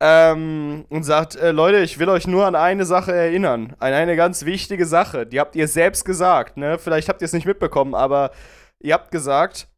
Ähm, 0.00 0.84
und 0.90 1.02
sagt, 1.02 1.34
äh, 1.34 1.50
Leute, 1.50 1.78
ich 1.78 1.98
will 1.98 2.08
euch 2.08 2.28
nur 2.28 2.46
an 2.46 2.54
eine 2.54 2.84
Sache 2.84 3.12
erinnern. 3.12 3.74
An 3.80 3.92
eine 3.92 4.14
ganz 4.14 4.44
wichtige 4.44 4.86
Sache. 4.86 5.26
Die 5.26 5.40
habt 5.40 5.56
ihr 5.56 5.66
selbst 5.66 6.04
gesagt, 6.04 6.56
ne? 6.56 6.78
Vielleicht 6.78 7.08
habt 7.08 7.20
ihr 7.20 7.26
es 7.26 7.32
nicht 7.32 7.46
mitbekommen, 7.46 7.96
aber 7.96 8.30
ihr 8.78 8.94
habt 8.94 9.10
gesagt, 9.10 9.68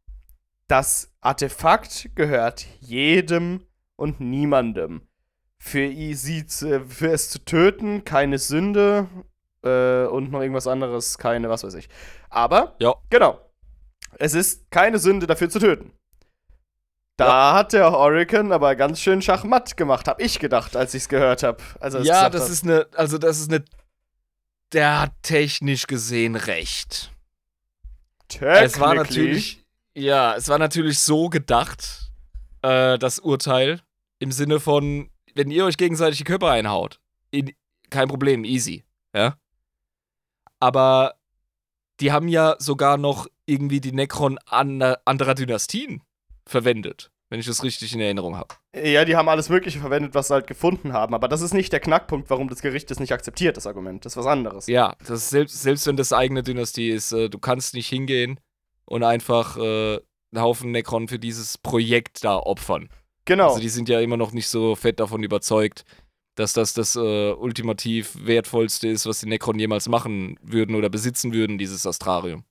das 0.67 1.11
Artefakt 1.21 2.11
gehört 2.15 2.65
jedem 2.79 3.65
und 3.95 4.19
niemandem. 4.19 5.01
Für, 5.57 5.91
sie, 6.15 6.45
für 6.47 7.11
es 7.11 7.29
zu 7.29 7.39
töten, 7.45 8.03
keine 8.03 8.37
Sünde 8.39 9.07
äh, 9.63 10.05
und 10.05 10.31
noch 10.31 10.41
irgendwas 10.41 10.67
anderes, 10.67 11.17
keine, 11.17 11.49
was 11.49 11.63
weiß 11.63 11.75
ich. 11.75 11.89
Aber, 12.29 12.75
ja. 12.79 12.95
genau. 13.09 13.39
Es 14.17 14.33
ist 14.33 14.71
keine 14.71 14.97
Sünde, 14.97 15.27
dafür 15.27 15.49
zu 15.49 15.59
töten. 15.59 15.91
Da 17.17 17.27
ja. 17.27 17.53
hat 17.53 17.73
der 17.73 17.91
Hurricane 17.91 18.51
aber 18.51 18.75
ganz 18.75 18.99
schön 18.99 19.21
Schachmatt 19.21 19.77
gemacht, 19.77 20.07
hab 20.07 20.21
ich 20.21 20.39
gedacht, 20.39 20.75
als 20.75 20.93
ich 20.93 21.03
es 21.03 21.09
gehört 21.09 21.43
habe. 21.43 21.61
Also 21.79 21.99
ja, 21.99 22.29
das 22.29 22.43
hat. 22.43 22.49
ist 22.49 22.63
eine, 22.63 22.87
also 22.95 23.17
das 23.17 23.39
ist 23.39 23.51
eine, 23.51 23.63
der 24.71 25.01
hat 25.01 25.11
technisch 25.21 25.87
gesehen 25.87 26.35
recht. 26.35 27.11
Es 28.39 28.79
war 28.79 28.95
natürlich, 28.95 29.65
ja, 29.93 30.35
es 30.35 30.47
war 30.47 30.57
natürlich 30.57 30.99
so 30.99 31.27
gedacht, 31.29 32.11
äh, 32.61 32.97
das 32.97 33.19
Urteil, 33.19 33.81
im 34.19 34.31
Sinne 34.31 34.59
von, 34.59 35.09
wenn 35.35 35.51
ihr 35.51 35.65
euch 35.65 35.77
gegenseitig 35.77 36.19
die 36.19 36.23
Körper 36.23 36.49
einhaut, 36.49 36.99
in, 37.29 37.53
kein 37.89 38.07
Problem, 38.07 38.45
easy, 38.45 38.85
ja. 39.13 39.35
Aber 40.59 41.15
die 41.99 42.11
haben 42.11 42.27
ja 42.27 42.55
sogar 42.59 42.97
noch 42.97 43.27
irgendwie 43.45 43.81
die 43.81 43.91
Necron 43.91 44.37
anderer 44.45 45.35
Dynastien 45.35 46.01
verwendet, 46.51 47.11
wenn 47.29 47.39
ich 47.39 47.45
das 47.45 47.63
richtig 47.63 47.93
in 47.93 48.01
Erinnerung 48.01 48.37
habe. 48.37 48.55
Ja, 48.75 49.05
die 49.05 49.15
haben 49.15 49.29
alles 49.29 49.49
Mögliche 49.49 49.79
verwendet, 49.79 50.13
was 50.13 50.27
sie 50.27 50.33
halt 50.33 50.47
gefunden 50.47 50.93
haben. 50.93 51.15
Aber 51.15 51.27
das 51.27 51.41
ist 51.41 51.53
nicht 51.53 51.73
der 51.73 51.79
Knackpunkt, 51.79 52.29
warum 52.29 52.49
das 52.49 52.61
Gericht 52.61 52.91
das 52.91 52.99
nicht 52.99 53.13
akzeptiert, 53.13 53.57
das 53.57 53.67
Argument. 53.67 54.05
Das 54.05 54.13
ist 54.13 54.17
was 54.17 54.27
anderes. 54.27 54.67
Ja, 54.67 54.95
das 55.07 55.29
selbst, 55.29 55.61
selbst 55.61 55.87
wenn 55.87 55.97
das 55.97 56.13
eigene 56.13 56.43
Dynastie 56.43 56.89
ist, 56.89 57.11
äh, 57.11 57.29
du 57.29 57.39
kannst 57.39 57.73
nicht 57.73 57.87
hingehen 57.87 58.39
und 58.85 59.03
einfach 59.03 59.57
äh, 59.57 59.99
einen 60.33 60.43
Haufen 60.43 60.71
Necron 60.71 61.07
für 61.07 61.19
dieses 61.19 61.57
Projekt 61.57 62.23
da 62.23 62.37
opfern. 62.37 62.89
Genau. 63.25 63.49
Also 63.49 63.61
die 63.61 63.69
sind 63.69 63.89
ja 63.89 63.99
immer 63.99 64.17
noch 64.17 64.31
nicht 64.31 64.47
so 64.47 64.75
fett 64.75 64.99
davon 64.99 65.23
überzeugt, 65.23 65.85
dass 66.35 66.53
das 66.53 66.73
das 66.73 66.95
äh, 66.95 67.31
ultimativ 67.31 68.17
wertvollste 68.19 68.87
ist, 68.87 69.05
was 69.05 69.19
die 69.19 69.27
Necron 69.27 69.59
jemals 69.59 69.87
machen 69.87 70.37
würden 70.41 70.75
oder 70.75 70.89
besitzen 70.89 71.33
würden, 71.33 71.57
dieses 71.57 71.85
Astrarium. 71.85 72.43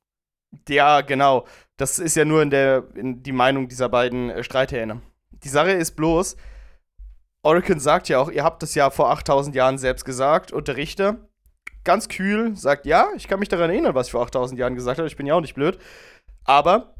Ja, 0.68 1.00
genau. 1.00 1.46
Das 1.76 1.98
ist 1.98 2.16
ja 2.16 2.24
nur 2.24 2.42
in 2.42 2.50
der 2.50 2.84
in 2.94 3.22
die 3.22 3.32
Meinung 3.32 3.68
dieser 3.68 3.88
beiden 3.88 4.30
äh, 4.30 4.44
Streithähne. 4.44 5.00
Die 5.30 5.48
Sache 5.48 5.70
ist 5.70 5.92
bloß, 5.92 6.36
Oracle 7.42 7.80
sagt 7.80 8.08
ja 8.08 8.18
auch, 8.18 8.30
ihr 8.30 8.44
habt 8.44 8.62
das 8.62 8.74
ja 8.74 8.90
vor 8.90 9.10
8000 9.10 9.54
Jahren 9.54 9.78
selbst 9.78 10.04
gesagt 10.04 10.52
und 10.52 10.68
der 10.68 10.76
Richter 10.76 11.16
ganz 11.84 12.08
kühl 12.08 12.54
sagt, 12.56 12.84
ja, 12.84 13.08
ich 13.16 13.26
kann 13.26 13.40
mich 13.40 13.48
daran 13.48 13.70
erinnern, 13.70 13.94
was 13.94 14.08
ich 14.08 14.12
vor 14.12 14.22
8000 14.22 14.58
Jahren 14.58 14.74
gesagt 14.74 14.98
habe, 14.98 15.08
ich 15.08 15.16
bin 15.16 15.26
ja 15.26 15.34
auch 15.34 15.40
nicht 15.40 15.54
blöd, 15.54 15.78
aber 16.44 16.94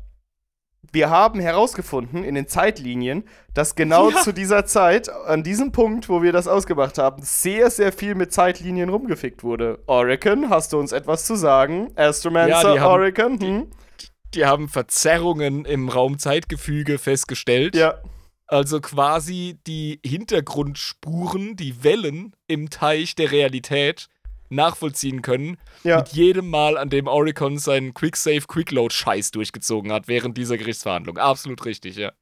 wir 0.92 1.10
haben 1.10 1.40
herausgefunden 1.40 2.24
in 2.24 2.34
den 2.34 2.48
Zeitlinien, 2.48 3.24
dass 3.54 3.74
genau 3.74 4.10
ja. 4.10 4.22
zu 4.22 4.32
dieser 4.32 4.66
Zeit, 4.66 5.08
an 5.08 5.42
diesem 5.42 5.72
Punkt, 5.72 6.08
wo 6.08 6.22
wir 6.22 6.32
das 6.32 6.48
ausgemacht 6.48 6.98
haben, 6.98 7.22
sehr, 7.22 7.70
sehr 7.70 7.92
viel 7.92 8.14
mit 8.14 8.32
Zeitlinien 8.32 8.88
rumgefickt 8.88 9.44
wurde. 9.44 9.80
Oracle, 9.86 10.48
hast 10.48 10.72
du 10.72 10.78
uns 10.78 10.92
etwas 10.92 11.24
zu 11.24 11.36
sagen? 11.36 11.92
Astromancer, 11.96 12.74
ja, 12.76 12.88
Oracle? 12.88 13.38
Hm? 13.38 13.38
Die, 13.38 14.06
die, 14.34 14.46
haben 14.46 14.68
Verzerrungen 14.68 15.64
im 15.64 15.88
Raumzeitgefüge 15.88 16.98
festgestellt. 16.98 17.76
Ja. 17.76 18.00
Also 18.46 18.80
quasi 18.80 19.60
die 19.66 20.00
Hintergrundspuren, 20.04 21.54
die 21.54 21.84
Wellen 21.84 22.34
im 22.48 22.68
Teich 22.68 23.14
der 23.14 23.30
Realität 23.30 24.08
nachvollziehen 24.50 25.22
können. 25.22 25.56
Ja. 25.82 25.98
Mit 25.98 26.08
jedem 26.08 26.50
Mal, 26.50 26.76
an 26.76 26.90
dem 26.90 27.06
Oricon 27.06 27.58
seinen 27.58 27.94
Quick-Save, 27.94 28.42
Quick-Load-Scheiß 28.46 29.30
durchgezogen 29.30 29.92
hat 29.92 30.08
während 30.08 30.36
dieser 30.36 30.58
Gerichtsverhandlung. 30.58 31.18
Absolut 31.18 31.64
richtig, 31.64 31.96
ja. 31.96 32.12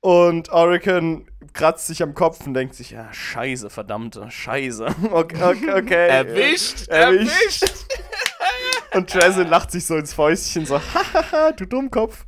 Und 0.00 0.48
Oricon 0.48 1.30
kratzt 1.52 1.86
sich 1.86 2.02
am 2.02 2.14
Kopf 2.14 2.46
und 2.46 2.54
denkt 2.54 2.74
sich, 2.74 2.90
ja, 2.90 3.12
scheiße, 3.12 3.68
verdammte, 3.68 4.30
scheiße. 4.30 4.86
Okay, 5.10 5.42
okay, 5.42 5.72
okay. 5.72 6.08
erwischt, 6.08 6.88
erwischt. 6.88 7.62
erwischt. 7.62 7.86
und 8.94 9.12
Jason 9.12 9.46
lacht 9.48 9.70
sich 9.70 9.84
so 9.84 9.96
ins 9.96 10.14
Fäustchen, 10.14 10.64
so, 10.64 10.80
hahaha, 10.80 11.52
du 11.52 11.66
Dummkopf. 11.66 12.24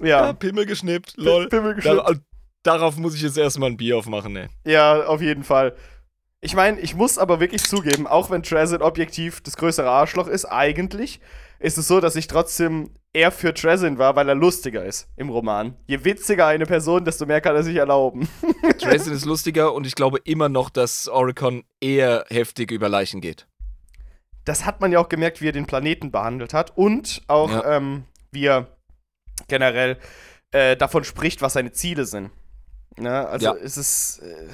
Ja. 0.00 0.26
ja 0.26 0.32
Pimmel 0.32 0.64
geschnippt, 0.64 1.14
lol. 1.16 1.48
Pimmel 1.48 1.74
geschnippt. 1.74 2.08
Da, 2.08 2.14
darauf 2.62 2.96
muss 2.96 3.14
ich 3.14 3.22
jetzt 3.22 3.36
erstmal 3.36 3.70
ein 3.70 3.76
Bier 3.76 3.98
aufmachen, 3.98 4.32
ne. 4.32 4.48
Ja, 4.64 5.04
auf 5.04 5.20
jeden 5.20 5.44
Fall. 5.44 5.76
Ich 6.40 6.54
meine, 6.54 6.78
ich 6.78 6.94
muss 6.94 7.18
aber 7.18 7.40
wirklich 7.40 7.64
zugeben, 7.64 8.06
auch 8.06 8.30
wenn 8.30 8.44
Trezit 8.44 8.80
objektiv 8.80 9.40
das 9.40 9.56
größere 9.56 9.90
Arschloch 9.90 10.28
ist, 10.28 10.44
eigentlich 10.44 11.20
ist 11.58 11.78
es 11.78 11.88
so, 11.88 12.00
dass 12.00 12.14
ich 12.14 12.28
trotzdem 12.28 12.90
eher 13.12 13.32
für 13.32 13.52
Trezin 13.52 13.98
war, 13.98 14.14
weil 14.14 14.28
er 14.28 14.36
lustiger 14.36 14.84
ist 14.84 15.08
im 15.16 15.30
Roman. 15.30 15.76
Je 15.88 16.04
witziger 16.04 16.46
eine 16.46 16.66
Person, 16.66 17.04
desto 17.04 17.26
mehr 17.26 17.40
kann 17.40 17.56
er 17.56 17.64
sich 17.64 17.74
erlauben. 17.74 18.28
Trezin 18.78 19.12
ist 19.12 19.24
lustiger 19.24 19.72
und 19.74 19.84
ich 19.84 19.96
glaube 19.96 20.18
immer 20.24 20.48
noch, 20.48 20.70
dass 20.70 21.08
Oricon 21.08 21.64
eher 21.80 22.24
heftig 22.28 22.70
über 22.70 22.88
Leichen 22.88 23.20
geht. 23.20 23.48
Das 24.44 24.64
hat 24.64 24.80
man 24.80 24.92
ja 24.92 25.00
auch 25.00 25.08
gemerkt, 25.08 25.40
wie 25.40 25.48
er 25.48 25.52
den 25.52 25.66
Planeten 25.66 26.12
behandelt 26.12 26.54
hat 26.54 26.76
und 26.76 27.22
auch, 27.26 27.50
ja. 27.50 27.76
ähm, 27.76 28.04
wie 28.30 28.46
er 28.46 28.68
generell 29.48 29.98
äh, 30.52 30.76
davon 30.76 31.02
spricht, 31.02 31.42
was 31.42 31.54
seine 31.54 31.72
Ziele 31.72 32.06
sind. 32.06 32.30
Ne? 32.96 33.26
Also 33.26 33.46
ja. 33.46 33.54
es 33.54 33.76
ist. 33.76 34.20
Äh, 34.20 34.48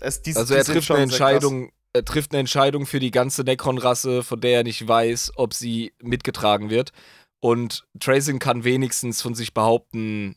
es, 0.00 0.22
die, 0.22 0.36
also 0.36 0.54
er 0.54 0.64
trifft 0.64 0.90
eine 0.90 1.02
Entscheidung, 1.02 1.70
er 1.92 2.04
trifft 2.04 2.32
eine 2.32 2.40
Entscheidung 2.40 2.86
für 2.86 3.00
die 3.00 3.10
ganze 3.10 3.42
Necron-Rasse, 3.42 4.22
von 4.22 4.40
der 4.40 4.58
er 4.58 4.64
nicht 4.64 4.86
weiß, 4.86 5.32
ob 5.36 5.54
sie 5.54 5.92
mitgetragen 6.02 6.70
wird. 6.70 6.92
Und 7.40 7.86
Tracing 7.98 8.38
kann 8.38 8.64
wenigstens 8.64 9.22
von 9.22 9.34
sich 9.34 9.54
behaupten, 9.54 10.36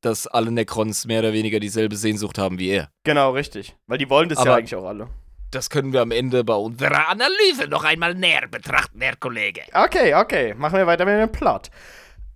dass 0.00 0.26
alle 0.26 0.52
Necrons 0.52 1.06
mehr 1.06 1.20
oder 1.20 1.32
weniger 1.32 1.58
dieselbe 1.58 1.96
Sehnsucht 1.96 2.38
haben 2.38 2.58
wie 2.58 2.68
er. 2.68 2.90
Genau, 3.04 3.32
richtig. 3.32 3.74
Weil 3.86 3.98
die 3.98 4.08
wollen 4.08 4.28
das 4.28 4.38
Aber 4.38 4.50
ja 4.50 4.56
eigentlich 4.56 4.76
auch 4.76 4.84
alle. 4.84 5.08
Das 5.50 5.70
können 5.70 5.92
wir 5.92 6.02
am 6.02 6.10
Ende 6.10 6.44
bei 6.44 6.54
unserer 6.54 7.08
Analyse 7.08 7.68
noch 7.68 7.84
einmal 7.84 8.14
näher 8.14 8.46
betrachten, 8.48 9.00
Herr 9.00 9.16
Kollege. 9.16 9.62
Okay, 9.72 10.14
okay. 10.14 10.54
Machen 10.54 10.78
wir 10.78 10.86
weiter 10.86 11.04
mit 11.04 11.14
dem 11.14 11.32
Plot. 11.32 11.70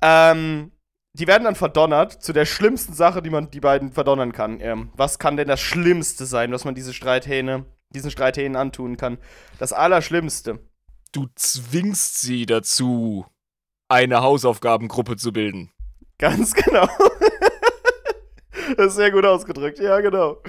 Ähm, 0.01 0.73
die 1.13 1.27
werden 1.27 1.45
dann 1.45 1.57
verdonnert 1.57 2.23
zu 2.23 2.33
der 2.33 2.47
schlimmsten 2.47 2.95
Sache, 2.95 3.23
die 3.23 3.31
man 3.31 3.51
die 3.51 3.61
beiden 3.61 3.93
verdonnern 3.93 4.33
kann. 4.33 4.61
Ähm, 4.61 4.91
was 4.95 5.19
kann 5.19 5.37
denn 5.37 5.49
das 5.49 5.61
Schlimmste 5.61 6.27
sein, 6.27 6.53
was 6.53 6.65
man 6.65 6.75
diese 6.75 6.95
Streithähne, 6.95 7.67
diesen 7.91 8.11
Streithähnen 8.11 8.57
antun 8.57 8.97
kann? 8.97 9.19
Das 9.59 9.73
Allerschlimmste. 9.73 10.61
Du 11.13 11.27
zwingst 11.35 12.21
sie 12.21 12.47
dazu, 12.47 13.27
eine 13.89 14.23
Hausaufgabengruppe 14.23 15.17
zu 15.17 15.33
bilden. 15.33 15.73
Ganz 16.19 16.55
genau. 16.55 16.89
das 18.77 18.89
ist 18.89 18.97
sehr 18.97 19.11
gut 19.11 19.25
ausgedrückt, 19.25 19.81
ja, 19.81 20.01
genau. 20.01 20.41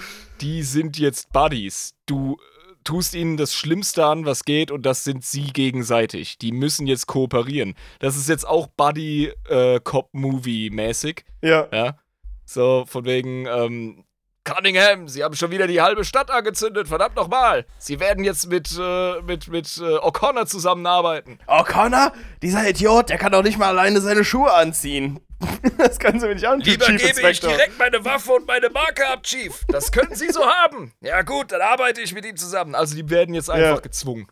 Die 0.42 0.62
sind 0.62 1.00
jetzt 1.00 1.32
Buddies. 1.34 1.96
Du 2.06 2.38
tust 2.84 3.16
ihnen 3.16 3.38
das 3.38 3.54
Schlimmste 3.54 4.06
an, 4.06 4.26
was 4.26 4.44
geht, 4.46 4.72
und 4.72 4.86
das 4.86 5.04
sind 5.04 5.24
sie 5.24 5.48
gegenseitig. 5.48 6.38
Die 6.38 6.52
müssen 6.52 6.86
jetzt 6.88 7.08
kooperieren. 7.08 7.76
Das 8.00 8.16
ist 8.16 8.30
jetzt 8.30 8.48
auch 8.48 8.68
Buddy-Cop-Movie-mäßig. 8.68 11.26
Äh, 11.42 11.50
ja. 11.50 11.68
Ja. 11.72 11.98
So, 12.46 12.86
von 12.88 13.06
wegen, 13.06 13.48
ähm, 13.48 14.04
Cunningham, 14.44 15.08
Sie 15.08 15.24
haben 15.24 15.36
schon 15.36 15.52
wieder 15.52 15.68
die 15.68 15.82
halbe 15.82 16.04
Stadt 16.04 16.32
angezündet, 16.32 16.88
verdammt 16.88 17.16
nochmal. 17.16 17.68
Sie 17.78 18.00
werden 18.00 18.24
jetzt 18.24 18.50
mit, 18.50 18.76
äh, 18.80 19.22
mit, 19.22 19.50
mit 19.50 19.68
äh, 19.78 19.98
O'Connor 19.98 20.48
zusammenarbeiten. 20.48 21.38
O'Connor? 21.48 22.12
Dieser 22.42 22.68
Idiot, 22.68 23.10
der 23.10 23.20
kann 23.20 23.32
doch 23.32 23.44
nicht 23.44 23.60
mal 23.60 23.68
alleine 23.68 24.02
seine 24.02 24.24
Schuhe 24.24 24.52
anziehen. 24.52 25.20
das 25.78 26.00
können 26.00 26.20
Sie 26.20 26.28
mir 26.28 26.36
nicht 26.36 26.48
antun, 26.48 26.66
Lieber 26.66 26.86
Chief 26.86 26.98
gebe 26.98 27.10
Inspector. 27.10 27.50
ich 27.50 27.56
direkt 27.56 27.80
meine 27.80 28.04
Waffe 28.06 28.34
und 28.34 28.48
meine 28.48 28.70
Marke 28.70 29.08
ab, 29.08 29.24
Chief. 29.24 29.64
Das 29.68 29.92
können 29.92 30.16
Sie 30.16 30.30
so 30.30 30.46
haben. 30.46 30.94
Ja 31.02 31.22
gut, 31.22 31.52
dann 31.52 31.62
arbeite 31.62 32.02
ich 32.02 32.14
mit 32.14 32.26
ihm 32.26 32.38
zusammen. 32.38 32.76
Also 32.76 32.96
die 32.96 33.10
werden 33.10 33.34
jetzt 33.34 33.50
einfach 33.50 33.76
ja. 33.76 33.80
gezwungen. 33.80 34.28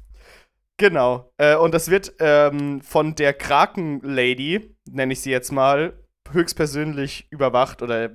Genau. 0.78 1.32
Äh, 1.38 1.56
und 1.56 1.74
das 1.74 1.90
wird 1.90 2.14
ähm, 2.20 2.82
von 2.82 3.16
der 3.16 3.34
Kraken-Lady, 3.34 4.76
nenne 4.90 5.14
ich 5.14 5.22
sie 5.22 5.32
jetzt 5.32 5.52
mal, 5.52 5.94
höchstpersönlich 6.32 7.28
überwacht 7.32 7.82
oder 7.82 8.12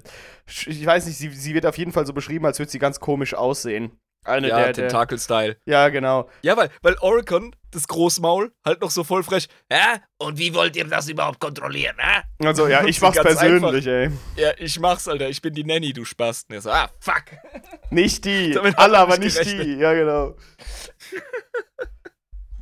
ich 0.46 0.86
weiß 0.86 1.06
nicht, 1.06 1.18
sie, 1.18 1.30
sie 1.30 1.54
wird 1.54 1.66
auf 1.66 1.78
jeden 1.78 1.92
Fall 1.92 2.06
so 2.06 2.12
beschrieben, 2.12 2.46
als 2.46 2.58
würde 2.58 2.70
sie 2.70 2.78
ganz 2.78 3.00
komisch 3.00 3.34
aussehen. 3.34 3.98
Eine 4.24 4.48
ja, 4.48 4.56
der, 4.56 4.72
Tentakel-Style. 4.72 5.56
Ja, 5.66 5.88
genau. 5.90 6.28
Ja, 6.42 6.56
weil, 6.56 6.70
weil 6.82 6.96
Oricon, 7.00 7.54
das 7.70 7.86
Großmaul, 7.88 8.52
halt 8.64 8.80
noch 8.80 8.90
so 8.90 9.04
voll 9.04 9.22
frech. 9.22 9.48
Ja, 9.70 9.98
und 10.18 10.38
wie 10.38 10.54
wollt 10.54 10.76
ihr 10.76 10.86
das 10.86 11.08
überhaupt 11.08 11.40
kontrollieren, 11.40 11.96
hä? 11.98 12.22
Also, 12.46 12.66
ja, 12.66 12.84
ich 12.84 13.00
mach's 13.02 13.20
persönlich, 13.20 13.88
einfach. 13.88 14.18
ey. 14.36 14.42
Ja, 14.42 14.52
ich 14.58 14.80
mach's, 14.80 15.06
Alter. 15.08 15.28
Ich 15.28 15.42
bin 15.42 15.52
die 15.54 15.64
Nanny, 15.64 15.92
du 15.92 16.04
Spasten. 16.04 16.58
So, 16.60 16.70
ah, 16.70 16.88
fuck. 17.00 17.24
Nicht 17.90 18.24
die. 18.24 18.58
Alle, 18.76 18.98
aber 18.98 19.18
nicht 19.18 19.36
gerechnet. 19.36 19.66
die. 19.66 19.74
Ja, 19.74 19.92
genau. 19.92 20.34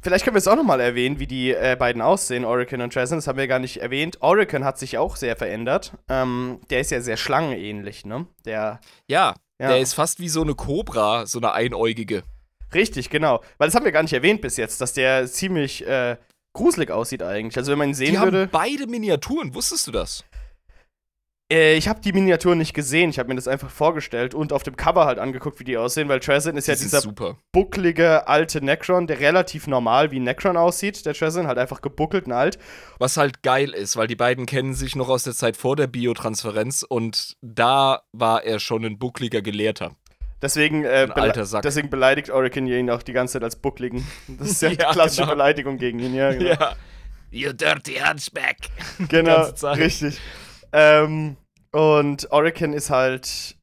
Vielleicht 0.03 0.25
können 0.25 0.35
wir 0.35 0.39
es 0.39 0.49
auch 0.49 0.57
nochmal 0.57 0.81
erwähnen, 0.81 1.21
wie 1.21 1.29
die 1.29 1.53
äh, 1.53 1.77
beiden 1.79 2.03
aussehen, 2.03 2.45
Oracle 2.45 2.83
und 2.83 2.93
Trezin. 2.93 3.19
Das 3.19 3.29
haben 3.29 3.39
wir 3.39 3.47
gar 3.47 3.61
nicht 3.61 3.77
erwähnt. 3.77 4.19
Oracle 4.21 4.65
hat 4.65 4.77
sich 4.77 4.99
auch 4.99 5.15
sehr 5.15 5.37
verändert. 5.37 5.93
Ähm, 6.09 6.61
der 6.71 6.81
ist 6.81 6.91
ja 6.91 7.01
sehr 7.01 7.17
schlangenähnlich, 7.17 8.05
ne? 8.05 8.27
Der. 8.45 8.81
Ja, 9.07 9.35
ja, 9.63 9.69
der 9.69 9.81
ist 9.81 9.95
fast 9.95 10.21
wie 10.21 10.29
so 10.29 10.43
eine 10.43 10.55
Kobra, 10.55 11.27
so 11.27 11.39
eine 11.39 11.53
einäugige. 11.53 12.25
Richtig, 12.75 13.11
genau. 13.11 13.43
Weil 13.59 13.69
das 13.69 13.75
haben 13.75 13.85
wir 13.85 13.93
gar 13.93 14.03
nicht 14.03 14.13
erwähnt 14.13 14.41
bis 14.41 14.57
jetzt, 14.57 14.81
dass 14.81 14.93
der 14.93 15.27
ziemlich 15.27 15.87
äh, 15.87 16.17
gruselig 16.53 16.91
aussieht 16.91 17.23
eigentlich. 17.23 17.57
Also 17.57 17.73
wenn 17.73 17.79
man 17.79 17.89
ihn 17.91 17.95
sehen 17.95 18.15
die 18.15 18.21
würde. 18.21 18.41
Haben 18.43 18.51
beide 18.51 18.87
Miniaturen, 18.87 19.55
wusstest 19.55 19.87
du 19.87 19.93
das? 19.93 20.25
Äh, 21.53 21.77
ich 21.77 21.87
habe 21.87 22.01
die 22.01 22.13
Miniaturen 22.13 22.57
nicht 22.57 22.73
gesehen, 22.73 23.11
ich 23.11 23.19
habe 23.19 23.29
mir 23.29 23.35
das 23.35 23.47
einfach 23.47 23.69
vorgestellt 23.69 24.35
und 24.35 24.55
auf 24.55 24.63
dem 24.63 24.75
Cover 24.75 25.05
halt 25.05 25.19
angeguckt, 25.19 25.61
wie 25.61 25.65
die 25.65 25.77
aussehen, 25.77 26.09
weil 26.09 26.21
Trezin 26.21 26.57
ist 26.57 26.67
ja 26.67 26.75
dieser 26.75 27.03
super. 27.03 27.37
bucklige 27.53 28.27
alte 28.27 28.65
Necron, 28.65 29.07
der 29.07 29.21
relativ 29.21 29.67
normal 29.67 30.11
wie 30.11 30.19
Necron 30.19 30.57
aussieht, 30.57 31.05
der 31.05 31.13
Trezin, 31.13 31.47
halt 31.47 31.59
einfach 31.59 31.83
gebuckelt 31.83 32.25
und 32.25 32.33
alt. 32.33 32.59
Was 32.99 33.19
halt 33.19 33.43
geil 33.43 33.71
ist, 33.71 33.97
weil 33.97 34.07
die 34.07 34.17
beiden 34.17 34.47
kennen 34.47 34.73
sich 34.73 34.97
noch 34.97 35.11
aus 35.11 35.25
der 35.25 35.35
Zeit 35.35 35.59
vor 35.59 35.77
der 35.77 35.89
Biotransferenz 35.89 36.87
und 36.89 37.37
da 37.43 38.01
war 38.13 38.45
er 38.45 38.59
schon 38.59 38.85
ein 38.87 38.99
buckliger 38.99 39.43
Gelehrter. 39.43 39.95
Deswegen, 40.41 40.85
äh, 40.85 41.07
bele 41.15 41.33
deswegen 41.63 41.91
beleidigt 41.91 42.31
Orican 42.31 42.67
ihn 42.67 42.91
auch 42.91 43.03
die 43.03 43.13
ganze 43.13 43.35
Zeit 43.35 43.45
als 43.45 43.57
Buckligen. 43.57 44.05
Das 44.27 44.51
ist 44.51 44.63
ja, 44.63 44.71
ja 44.73 44.87
eine 44.87 44.93
klassische 44.95 45.23
genau. 45.23 45.35
Beleidigung 45.35 45.77
gegen 45.77 46.01
ihn, 46.01 46.15
ja. 46.15 46.33
Genau. 46.33 46.47
ja. 46.47 46.77
You 47.31 47.53
dirty 47.53 47.97
hunchback. 47.97 48.57
Genau, 49.09 49.49
richtig. 49.75 50.19
Ähm, 50.73 51.37
und 51.73 52.31
Orican 52.31 52.73
ist 52.73 52.91
halt, 52.91 53.57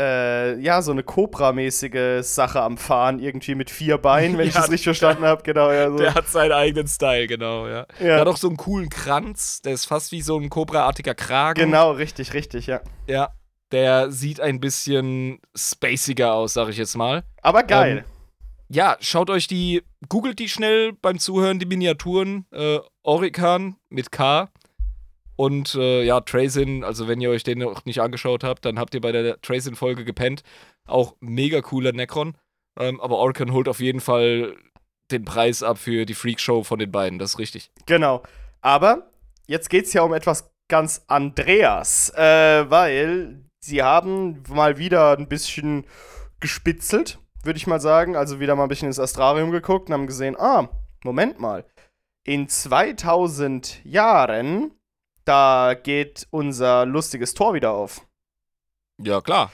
äh, 0.00 0.58
ja, 0.60 0.82
so 0.82 0.92
eine 0.92 1.02
Cobra-mäßige 1.02 2.22
Sache 2.22 2.60
am 2.60 2.76
Fahren, 2.76 3.18
irgendwie 3.18 3.54
mit 3.54 3.70
vier 3.70 3.98
Beinen, 3.98 4.38
wenn 4.38 4.44
ja, 4.44 4.48
ich 4.48 4.54
das 4.54 4.70
richtig 4.70 4.84
verstanden 4.84 5.24
habe. 5.24 5.42
Genau, 5.42 5.70
ja, 5.72 5.90
so. 5.90 5.96
Der 5.96 6.14
hat 6.14 6.28
seinen 6.28 6.52
eigenen 6.52 6.86
Style, 6.86 7.26
genau, 7.26 7.66
ja. 7.66 7.86
ja. 7.98 8.06
Der 8.06 8.20
hat 8.20 8.28
auch 8.28 8.36
so 8.36 8.48
einen 8.48 8.56
coolen 8.56 8.88
Kranz, 8.88 9.62
der 9.62 9.72
ist 9.72 9.86
fast 9.86 10.12
wie 10.12 10.22
so 10.22 10.38
ein 10.38 10.50
Cobra-artiger 10.50 11.14
Kragen. 11.14 11.60
Genau, 11.60 11.92
richtig, 11.92 12.34
richtig, 12.34 12.66
ja. 12.66 12.80
Ja, 13.06 13.30
der 13.72 14.10
sieht 14.10 14.40
ein 14.40 14.60
bisschen 14.60 15.40
spaciger 15.56 16.34
aus, 16.34 16.54
sag 16.54 16.68
ich 16.68 16.76
jetzt 16.76 16.96
mal. 16.96 17.24
Aber 17.42 17.62
geil. 17.62 17.98
Ähm, 17.98 18.04
ja, 18.68 18.96
schaut 19.00 19.30
euch 19.30 19.46
die, 19.46 19.82
googelt 20.08 20.38
die 20.38 20.48
schnell 20.48 20.92
beim 20.92 21.18
Zuhören, 21.18 21.58
die 21.58 21.66
Miniaturen. 21.66 22.46
Äh, 22.50 22.80
Orikan 23.02 23.76
mit 23.88 24.10
K. 24.10 24.48
Und 25.36 25.74
äh, 25.74 26.02
ja, 26.02 26.20
Tracin, 26.20 26.82
also 26.82 27.08
wenn 27.08 27.20
ihr 27.20 27.30
euch 27.30 27.44
den 27.44 27.58
noch 27.58 27.84
nicht 27.84 28.00
angeschaut 28.00 28.42
habt, 28.42 28.64
dann 28.64 28.78
habt 28.78 28.94
ihr 28.94 29.00
bei 29.00 29.12
der 29.12 29.40
Tracin-Folge 29.40 30.04
gepennt. 30.04 30.42
Auch 30.86 31.14
mega 31.20 31.60
cooler 31.60 31.92
Necron. 31.92 32.36
Ähm, 32.78 33.00
aber 33.00 33.16
Orikan 33.16 33.52
holt 33.52 33.68
auf 33.68 33.80
jeden 33.80 34.00
Fall 34.00 34.56
den 35.10 35.24
Preis 35.24 35.62
ab 35.62 35.78
für 35.78 36.04
die 36.06 36.14
Freakshow 36.14 36.64
von 36.64 36.78
den 36.78 36.90
beiden, 36.90 37.18
das 37.18 37.32
ist 37.32 37.38
richtig. 37.38 37.70
Genau. 37.86 38.22
Aber 38.60 39.10
jetzt 39.46 39.70
geht 39.70 39.86
es 39.86 39.92
ja 39.92 40.02
um 40.02 40.12
etwas 40.12 40.50
ganz 40.68 41.04
Andreas, 41.06 42.10
äh, 42.16 42.68
weil 42.68 43.44
sie 43.60 43.82
haben 43.82 44.42
mal 44.48 44.78
wieder 44.78 45.16
ein 45.16 45.28
bisschen 45.28 45.86
gespitzelt, 46.40 47.18
würde 47.44 47.56
ich 47.56 47.66
mal 47.66 47.80
sagen. 47.80 48.16
Also 48.16 48.40
wieder 48.40 48.56
mal 48.56 48.64
ein 48.64 48.68
bisschen 48.68 48.88
ins 48.88 48.98
Astrarium 48.98 49.50
geguckt 49.50 49.88
und 49.88 49.94
haben 49.94 50.06
gesehen, 50.06 50.36
ah, 50.38 50.68
Moment 51.04 51.38
mal. 51.38 51.64
In 52.24 52.48
2000 52.48 53.84
Jahren, 53.84 54.72
da 55.26 55.74
geht 55.74 56.26
unser 56.30 56.86
lustiges 56.86 57.34
Tor 57.34 57.54
wieder 57.54 57.72
auf. 57.72 58.00
Ja, 58.98 59.20
klar. 59.20 59.52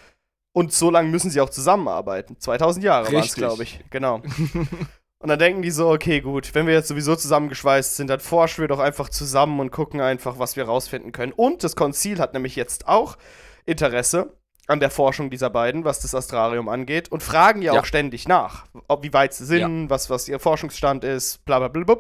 Und 0.52 0.72
so 0.72 0.90
lange 0.90 1.08
müssen 1.08 1.30
sie 1.30 1.40
auch 1.40 1.50
zusammenarbeiten. 1.50 2.38
2000 2.38 2.84
Jahre 2.84 3.12
waren 3.12 3.24
es, 3.24 3.34
glaube 3.34 3.62
ich. 3.62 3.82
Genau. 3.90 4.16
und 5.18 5.28
dann 5.28 5.38
denken 5.38 5.62
die 5.62 5.70
so, 5.70 5.90
okay, 5.90 6.20
gut, 6.20 6.54
wenn 6.54 6.66
wir 6.66 6.74
jetzt 6.74 6.88
sowieso 6.88 7.16
zusammengeschweißt 7.16 7.96
sind, 7.96 8.08
dann 8.08 8.20
forschen 8.20 8.60
wir 8.60 8.68
doch 8.68 8.78
einfach 8.78 9.08
zusammen 9.08 9.60
und 9.60 9.70
gucken 9.70 10.00
einfach, 10.00 10.38
was 10.38 10.56
wir 10.56 10.64
rausfinden 10.64 11.12
können. 11.12 11.32
Und 11.32 11.64
das 11.64 11.74
Konzil 11.74 12.18
hat 12.18 12.34
nämlich 12.34 12.54
jetzt 12.54 12.86
auch 12.86 13.16
Interesse 13.64 14.36
an 14.68 14.78
der 14.78 14.90
Forschung 14.90 15.30
dieser 15.30 15.50
beiden, 15.50 15.84
was 15.84 16.00
das 16.00 16.14
Astrarium 16.14 16.68
angeht, 16.68 17.10
und 17.10 17.22
fragen 17.22 17.62
ja, 17.62 17.74
ja. 17.74 17.80
auch 17.80 17.84
ständig 17.84 18.28
nach, 18.28 18.66
ob, 18.88 19.02
wie 19.02 19.12
weit 19.12 19.34
sie 19.34 19.44
sind, 19.44 19.84
ja. 19.84 19.90
was, 19.90 20.10
was 20.10 20.28
ihr 20.28 20.38
Forschungsstand 20.38 21.02
ist, 21.02 21.44
bla 21.46 21.58
bla 21.58 21.68
bla. 21.68 21.82
bla. 21.82 21.96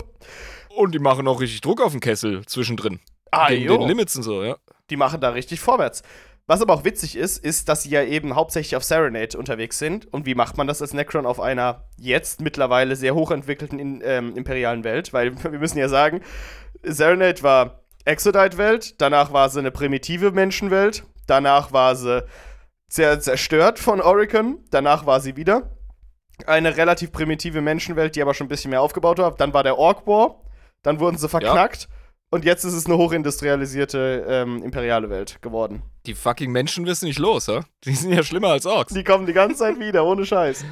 Und 0.76 0.94
die 0.94 0.98
machen 0.98 1.26
auch 1.26 1.40
richtig 1.40 1.62
Druck 1.62 1.80
auf 1.80 1.92
den 1.92 2.00
Kessel 2.00 2.44
zwischendrin. 2.46 3.00
Ah, 3.32 3.50
jo. 3.50 3.78
den 3.78 3.88
Limits 3.88 4.14
und 4.16 4.22
so, 4.22 4.44
ja. 4.44 4.56
Die 4.90 4.96
machen 4.96 5.20
da 5.20 5.30
richtig 5.30 5.60
vorwärts. 5.60 6.02
Was 6.46 6.60
aber 6.60 6.74
auch 6.74 6.84
witzig 6.84 7.16
ist, 7.16 7.38
ist, 7.38 7.68
dass 7.68 7.82
sie 7.82 7.90
ja 7.90 8.02
eben 8.02 8.34
hauptsächlich 8.34 8.76
auf 8.76 8.84
Serenade 8.84 9.38
unterwegs 9.38 9.78
sind. 9.78 10.12
Und 10.12 10.26
wie 10.26 10.34
macht 10.34 10.56
man 10.56 10.66
das 10.66 10.82
als 10.82 10.92
Necron 10.92 11.26
auf 11.26 11.40
einer 11.40 11.84
jetzt 11.96 12.40
mittlerweile 12.40 12.94
sehr 12.96 13.14
hochentwickelten 13.14 13.78
in, 13.78 14.02
ähm, 14.04 14.36
imperialen 14.36 14.84
Welt? 14.84 15.12
Weil 15.12 15.34
wir 15.50 15.58
müssen 15.58 15.78
ja 15.78 15.88
sagen, 15.88 16.20
Serenade 16.82 17.42
war 17.42 17.80
Exodite-Welt, 18.04 19.00
danach 19.00 19.32
war 19.32 19.48
sie 19.48 19.60
eine 19.60 19.70
primitive 19.70 20.32
Menschenwelt, 20.32 21.04
Danach 21.26 21.72
war 21.72 21.96
sie 21.96 22.24
sehr 22.88 23.20
zerstört 23.20 23.78
von 23.78 24.00
Oricon. 24.00 24.58
Danach 24.70 25.06
war 25.06 25.20
sie 25.20 25.36
wieder 25.36 25.70
eine 26.46 26.76
relativ 26.76 27.12
primitive 27.12 27.60
Menschenwelt, 27.60 28.16
die 28.16 28.22
aber 28.22 28.34
schon 28.34 28.46
ein 28.46 28.48
bisschen 28.48 28.70
mehr 28.70 28.82
aufgebaut 28.82 29.18
war. 29.18 29.34
Dann 29.34 29.54
war 29.54 29.62
der 29.62 29.78
Orc 29.78 30.06
War. 30.06 30.42
Dann 30.82 30.98
wurden 30.98 31.16
sie 31.16 31.28
verknackt. 31.28 31.82
Ja. 31.82 31.96
Und 32.32 32.46
jetzt 32.46 32.64
ist 32.64 32.72
es 32.72 32.86
eine 32.86 32.96
hochindustrialisierte 32.96 34.24
ähm, 34.26 34.62
imperiale 34.62 35.10
Welt 35.10 35.42
geworden. 35.42 35.82
Die 36.06 36.14
fucking 36.14 36.50
Menschen 36.50 36.86
wissen 36.86 37.04
nicht 37.04 37.18
los, 37.18 37.46
hä? 37.46 37.60
Die 37.84 37.94
sind 37.94 38.10
ja 38.10 38.22
schlimmer 38.22 38.48
als 38.48 38.64
Orks. 38.64 38.94
Die 38.94 39.04
kommen 39.04 39.26
die 39.26 39.34
ganze 39.34 39.56
Zeit 39.56 39.78
wieder, 39.78 40.06
ohne 40.06 40.24
Scheiß. 40.24 40.64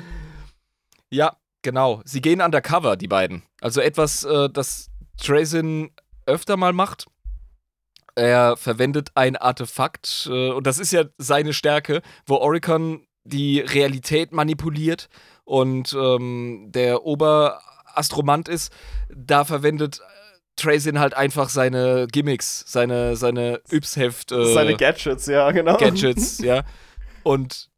Ja, 1.10 1.36
genau. 1.60 2.00
Sie 2.06 2.22
gehen 2.22 2.40
undercover, 2.40 2.96
die 2.96 3.08
beiden. 3.08 3.42
Also 3.60 3.82
etwas, 3.82 4.24
äh, 4.24 4.48
das 4.48 4.88
Trazin 5.18 5.90
öfter 6.24 6.56
mal 6.56 6.72
macht. 6.72 7.08
Er 8.14 8.56
verwendet 8.56 9.10
ein 9.14 9.36
Artefakt, 9.36 10.30
äh, 10.32 10.52
und 10.52 10.66
das 10.66 10.78
ist 10.78 10.92
ja 10.92 11.04
seine 11.18 11.52
Stärke, 11.52 12.00
wo 12.24 12.36
Oricon 12.36 13.06
die 13.24 13.60
Realität 13.60 14.32
manipuliert 14.32 15.10
und 15.44 15.92
ähm, 15.92 16.68
der 16.70 17.04
Oberastromant 17.04 18.48
ist. 18.48 18.72
Da 19.14 19.44
verwendet 19.44 20.00
Tracin 20.60 20.98
halt 20.98 21.14
einfach 21.14 21.48
seine 21.48 22.06
Gimmicks, 22.10 22.64
seine, 22.66 23.16
seine 23.16 23.60
Yps-Heft. 23.70 24.32
Äh, 24.32 24.52
seine 24.52 24.76
Gadgets, 24.76 25.26
ja, 25.26 25.50
genau. 25.50 25.76
Gadgets, 25.76 26.38
ja. 26.42 26.64
Und 27.22 27.70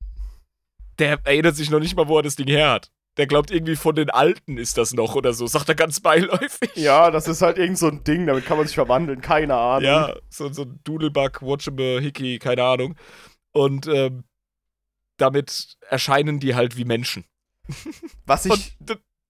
der 0.99 1.19
erinnert 1.25 1.57
sich 1.57 1.71
noch 1.71 1.81
nicht 1.81 1.97
mal, 1.97 2.09
wo 2.09 2.19
er 2.19 2.23
das 2.23 2.37
Ding 2.37 2.49
her 2.49 2.71
hat. 2.71 2.91
Der 3.19 3.27
glaubt 3.27 3.51
irgendwie 3.51 3.77
von 3.77 3.95
den 3.95 4.09
Alten 4.09 4.57
ist 4.57 4.79
das 4.79 4.95
noch 4.95 5.15
oder 5.15 5.35
so, 5.35 5.47
sagt 5.47 5.69
er 5.69 5.75
ganz 5.75 6.01
beiläufig. 6.01 6.71
Ja, 6.77 7.11
das 7.11 7.29
ist 7.29 7.43
halt 7.43 7.59
irgend 7.59 7.77
so 7.77 7.89
ein 7.89 8.05
Ding, 8.05 8.27
damit 8.27 8.47
kann 8.47 8.57
man 8.57 8.67
sich 8.67 8.75
verwandeln, 8.75 9.21
keine 9.21 9.55
Ahnung. 9.55 9.85
Ja, 9.85 10.15
so, 10.31 10.51
so 10.51 10.63
ein 10.63 10.81
Doodlebug, 10.85 11.43
Watchable, 11.43 12.01
Hickey, 12.01 12.39
keine 12.39 12.65
Ahnung. 12.65 12.97
Und 13.53 13.87
ähm, 13.87 14.25
damit 15.19 15.77
erscheinen 15.89 16.41
die 16.41 16.55
halt 16.55 16.77
wie 16.79 16.87
Menschen. 16.87 17.25
Was 18.25 18.47
ich 18.47 18.79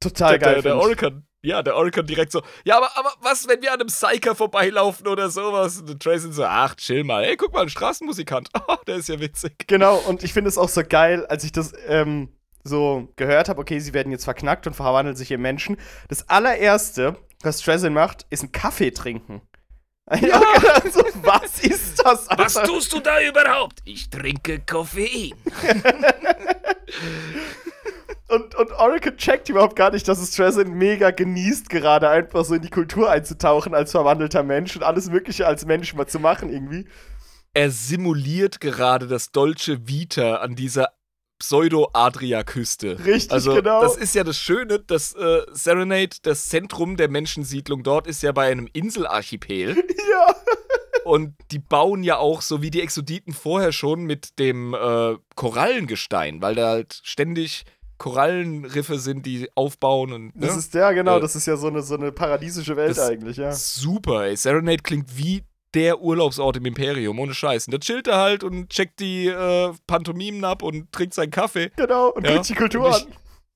total 0.00 0.38
geil 0.38 0.54
der, 0.54 0.62
der 0.62 0.76
Oricon, 0.76 1.26
ja, 1.42 1.62
der 1.62 1.76
Oricon 1.76 2.06
direkt 2.06 2.32
so, 2.32 2.42
ja, 2.64 2.76
aber, 2.76 2.96
aber 2.96 3.12
was, 3.20 3.48
wenn 3.48 3.60
wir 3.62 3.72
an 3.72 3.80
einem 3.80 3.88
Psyker 3.88 4.34
vorbeilaufen 4.34 5.08
oder 5.08 5.28
sowas? 5.28 5.78
Und 5.78 5.88
der 5.88 5.98
Tracy 5.98 6.32
so, 6.32 6.44
ach, 6.44 6.76
chill 6.76 7.04
mal, 7.04 7.24
ey, 7.24 7.36
guck 7.36 7.52
mal, 7.52 7.62
ein 7.62 7.68
Straßenmusikant. 7.68 8.48
Oh, 8.68 8.76
der 8.86 8.96
ist 8.96 9.08
ja 9.08 9.18
witzig. 9.18 9.66
Genau, 9.66 9.96
und 9.96 10.22
ich 10.22 10.32
finde 10.32 10.48
es 10.48 10.56
auch 10.56 10.68
so 10.68 10.82
geil, 10.88 11.26
als 11.26 11.42
ich 11.42 11.50
das, 11.50 11.72
ähm, 11.88 12.28
so 12.62 13.08
gehört 13.16 13.48
habe, 13.48 13.60
okay, 13.60 13.80
sie 13.80 13.92
werden 13.92 14.12
jetzt 14.12 14.24
verknackt 14.24 14.68
und 14.68 14.74
verwandeln 14.74 15.16
sich 15.16 15.32
in 15.32 15.40
Menschen. 15.40 15.78
Das 16.08 16.28
allererste, 16.28 17.16
was 17.42 17.60
Trezin 17.60 17.92
macht, 17.92 18.24
ist 18.30 18.44
ein 18.44 18.52
Kaffee 18.52 18.92
trinken. 18.92 19.42
Ja. 20.20 20.40
so, 20.92 21.00
was 21.22 21.60
ist 21.60 22.04
das? 22.04 22.28
Alter? 22.28 22.44
Was 22.44 22.54
tust 22.54 22.92
du 22.92 23.00
da 23.00 23.22
überhaupt? 23.22 23.78
Ich 23.84 24.10
trinke 24.10 24.60
Koffein. 24.60 25.32
und, 28.32 28.54
und 28.54 28.72
Oracle 28.72 29.16
checkt 29.16 29.48
überhaupt 29.48 29.76
gar 29.76 29.90
nicht, 29.90 30.08
dass 30.08 30.18
es 30.18 30.30
Trezin 30.32 30.72
mega 30.74 31.10
genießt, 31.10 31.68
gerade 31.68 32.08
einfach 32.08 32.44
so 32.44 32.54
in 32.54 32.62
die 32.62 32.70
Kultur 32.70 33.10
einzutauchen 33.10 33.74
als 33.74 33.90
verwandelter 33.90 34.42
Mensch 34.42 34.74
und 34.74 34.82
alles 34.82 35.10
Mögliche 35.10 35.46
als 35.46 35.66
Mensch 35.66 35.94
mal 35.94 36.06
zu 36.06 36.18
machen 36.18 36.50
irgendwie. 36.50 36.86
Er 37.54 37.70
simuliert 37.70 38.60
gerade 38.60 39.06
das 39.06 39.30
Dolce 39.30 39.86
Vita 39.86 40.36
an 40.36 40.56
dieser 40.56 40.88
Pseudo-Adria-Küste. 41.38 43.04
Richtig, 43.04 43.32
also, 43.32 43.54
genau. 43.54 43.82
Das 43.82 43.96
ist 43.96 44.14
ja 44.14 44.24
das 44.24 44.38
Schöne, 44.38 44.78
dass 44.78 45.12
äh, 45.14 45.42
Serenade, 45.50 46.16
das 46.22 46.48
Zentrum 46.48 46.96
der 46.96 47.10
Menschensiedlung 47.10 47.82
dort, 47.82 48.06
ist 48.06 48.22
ja 48.22 48.32
bei 48.32 48.50
einem 48.50 48.68
Inselarchipel. 48.72 49.76
Ja. 50.12 50.34
Und 51.04 51.34
die 51.50 51.58
bauen 51.58 52.02
ja 52.04 52.18
auch, 52.18 52.42
so 52.42 52.60
wie 52.60 52.70
die 52.70 52.82
Exoditen 52.82 53.32
vorher 53.32 53.72
schon, 53.72 54.02
mit 54.02 54.38
dem 54.38 54.74
äh, 54.74 55.16
Korallengestein, 55.34 56.42
weil 56.42 56.54
da 56.54 56.68
halt 56.68 57.00
ständig 57.02 57.64
Korallenriffe 58.02 58.98
sind, 58.98 59.26
die 59.26 59.48
aufbauen 59.54 60.12
und. 60.12 60.24
Ne? 60.34 60.46
Das 60.48 60.56
ist 60.56 60.74
ja, 60.74 60.90
genau, 60.90 61.18
äh, 61.18 61.20
das 61.20 61.36
ist 61.36 61.46
ja 61.46 61.56
so 61.56 61.68
eine, 61.68 61.82
so 61.82 61.94
eine 61.94 62.10
paradiesische 62.10 62.76
Welt 62.76 62.98
eigentlich, 62.98 63.36
ja. 63.36 63.52
Super, 63.52 64.24
ey. 64.24 64.36
Serenade 64.36 64.82
klingt 64.82 65.16
wie 65.16 65.44
der 65.72 66.00
Urlaubsort 66.00 66.56
im 66.56 66.66
Imperium, 66.66 67.20
ohne 67.20 67.32
Scheiß. 67.32 67.68
Und 67.68 67.74
da 67.74 67.78
chillt 67.78 68.08
er 68.08 68.18
halt 68.18 68.42
und 68.42 68.68
checkt 68.70 68.98
die 68.98 69.28
äh, 69.28 69.72
Pantomimen 69.86 70.44
ab 70.44 70.64
und 70.64 70.90
trinkt 70.90 71.14
seinen 71.14 71.30
Kaffee. 71.30 71.70
Genau, 71.76 72.08
und 72.08 72.26
ja. 72.26 72.34
guckt 72.34 72.48
die 72.48 72.54
Kultur 72.54 72.88
ich, 72.88 72.96
an. 72.96 73.12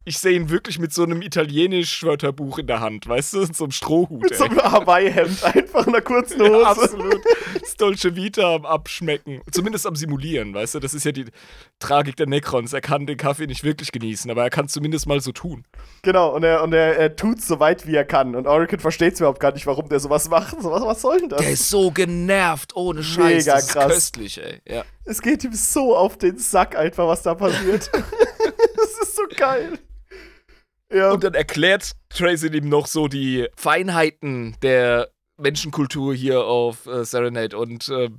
Ich 0.06 0.18
sehe 0.20 0.36
ihn 0.36 0.50
wirklich 0.50 0.78
mit 0.78 0.94
so 0.94 1.02
einem 1.02 1.20
italienisch-Wörterbuch 1.20 2.58
in 2.58 2.68
der 2.68 2.78
Hand, 2.78 3.08
weißt 3.08 3.34
du, 3.34 3.44
so 3.52 3.64
einem 3.64 3.72
Strohhut. 3.72 4.22
Mit 4.22 4.30
ey. 4.30 4.38
so 4.38 4.44
einem 4.44 4.62
Hawaii-Hemd, 4.62 5.42
einfach 5.42 5.84
in 5.84 5.94
einer 5.94 6.00
kurzen 6.00 6.40
Hose. 6.40 6.60
Ja, 6.60 6.62
absolut. 6.62 7.20
Das 7.60 7.74
Dolce 7.74 8.14
Vita 8.14 8.54
am 8.54 8.64
Abschmecken. 8.64 9.40
Zumindest 9.50 9.86
am 9.86 9.96
Simulieren, 9.96 10.54
weißt 10.54 10.76
du, 10.76 10.78
das 10.78 10.94
ist 10.94 11.04
ja 11.04 11.10
die 11.10 11.24
Tragik 11.80 12.16
der 12.16 12.28
Necrons. 12.28 12.72
Er 12.72 12.80
kann 12.80 13.06
den 13.06 13.16
Kaffee 13.16 13.46
nicht 13.46 13.64
wirklich 13.64 13.90
genießen, 13.90 14.30
aber 14.30 14.44
er 14.44 14.50
kann 14.50 14.66
es 14.66 14.72
zumindest 14.72 15.06
mal 15.06 15.20
so 15.20 15.32
tun. 15.32 15.64
Genau, 16.02 16.34
und 16.34 16.44
er, 16.44 16.62
und 16.62 16.72
er, 16.72 16.96
er 16.96 17.16
tut 17.16 17.38
es 17.38 17.48
so 17.48 17.58
weit, 17.58 17.86
wie 17.86 17.96
er 17.96 18.04
kann. 18.04 18.36
Und 18.36 18.46
Orican 18.46 18.78
versteht 18.78 19.14
es 19.14 19.20
überhaupt 19.20 19.40
gar 19.40 19.52
nicht, 19.52 19.66
warum 19.66 19.88
der 19.88 19.98
sowas 19.98 20.28
macht. 20.28 20.62
So, 20.62 20.70
was, 20.70 20.82
was 20.82 21.02
soll 21.02 21.18
denn 21.18 21.30
das? 21.30 21.40
Der 21.40 21.50
ist 21.50 21.68
so 21.68 21.90
genervt, 21.90 22.76
ohne 22.76 23.02
Scheiß. 23.02 23.44
Mega 23.44 23.56
das 23.56 23.68
krass. 23.68 23.92
köstlich, 23.92 24.40
ey. 24.40 24.60
Ja. 24.68 24.84
Es 25.04 25.20
geht 25.20 25.42
ihm 25.42 25.52
so 25.52 25.96
auf 25.96 26.16
den 26.16 26.38
Sack 26.38 26.76
einfach, 26.76 27.08
was 27.08 27.22
da 27.22 27.34
passiert. 27.34 27.90
das 28.76 29.08
ist 29.08 29.16
so 29.16 29.22
geil. 29.36 29.78
Ja. 30.92 31.12
Und 31.12 31.24
dann 31.24 31.34
erklärt 31.34 31.92
Tracy 32.08 32.48
ihm 32.48 32.68
noch 32.68 32.86
so 32.86 33.08
die 33.08 33.48
Feinheiten 33.56 34.56
der 34.62 35.10
Menschenkultur 35.36 36.14
hier 36.14 36.44
auf 36.44 36.86
äh, 36.86 37.04
Serenade 37.04 37.58
und 37.58 37.88
äh, 37.88 38.10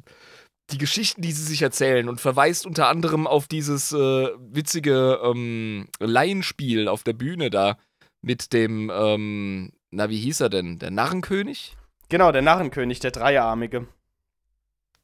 die 0.69 0.77
Geschichten, 0.77 1.21
die 1.21 1.31
sie 1.31 1.43
sich 1.43 1.61
erzählen 1.61 2.09
und 2.09 2.19
verweist 2.19 2.65
unter 2.65 2.89
anderem 2.89 3.25
auf 3.25 3.47
dieses 3.47 3.93
äh, 3.93 4.27
witzige 4.37 5.19
ähm, 5.23 5.87
Laienspiel 5.99 6.87
auf 6.87 7.03
der 7.03 7.13
Bühne 7.13 7.49
da 7.49 7.77
mit 8.21 8.51
dem, 8.51 8.91
ähm, 8.93 9.71
na, 9.91 10.09
wie 10.09 10.19
hieß 10.19 10.41
er 10.41 10.49
denn? 10.49 10.79
Der 10.79 10.91
Narrenkönig? 10.91 11.77
Genau, 12.09 12.31
der 12.31 12.41
Narrenkönig, 12.41 12.99
der 12.99 13.11
Dreierarmige. 13.11 13.87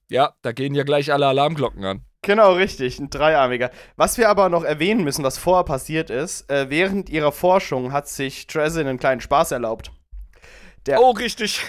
Ja, 0.09 0.33
da 0.41 0.51
gehen 0.51 0.75
ja 0.75 0.83
gleich 0.83 1.13
alle 1.13 1.27
Alarmglocken 1.27 1.85
an. 1.85 2.01
Genau, 2.23 2.53
richtig, 2.53 2.99
ein 2.99 3.09
Dreiarmiger. 3.09 3.69
Was 3.97 4.17
wir 4.17 4.29
aber 4.29 4.49
noch 4.49 4.63
erwähnen 4.63 5.03
müssen, 5.03 5.23
was 5.23 5.37
vorher 5.37 5.65
passiert 5.65 6.09
ist, 6.09 6.49
äh, 6.49 6.69
während 6.69 7.09
ihrer 7.09 7.33
Forschung 7.33 7.91
hat 7.91 8.07
sich 8.07 8.47
Trezin 8.47 8.87
einen 8.87 8.97
kleinen 8.97 9.21
Spaß 9.21 9.51
erlaubt. 9.51 9.91
Der, 10.85 11.01
oh, 11.01 11.11
richtig. 11.11 11.61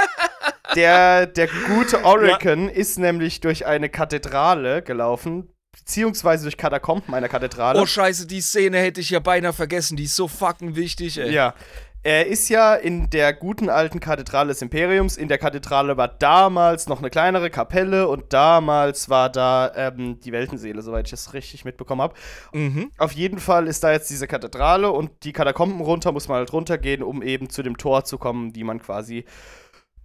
der, 0.76 1.26
der 1.26 1.48
gute 1.66 2.04
Orican 2.04 2.68
ja. 2.68 2.74
ist 2.74 2.98
nämlich 2.98 3.40
durch 3.40 3.66
eine 3.66 3.88
Kathedrale 3.88 4.82
gelaufen, 4.82 5.52
beziehungsweise 5.72 6.44
durch 6.44 6.56
Katakomben 6.56 7.12
einer 7.12 7.28
Kathedrale. 7.28 7.80
Oh, 7.80 7.86
scheiße, 7.86 8.26
die 8.26 8.40
Szene 8.40 8.78
hätte 8.78 9.00
ich 9.00 9.10
ja 9.10 9.18
beinahe 9.18 9.52
vergessen, 9.52 9.96
die 9.96 10.04
ist 10.04 10.16
so 10.16 10.28
fucking 10.28 10.76
wichtig, 10.76 11.18
ey. 11.18 11.32
Ja, 11.32 11.54
er 12.02 12.26
ist 12.26 12.48
ja 12.48 12.74
in 12.74 13.10
der 13.10 13.34
guten 13.34 13.68
alten 13.68 14.00
Kathedrale 14.00 14.48
des 14.48 14.62
Imperiums. 14.62 15.18
In 15.18 15.28
der 15.28 15.36
Kathedrale 15.36 15.96
war 15.98 16.08
damals 16.08 16.88
noch 16.88 16.98
eine 17.00 17.10
kleinere 17.10 17.50
Kapelle 17.50 18.08
und 18.08 18.32
damals 18.32 19.10
war 19.10 19.28
da 19.28 19.70
ähm, 19.74 20.18
die 20.20 20.32
Weltenseele, 20.32 20.80
soweit 20.80 21.06
ich 21.06 21.10
das 21.10 21.34
richtig 21.34 21.66
mitbekommen 21.66 22.00
habe. 22.00 22.14
Mhm. 22.52 22.90
Auf 22.96 23.12
jeden 23.12 23.38
Fall 23.38 23.66
ist 23.66 23.84
da 23.84 23.92
jetzt 23.92 24.08
diese 24.08 24.26
Kathedrale 24.26 24.90
und 24.90 25.10
die 25.24 25.32
Katakomben 25.32 25.80
runter 25.80 26.12
muss 26.12 26.28
man 26.28 26.38
halt 26.38 26.52
runtergehen, 26.52 27.02
um 27.02 27.22
eben 27.22 27.50
zu 27.50 27.62
dem 27.62 27.76
Tor 27.76 28.04
zu 28.04 28.16
kommen, 28.16 28.52
die 28.52 28.64
man 28.64 28.80
quasi 28.80 29.26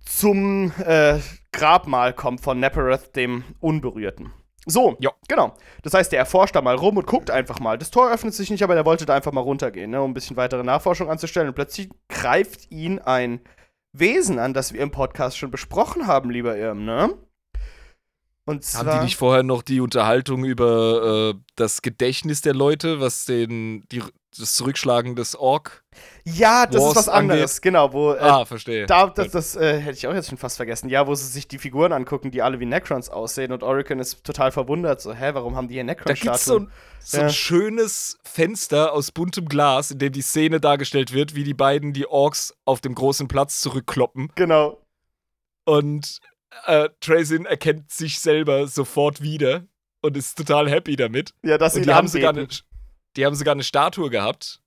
zum 0.05 0.73
äh, 0.85 1.19
Grabmal 1.53 2.13
kommt 2.13 2.41
von 2.41 2.59
Nepereth, 2.59 3.15
dem 3.15 3.43
Unberührten. 3.59 4.33
So, 4.65 4.97
ja. 4.99 5.11
genau. 5.27 5.53
Das 5.83 5.93
heißt, 5.93 6.11
der 6.11 6.19
erforscht 6.19 6.55
da 6.55 6.61
mal 6.61 6.75
rum 6.75 6.97
und 6.97 7.05
guckt 7.05 7.29
einfach 7.29 7.59
mal. 7.59 7.77
Das 7.77 7.91
Tor 7.91 8.11
öffnet 8.11 8.33
sich 8.33 8.49
nicht, 8.49 8.63
aber 8.63 8.75
der 8.75 8.85
wollte 8.85 9.05
da 9.05 9.13
einfach 9.13 9.31
mal 9.31 9.41
runtergehen, 9.41 9.91
ne, 9.91 10.01
um 10.01 10.11
ein 10.11 10.13
bisschen 10.13 10.37
weitere 10.37 10.63
Nachforschung 10.63 11.09
anzustellen. 11.09 11.47
Und 11.47 11.55
plötzlich 11.55 11.89
greift 12.09 12.71
ihn 12.71 12.99
ein 12.99 13.41
Wesen 13.93 14.39
an, 14.39 14.53
das 14.53 14.73
wir 14.73 14.81
im 14.81 14.91
Podcast 14.91 15.37
schon 15.37 15.51
besprochen 15.51 16.07
haben, 16.07 16.29
lieber 16.29 16.57
Irm, 16.57 16.83
ne? 16.83 17.13
Und 18.47 18.63
zwar, 18.63 18.85
Haben 18.85 18.99
die 18.99 19.05
nicht 19.05 19.17
vorher 19.17 19.41
noch 19.41 19.63
die 19.63 19.81
Unterhaltung 19.81 20.45
über 20.45 21.33
äh, 21.33 21.39
das 21.55 21.81
Gedächtnis 21.81 22.41
der 22.41 22.53
Leute, 22.53 22.99
was 22.99 23.25
den, 23.25 23.83
die, 23.91 24.03
das 24.37 24.53
Zurückschlagen 24.53 25.15
des 25.15 25.35
Ork? 25.35 25.83
Ja, 26.25 26.67
das 26.67 26.79
Wars 26.79 26.91
ist 26.91 26.95
was 26.97 27.09
anderes, 27.09 27.53
angeht? 27.53 27.61
genau. 27.63 27.91
Wo, 27.91 28.13
äh, 28.13 28.19
ah, 28.19 28.45
verstehe. 28.45 28.85
Da, 28.85 29.07
das, 29.07 29.31
das 29.31 29.55
äh, 29.55 29.79
hätte 29.79 29.97
ich 29.97 30.07
auch 30.07 30.13
jetzt 30.13 30.29
schon 30.29 30.37
fast 30.37 30.57
vergessen. 30.57 30.89
Ja, 30.89 31.07
wo 31.07 31.15
sie 31.15 31.25
sich 31.25 31.47
die 31.47 31.57
Figuren 31.57 31.91
angucken, 31.91 32.29
die 32.29 32.43
alle 32.43 32.59
wie 32.59 32.67
Necrons 32.67 33.09
aussehen 33.09 33.51
und 33.51 33.63
Orican 33.63 33.97
ist 33.97 34.23
total 34.23 34.51
verwundert. 34.51 35.01
So, 35.01 35.11
hä, 35.11 35.31
warum 35.33 35.55
haben 35.55 35.67
die 35.67 35.75
hier 35.75 35.83
Necrons-Statuen? 35.83 36.25
Da 36.25 36.31
gibt's 36.31 36.45
so, 36.45 36.59
ein, 36.59 36.71
so 36.99 37.17
ja. 37.17 37.23
ein 37.23 37.29
schönes 37.31 38.19
Fenster 38.23 38.93
aus 38.93 39.11
buntem 39.11 39.47
Glas, 39.47 39.89
in 39.89 39.97
dem 39.97 40.13
die 40.13 40.21
Szene 40.21 40.59
dargestellt 40.59 41.13
wird, 41.13 41.33
wie 41.33 41.43
die 41.43 41.55
beiden 41.55 41.93
die 41.93 42.05
Orks 42.05 42.53
auf 42.65 42.79
dem 42.79 42.93
großen 42.93 43.27
Platz 43.27 43.59
zurückkloppen. 43.61 44.31
Genau. 44.35 44.79
Und 45.65 46.19
äh, 46.65 46.89
Trazin 46.99 47.45
erkennt 47.45 47.91
sich 47.91 48.19
selber 48.19 48.67
sofort 48.67 49.21
wieder 49.21 49.65
und 50.01 50.17
ist 50.17 50.37
total 50.37 50.69
happy 50.69 50.95
damit. 50.95 51.33
Ja, 51.43 51.57
dass 51.57 51.73
sie 51.73 51.81
die 51.81 51.93
haben 51.93 52.07
sogar 52.07 52.31
eine, 52.31 52.47
Die 53.15 53.25
haben 53.25 53.35
sogar 53.35 53.53
eine 53.53 53.63
Statue 53.63 54.09
gehabt. 54.09 54.61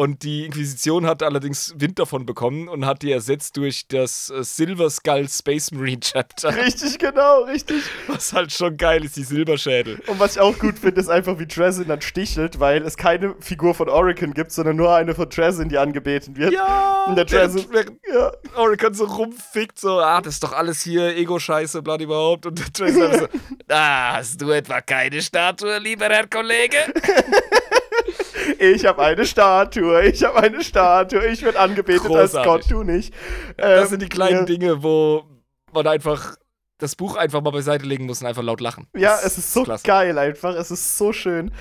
Und 0.00 0.22
die 0.22 0.46
Inquisition 0.46 1.04
hat 1.04 1.22
allerdings 1.22 1.74
Wind 1.76 1.98
davon 1.98 2.24
bekommen 2.24 2.70
und 2.70 2.86
hat 2.86 3.02
die 3.02 3.12
ersetzt 3.12 3.58
durch 3.58 3.86
das 3.86 4.30
äh, 4.30 4.42
Silver 4.42 4.88
Skull 4.88 5.28
Space 5.28 5.72
Marine 5.72 6.00
Chapter. 6.00 6.56
Richtig, 6.56 6.98
genau, 6.98 7.42
richtig. 7.42 7.82
Was 8.06 8.32
halt 8.32 8.50
schon 8.50 8.78
geil 8.78 9.04
ist, 9.04 9.16
die 9.16 9.24
Silberschädel. 9.24 10.00
Und 10.06 10.18
was 10.18 10.36
ich 10.36 10.40
auch 10.40 10.58
gut 10.58 10.78
finde, 10.78 11.02
ist 11.02 11.10
einfach, 11.10 11.38
wie 11.38 11.46
Drazin 11.46 11.86
dann 11.88 12.00
stichelt, 12.00 12.58
weil 12.58 12.82
es 12.82 12.96
keine 12.96 13.34
Figur 13.40 13.74
von 13.74 13.90
Orican 13.90 14.32
gibt, 14.32 14.52
sondern 14.52 14.76
nur 14.76 14.94
eine 14.94 15.14
von 15.14 15.28
Drazin, 15.28 15.68
die 15.68 15.76
angebeten 15.76 16.34
wird. 16.34 16.54
Ja! 16.54 17.04
Und 17.06 17.16
der 17.16 17.26
Drazin, 17.26 17.66
ja. 18.10 18.32
Orican 18.56 18.94
so 18.94 19.04
rumfickt, 19.04 19.78
so, 19.78 19.98
ah, 19.98 20.22
das 20.22 20.32
ist 20.32 20.42
doch 20.42 20.54
alles 20.54 20.80
hier 20.80 21.14
Ego-Scheiße, 21.14 21.82
blatt 21.82 22.00
überhaupt. 22.00 22.46
Und 22.46 22.58
der 22.58 22.70
Drazin 22.70 23.18
so, 23.18 23.28
ah, 23.68 24.14
hast 24.14 24.40
du 24.40 24.50
etwa 24.50 24.80
keine 24.80 25.20
Statue, 25.20 25.76
lieber 25.76 26.06
Herr 26.06 26.26
Kollege? 26.26 26.78
ich 28.58 28.84
habe 28.86 29.02
eine 29.02 29.24
Statue, 29.24 30.02
ich 30.04 30.24
habe 30.24 30.42
eine 30.42 30.62
Statue, 30.62 31.26
ich 31.26 31.42
werde 31.42 31.58
angebetet 31.58 32.04
Großartig. 32.04 32.36
als 32.36 32.44
Gott, 32.44 32.70
du 32.70 32.82
nicht. 32.82 33.14
das 33.56 33.84
ähm, 33.84 33.88
sind 33.88 34.02
die 34.02 34.08
kleinen 34.08 34.40
ja. 34.40 34.44
Dinge, 34.44 34.82
wo 34.82 35.24
man 35.72 35.86
einfach 35.86 36.36
das 36.78 36.96
Buch 36.96 37.16
einfach 37.16 37.42
mal 37.42 37.50
beiseite 37.50 37.84
legen 37.84 38.06
muss 38.06 38.20
und 38.20 38.26
einfach 38.26 38.42
laut 38.42 38.60
lachen. 38.60 38.86
Ja, 38.96 39.10
das 39.10 39.26
es 39.26 39.38
ist 39.38 39.52
so 39.52 39.64
klasse. 39.64 39.84
geil 39.84 40.18
einfach, 40.18 40.54
es 40.54 40.70
ist 40.70 40.96
so 40.96 41.12
schön. 41.12 41.52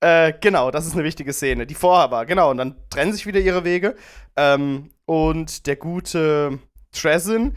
Äh, 0.00 0.34
genau, 0.40 0.70
das 0.70 0.86
ist 0.86 0.92
eine 0.92 1.04
wichtige 1.04 1.32
Szene, 1.32 1.66
die 1.66 1.74
vorher 1.74 2.10
war. 2.10 2.26
Genau, 2.26 2.50
und 2.50 2.58
dann 2.58 2.76
trennen 2.90 3.12
sich 3.12 3.26
wieder 3.26 3.40
ihre 3.40 3.64
Wege. 3.64 3.96
Ähm, 4.36 4.90
und 5.06 5.66
der 5.66 5.76
gute 5.76 6.58
Trezin 6.92 7.56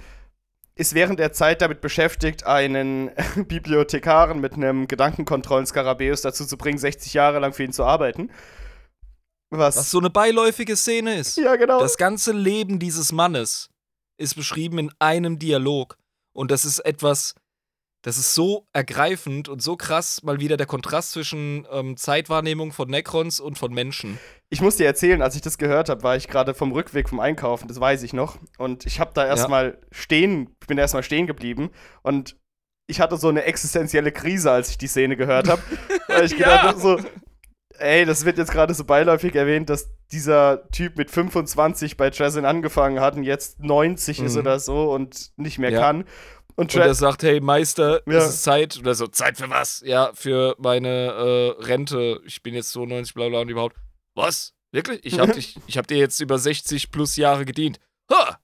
ist 0.79 0.93
während 0.93 1.19
der 1.19 1.33
Zeit 1.33 1.61
damit 1.61 1.81
beschäftigt, 1.81 2.45
einen 2.45 3.11
Bibliothekaren 3.35 4.39
mit 4.39 4.53
einem 4.53 4.87
Gedankenkontrollen-Skarabäus 4.87 6.21
dazu 6.21 6.45
zu 6.45 6.57
bringen, 6.57 6.77
60 6.77 7.13
Jahre 7.13 7.39
lang 7.39 7.51
für 7.51 7.65
ihn 7.65 7.73
zu 7.73 7.83
arbeiten. 7.83 8.31
Was? 9.49 9.75
Was 9.75 9.91
so 9.91 9.99
eine 9.99 10.09
beiläufige 10.09 10.77
Szene 10.77 11.19
ist. 11.19 11.37
Ja, 11.37 11.57
genau. 11.57 11.81
Das 11.81 11.97
ganze 11.97 12.31
Leben 12.31 12.79
dieses 12.79 13.11
Mannes 13.11 13.69
ist 14.17 14.35
beschrieben 14.35 14.79
in 14.79 14.91
einem 14.99 15.37
Dialog. 15.37 15.97
Und 16.31 16.49
das 16.49 16.63
ist 16.63 16.79
etwas, 16.79 17.35
das 18.01 18.17
ist 18.17 18.33
so 18.33 18.65
ergreifend 18.71 19.49
und 19.49 19.61
so 19.61 19.75
krass, 19.75 20.23
mal 20.23 20.39
wieder 20.39 20.55
der 20.55 20.67
Kontrast 20.67 21.11
zwischen 21.11 21.67
ähm, 21.71 21.97
Zeitwahrnehmung 21.97 22.71
von 22.71 22.89
Necrons 22.89 23.39
und 23.39 23.57
von 23.57 23.73
Menschen. 23.73 24.19
Ich 24.49 24.61
muss 24.61 24.77
dir 24.77 24.85
erzählen, 24.85 25.21
als 25.21 25.35
ich 25.35 25.41
das 25.41 25.57
gehört 25.57 25.89
habe, 25.89 26.03
war 26.03 26.15
ich 26.15 26.27
gerade 26.27 26.53
vom 26.53 26.71
Rückweg 26.71 27.09
vom 27.09 27.19
Einkaufen, 27.19 27.67
das 27.67 27.79
weiß 27.79 28.03
ich 28.03 28.13
noch. 28.13 28.37
Und 28.57 28.85
ich 28.85 28.99
habe 28.99 29.11
da 29.13 29.25
erstmal 29.25 29.77
ja. 29.79 29.87
stehen, 29.91 30.55
bin 30.67 30.77
erstmal 30.77 31.03
stehen 31.03 31.27
geblieben. 31.27 31.71
Und 32.01 32.37
ich 32.87 33.01
hatte 33.01 33.17
so 33.17 33.27
eine 33.27 33.43
existenzielle 33.43 34.11
Krise, 34.11 34.49
als 34.49 34.69
ich 34.71 34.77
die 34.77 34.87
Szene 34.87 35.15
gehört 35.15 35.49
habe. 35.49 35.61
weil 36.07 36.25
ich 36.25 36.37
gedacht 36.37 36.63
habe, 36.63 36.79
so, 36.79 36.99
ey, 37.79 38.05
das 38.05 38.25
wird 38.25 38.37
jetzt 38.37 38.51
gerade 38.51 38.73
so 38.73 38.83
beiläufig 38.83 39.35
erwähnt, 39.35 39.69
dass 39.69 39.89
dieser 40.11 40.67
Typ 40.71 40.97
mit 40.97 41.11
25 41.11 41.97
bei 41.97 42.09
Trezin 42.09 42.45
angefangen 42.45 42.99
hat 42.99 43.15
und 43.15 43.23
jetzt 43.23 43.59
90 43.59 44.19
mhm. 44.19 44.25
ist 44.25 44.37
oder 44.37 44.59
so 44.59 44.91
und 44.91 45.31
nicht 45.37 45.59
mehr 45.59 45.71
ja. 45.71 45.79
kann. 45.79 46.05
Und, 46.59 46.75
und 46.75 46.81
er 46.81 46.93
sagt, 46.93 47.23
hey 47.23 47.39
Meister, 47.39 48.01
ja. 48.05 48.17
es 48.17 48.29
ist 48.35 48.43
Zeit. 48.43 48.77
Oder 48.77 48.93
so, 48.93 49.07
Zeit 49.07 49.37
für 49.37 49.49
was? 49.49 49.81
Ja, 49.85 50.11
für 50.13 50.55
meine 50.59 50.89
äh, 50.89 51.63
Rente. 51.63 52.21
Ich 52.25 52.43
bin 52.43 52.53
jetzt 52.53 52.73
so 52.73 52.85
90, 52.85 53.13
bla 53.13 53.29
bla 53.29 53.39
und 53.39 53.49
überhaupt. 53.49 53.77
Was? 54.13 54.53
Wirklich? 54.73 55.05
Ich 55.05 55.19
hab, 55.19 55.31
dich, 55.33 55.55
ich 55.67 55.77
hab 55.77 55.87
dir 55.87 55.97
jetzt 55.97 56.19
über 56.19 56.37
60 56.37 56.91
plus 56.91 57.15
Jahre 57.15 57.45
gedient. 57.45 57.79
Ha! 58.11 58.41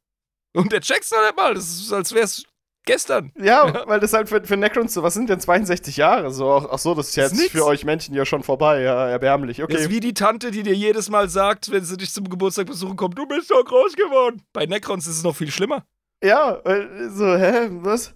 Und 0.54 0.72
der 0.72 0.80
checkst 0.80 1.12
doch 1.12 1.22
nicht 1.26 1.36
mal. 1.36 1.56
Das 1.56 1.66
ist, 1.66 1.92
als 1.92 2.14
wär's 2.14 2.46
Gestern. 2.86 3.32
Ja, 3.36 3.68
ja, 3.68 3.84
weil 3.88 4.00
das 4.00 4.14
halt 4.14 4.30
für, 4.30 4.44
für 4.44 4.58
Necrons 4.58 4.94
so, 4.94 5.02
was 5.02 5.16
sind 5.16 5.28
denn 5.28 5.40
62 5.40 5.98
Jahre? 5.98 6.32
So, 6.32 6.70
ach 6.72 6.78
so, 6.78 6.94
das 6.94 7.10
ist 7.10 7.16
jetzt 7.16 7.34
ist 7.34 7.52
für 7.52 7.66
euch 7.66 7.84
Menschen 7.84 8.14
ja 8.14 8.26
schon 8.26 8.44
vorbei, 8.44 8.82
ja, 8.82 9.10
erbärmlich, 9.10 9.64
okay. 9.64 9.74
Das 9.74 9.82
ist 9.84 9.90
wie 9.90 10.00
die 10.00 10.14
Tante, 10.14 10.52
die 10.52 10.62
dir 10.62 10.76
jedes 10.76 11.10
Mal 11.10 11.28
sagt, 11.28 11.72
wenn 11.72 11.84
sie 11.84 11.98
dich 11.98 12.14
zum 12.14 12.30
Geburtstag 12.30 12.68
besuchen 12.68 12.96
kommt, 12.96 13.18
du 13.18 13.26
bist 13.26 13.50
doch 13.50 13.66
groß 13.66 13.96
geworden. 13.96 14.44
Bei 14.54 14.68
Necrons 14.68 15.08
ist 15.08 15.18
es 15.18 15.24
noch 15.24 15.36
viel 15.36 15.50
schlimmer. 15.50 15.84
Ja, 16.24 16.62
so, 17.10 17.38
hä, 17.38 17.70
was? 17.72 18.14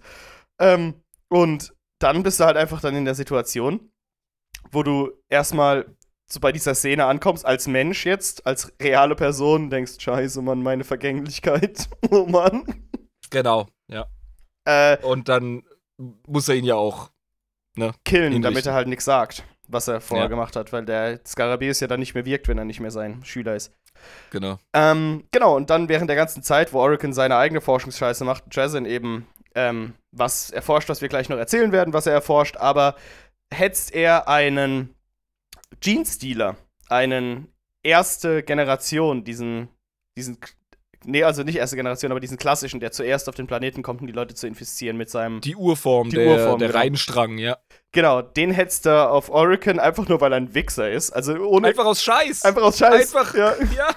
Ähm, 0.58 0.94
und 1.28 1.72
dann 1.98 2.22
bist 2.22 2.40
du 2.40 2.44
halt 2.44 2.56
einfach 2.56 2.80
dann 2.80 2.96
in 2.96 3.04
der 3.04 3.14
Situation, 3.14 3.92
wo 4.72 4.82
du 4.82 5.10
erstmal 5.28 5.96
so 6.26 6.40
bei 6.40 6.52
dieser 6.52 6.74
Szene 6.74 7.06
ankommst, 7.06 7.44
als 7.44 7.66
Mensch 7.66 8.06
jetzt, 8.06 8.46
als 8.46 8.72
reale 8.80 9.16
Person, 9.16 9.68
denkst, 9.70 10.00
scheiße, 10.00 10.42
Mann, 10.42 10.62
meine 10.62 10.84
Vergänglichkeit. 10.84 11.88
oh 12.10 12.26
Mann. 12.26 12.88
Genau, 13.30 13.66
ja. 13.88 14.06
Äh, 14.64 14.98
und 15.04 15.28
dann 15.28 15.62
muss 16.26 16.48
er 16.48 16.54
ihn 16.54 16.64
ja 16.64 16.76
auch 16.76 17.10
ne, 17.76 17.92
killen, 18.04 18.42
damit 18.42 18.66
er 18.66 18.74
halt 18.74 18.88
nichts 18.88 19.04
sagt. 19.04 19.44
Was 19.70 19.88
er 19.88 20.00
vorher 20.00 20.26
ja. 20.26 20.28
gemacht 20.28 20.56
hat, 20.56 20.72
weil 20.72 20.84
der 20.84 21.20
Skarabäus 21.26 21.80
ja 21.80 21.86
dann 21.86 22.00
nicht 22.00 22.14
mehr 22.14 22.24
wirkt, 22.24 22.48
wenn 22.48 22.58
er 22.58 22.64
nicht 22.64 22.80
mehr 22.80 22.90
sein 22.90 23.24
Schüler 23.24 23.54
ist. 23.54 23.72
Genau. 24.30 24.58
Ähm, 24.72 25.24
genau, 25.30 25.56
und 25.56 25.70
dann 25.70 25.88
während 25.88 26.08
der 26.08 26.16
ganzen 26.16 26.42
Zeit, 26.42 26.72
wo 26.72 26.80
Oracle 26.80 27.12
seine 27.12 27.36
eigene 27.36 27.60
Forschungsscheiße 27.60 28.24
macht, 28.24 28.44
Jason 28.50 28.86
eben 28.86 29.26
ähm, 29.54 29.94
was 30.12 30.50
erforscht, 30.50 30.88
was 30.88 31.00
wir 31.00 31.08
gleich 31.08 31.28
noch 31.28 31.38
erzählen 31.38 31.72
werden, 31.72 31.92
was 31.92 32.06
er 32.06 32.12
erforscht, 32.12 32.56
aber 32.56 32.96
hetzt 33.52 33.94
er 33.94 34.28
einen 34.28 34.94
Gene-Stealer, 35.80 36.56
einen 36.88 37.48
erste 37.82 38.42
Generation, 38.42 39.24
diesen, 39.24 39.68
diesen 40.16 40.38
Nee, 41.04 41.24
also 41.24 41.42
nicht 41.42 41.56
erste 41.56 41.76
Generation, 41.76 42.10
aber 42.10 42.20
diesen 42.20 42.36
klassischen, 42.36 42.78
der 42.78 42.92
zuerst 42.92 43.28
auf 43.28 43.34
den 43.34 43.46
Planeten 43.46 43.82
kommt, 43.82 44.02
um 44.02 44.06
die 44.06 44.12
Leute 44.12 44.34
zu 44.34 44.46
infizieren 44.46 44.96
mit 44.98 45.08
seinem. 45.08 45.40
Die 45.40 45.56
Urform, 45.56 46.10
die 46.10 46.16
der, 46.16 46.26
Urform, 46.26 46.58
der 46.58 46.68
genau. 46.68 46.78
Reihenstrang, 46.78 47.38
ja. 47.38 47.56
Genau, 47.92 48.22
den 48.22 48.50
hetzt 48.50 48.86
er 48.86 49.10
auf 49.10 49.30
Oracle 49.30 49.80
einfach 49.80 50.08
nur, 50.08 50.20
weil 50.20 50.32
er 50.32 50.36
ein 50.36 50.54
Wichser 50.54 50.90
ist. 50.90 51.10
Also 51.10 51.34
ohne. 51.36 51.68
Einfach 51.68 51.86
aus 51.86 52.02
Scheiß. 52.02 52.44
Einfach 52.44 52.62
aus 52.62 52.78
Scheiß. 52.78 53.14
Einfach, 53.14 53.34
ja. 53.34 53.54
ja. 53.76 53.88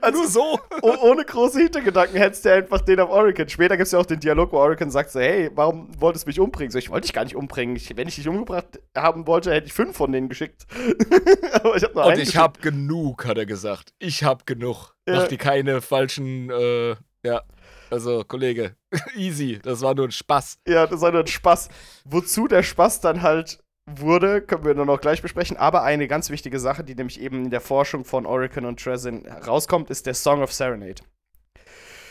Also 0.00 0.20
nur 0.20 0.28
so. 0.28 0.60
ohne 0.82 1.24
große 1.24 1.60
Hintergedanken 1.60 2.16
hetzt 2.16 2.46
er 2.46 2.56
einfach 2.56 2.80
den 2.80 3.00
auf 3.00 3.10
Oracle. 3.10 3.48
Später 3.48 3.76
gibt 3.76 3.86
es 3.86 3.92
ja 3.92 3.98
auch 3.98 4.06
den 4.06 4.20
Dialog, 4.20 4.52
wo 4.52 4.58
Oracle 4.58 4.90
sagt 4.90 5.10
so, 5.10 5.20
hey, 5.20 5.50
warum 5.54 5.88
wolltest 5.98 6.26
du 6.26 6.28
mich 6.28 6.40
umbringen? 6.40 6.70
So, 6.70 6.78
ich 6.78 6.90
wollte 6.90 7.06
dich 7.06 7.12
gar 7.12 7.24
nicht 7.24 7.36
umbringen. 7.36 7.76
Ich, 7.76 7.96
wenn 7.96 8.08
ich 8.08 8.16
dich 8.16 8.28
umgebracht 8.28 8.80
haben 8.96 9.26
wollte, 9.26 9.52
hätte 9.52 9.66
ich 9.66 9.72
fünf 9.72 9.96
von 9.96 10.12
denen 10.12 10.28
geschickt. 10.28 10.66
Aber 11.52 11.76
ich 11.76 11.84
hab 11.84 11.94
nur 11.94 12.04
Und 12.06 12.18
ich 12.18 12.36
hab 12.36 12.60
genug, 12.62 13.26
hat 13.26 13.38
er 13.38 13.46
gesagt. 13.46 13.92
Ich 13.98 14.24
hab 14.24 14.46
genug. 14.46 14.94
Ja. 15.08 15.16
Mach 15.16 15.28
dir 15.28 15.38
keine 15.38 15.80
falschen, 15.80 16.50
äh, 16.50 16.96
ja. 17.22 17.42
Also, 17.90 18.24
Kollege, 18.24 18.74
easy. 19.16 19.60
Das 19.62 19.80
war 19.80 19.94
nur 19.94 20.06
ein 20.06 20.10
Spaß. 20.10 20.58
Ja, 20.66 20.86
das 20.86 21.00
war 21.00 21.12
nur 21.12 21.20
ein 21.20 21.26
Spaß. 21.26 21.68
Wozu 22.04 22.48
der 22.48 22.62
Spaß 22.62 23.00
dann 23.00 23.22
halt 23.22 23.60
wurde, 23.86 24.42
können 24.42 24.64
wir 24.64 24.74
nur 24.74 24.86
noch 24.86 25.00
gleich 25.00 25.22
besprechen. 25.22 25.56
Aber 25.56 25.82
eine 25.82 26.08
ganz 26.08 26.30
wichtige 26.30 26.58
Sache, 26.58 26.84
die 26.84 26.94
nämlich 26.94 27.20
eben 27.20 27.44
in 27.44 27.50
der 27.50 27.60
Forschung 27.60 28.04
von 28.04 28.26
Oracle 28.26 28.66
und 28.66 28.80
Trezin 28.80 29.26
rauskommt, 29.26 29.90
ist 29.90 30.06
der 30.06 30.14
Song 30.14 30.42
of 30.42 30.52
Serenade. 30.52 31.02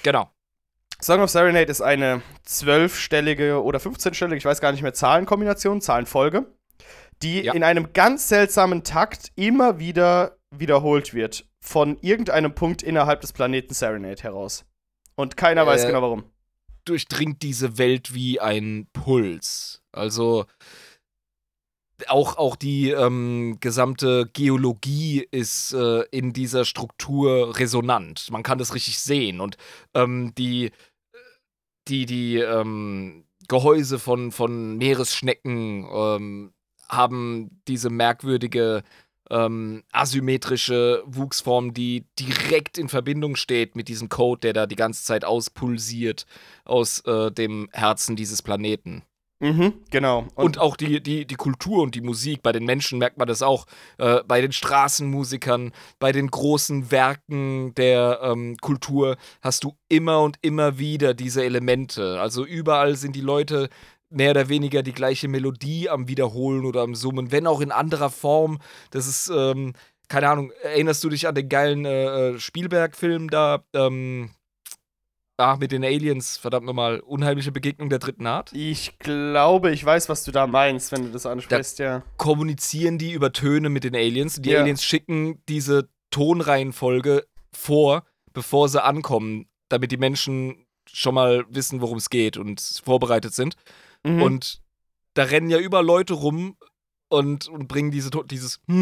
Genau. 0.04 0.30
Song 1.02 1.20
of 1.22 1.30
Serenade 1.30 1.70
ist 1.70 1.82
eine 1.82 2.22
zwölfstellige 2.44 3.62
oder 3.62 3.80
15-stellige, 3.80 4.38
ich 4.38 4.46
weiß 4.46 4.62
gar 4.62 4.72
nicht 4.72 4.82
mehr, 4.82 4.94
Zahlenkombination, 4.94 5.82
Zahlenfolge, 5.82 6.46
die 7.22 7.42
ja. 7.42 7.54
in 7.54 7.64
einem 7.64 7.92
ganz 7.92 8.30
seltsamen 8.30 8.84
Takt 8.84 9.32
immer 9.36 9.80
wieder 9.80 10.38
wiederholt 10.52 11.14
wird. 11.14 11.46
Von 11.60 11.98
irgendeinem 12.02 12.54
Punkt 12.54 12.84
innerhalb 12.84 13.22
des 13.22 13.34
Planeten 13.34 13.74
Serenade 13.74 14.22
heraus. 14.24 14.66
Und 15.16 15.36
keiner 15.36 15.64
äh, 15.64 15.68
weiß 15.68 15.88
genau 15.88 16.02
warum. 16.02 16.24
Durchdringt 16.86 17.42
diese 17.42 17.78
Welt 17.78 18.14
wie 18.14 18.40
ein 18.40 18.88
Puls. 18.94 19.82
Also, 19.92 20.46
auch, 22.08 22.38
auch 22.38 22.56
die 22.56 22.90
ähm, 22.90 23.58
gesamte 23.60 24.30
Geologie 24.34 25.28
ist 25.32 25.74
äh, 25.74 26.02
in 26.12 26.34
dieser 26.34 26.66
Struktur 26.66 27.58
resonant. 27.58 28.30
Man 28.32 28.44
kann 28.44 28.58
das 28.58 28.74
richtig 28.74 29.00
sehen. 29.00 29.40
Und 29.40 29.58
ähm, 29.94 30.34
die, 30.38 30.72
die, 31.88 32.06
die 32.06 32.38
ähm, 32.38 33.26
Gehäuse 33.48 34.00
von, 34.00 34.32
von 34.32 34.78
Meeresschnecken 34.78 35.88
ähm, 35.92 36.54
haben 36.90 37.62
diese 37.68 37.90
merkwürdige 37.90 38.84
ähm, 39.30 39.84
asymmetrische 39.92 41.04
Wuchsform, 41.06 41.74
die 41.74 42.06
direkt 42.20 42.78
in 42.78 42.90
Verbindung 42.90 43.36
steht 43.36 43.76
mit 43.76 43.88
diesem 43.88 44.10
Code, 44.10 44.42
der 44.42 44.54
da 44.54 44.66
die 44.68 44.76
ganze 44.76 45.04
Zeit 45.04 45.26
auspulsiert 45.26 46.26
aus 46.64 47.00
äh, 47.02 47.32
dem 47.32 47.70
Herzen 47.72 48.16
dieses 48.16 48.42
Planeten. 48.42 49.04
Mhm, 49.40 49.74
genau. 49.92 50.20
Und, 50.36 50.46
und, 50.46 50.58
auch 50.60 50.78
die, 50.78 51.02
die, 51.04 51.26
die 51.26 51.36
Kultur 51.36 51.84
und 51.84 51.94
die 51.94 52.02
Musik. 52.02 52.42
Bei 52.42 52.54
den 52.54 52.66
Menschen 52.66 53.00
merkt 53.00 53.18
man 53.18 53.28
das 53.28 53.42
auch. 53.42 53.66
Äh, 53.98 54.22
bei 54.26 54.40
den 54.40 54.54
Straßenmusikern, 54.54 55.74
bei 56.00 56.12
den 56.14 56.32
großen 56.32 56.90
Werken 56.90 57.76
der 57.76 58.22
ähm, 58.24 58.56
Kultur 58.62 59.18
hast 59.42 59.66
du 59.66 59.74
immer 59.90 60.22
und 60.22 60.38
immer 60.42 60.80
wieder 60.80 61.14
diese 61.14 61.44
Elemente. 61.44 62.20
Also 62.22 62.46
überall 62.46 62.96
sind 62.96 63.16
die 63.16 63.22
Leute 63.22 63.70
mehr 64.10 64.32
oder 64.32 64.48
weniger 64.48 64.84
die 64.84 64.94
gleiche 64.94 65.28
Melodie 65.28 65.90
am 65.90 66.08
Wiederholen 66.08 66.66
oder 66.66 66.82
am 66.82 66.96
Summen, 66.96 67.32
wenn 67.32 67.48
auch 67.48 67.60
in 67.60 67.72
anderer 67.72 68.10
Form. 68.10 68.60
Das 68.92 69.08
ist, 69.08 69.30
ähm, 69.36 69.74
keine 70.08 70.30
Ahnung, 70.30 70.52
erinnerst 70.64 71.04
du 71.04 71.10
dich 71.10 71.28
an 71.28 71.36
den 71.36 71.50
geilen 71.50 71.84
äh, 71.84 72.30
äh 72.30 72.40
Spielberg-Film 72.40 73.30
da? 73.30 73.64
Ähm, 73.74 74.30
Ah, 75.38 75.58
mit 75.60 75.74
den 75.74 75.84
Aliens, 75.84 76.38
verdammt 76.38 76.66
nochmal, 76.66 77.02
unheimliche 77.02 77.52
Begegnung 77.52 77.90
der 77.90 78.00
dritten 78.00 78.26
Art? 78.26 78.54
Ich 78.54 78.98
glaube, 79.00 79.72
ich 79.72 79.84
weiß, 79.84 80.08
was 80.08 80.24
du 80.24 80.32
da 80.32 80.48
meinst, 80.48 80.94
wenn 80.94 81.04
du 81.04 81.10
das 81.10 81.26
ansprichst, 81.26 81.80
da 81.80 81.84
ja. 81.84 82.04
Kommunizieren 82.16 82.98
die 82.98 83.12
über 83.12 83.34
Töne 83.34 83.70
mit 83.70 83.84
den 83.84 83.96
Aliens. 83.96 84.42
Die 84.42 84.52
ja. 84.52 84.62
Aliens 84.62 84.84
schicken 84.84 85.44
diese 85.50 85.90
Tonreihenfolge 86.10 87.26
vor, 87.52 88.06
bevor 88.32 88.70
sie 88.70 88.82
ankommen, 88.82 89.48
damit 89.68 89.92
die 89.92 89.98
Menschen 89.98 90.66
schon 90.90 91.16
mal 91.16 91.46
wissen, 91.50 91.82
worum 91.82 91.98
es 91.98 92.10
geht 92.10 92.38
und 92.38 92.62
vorbereitet 92.86 93.34
sind. 93.34 93.56
Mhm. 94.04 94.22
Und 94.22 94.62
da 95.16 95.24
rennen 95.24 95.50
ja 95.50 95.58
über 95.58 95.84
Leute 95.84 96.14
rum, 96.14 96.56
und, 97.16 97.48
und 97.48 97.68
bringen 97.68 97.92
diese, 97.92 98.10
dieses 98.26 98.60
Ja, 98.68 98.74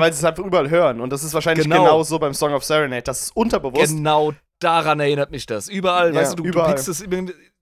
weil 0.00 0.12
sie 0.12 0.18
es 0.18 0.24
halt 0.24 0.38
überall 0.38 0.70
hören. 0.70 1.00
Und 1.00 1.10
das 1.10 1.24
ist 1.24 1.34
wahrscheinlich 1.34 1.64
genau, 1.64 1.84
genau 1.84 2.02
so 2.02 2.18
beim 2.18 2.34
Song 2.34 2.52
of 2.52 2.64
Serenade. 2.64 3.02
Das 3.02 3.22
ist 3.22 3.36
unterbewusst. 3.36 3.92
Genau 3.92 4.32
daran 4.60 5.00
erinnert 5.00 5.30
mich 5.30 5.46
das. 5.46 5.68
Überall, 5.68 6.14
ja, 6.14 6.20
weißt 6.20 6.32
du, 6.32 6.42
du, 6.42 6.48
überall. 6.48 6.68
du 6.68 6.74
pickst 6.74 6.88
es 6.88 7.04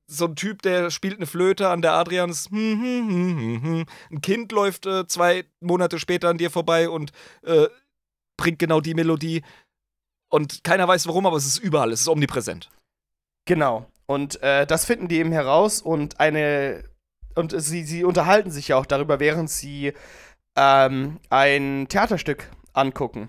so 0.06 0.24
ein 0.26 0.36
Typ, 0.36 0.62
der 0.62 0.90
spielt 0.90 1.16
eine 1.16 1.26
Flöte 1.26 1.68
an 1.68 1.82
der 1.82 1.92
Adrians. 1.92 2.48
Ein 2.50 3.86
Kind 4.22 4.52
läuft 4.52 4.86
äh, 4.86 5.06
zwei 5.06 5.44
Monate 5.60 5.98
später 5.98 6.28
an 6.28 6.38
dir 6.38 6.50
vorbei 6.50 6.88
und 6.88 7.12
äh, 7.42 7.68
bringt 8.36 8.58
genau 8.58 8.80
die 8.80 8.94
Melodie. 8.94 9.42
Und 10.28 10.64
keiner 10.64 10.86
weiß 10.88 11.06
warum, 11.06 11.26
aber 11.26 11.36
es 11.36 11.46
ist 11.46 11.58
überall, 11.58 11.92
es 11.92 12.00
ist 12.02 12.08
omnipräsent. 12.08 12.70
Genau. 13.46 13.86
Und 14.06 14.42
äh, 14.42 14.66
das 14.66 14.84
finden 14.84 15.06
die 15.08 15.18
eben 15.18 15.32
heraus 15.32 15.80
und 15.80 16.18
eine 16.18 16.89
und 17.34 17.60
sie, 17.60 17.84
sie 17.84 18.04
unterhalten 18.04 18.50
sich 18.50 18.68
ja 18.68 18.76
auch 18.76 18.86
darüber, 18.86 19.20
während 19.20 19.50
sie 19.50 19.92
ähm, 20.56 21.18
ein 21.30 21.86
Theaterstück 21.88 22.50
angucken. 22.72 23.28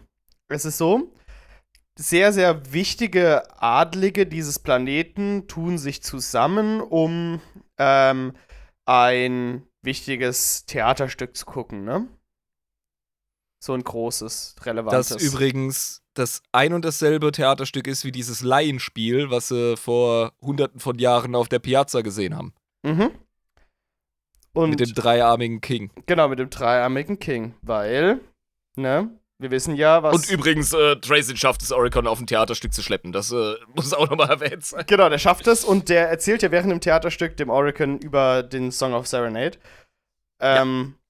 Es 0.49 0.65
ist 0.65 0.77
so, 0.77 1.11
sehr, 1.97 2.33
sehr 2.33 2.73
wichtige 2.73 3.43
Adlige 3.61 4.25
dieses 4.25 4.59
Planeten 4.59 5.47
tun 5.47 5.77
sich 5.77 6.01
zusammen, 6.03 6.81
um 6.81 7.41
ähm, 7.77 8.33
ein 8.85 9.63
wichtiges 9.81 10.65
Theaterstück 10.65 11.35
zu 11.35 11.45
gucken, 11.45 11.83
ne? 11.83 12.07
So 13.63 13.73
ein 13.73 13.83
großes, 13.83 14.55
relevantes. 14.63 15.09
Das 15.09 15.21
übrigens 15.21 16.01
das 16.15 16.41
ein 16.51 16.73
und 16.73 16.83
dasselbe 16.83 17.31
Theaterstück 17.31 17.87
ist 17.87 18.03
wie 18.03 18.11
dieses 18.11 18.41
Laienspiel, 18.41 19.29
was 19.29 19.49
sie 19.49 19.77
vor 19.77 20.33
hunderten 20.41 20.79
von 20.79 20.97
Jahren 20.97 21.35
auf 21.35 21.47
der 21.47 21.59
Piazza 21.59 22.01
gesehen 22.01 22.35
haben. 22.35 22.53
Mhm. 22.83 23.11
Und 24.53 24.71
mit 24.71 24.79
dem 24.79 24.93
dreiarmigen 24.93 25.61
King. 25.61 25.91
Genau, 26.05 26.27
mit 26.27 26.39
dem 26.39 26.49
dreiarmigen 26.49 27.19
King. 27.19 27.55
Weil, 27.61 28.19
ne, 28.75 29.09
wir 29.41 29.49
wissen 29.49 29.75
ja, 29.75 30.03
was. 30.03 30.15
Und 30.15 30.29
übrigens, 30.29 30.71
äh, 30.71 30.97
Tracy 30.97 31.35
schafft 31.35 31.63
es, 31.63 31.71
Oricon 31.71 32.05
auf 32.05 32.19
ein 32.19 32.27
Theaterstück 32.27 32.73
zu 32.73 32.83
schleppen. 32.83 33.11
Das 33.11 33.31
äh, 33.31 33.55
muss 33.75 33.91
auch 33.93 34.07
nochmal 34.09 34.29
erwähnt 34.29 34.63
sein. 34.63 34.83
Genau, 34.87 35.09
der 35.09 35.17
schafft 35.17 35.47
es 35.47 35.63
und 35.63 35.89
der 35.89 36.09
erzählt 36.09 36.43
ja 36.43 36.51
während 36.51 36.71
dem 36.71 36.79
Theaterstück 36.79 37.37
dem 37.37 37.49
Oricon 37.49 37.97
über 37.97 38.43
den 38.43 38.71
Song 38.71 38.93
of 38.93 39.07
Serenade. 39.07 39.57
Ähm, 40.39 40.95
ja. 40.95 41.01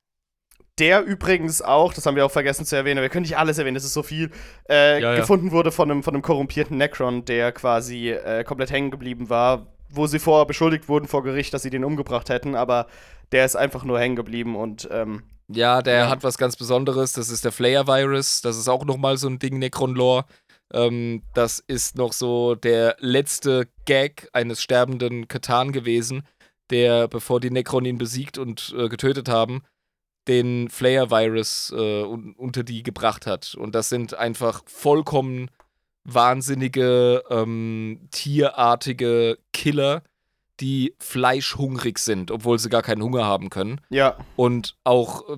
Der 0.80 1.04
übrigens 1.04 1.62
auch, 1.62 1.94
das 1.94 2.06
haben 2.06 2.16
wir 2.16 2.26
auch 2.26 2.32
vergessen 2.32 2.66
zu 2.66 2.76
erwähnen, 2.76 3.02
wir 3.02 3.10
können 3.10 3.24
nicht 3.24 3.38
alles 3.38 3.58
erwähnen, 3.58 3.76
das 3.76 3.84
ist 3.84 3.94
so 3.94 4.02
viel, 4.02 4.32
äh, 4.70 5.02
ja, 5.02 5.12
ja. 5.12 5.20
gefunden 5.20 5.52
wurde 5.52 5.72
von 5.72 5.92
einem, 5.92 6.02
von 6.02 6.14
einem 6.14 6.24
korrumpierten 6.24 6.78
Necron, 6.78 7.26
der 7.26 7.52
quasi 7.52 8.12
äh, 8.12 8.46
komplett 8.46 8.72
hängen 8.72 8.90
geblieben 8.90 9.30
war, 9.30 9.68
wo 9.90 10.08
sie 10.08 10.20
vorher 10.20 10.46
beschuldigt 10.46 10.88
wurden 10.88 11.08
vor 11.08 11.24
Gericht, 11.24 11.54
dass 11.54 11.64
sie 11.64 11.70
den 11.70 11.84
umgebracht 11.84 12.30
hätten, 12.30 12.56
aber 12.56 12.88
der 13.32 13.46
ist 13.46 13.56
einfach 13.56 13.84
nur 13.84 14.00
hängen 14.00 14.16
geblieben 14.16 14.56
und 14.56 14.88
ähm, 14.92 15.24
ja, 15.48 15.82
der 15.82 15.96
ja. 15.96 16.10
hat 16.10 16.24
was 16.24 16.38
ganz 16.38 16.56
Besonderes. 16.56 17.14
Das 17.14 17.30
ist 17.30 17.44
der 17.44 17.52
Flair-Virus. 17.52 18.42
Das 18.42 18.58
ist 18.58 18.70
auch 18.70 18.86
nochmal 18.86 19.18
so 19.18 19.28
ein 19.28 19.40
Ding 19.40 19.60
Necron-Lore. 19.60 20.26
Ähm, 20.74 21.24
das 21.34 21.60
ist 21.60 21.98
noch 21.98 22.14
so 22.14 22.56
der 22.56 22.96
letzte 23.00 23.68
Gag 23.86 24.30
eines 24.34 24.62
sterbenden 24.62 25.28
Katan 25.28 25.72
gewesen, 25.72 26.24
der, 26.70 27.08
bevor 27.08 27.40
die 27.40 27.52
Necron 27.52 27.86
ihn 27.86 27.98
besiegt 27.98 28.38
und 28.38 28.74
äh, 28.78 28.88
getötet 28.88 29.28
haben, 29.28 29.62
den 30.28 30.70
Flair-Virus 30.70 31.74
äh, 31.76 32.04
un 32.04 32.34
unter 32.38 32.64
die 32.64 32.84
gebracht 32.84 33.28
hat. 33.28 33.56
Und 33.56 33.76
das 33.76 33.90
sind 33.90 34.14
einfach 34.14 34.64
vollkommen 34.68 35.50
wahnsinnige, 36.04 37.24
ähm, 37.30 38.08
tierartige 38.12 39.38
Killer, 39.54 40.04
die 40.62 40.96
fleischhungrig 41.00 41.98
sind, 41.98 42.32
obwohl 42.32 42.60
sie 42.60 42.70
gar 42.70 42.84
keinen 42.84 43.02
Hunger 43.02 43.26
haben 43.26 43.50
können. 43.50 43.82
Ja. 43.90 44.16
Und 44.36 44.78
auch 44.84 45.28
äh, 45.28 45.38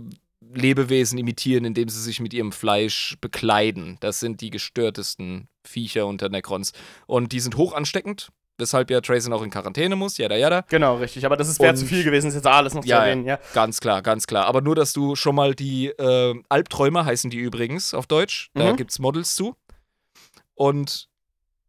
Lebewesen 0.54 1.18
imitieren, 1.18 1.66
indem 1.66 1.90
sie 1.90 2.02
sich 2.02 2.20
mit 2.20 2.34
ihrem 2.34 2.52
Fleisch 2.52 3.16
bekleiden. 3.22 3.98
Das 4.02 4.20
sind 4.20 4.42
die 4.42 4.50
gestörtesten 4.52 5.48
Viecher 5.64 6.06
unter 6.06 6.30
Necrons. 6.30 6.74
Und 7.08 7.32
die 7.32 7.40
sind 7.40 7.58
hoch 7.58 7.74
ansteckend. 7.74 8.30
weshalb 8.60 8.92
ja 8.92 9.02
Trayson 9.02 9.34
auch 9.34 9.42
in 9.42 9.50
Quarantäne 9.50 9.96
muss, 9.96 10.18
jada 10.18 10.36
jada. 10.36 10.64
Genau, 10.70 10.98
richtig. 10.98 11.26
Aber 11.26 11.38
das 11.38 11.60
wäre 11.60 11.74
zu 11.74 11.86
viel 11.86 12.04
gewesen, 12.04 12.28
ist 12.28 12.36
jetzt 12.36 12.48
alles 12.48 12.76
noch 12.76 12.86
ja, 12.86 12.98
zu 12.98 13.02
erwähnen, 13.04 13.26
ja. 13.26 13.40
Ganz 13.54 13.80
klar, 13.80 14.02
ganz 14.02 14.28
klar. 14.28 14.46
Aber 14.46 14.62
nur, 14.62 14.76
dass 14.76 14.94
du 14.94 15.16
schon 15.16 15.36
mal 15.36 15.56
die 15.56 15.88
äh, 15.88 16.36
Albträumer 16.50 17.06
heißen 17.06 17.32
die 17.32 17.38
übrigens 17.38 17.94
auf 17.94 18.06
Deutsch. 18.06 18.52
Da 18.54 18.74
mhm. 18.74 18.86
es 18.88 19.00
Models 19.00 19.36
zu. 19.36 19.56
Und 20.54 21.10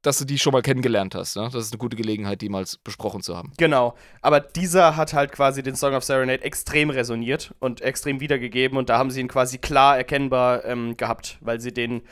dass 0.05 0.19
du 0.19 0.25
die 0.27 0.39
schon 0.39 0.53
mal 0.53 0.63
kennengelernt 0.63 1.15
hast. 1.15 1.35
Ne? 1.37 1.49
Das 1.51 1.65
ist 1.65 1.73
eine 1.73 1.79
gute 1.79 1.97
Gelegenheit, 1.97 2.43
die 2.43 2.51
mal 2.51 2.65
besprochen 2.85 3.23
zu 3.23 3.37
haben. 3.37 3.53
Genau. 3.57 3.95
Aber 4.21 4.39
dieser 4.39 4.97
hat 4.97 5.15
halt 5.15 5.33
quasi 5.33 5.63
den 5.63 5.77
Song 5.77 5.95
of 5.95 6.05
Serenade 6.05 6.45
extrem 6.45 6.91
resoniert 6.91 7.55
und 7.59 7.81
extrem 7.81 8.21
wiedergegeben. 8.21 8.77
Und 8.77 8.91
da 8.91 8.99
haben 8.99 9.11
sie 9.11 9.21
ihn 9.21 9.29
quasi 9.29 9.57
klar 9.59 9.97
erkennbar 9.97 10.65
ähm, 10.67 10.97
gehabt, 10.99 11.39
weil 11.41 11.59
sie 11.59 11.73
den 11.73 12.03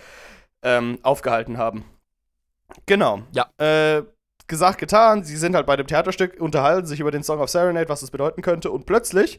ähm, 0.62 0.98
aufgehalten 1.02 1.58
haben. 1.58 1.84
Genau. 2.86 3.22
Ja. 3.32 3.50
Äh, 3.58 4.04
gesagt, 4.46 4.78
getan. 4.78 5.22
Sie 5.22 5.36
sind 5.36 5.54
halt 5.54 5.66
bei 5.66 5.76
dem 5.76 5.86
Theaterstück, 5.86 6.40
unterhalten 6.40 6.86
sich 6.86 6.98
über 6.98 7.10
den 7.10 7.22
Song 7.22 7.40
of 7.40 7.50
Serenade, 7.50 7.90
was 7.90 8.00
das 8.00 8.10
bedeuten 8.10 8.40
könnte. 8.40 8.70
Und 8.70 8.86
plötzlich 8.86 9.38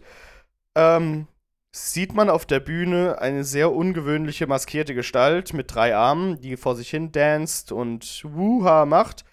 ähm, 0.75 1.27
sieht 1.75 2.13
man 2.13 2.29
auf 2.29 2.45
der 2.45 2.59
Bühne 2.59 3.19
eine 3.19 3.43
sehr 3.43 3.73
ungewöhnliche 3.73 4.45
maskierte 4.45 4.93
Gestalt 4.93 5.53
mit 5.53 5.73
drei 5.73 5.95
Armen, 5.95 6.39
die 6.39 6.55
vor 6.55 6.75
sich 6.75 6.89
hin 6.89 7.11
danst 7.11 7.71
und 7.71 8.23
Wuha 8.25 8.85
macht. 8.85 9.25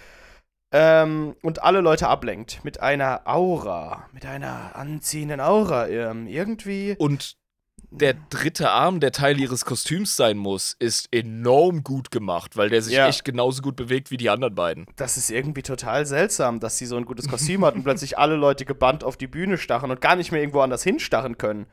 Ähm, 0.72 1.34
und 1.42 1.62
alle 1.62 1.80
Leute 1.80 2.08
ablenkt. 2.08 2.64
Mit 2.64 2.80
einer 2.80 3.22
Aura. 3.26 4.08
Mit 4.12 4.24
einer 4.24 4.74
anziehenden 4.74 5.40
Aura. 5.40 5.88
Ähm, 5.88 6.26
irgendwie. 6.28 6.94
Und 6.98 7.36
der 7.90 8.14
dritte 8.30 8.70
Arm, 8.70 9.00
der 9.00 9.10
Teil 9.10 9.40
ihres 9.40 9.64
Kostüms 9.64 10.14
sein 10.14 10.38
muss, 10.38 10.76
ist 10.78 11.08
enorm 11.12 11.82
gut 11.82 12.12
gemacht, 12.12 12.56
weil 12.56 12.68
der 12.68 12.82
sich 12.82 12.94
ja. 12.94 13.08
echt 13.08 13.24
genauso 13.24 13.62
gut 13.62 13.74
bewegt 13.74 14.12
wie 14.12 14.16
die 14.16 14.30
anderen 14.30 14.54
beiden. 14.54 14.86
Das 14.96 15.16
ist 15.16 15.30
irgendwie 15.30 15.62
total 15.62 16.06
seltsam, 16.06 16.60
dass 16.60 16.78
sie 16.78 16.86
so 16.86 16.96
ein 16.96 17.04
gutes 17.04 17.28
Kostüm 17.28 17.64
hat 17.64 17.74
und 17.74 17.82
plötzlich 17.82 18.16
alle 18.16 18.36
Leute 18.36 18.64
gebannt 18.64 19.02
auf 19.02 19.16
die 19.16 19.26
Bühne 19.26 19.58
starren 19.58 19.90
und 19.90 20.00
gar 20.00 20.14
nicht 20.14 20.30
mehr 20.30 20.40
irgendwo 20.40 20.60
anders 20.60 20.84
hinstarren 20.84 21.36
können. 21.36 21.66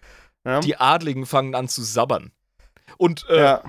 Ja. 0.47 0.61
Die 0.61 0.77
Adligen 0.77 1.25
fangen 1.25 1.55
an 1.55 1.67
zu 1.67 1.83
sabbern. 1.83 2.31
Und 2.97 3.25
äh, 3.29 3.37
ja. 3.37 3.63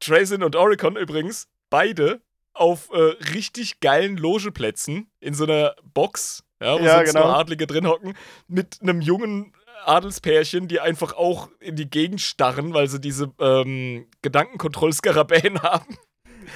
Trayson 0.00 0.42
und 0.42 0.56
Oricon 0.56 0.96
übrigens, 0.96 1.46
beide 1.70 2.20
auf 2.54 2.90
äh, 2.92 2.98
richtig 3.32 3.78
geilen 3.80 4.16
Logeplätzen 4.16 5.08
in 5.20 5.34
so 5.34 5.44
einer 5.44 5.76
Box, 5.94 6.42
ja, 6.60 6.74
wo 6.74 6.84
ja, 6.84 6.96
sonst 6.96 7.12
genau. 7.12 7.26
nur 7.26 7.36
Adlige 7.36 7.66
drin 7.68 7.86
hocken, 7.86 8.14
mit 8.48 8.78
einem 8.82 9.00
jungen 9.00 9.52
Adelspärchen, 9.84 10.66
die 10.66 10.80
einfach 10.80 11.12
auch 11.14 11.48
in 11.60 11.76
die 11.76 11.88
Gegend 11.88 12.20
starren, 12.20 12.74
weil 12.74 12.88
sie 12.88 13.00
diese 13.00 13.32
ähm, 13.38 14.06
Gedankenkontrollskarabäen 14.22 15.62
haben. 15.62 15.96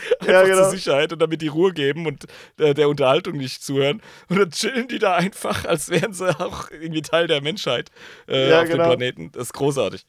Einfach 0.20 0.32
ja, 0.32 0.42
genau. 0.44 0.56
zur 0.62 0.70
Sicherheit 0.70 1.12
und 1.12 1.20
damit 1.20 1.42
die 1.42 1.48
Ruhe 1.48 1.72
geben 1.72 2.06
und 2.06 2.26
äh, 2.58 2.74
der 2.74 2.88
Unterhaltung 2.88 3.36
nicht 3.36 3.62
zuhören. 3.62 4.02
Und 4.28 4.38
dann 4.38 4.50
chillen 4.50 4.88
die 4.88 4.98
da 4.98 5.16
einfach, 5.16 5.64
als 5.64 5.90
wären 5.90 6.12
sie 6.12 6.28
auch 6.40 6.70
irgendwie 6.70 7.02
Teil 7.02 7.26
der 7.26 7.42
Menschheit 7.42 7.90
äh, 8.28 8.50
ja, 8.50 8.62
auf 8.62 8.68
genau. 8.68 8.84
dem 8.84 8.98
Planeten. 8.98 9.32
Das 9.32 9.44
ist 9.44 9.52
großartig. 9.52 10.06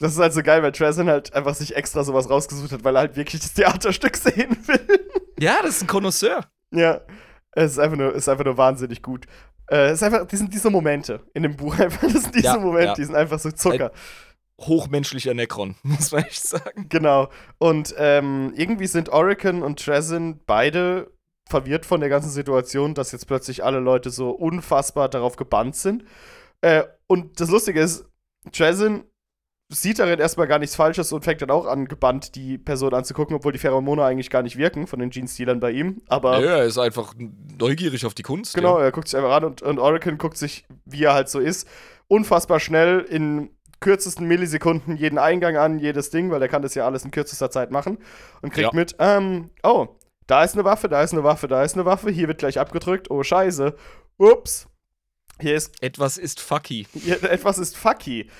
Das 0.00 0.12
ist 0.12 0.18
halt 0.18 0.32
so 0.32 0.42
geil, 0.42 0.62
weil 0.62 0.72
Trazen 0.72 1.08
halt 1.08 1.34
einfach 1.34 1.54
sich 1.54 1.76
extra 1.76 2.04
sowas 2.04 2.30
rausgesucht 2.30 2.72
hat, 2.72 2.84
weil 2.84 2.96
er 2.96 3.00
halt 3.00 3.16
wirklich 3.16 3.42
das 3.42 3.52
Theaterstück 3.52 4.16
sehen 4.18 4.56
will. 4.66 5.00
Ja, 5.38 5.58
das 5.62 5.76
ist 5.76 5.82
ein 5.82 5.88
Connoisseur. 5.88 6.46
Ja, 6.70 7.02
es 7.52 7.72
ist 7.72 7.78
einfach 7.78 7.96
nur, 7.96 8.14
ist 8.14 8.28
einfach 8.28 8.44
nur 8.44 8.56
wahnsinnig 8.56 9.02
gut. 9.02 9.26
Äh, 9.70 9.88
es 9.88 9.94
ist 9.94 10.02
einfach, 10.02 10.26
die 10.26 10.36
sind 10.36 10.54
diese 10.54 10.70
Momente 10.70 11.20
in 11.34 11.42
dem 11.42 11.56
Buch 11.56 11.78
einfach. 11.78 12.02
Das 12.02 12.22
sind 12.22 12.34
diese 12.34 12.46
ja, 12.46 12.58
Momente, 12.58 12.88
ja. 12.88 12.94
die 12.94 13.04
sind 13.04 13.14
einfach 13.14 13.38
so 13.38 13.50
Zucker. 13.50 13.92
Ein 13.92 14.29
hochmenschlicher 14.60 15.34
Necron, 15.34 15.76
muss 15.82 16.12
man 16.12 16.24
echt 16.24 16.46
sagen. 16.46 16.86
Genau. 16.88 17.28
Und 17.58 17.94
ähm, 17.98 18.52
irgendwie 18.56 18.86
sind 18.86 19.08
Oricon 19.08 19.62
und 19.62 19.84
Trezin 19.84 20.40
beide 20.46 21.12
verwirrt 21.48 21.84
von 21.84 22.00
der 22.00 22.08
ganzen 22.08 22.30
Situation, 22.30 22.94
dass 22.94 23.12
jetzt 23.12 23.26
plötzlich 23.26 23.64
alle 23.64 23.80
Leute 23.80 24.10
so 24.10 24.30
unfassbar 24.30 25.08
darauf 25.08 25.36
gebannt 25.36 25.76
sind. 25.76 26.04
Äh, 26.60 26.84
und 27.06 27.40
das 27.40 27.50
Lustige 27.50 27.80
ist, 27.80 28.06
Trezin 28.52 29.04
sieht 29.72 30.00
darin 30.00 30.18
erstmal 30.18 30.48
gar 30.48 30.58
nichts 30.58 30.74
Falsches 30.74 31.12
und 31.12 31.24
fängt 31.24 31.42
dann 31.42 31.50
auch 31.50 31.66
an, 31.66 31.86
gebannt 31.86 32.34
die 32.34 32.58
Person 32.58 32.92
anzugucken, 32.92 33.36
obwohl 33.36 33.52
die 33.52 33.58
Pheromone 33.58 34.04
eigentlich 34.04 34.28
gar 34.28 34.42
nicht 34.42 34.56
wirken 34.56 34.86
von 34.86 34.98
den 34.98 35.10
Jeans-Dealern 35.10 35.60
bei 35.60 35.70
ihm. 35.70 36.02
Aber 36.08 36.40
ja, 36.40 36.58
er 36.58 36.64
ist 36.64 36.78
einfach 36.78 37.14
neugierig 37.58 38.04
auf 38.04 38.14
die 38.14 38.22
Kunst. 38.22 38.54
Genau, 38.54 38.78
ja. 38.78 38.86
er 38.86 38.92
guckt 38.92 39.08
sich 39.08 39.16
einfach 39.16 39.36
an 39.36 39.44
und, 39.44 39.62
und 39.62 39.78
Oracle 39.78 40.16
guckt 40.16 40.36
sich, 40.36 40.66
wie 40.84 41.04
er 41.04 41.14
halt 41.14 41.28
so 41.28 41.38
ist, 41.38 41.68
unfassbar 42.08 42.58
schnell 42.58 43.00
in 43.00 43.50
kürzesten 43.80 44.26
Millisekunden 44.26 44.96
jeden 44.96 45.18
Eingang 45.18 45.56
an, 45.56 45.78
jedes 45.78 46.10
Ding, 46.10 46.30
weil 46.30 46.42
er 46.42 46.48
kann 46.48 46.62
das 46.62 46.74
ja 46.74 46.86
alles 46.86 47.04
in 47.04 47.10
kürzester 47.10 47.50
Zeit 47.50 47.70
machen 47.70 47.98
und 48.42 48.52
kriegt 48.52 48.72
ja. 48.72 48.76
mit, 48.78 48.96
ähm, 48.98 49.50
oh, 49.62 49.88
da 50.26 50.44
ist 50.44 50.54
eine 50.54 50.64
Waffe, 50.64 50.88
da 50.88 51.02
ist 51.02 51.12
eine 51.12 51.24
Waffe, 51.24 51.48
da 51.48 51.64
ist 51.64 51.74
eine 51.74 51.84
Waffe, 51.84 52.10
hier 52.10 52.28
wird 52.28 52.38
gleich 52.38 52.58
abgedrückt, 52.58 53.10
oh 53.10 53.22
scheiße, 53.22 53.74
ups, 54.18 54.68
hier 55.40 55.56
ist... 55.56 55.82
Etwas 55.82 56.18
ist 56.18 56.40
fucky. 56.40 56.86
Hier, 56.92 57.22
etwas 57.24 57.58
ist 57.58 57.76
fucky 57.76 58.30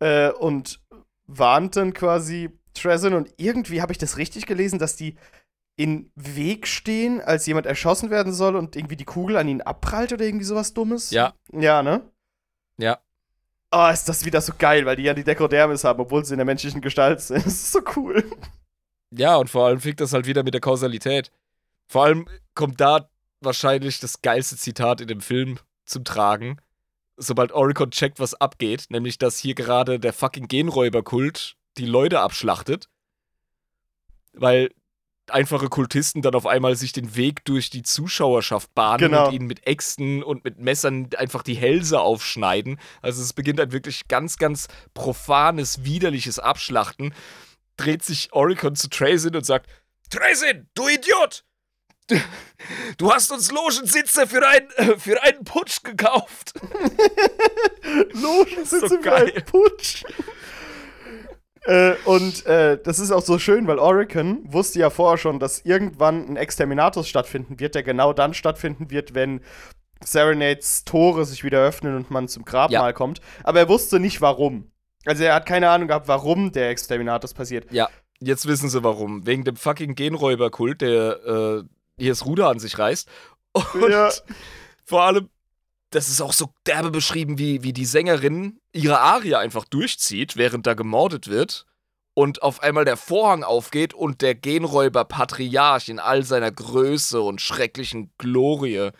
äh, 0.00 0.30
und 0.30 0.80
warnt 1.26 1.76
dann 1.76 1.94
quasi 1.94 2.50
Trezin 2.74 3.14
und 3.14 3.32
irgendwie 3.36 3.82
habe 3.82 3.92
ich 3.92 3.98
das 3.98 4.16
richtig 4.16 4.46
gelesen, 4.46 4.78
dass 4.78 4.96
die 4.96 5.16
in 5.76 6.10
Weg 6.16 6.66
stehen, 6.66 7.20
als 7.20 7.46
jemand 7.46 7.66
erschossen 7.66 8.10
werden 8.10 8.32
soll 8.32 8.56
und 8.56 8.74
irgendwie 8.74 8.96
die 8.96 9.04
Kugel 9.04 9.36
an 9.36 9.46
ihn 9.46 9.62
abprallt 9.62 10.12
oder 10.12 10.24
irgendwie 10.24 10.44
sowas 10.44 10.74
Dummes. 10.74 11.10
Ja. 11.10 11.34
Ja, 11.52 11.82
ne? 11.82 12.02
Ja. 12.78 12.98
Oh, 13.70 13.88
ist 13.92 14.08
das 14.08 14.24
wieder 14.24 14.40
so 14.40 14.52
geil, 14.58 14.86
weil 14.86 14.96
die 14.96 15.02
ja 15.02 15.14
die 15.14 15.24
Dekodermis 15.24 15.84
haben, 15.84 16.00
obwohl 16.00 16.24
sie 16.24 16.34
in 16.34 16.38
der 16.38 16.46
menschlichen 16.46 16.80
Gestalt 16.80 17.20
sind. 17.20 17.38
Das 17.44 17.54
ist 17.54 17.72
so 17.72 17.80
cool. 17.96 18.24
Ja, 19.10 19.36
und 19.36 19.50
vor 19.50 19.66
allem 19.66 19.80
fickt 19.80 20.00
das 20.00 20.12
halt 20.12 20.26
wieder 20.26 20.42
mit 20.42 20.54
der 20.54 20.60
Kausalität. 20.60 21.30
Vor 21.86 22.04
allem 22.04 22.28
kommt 22.54 22.80
da 22.80 23.08
wahrscheinlich 23.40 24.00
das 24.00 24.22
geilste 24.22 24.56
Zitat 24.56 25.00
in 25.00 25.08
dem 25.08 25.20
Film 25.20 25.58
zum 25.84 26.04
Tragen 26.04 26.58
sobald 27.18 27.52
Oricon 27.52 27.90
checkt, 27.90 28.20
was 28.20 28.34
abgeht, 28.34 28.86
nämlich 28.88 29.18
dass 29.18 29.38
hier 29.38 29.54
gerade 29.54 29.98
der 29.98 30.12
fucking 30.12 30.48
Genräuberkult 30.48 31.56
die 31.76 31.86
Leute 31.86 32.20
abschlachtet, 32.20 32.88
weil 34.32 34.70
einfache 35.30 35.68
Kultisten 35.68 36.22
dann 36.22 36.34
auf 36.34 36.46
einmal 36.46 36.76
sich 36.76 36.92
den 36.92 37.16
Weg 37.16 37.44
durch 37.44 37.70
die 37.70 37.82
Zuschauerschaft 37.82 38.74
bahnen 38.74 38.98
genau. 38.98 39.26
und 39.26 39.34
ihnen 39.34 39.46
mit 39.46 39.66
Äxten 39.66 40.22
und 40.22 40.44
mit 40.44 40.58
Messern 40.58 41.08
einfach 41.16 41.42
die 41.42 41.54
Hälse 41.54 42.00
aufschneiden. 42.00 42.78
Also 43.02 43.22
es 43.22 43.32
beginnt 43.32 43.60
ein 43.60 43.72
wirklich 43.72 44.08
ganz, 44.08 44.38
ganz 44.38 44.68
profanes, 44.94 45.84
widerliches 45.84 46.38
Abschlachten. 46.38 47.14
Dreht 47.76 48.02
sich 48.02 48.32
Oricon 48.32 48.74
zu 48.74 48.88
Trazin 48.88 49.36
und 49.36 49.46
sagt: 49.46 49.68
Trazin, 50.10 50.68
du 50.74 50.88
Idiot! 50.88 51.44
Du 52.96 53.12
hast 53.12 53.30
uns 53.30 53.50
Logensitze 53.50 54.26
für, 54.26 54.46
ein, 54.48 54.66
für 54.98 55.22
einen 55.22 55.44
Putsch 55.44 55.82
gekauft. 55.82 56.54
Logensitze 58.12 58.88
so 58.88 59.02
für 59.02 59.14
einen 59.14 59.44
Putsch. 59.44 60.04
Äh, 61.68 61.96
und 62.06 62.46
äh, 62.46 62.78
das 62.82 62.98
ist 62.98 63.12
auch 63.12 63.22
so 63.22 63.38
schön, 63.38 63.66
weil 63.66 63.78
Oricon 63.78 64.40
wusste 64.50 64.78
ja 64.78 64.88
vorher 64.88 65.18
schon, 65.18 65.38
dass 65.38 65.66
irgendwann 65.66 66.26
ein 66.26 66.36
Exterminatus 66.36 67.06
stattfinden 67.06 67.60
wird, 67.60 67.74
der 67.74 67.82
genau 67.82 68.14
dann 68.14 68.32
stattfinden 68.32 68.90
wird, 68.90 69.14
wenn 69.14 69.42
Serenades 70.02 70.84
Tore 70.84 71.26
sich 71.26 71.44
wieder 71.44 71.62
öffnen 71.62 71.94
und 71.94 72.10
man 72.10 72.26
zum 72.26 72.46
Grabmal 72.46 72.90
ja. 72.90 72.92
kommt. 72.94 73.20
Aber 73.44 73.58
er 73.58 73.68
wusste 73.68 74.00
nicht 74.00 74.22
warum. 74.22 74.70
Also 75.04 75.24
er 75.24 75.34
hat 75.34 75.44
keine 75.44 75.68
Ahnung 75.68 75.88
gehabt, 75.88 76.08
warum 76.08 76.52
der 76.52 76.70
Exterminatus 76.70 77.34
passiert. 77.34 77.70
Ja, 77.70 77.90
jetzt 78.18 78.48
wissen 78.48 78.70
sie 78.70 78.82
warum. 78.82 79.26
Wegen 79.26 79.44
dem 79.44 79.56
fucking 79.56 79.94
Genräuberkult, 79.94 80.80
der 80.80 81.26
äh, 81.26 81.62
hier 81.98 82.12
das 82.12 82.24
Ruder 82.24 82.48
an 82.48 82.60
sich 82.60 82.78
reißt. 82.78 83.10
Und 83.52 83.90
ja. 83.90 84.08
vor 84.86 85.02
allem, 85.02 85.28
das 85.90 86.08
ist 86.08 86.20
auch 86.20 86.32
so 86.32 86.50
derbe 86.66 86.90
beschrieben, 86.90 87.38
wie, 87.38 87.62
wie 87.62 87.72
die 87.72 87.84
Sängerin 87.84 88.60
ihre 88.72 89.00
Arie 89.00 89.36
einfach 89.36 89.64
durchzieht, 89.64 90.36
während 90.36 90.66
da 90.66 90.74
gemordet 90.74 91.28
wird. 91.28 91.66
Und 92.14 92.42
auf 92.42 92.62
einmal 92.62 92.84
der 92.84 92.96
Vorhang 92.96 93.44
aufgeht 93.44 93.94
und 93.94 94.22
der 94.22 94.34
Genräuber 94.34 95.04
Patriarch 95.04 95.88
in 95.88 96.00
all 96.00 96.24
seiner 96.24 96.50
Größe 96.50 97.20
und 97.20 97.40
schrecklichen 97.40 98.10
Glorie 98.18 98.90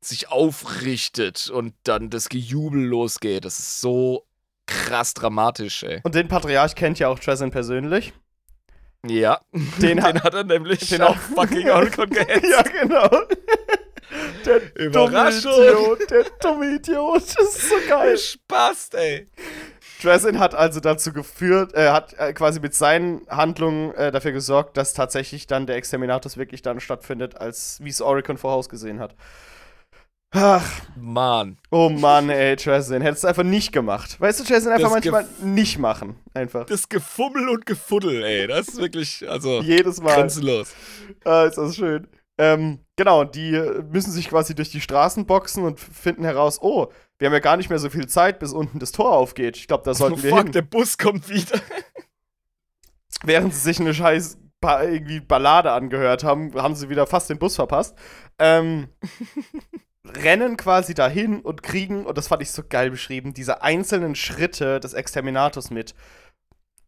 sich 0.00 0.30
aufrichtet 0.30 1.50
und 1.50 1.74
dann 1.84 2.10
das 2.10 2.28
Gejubel 2.28 2.84
losgeht. 2.84 3.44
Das 3.44 3.58
ist 3.58 3.80
so 3.80 4.26
krass 4.66 5.14
dramatisch, 5.14 5.82
ey. 5.82 6.00
Und 6.04 6.14
den 6.14 6.28
Patriarch 6.28 6.74
kennt 6.74 6.98
ja 6.98 7.08
auch 7.08 7.18
Tresin 7.18 7.50
persönlich. 7.50 8.12
Ja, 9.06 9.40
den, 9.80 10.02
hat, 10.02 10.14
den 10.14 10.22
hat 10.22 10.34
er 10.34 10.44
nämlich 10.44 10.88
den 10.88 11.02
auch 11.02 11.16
fucking 11.16 11.70
Oricon 11.70 12.10
gehetzt. 12.10 12.46
ja, 12.50 12.62
genau. 12.62 13.08
Der 14.44 14.76
Überraschung. 14.76 15.52
dumme 15.52 15.66
Idiot, 15.66 16.10
der 16.10 16.24
dumme 16.40 16.74
Idiot. 16.76 17.22
Das 17.22 17.56
ist 17.56 17.68
so 17.68 17.74
geil. 17.88 18.16
Spaß, 18.16 18.90
ey. 18.94 19.28
Dresden 20.02 20.38
hat 20.38 20.54
also 20.54 20.80
dazu 20.80 21.12
geführt, 21.12 21.74
äh, 21.74 21.90
hat 21.90 22.14
äh, 22.18 22.32
quasi 22.32 22.60
mit 22.60 22.74
seinen 22.74 23.26
Handlungen 23.28 23.92
äh, 23.94 24.12
dafür 24.12 24.32
gesorgt, 24.32 24.76
dass 24.76 24.94
tatsächlich 24.94 25.46
dann 25.46 25.66
der 25.66 25.76
Exterminatus 25.76 26.36
wirklich 26.36 26.62
dann 26.62 26.80
stattfindet, 26.80 27.36
als 27.36 27.80
wie 27.82 27.88
es 27.90 28.00
Oricon 28.00 28.38
vorausgesehen 28.38 29.00
hat. 29.00 29.14
Ach. 30.30 30.70
Mann. 30.94 31.56
Oh 31.70 31.88
Mann, 31.88 32.28
ey, 32.28 32.54
Tristan. 32.56 33.00
Hättest 33.00 33.24
du 33.24 33.28
einfach 33.28 33.44
nicht 33.44 33.72
gemacht. 33.72 34.20
Weißt 34.20 34.40
du, 34.40 34.44
Tristan, 34.44 34.72
einfach 34.74 34.92
das 34.92 35.04
manchmal 35.04 35.26
nicht 35.42 35.78
machen. 35.78 36.16
Einfach. 36.34 36.66
Das 36.66 36.88
Gefummel 36.88 37.48
und 37.48 37.64
Gefuddel, 37.64 38.22
ey. 38.22 38.46
Das 38.46 38.68
ist 38.68 38.76
wirklich, 38.76 39.28
also. 39.28 39.62
Jedes 39.62 40.00
Mal. 40.02 40.14
Grenzenlos. 40.14 40.74
Ah, 41.24 41.44
ist 41.44 41.56
das 41.56 41.76
schön. 41.76 42.06
Ähm, 42.38 42.78
genau, 42.96 43.24
die 43.24 43.52
müssen 43.90 44.12
sich 44.12 44.28
quasi 44.28 44.54
durch 44.54 44.70
die 44.70 44.80
Straßen 44.80 45.26
boxen 45.26 45.64
und 45.64 45.80
finden 45.80 46.24
heraus, 46.24 46.60
oh, 46.62 46.86
wir 47.18 47.26
haben 47.26 47.34
ja 47.34 47.40
gar 47.40 47.56
nicht 47.56 47.68
mehr 47.68 47.80
so 47.80 47.90
viel 47.90 48.06
Zeit, 48.06 48.38
bis 48.38 48.52
unten 48.52 48.78
das 48.78 48.92
Tor 48.92 49.12
aufgeht. 49.12 49.56
Ich 49.56 49.66
glaube, 49.66 49.82
da 49.84 49.92
sollten 49.92 50.20
oh, 50.20 50.22
wir 50.22 50.30
fuck, 50.30 50.44
hin. 50.44 50.52
der 50.52 50.62
Bus 50.62 50.96
kommt 50.98 51.28
wieder. 51.28 51.60
Während 53.24 53.52
sie 53.52 53.60
sich 53.60 53.80
eine 53.80 53.92
scheiß 53.92 54.38
ba 54.60 54.82
irgendwie 54.82 55.20
Ballade 55.20 55.72
angehört 55.72 56.24
haben, 56.24 56.54
haben 56.54 56.74
sie 56.74 56.88
wieder 56.88 57.06
fast 57.06 57.30
den 57.30 57.38
Bus 57.38 57.56
verpasst. 57.56 57.96
Ähm, 58.38 58.88
rennen 60.04 60.56
quasi 60.56 60.94
dahin 60.94 61.40
und 61.40 61.62
kriegen, 61.62 62.06
und 62.06 62.16
das 62.16 62.28
fand 62.28 62.42
ich 62.42 62.50
so 62.50 62.62
geil 62.68 62.90
beschrieben, 62.90 63.34
diese 63.34 63.62
einzelnen 63.62 64.14
Schritte 64.14 64.80
des 64.80 64.94
Exterminators 64.94 65.70
mit. 65.70 65.94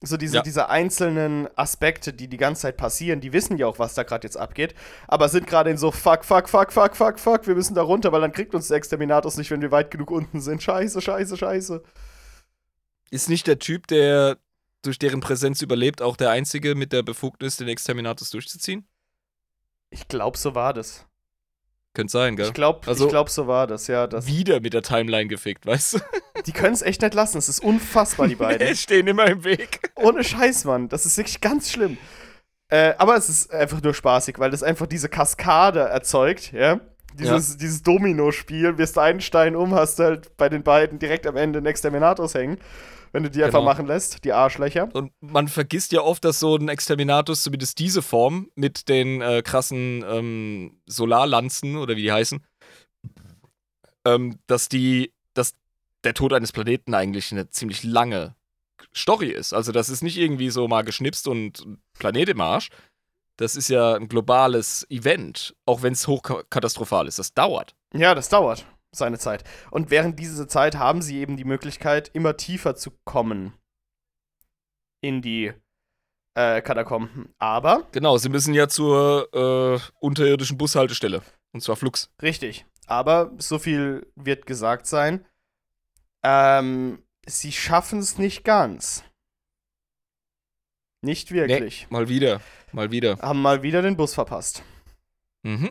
So 0.02 0.16
diese, 0.16 0.36
ja. 0.36 0.42
diese 0.42 0.70
einzelnen 0.70 1.46
Aspekte, 1.56 2.14
die 2.14 2.26
die 2.26 2.38
ganze 2.38 2.62
Zeit 2.62 2.78
passieren, 2.78 3.20
die 3.20 3.34
wissen 3.34 3.58
ja 3.58 3.66
auch, 3.66 3.78
was 3.78 3.92
da 3.92 4.02
gerade 4.02 4.26
jetzt 4.26 4.36
abgeht, 4.36 4.74
aber 5.06 5.28
sind 5.28 5.46
gerade 5.46 5.70
in 5.70 5.76
so 5.76 5.90
fuck, 5.90 6.24
fuck, 6.24 6.48
fuck, 6.48 6.72
fuck, 6.72 6.96
fuck, 6.96 7.18
fuck, 7.18 7.46
wir 7.46 7.54
müssen 7.54 7.74
da 7.74 7.82
runter, 7.82 8.10
weil 8.10 8.22
dann 8.22 8.32
kriegt 8.32 8.54
uns 8.54 8.68
der 8.68 8.78
Exterminatus 8.78 9.36
nicht, 9.36 9.50
wenn 9.50 9.60
wir 9.60 9.70
weit 9.70 9.90
genug 9.90 10.10
unten 10.10 10.40
sind. 10.40 10.62
Scheiße, 10.62 11.02
scheiße, 11.02 11.36
scheiße. 11.36 11.82
Ist 13.10 13.28
nicht 13.28 13.46
der 13.46 13.58
Typ, 13.58 13.88
der 13.88 14.38
durch 14.82 14.98
deren 14.98 15.20
Präsenz 15.20 15.60
überlebt, 15.60 16.00
auch 16.00 16.16
der 16.16 16.30
Einzige 16.30 16.74
mit 16.74 16.92
der 16.92 17.02
Befugnis, 17.02 17.58
den 17.58 17.68
Exterminatus 17.68 18.30
durchzuziehen? 18.30 18.88
Ich 19.90 20.08
glaube, 20.08 20.38
so 20.38 20.54
war 20.54 20.72
das. 20.72 21.06
Könnte 21.92 22.12
sein, 22.12 22.36
gell? 22.36 22.46
Ich 22.46 22.54
glaube, 22.54 22.86
also, 22.86 23.08
glaub, 23.08 23.28
so 23.28 23.48
war 23.48 23.66
das, 23.66 23.88
ja. 23.88 24.06
Das 24.06 24.26
wieder 24.26 24.60
mit 24.60 24.74
der 24.74 24.82
Timeline 24.82 25.26
gefickt, 25.26 25.66
weißt 25.66 25.94
du? 25.94 25.98
Die 26.46 26.52
können 26.52 26.72
es 26.72 26.82
echt 26.82 27.02
nicht 27.02 27.14
lassen. 27.14 27.38
Es 27.38 27.48
ist 27.48 27.62
unfassbar, 27.62 28.28
die 28.28 28.36
beiden. 28.36 28.66
Die 28.68 28.76
stehen 28.76 29.06
immer 29.06 29.26
im 29.26 29.44
Weg. 29.44 29.90
Ohne 29.96 30.22
Scheiß, 30.22 30.64
Mann. 30.64 30.88
Das 30.88 31.04
ist 31.04 31.16
wirklich 31.18 31.40
ganz 31.40 31.70
schlimm. 31.70 31.98
Äh, 32.68 32.94
aber 32.98 33.16
es 33.16 33.28
ist 33.28 33.52
einfach 33.52 33.82
nur 33.82 33.92
spaßig, 33.92 34.38
weil 34.38 34.52
das 34.52 34.62
einfach 34.62 34.86
diese 34.86 35.08
Kaskade 35.08 35.80
erzeugt, 35.80 36.52
ja. 36.52 36.80
Dieses, 37.14 37.50
ja. 37.50 37.56
dieses 37.56 37.82
Domino-Spiel, 37.82 38.78
wirst 38.78 38.96
einen 38.96 39.20
Stein 39.20 39.56
um, 39.56 39.74
hast 39.74 39.98
halt 39.98 40.36
bei 40.36 40.48
den 40.48 40.62
beiden 40.62 41.00
direkt 41.00 41.26
am 41.26 41.36
Ende 41.36 41.58
einen 41.58 41.66
Exterminatus 41.66 42.34
hängen 42.34 42.58
wenn 43.12 43.22
du 43.22 43.30
die 43.30 43.38
genau. 43.38 43.46
einfach 43.46 43.62
machen 43.62 43.86
lässt, 43.86 44.24
die 44.24 44.32
Arschlöcher. 44.32 44.88
Und 44.92 45.12
man 45.20 45.48
vergisst 45.48 45.92
ja 45.92 46.02
oft, 46.02 46.24
dass 46.24 46.40
so 46.40 46.56
ein 46.56 46.68
Exterminatus, 46.68 47.42
zumindest 47.42 47.78
diese 47.78 48.02
Form, 48.02 48.50
mit 48.54 48.88
den 48.88 49.20
äh, 49.20 49.42
krassen 49.42 50.04
ähm, 50.08 50.80
Solarlanzen 50.86 51.76
oder 51.76 51.96
wie 51.96 52.02
die 52.02 52.12
heißen, 52.12 52.44
ähm, 54.04 54.38
dass 54.46 54.68
die, 54.68 55.12
dass 55.34 55.54
der 56.04 56.14
Tod 56.14 56.32
eines 56.32 56.52
Planeten 56.52 56.94
eigentlich 56.94 57.32
eine 57.32 57.50
ziemlich 57.50 57.82
lange 57.82 58.34
Story 58.94 59.28
ist. 59.28 59.52
Also 59.52 59.72
das 59.72 59.88
ist 59.88 60.02
nicht 60.02 60.18
irgendwie 60.18 60.50
so 60.50 60.68
mal 60.68 60.82
geschnipst 60.82 61.28
und 61.28 61.64
Planet 61.98 62.30
im 62.30 62.40
Arsch. 62.40 62.70
Das 63.36 63.56
ist 63.56 63.68
ja 63.68 63.94
ein 63.94 64.08
globales 64.08 64.86
Event, 64.90 65.54
auch 65.64 65.82
wenn 65.82 65.94
es 65.94 66.06
hochkatastrophal 66.06 67.06
ist. 67.06 67.18
Das 67.18 67.32
dauert. 67.32 67.74
Ja, 67.94 68.14
das 68.14 68.28
dauert 68.28 68.66
seine 68.92 69.18
Zeit. 69.18 69.44
Und 69.70 69.90
während 69.90 70.18
dieser 70.18 70.48
Zeit 70.48 70.76
haben 70.76 71.02
sie 71.02 71.18
eben 71.18 71.36
die 71.36 71.44
Möglichkeit, 71.44 72.10
immer 72.12 72.36
tiefer 72.36 72.74
zu 72.76 72.90
kommen 73.04 73.54
in 75.00 75.22
die 75.22 75.52
äh, 76.34 76.60
Katakomben. 76.62 77.34
Aber. 77.38 77.86
Genau, 77.92 78.18
sie 78.18 78.28
müssen 78.28 78.54
ja 78.54 78.68
zur 78.68 79.28
äh, 79.32 79.80
unterirdischen 80.00 80.58
Bushaltestelle. 80.58 81.22
Und 81.52 81.62
zwar 81.62 81.76
Flux. 81.76 82.10
Richtig. 82.22 82.66
Aber 82.86 83.32
so 83.38 83.58
viel 83.58 84.10
wird 84.16 84.46
gesagt 84.46 84.86
sein. 84.86 85.24
Ähm, 86.22 87.02
sie 87.26 87.52
schaffen 87.52 88.00
es 88.00 88.18
nicht 88.18 88.44
ganz. 88.44 89.04
Nicht 91.02 91.32
wirklich. 91.32 91.86
Nee, 91.88 91.94
mal 91.94 92.08
wieder. 92.08 92.40
Mal 92.72 92.90
wieder. 92.90 93.18
Haben 93.18 93.42
mal 93.42 93.62
wieder 93.62 93.82
den 93.82 93.96
Bus 93.96 94.14
verpasst. 94.14 94.62
Mhm. 95.42 95.70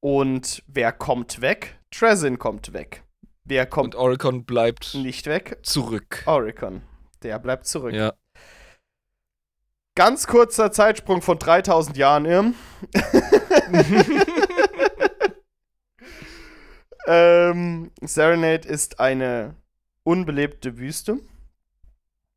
Und 0.00 0.62
wer 0.66 0.92
kommt 0.92 1.40
weg? 1.40 1.78
Trezin 1.96 2.38
kommt 2.40 2.72
weg. 2.72 3.04
Wer 3.44 3.66
kommt? 3.66 3.94
Und 3.94 4.00
Oricon 4.00 4.44
bleibt 4.44 4.94
nicht 4.94 5.26
weg. 5.26 5.58
Zurück. 5.62 6.24
Oricon. 6.26 6.82
Der 7.22 7.38
bleibt 7.38 7.66
zurück. 7.66 7.94
Ja. 7.94 8.14
Ganz 9.94 10.26
kurzer 10.26 10.72
Zeitsprung 10.72 11.22
von 11.22 11.38
3000 11.38 11.96
Jahren, 11.96 12.24
Irm. 12.24 12.54
ähm, 17.06 17.92
Serenade 18.00 18.66
ist 18.66 18.98
eine 18.98 19.54
unbelebte 20.02 20.78
Wüste. 20.78 21.20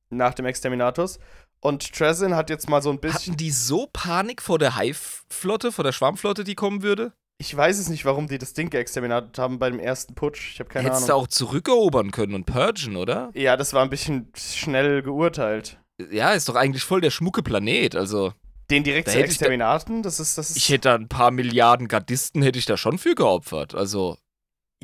Nach 0.10 0.36
dem 0.36 0.46
Exterminatus. 0.46 1.18
Und 1.62 1.92
Trezin 1.94 2.36
hat 2.36 2.52
jetzt 2.52 2.70
mal 2.70 2.84
so 2.84 2.92
ein 2.92 3.00
bisschen. 3.00 3.32
Hatten 3.32 3.38
die 3.38 3.50
so 3.52 3.88
Panik 3.92 4.44
vor 4.44 4.60
der 4.60 4.78
Hive-Flotte, 4.78 5.72
vor 5.72 5.84
der 5.84 5.94
Schwarmflotte, 5.94 6.44
die 6.44 6.54
kommen 6.54 6.84
würde? 6.84 7.14
Ich 7.40 7.56
weiß 7.56 7.78
es 7.78 7.88
nicht, 7.88 8.04
warum 8.04 8.28
die 8.28 8.40
das 8.40 8.54
Ding 8.54 8.70
geexterminiert 8.70 9.38
haben 9.38 9.60
bei 9.60 9.70
dem 9.70 9.80
ersten 9.80 10.16
Putsch. 10.16 10.54
Ich 10.54 10.60
habe 10.60 10.70
keine 10.70 10.86
Hättest 10.86 11.10
Ahnung. 11.10 11.22
Hättest 11.24 11.40
du 11.40 11.46
auch 11.46 11.50
zurückerobern 11.50 12.12
können 12.12 12.34
und 12.34 12.46
purgen, 12.46 12.96
oder? 12.96 13.30
Ja, 13.36 13.56
das 13.56 13.74
war 13.74 13.84
ein 13.84 13.92
bisschen 13.92 14.32
schnell 14.36 15.04
geurteilt. 15.04 15.80
Ja, 16.12 16.32
ist 16.32 16.50
doch 16.50 16.56
eigentlich 16.56 16.84
voll 16.84 17.02
der 17.02 17.12
schmucke 17.12 17.44
Planet, 17.44 17.96
also. 17.96 18.34
Den 18.72 18.84
direkt 18.84 19.10
zu 19.10 19.20
Exterminaten, 19.20 20.04
das 20.04 20.20
ist, 20.20 20.38
das 20.38 20.50
ist. 20.50 20.58
Ich 20.58 20.70
hätte 20.70 20.90
da 20.90 20.96
ein 20.96 21.08
paar 21.08 21.32
Milliarden 21.32 21.88
Gardisten, 21.88 22.42
hätte 22.42 22.60
ich 22.60 22.66
da 22.66 22.76
schon 22.76 22.98
für 22.98 23.16
geopfert, 23.16 23.76
also. 23.76 24.18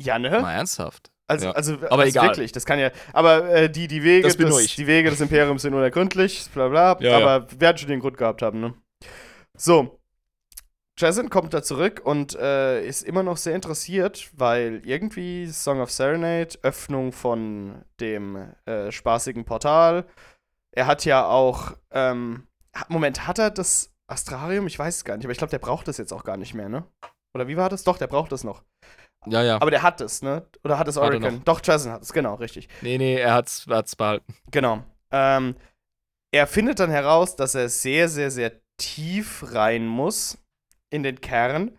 Ja, 0.00 0.18
ne? 0.18 0.40
Mal 0.40 0.54
ernsthaft. 0.54 1.10
Also, 1.26 1.46
ja. 1.46 1.52
also 1.52 1.74
aber 1.74 2.02
also 2.02 2.08
egal. 2.08 2.28
wirklich, 2.28 2.52
das 2.52 2.66
kann 2.66 2.78
ja. 2.78 2.90
Aber 3.12 3.48
äh, 3.48 3.70
die, 3.70 3.88
die, 3.88 4.02
Wege 4.02 4.28
des, 4.28 4.36
die 4.76 4.86
Wege 4.86 5.10
des 5.10 5.20
Imperiums 5.20 5.62
sind 5.62 5.74
unergründlich, 5.74 6.46
bla 6.52 6.68
bla. 6.68 6.98
Ja, 7.00 7.16
aber 7.16 7.46
ja. 7.50 7.60
werden 7.60 7.78
schon 7.78 7.88
den 7.88 8.00
Grund 8.00 8.16
gehabt 8.16 8.42
haben, 8.42 8.60
ne? 8.60 8.74
So, 9.56 10.00
Jason 10.96 11.28
kommt 11.28 11.52
da 11.52 11.62
zurück 11.62 12.02
und 12.04 12.36
äh, 12.36 12.86
ist 12.86 13.02
immer 13.02 13.24
noch 13.24 13.36
sehr 13.36 13.54
interessiert, 13.54 14.30
weil 14.34 14.80
irgendwie 14.84 15.46
Song 15.48 15.80
of 15.80 15.90
Serenade, 15.90 16.56
Öffnung 16.62 17.12
von 17.12 17.84
dem 18.00 18.52
äh, 18.64 18.92
spaßigen 18.92 19.44
Portal. 19.44 20.06
Er 20.72 20.86
hat 20.86 21.04
ja 21.04 21.26
auch, 21.26 21.72
ähm, 21.90 22.46
Moment, 22.88 23.26
hat 23.26 23.38
er 23.38 23.50
das 23.50 23.92
Astrarium? 24.06 24.66
Ich 24.68 24.78
weiß 24.78 24.96
es 24.96 25.04
gar 25.04 25.16
nicht, 25.16 25.26
aber 25.26 25.32
ich 25.32 25.38
glaube, 25.38 25.50
der 25.50 25.58
braucht 25.58 25.88
das 25.88 25.98
jetzt 25.98 26.12
auch 26.12 26.22
gar 26.22 26.36
nicht 26.36 26.54
mehr, 26.54 26.68
ne? 26.68 26.84
Oder 27.34 27.48
wie 27.48 27.56
war 27.56 27.68
das? 27.68 27.82
Doch, 27.82 27.98
der 27.98 28.06
braucht 28.06 28.30
das 28.30 28.44
noch. 28.44 28.62
Ja, 29.26 29.42
ja. 29.42 29.56
Aber 29.56 29.70
der 29.70 29.82
hat 29.82 30.00
es, 30.00 30.22
ne? 30.22 30.46
Oder 30.62 30.78
hat 30.78 30.86
es 30.86 30.96
Oracle? 30.96 31.40
Doch, 31.44 31.60
Jason 31.64 31.90
hat 31.90 32.02
es, 32.02 32.12
genau, 32.12 32.34
richtig. 32.34 32.68
Nee, 32.82 32.98
nee, 32.98 33.16
er 33.16 33.34
hat 33.34 33.48
es 33.48 33.96
behalten. 33.96 34.34
Genau. 34.52 34.84
Ähm, 35.10 35.56
er 36.32 36.46
findet 36.46 36.78
dann 36.78 36.90
heraus, 36.90 37.34
dass 37.34 37.54
er 37.56 37.68
sehr, 37.68 38.08
sehr, 38.08 38.30
sehr 38.30 38.52
tief 38.76 39.52
rein 39.52 39.86
muss 39.86 40.38
in 40.94 41.02
den 41.02 41.20
Kern, 41.20 41.76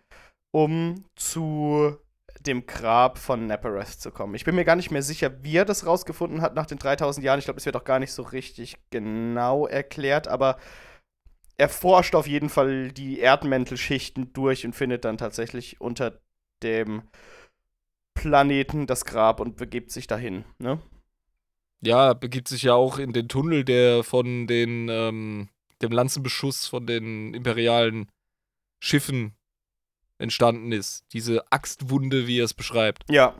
um 0.52 1.04
zu 1.16 1.96
dem 2.40 2.66
Grab 2.66 3.18
von 3.18 3.46
Nappareth 3.46 4.00
zu 4.00 4.10
kommen. 4.10 4.34
Ich 4.34 4.44
bin 4.44 4.54
mir 4.54 4.64
gar 4.64 4.76
nicht 4.76 4.90
mehr 4.90 5.02
sicher, 5.02 5.42
wie 5.42 5.56
er 5.56 5.64
das 5.64 5.86
rausgefunden 5.86 6.42
hat 6.42 6.54
nach 6.54 6.66
den 6.66 6.78
3000 6.78 7.24
Jahren. 7.24 7.38
Ich 7.38 7.46
glaube, 7.46 7.58
es 7.58 7.66
wird 7.66 7.76
auch 7.76 7.84
gar 7.84 7.98
nicht 7.98 8.12
so 8.12 8.22
richtig 8.22 8.76
genau 8.90 9.66
erklärt, 9.66 10.28
aber 10.28 10.58
er 11.56 11.68
forscht 11.68 12.14
auf 12.14 12.26
jeden 12.26 12.50
Fall 12.50 12.92
die 12.92 13.18
Erdmäntelschichten 13.18 14.32
durch 14.34 14.66
und 14.66 14.74
findet 14.74 15.04
dann 15.04 15.16
tatsächlich 15.18 15.80
unter 15.80 16.20
dem 16.62 17.02
Planeten 18.14 18.86
das 18.86 19.04
Grab 19.04 19.40
und 19.40 19.56
begibt 19.56 19.90
sich 19.90 20.06
dahin, 20.06 20.44
ne? 20.58 20.80
Ja, 21.82 22.14
begibt 22.14 22.48
sich 22.48 22.62
ja 22.62 22.74
auch 22.74 22.98
in 22.98 23.12
den 23.12 23.28
Tunnel, 23.28 23.64
der 23.64 24.02
von 24.02 24.46
den, 24.46 24.88
ähm, 24.88 25.48
dem 25.82 25.92
Lanzenbeschuss 25.92 26.66
von 26.66 26.86
den 26.86 27.34
imperialen 27.34 28.08
Schiffen 28.78 29.36
entstanden 30.18 30.72
ist. 30.72 31.04
Diese 31.12 31.50
Axtwunde, 31.50 32.26
wie 32.26 32.40
er 32.40 32.44
es 32.44 32.54
beschreibt. 32.54 33.04
Ja. 33.10 33.34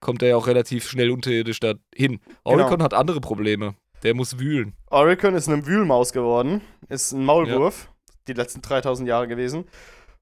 Kommt 0.00 0.22
er 0.22 0.30
ja 0.30 0.36
auch 0.36 0.46
relativ 0.46 0.88
schnell 0.88 1.10
unterirdisch 1.10 1.60
dahin. 1.60 2.20
Oricon 2.44 2.70
genau. 2.70 2.84
hat 2.84 2.94
andere 2.94 3.20
Probleme. 3.20 3.74
Der 4.02 4.14
muss 4.14 4.38
wühlen. 4.38 4.74
Oricon 4.86 5.34
ist 5.34 5.48
eine 5.48 5.66
Wühlmaus 5.66 6.12
geworden. 6.12 6.62
Ist 6.88 7.12
ein 7.12 7.24
Maulwurf. 7.24 7.84
Ja. 7.84 8.14
Die 8.28 8.32
letzten 8.32 8.62
3000 8.62 9.08
Jahre 9.08 9.28
gewesen. 9.28 9.64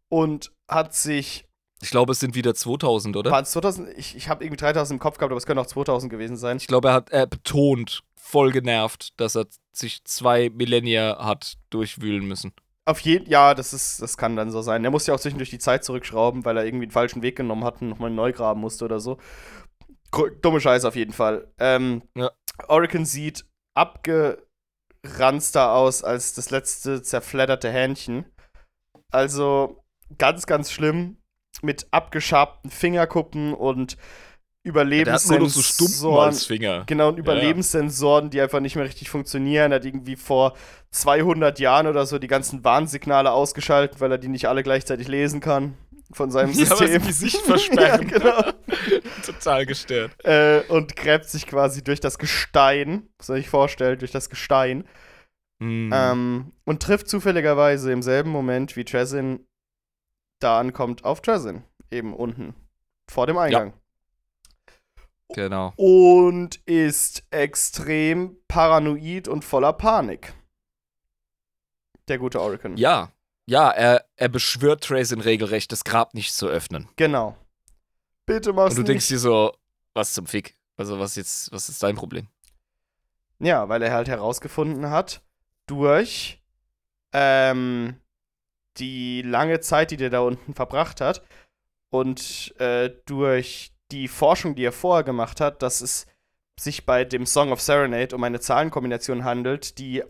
Und 0.08 0.52
hat 0.66 0.94
sich. 0.94 1.44
Ich 1.80 1.90
glaube, 1.90 2.10
es 2.10 2.18
sind 2.18 2.34
wieder 2.34 2.54
2000, 2.54 3.16
oder? 3.16 3.30
War 3.30 3.42
es 3.42 3.52
2000? 3.52 3.96
Ich, 3.96 4.16
ich 4.16 4.28
habe 4.28 4.42
irgendwie 4.42 4.56
3000 4.56 4.96
im 4.96 5.00
Kopf 5.00 5.18
gehabt, 5.18 5.30
aber 5.30 5.38
es 5.38 5.46
können 5.46 5.60
auch 5.60 5.66
2000 5.66 6.10
gewesen 6.10 6.36
sein. 6.36 6.56
Ich 6.56 6.66
glaube, 6.66 6.88
er 6.88 6.94
hat 6.94 7.10
er 7.10 7.26
betont, 7.28 8.02
voll 8.16 8.50
genervt, 8.50 9.12
dass 9.20 9.36
er 9.36 9.46
sich 9.70 10.02
zwei 10.04 10.50
Millennia 10.50 11.24
hat 11.24 11.56
durchwühlen 11.70 12.26
müssen. 12.26 12.52
Auf 12.88 13.00
jeden, 13.00 13.28
ja, 13.28 13.52
das 13.52 13.74
ist, 13.74 14.00
das 14.00 14.16
kann 14.16 14.34
dann 14.34 14.50
so 14.50 14.62
sein. 14.62 14.82
Er 14.82 14.90
muss 14.90 15.06
ja 15.06 15.12
auch 15.12 15.20
zwischendurch 15.20 15.50
die 15.50 15.58
Zeit 15.58 15.84
zurückschrauben, 15.84 16.46
weil 16.46 16.56
er 16.56 16.64
irgendwie 16.64 16.86
einen 16.86 16.90
falschen 16.90 17.20
Weg 17.20 17.36
genommen 17.36 17.62
hat 17.62 17.82
und 17.82 17.90
nochmal 17.90 18.08
neu 18.08 18.32
graben 18.32 18.62
musste 18.62 18.86
oder 18.86 18.98
so. 18.98 19.18
Dumme 20.40 20.58
Scheiße 20.58 20.88
auf 20.88 20.96
jeden 20.96 21.12
Fall. 21.12 21.52
Ähm, 21.58 22.02
ja. 22.14 22.30
Oricon 22.66 23.04
sieht 23.04 23.44
abgeranzter 23.74 25.72
aus 25.72 26.02
als 26.02 26.32
das 26.32 26.48
letzte 26.48 27.02
zerfledderte 27.02 27.70
Hähnchen. 27.70 28.24
Also 29.12 29.84
ganz, 30.16 30.46
ganz 30.46 30.72
schlimm. 30.72 31.18
Mit 31.60 31.88
abgeschabten 31.90 32.70
Fingerkuppen 32.70 33.52
und 33.52 33.98
Überlebenssensoren. 34.68 35.42
Ja, 35.42 35.48
so 35.48 35.62
Stumpen 35.62 36.18
als 36.18 36.46
Finger. 36.46 36.84
Genau, 36.86 37.08
und 37.08 37.18
Überlebenssensoren, 37.18 38.30
die 38.30 38.40
einfach 38.40 38.60
nicht 38.60 38.76
mehr 38.76 38.84
richtig 38.84 39.10
funktionieren. 39.10 39.72
Er 39.72 39.76
hat 39.76 39.84
irgendwie 39.84 40.16
vor 40.16 40.54
200 40.90 41.58
Jahren 41.58 41.86
oder 41.86 42.06
so 42.06 42.18
die 42.18 42.28
ganzen 42.28 42.64
Warnsignale 42.64 43.32
ausgeschaltet, 43.32 44.00
weil 44.00 44.12
er 44.12 44.18
die 44.18 44.28
nicht 44.28 44.46
alle 44.46 44.62
gleichzeitig 44.62 45.08
lesen 45.08 45.40
kann. 45.40 45.74
von 46.12 46.30
seinem 46.30 46.52
System. 46.54 46.92
Ja, 46.92 46.98
Gesicht 46.98 47.40
versperren. 47.42 48.08
ja, 48.10 48.18
genau. 48.18 48.52
Total 49.26 49.66
gestört. 49.66 50.12
Äh, 50.24 50.60
und 50.68 50.96
gräbt 50.96 51.26
sich 51.26 51.46
quasi 51.46 51.82
durch 51.82 52.00
das 52.00 52.18
Gestein, 52.18 53.08
muss 53.18 53.28
man 53.28 53.38
sich 53.38 53.48
vorstellen, 53.48 53.98
durch 53.98 54.12
das 54.12 54.30
Gestein. 54.30 54.84
Mm. 55.58 55.90
Ähm, 55.92 56.52
und 56.64 56.82
trifft 56.82 57.08
zufälligerweise 57.08 57.92
im 57.92 58.02
selben 58.02 58.30
Moment, 58.30 58.76
wie 58.76 58.84
Trezin 58.84 59.46
da 60.40 60.58
ankommt, 60.58 61.04
auf 61.04 61.20
Trezin. 61.20 61.64
Eben 61.90 62.14
unten. 62.14 62.54
Vor 63.10 63.26
dem 63.26 63.38
Eingang. 63.38 63.72
Genau. 65.34 65.72
Und 65.76 66.56
ist 66.66 67.22
extrem 67.30 68.36
paranoid 68.48 69.28
und 69.28 69.44
voller 69.44 69.72
Panik. 69.72 70.34
Der 72.08 72.18
gute 72.18 72.40
Oricon. 72.40 72.76
Ja. 72.76 73.12
Ja, 73.46 73.70
er, 73.70 74.04
er 74.16 74.28
beschwört 74.28 74.84
Tracin 74.84 75.20
regelrecht, 75.20 75.72
das 75.72 75.84
Grab 75.84 76.12
nicht 76.12 76.34
zu 76.34 76.48
öffnen. 76.48 76.88
Genau. 76.96 77.34
Bitte 78.26 78.52
mach's 78.52 78.70
Und 78.70 78.76
du 78.76 78.80
nicht. 78.82 78.88
denkst 78.90 79.08
dir 79.08 79.18
so, 79.18 79.54
was 79.94 80.12
zum 80.12 80.26
Fick? 80.26 80.54
Also, 80.76 80.98
was 80.98 81.16
jetzt, 81.16 81.50
was 81.50 81.68
ist 81.70 81.82
dein 81.82 81.96
Problem? 81.96 82.28
Ja, 83.38 83.68
weil 83.70 83.82
er 83.82 83.92
halt 83.92 84.08
herausgefunden 84.08 84.90
hat, 84.90 85.22
durch 85.66 86.42
ähm, 87.12 87.96
die 88.76 89.22
lange 89.22 89.60
Zeit, 89.60 89.90
die 89.92 89.96
der 89.96 90.10
da 90.10 90.20
unten 90.20 90.54
verbracht 90.54 91.00
hat 91.00 91.22
und 91.90 92.54
äh, 92.60 92.90
durch 93.06 93.72
die 93.90 94.08
Forschung, 94.08 94.54
die 94.54 94.64
er 94.64 94.72
vorher 94.72 95.04
gemacht 95.04 95.40
hat, 95.40 95.62
dass 95.62 95.80
es 95.80 96.06
sich 96.58 96.86
bei 96.86 97.04
dem 97.04 97.26
Song 97.26 97.52
of 97.52 97.60
Serenade 97.60 98.14
um 98.14 98.24
eine 98.24 98.40
Zahlenkombination 98.40 99.24
handelt, 99.24 99.78
die 99.78 100.02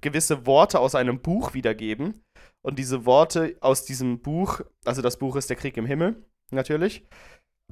gewisse 0.00 0.46
Worte 0.46 0.80
aus 0.80 0.94
einem 0.94 1.20
Buch 1.20 1.54
wiedergeben. 1.54 2.22
Und 2.62 2.78
diese 2.78 3.06
Worte 3.06 3.56
aus 3.60 3.84
diesem 3.84 4.20
Buch, 4.20 4.60
also 4.84 5.02
das 5.02 5.18
Buch 5.18 5.36
ist 5.36 5.50
Der 5.50 5.56
Krieg 5.56 5.76
im 5.76 5.86
Himmel, 5.86 6.24
natürlich. 6.50 7.06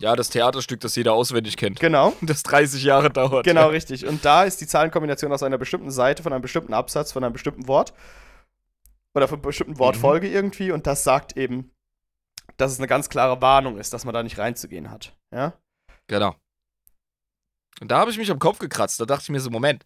Ja, 0.01 0.17
das 0.17 0.29
Theaterstück, 0.29 0.81
das 0.81 0.97
jeder 0.97 1.13
auswendig 1.13 1.57
kennt. 1.57 1.81
Genau. 1.81 2.13
Das 2.23 2.43
30 2.43 2.83
Jahre 2.83 3.11
dauert. 3.11 3.45
Genau, 3.45 3.69
richtig. 3.69 4.07
Und 4.07 4.25
da 4.25 4.45
ist 4.45 4.61
die 4.61 4.67
Zahlenkombination 4.67 5.33
aus 5.33 5.43
einer 5.43 5.59
bestimmten 5.59 5.91
Seite, 5.91 6.23
von 6.23 6.33
einem 6.33 6.43
bestimmten 6.43 6.75
Absatz, 6.75 7.13
von 7.13 7.23
einem 7.23 7.33
bestimmten 7.33 7.69
Wort. 7.69 7.93
Oder 9.15 9.29
von 9.29 9.39
einer 9.39 9.47
bestimmten 9.47 9.79
Wortfolge 9.79 10.29
irgendwie. 10.29 10.73
Und 10.73 10.87
das 10.89 11.05
sagt 11.05 11.37
eben, 11.37 11.71
dass 12.57 12.73
es 12.73 12.79
eine 12.79 12.89
ganz 12.89 13.09
klare 13.09 13.41
Warnung 13.41 13.79
ist, 13.79 13.93
dass 13.93 14.05
man 14.05 14.15
da 14.15 14.23
nicht 14.23 14.39
reinzugehen 14.39 14.91
hat. 14.91 15.17
Ja? 15.35 15.53
Genau. 16.07 16.35
Und 17.81 17.91
da 17.91 17.99
habe 17.99 18.11
ich 18.11 18.19
mich 18.19 18.31
am 18.31 18.39
Kopf 18.39 18.59
gekratzt. 18.59 19.01
Da 19.01 19.05
dachte 19.05 19.25
ich 19.25 19.29
mir 19.31 19.41
so, 19.41 19.51
Moment, 19.51 19.85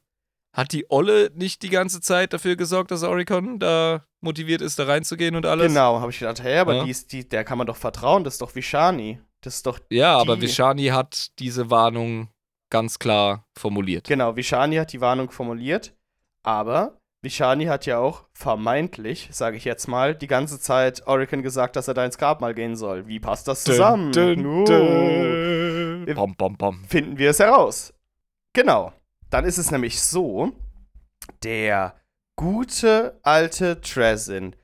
hat 0.54 0.72
die 0.72 0.86
Olle 0.90 1.30
nicht 1.34 1.62
die 1.62 1.70
ganze 1.70 2.00
Zeit 2.00 2.32
dafür 2.32 2.56
gesorgt, 2.56 2.90
dass 2.90 3.02
Oricon 3.02 3.58
da 3.58 4.04
motiviert 4.20 4.60
ist, 4.60 4.78
da 4.78 4.84
reinzugehen 4.84 5.36
und 5.36 5.46
alles? 5.46 5.68
Genau, 5.68 6.00
habe 6.00 6.10
ich 6.10 6.18
gedacht, 6.18 6.42
hä, 6.42 6.58
aber 6.58 6.74
Ja. 6.74 6.84
die 6.84 6.90
ist, 6.90 7.12
die, 7.12 7.28
der 7.28 7.44
kann 7.44 7.58
man 7.58 7.66
doch 7.66 7.76
vertrauen, 7.76 8.24
das 8.24 8.34
ist 8.34 8.42
doch 8.42 8.54
Vishani. 8.54 9.20
Das 9.40 9.56
ist 9.56 9.66
doch, 9.66 9.78
Ja, 9.90 10.18
aber 10.18 10.36
Die- 10.36 10.42
Vishani 10.42 10.86
hat 10.86 11.38
diese 11.38 11.70
Warnung 11.70 12.28
ganz 12.70 12.98
klar 12.98 13.46
formuliert. 13.56 14.06
genau, 14.06 14.34
Vishani 14.36 14.76
hat 14.76 14.92
die 14.92 15.00
Warnung 15.00 15.30
formuliert, 15.30 15.94
aber 16.42 16.97
Vishani 17.22 17.64
hat 17.64 17.84
ja 17.86 17.98
auch 17.98 18.26
vermeintlich, 18.32 19.28
sage 19.32 19.56
ich 19.56 19.64
jetzt 19.64 19.88
mal, 19.88 20.14
die 20.14 20.28
ganze 20.28 20.60
Zeit 20.60 21.06
Oricon 21.08 21.42
gesagt, 21.42 21.74
dass 21.74 21.88
er 21.88 21.94
da 21.94 22.04
ins 22.04 22.16
Grabmal 22.18 22.54
gehen 22.54 22.76
soll. 22.76 23.08
Wie 23.08 23.18
passt 23.18 23.48
das 23.48 23.64
zusammen? 23.64 24.12
Dun, 24.12 24.46
Uh. 24.46 24.64
dun, 24.64 26.06
Wir- 26.06 26.14
Bom, 26.14 26.36
bom, 26.36 26.56
bom. 26.56 26.84
finden 26.84 27.18
wir 27.18 27.30
es 27.30 27.40
heraus. 27.40 27.92
Genau. 28.52 28.92
Dann 29.30 29.44
ist 29.44 29.58
es 29.58 29.70
nämlich 29.72 30.00
so, 30.00 30.52
der 31.42 31.96
gute 32.36 33.18
alte 33.24 33.80
Trezin 33.80 34.54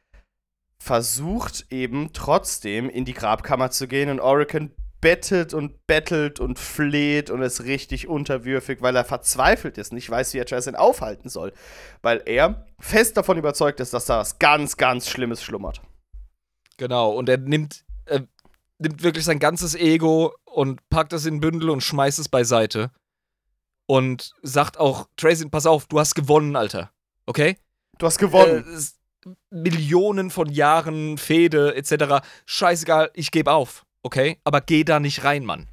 versucht 0.78 1.66
eben 1.70 2.12
trotzdem 2.12 2.89
in 2.89 3.05
die 3.05 3.14
Grabkammer 3.14 3.70
zu 3.70 3.89
gehen 3.89 4.10
und 4.10 4.20
Oricon 4.20 4.70
bettelt 5.05 5.52
und 5.52 5.86
bettelt 5.86 6.40
und 6.40 6.59
fleht 6.59 7.28
und 7.28 7.43
ist 7.43 7.64
richtig 7.64 8.09
unterwürfig, 8.09 8.81
weil 8.81 8.97
er 8.97 9.05
verzweifelt 9.05 9.76
ist, 9.76 9.93
nicht 9.93 10.09
weiß, 10.09 10.32
wie 10.32 10.39
er 10.39 10.47
Trezin 10.47 10.76
aufhalten 10.76 11.28
soll, 11.28 11.52
weil 12.01 12.22
er 12.24 12.64
fest 12.81 13.18
davon 13.18 13.36
überzeugt 13.36 13.81
ist, 13.81 13.93
dass 13.93 14.06
da 14.06 14.20
was 14.20 14.39
ganz, 14.39 14.78
ganz 14.78 15.10
Schlimmes 15.10 15.43
schlummert. 15.43 15.82
Genau, 16.78 17.12
und 17.12 17.28
er 17.28 17.36
nimmt, 17.36 17.85
äh, 18.06 18.22
nimmt 18.78 19.02
wirklich 19.02 19.26
sein 19.26 19.39
ganzes 19.40 19.74
Ego 19.74 20.32
und 20.47 20.81
packt 20.89 21.12
es 21.12 21.26
in 21.26 21.35
ein 21.35 21.40
Bündel 21.40 21.68
und 21.68 21.82
schmeißt 21.82 22.18
es 22.18 22.31
beiseite. 22.31 22.90
Und 23.85 24.32
sagt 24.40 24.81
auch, 24.81 25.10
Tracy, 25.18 25.47
pass 25.51 25.66
auf, 25.66 25.85
du 25.85 26.01
hast 26.01 26.14
gewonnen, 26.14 26.56
Alter. 26.56 26.90
Okay? 27.26 27.59
Du 27.98 28.06
hast 28.06 28.16
gewonnen. 28.16 28.64
Äh, 28.66 29.31
Millionen 29.51 30.31
von 30.31 30.51
Jahren 30.51 31.18
Fehde 31.18 31.74
etc. 31.74 32.26
Scheißegal, 32.47 33.10
ich 33.12 33.31
gebe 33.31 33.52
auf. 33.52 33.85
Okay? 34.05 34.39
Aber 34.44 34.60
geh 34.60 34.85
da 34.85 35.01
nicht 35.01 35.24
rein, 35.24 35.44
Mann. 35.44 35.66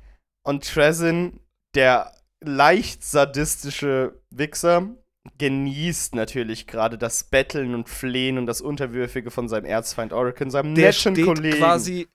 Und 0.44 0.66
Trezin, 0.68 1.40
der 1.76 2.12
leicht 2.44 3.04
sadistische 3.04 4.20
Wichser, 4.32 4.90
genießt 5.38 6.16
natürlich 6.16 6.66
gerade 6.66 6.98
das 6.98 7.26
Betteln 7.26 7.76
und 7.76 7.88
Flehen 7.90 8.40
und 8.40 8.48
das 8.48 8.62
Unterwürfige 8.62 9.30
von 9.30 9.48
seinem 9.48 9.66
Erzfeind 9.66 10.14
Oricon, 10.14 10.50
seinem 10.50 10.74
Der 10.74 10.88
netten 10.88 11.16
steht 11.16 11.26
Kollegen. 11.26 11.58
quasi. 11.58 12.08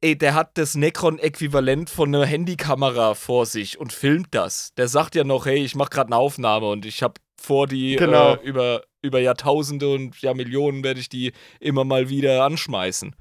Ey, 0.00 0.16
der 0.16 0.34
hat 0.34 0.58
das 0.58 0.74
Necron-Äquivalent 0.76 1.88
von 1.88 2.14
einer 2.14 2.26
Handykamera 2.26 3.14
vor 3.14 3.46
sich 3.46 3.78
und 3.78 3.92
filmt 3.92 4.28
das. 4.32 4.72
Der 4.76 4.86
sagt 4.86 5.14
ja 5.14 5.24
noch, 5.24 5.46
hey, 5.46 5.64
ich 5.64 5.74
mach 5.74 5.88
gerade 5.90 6.08
eine 6.08 6.16
Aufnahme 6.16 6.68
und 6.68 6.84
ich 6.84 7.02
hab 7.02 7.18
vor, 7.40 7.66
die 7.66 7.96
Genau. 7.96 8.34
äh, 8.34 8.40
über, 8.44 8.82
über 9.02 9.18
Jahrtausende 9.20 9.88
und 9.88 10.20
ja 10.20 10.34
Millionen 10.34 10.84
werde 10.84 11.00
ich 11.00 11.08
die 11.08 11.32
immer 11.58 11.84
mal 11.84 12.08
wieder 12.10 12.44
anschmeißen. 12.44 13.16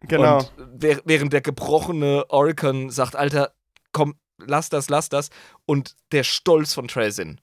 Genau. 0.00 0.38
Und 0.38 0.82
wäh- 0.82 1.00
während 1.04 1.32
der 1.32 1.40
gebrochene 1.40 2.24
Oricon 2.30 2.90
sagt, 2.90 3.16
Alter, 3.16 3.52
komm, 3.92 4.14
lass 4.38 4.68
das, 4.68 4.88
lass 4.88 5.08
das. 5.08 5.30
Und 5.66 5.94
der 6.12 6.24
Stolz 6.24 6.72
von 6.74 6.88
Trezin, 6.88 7.40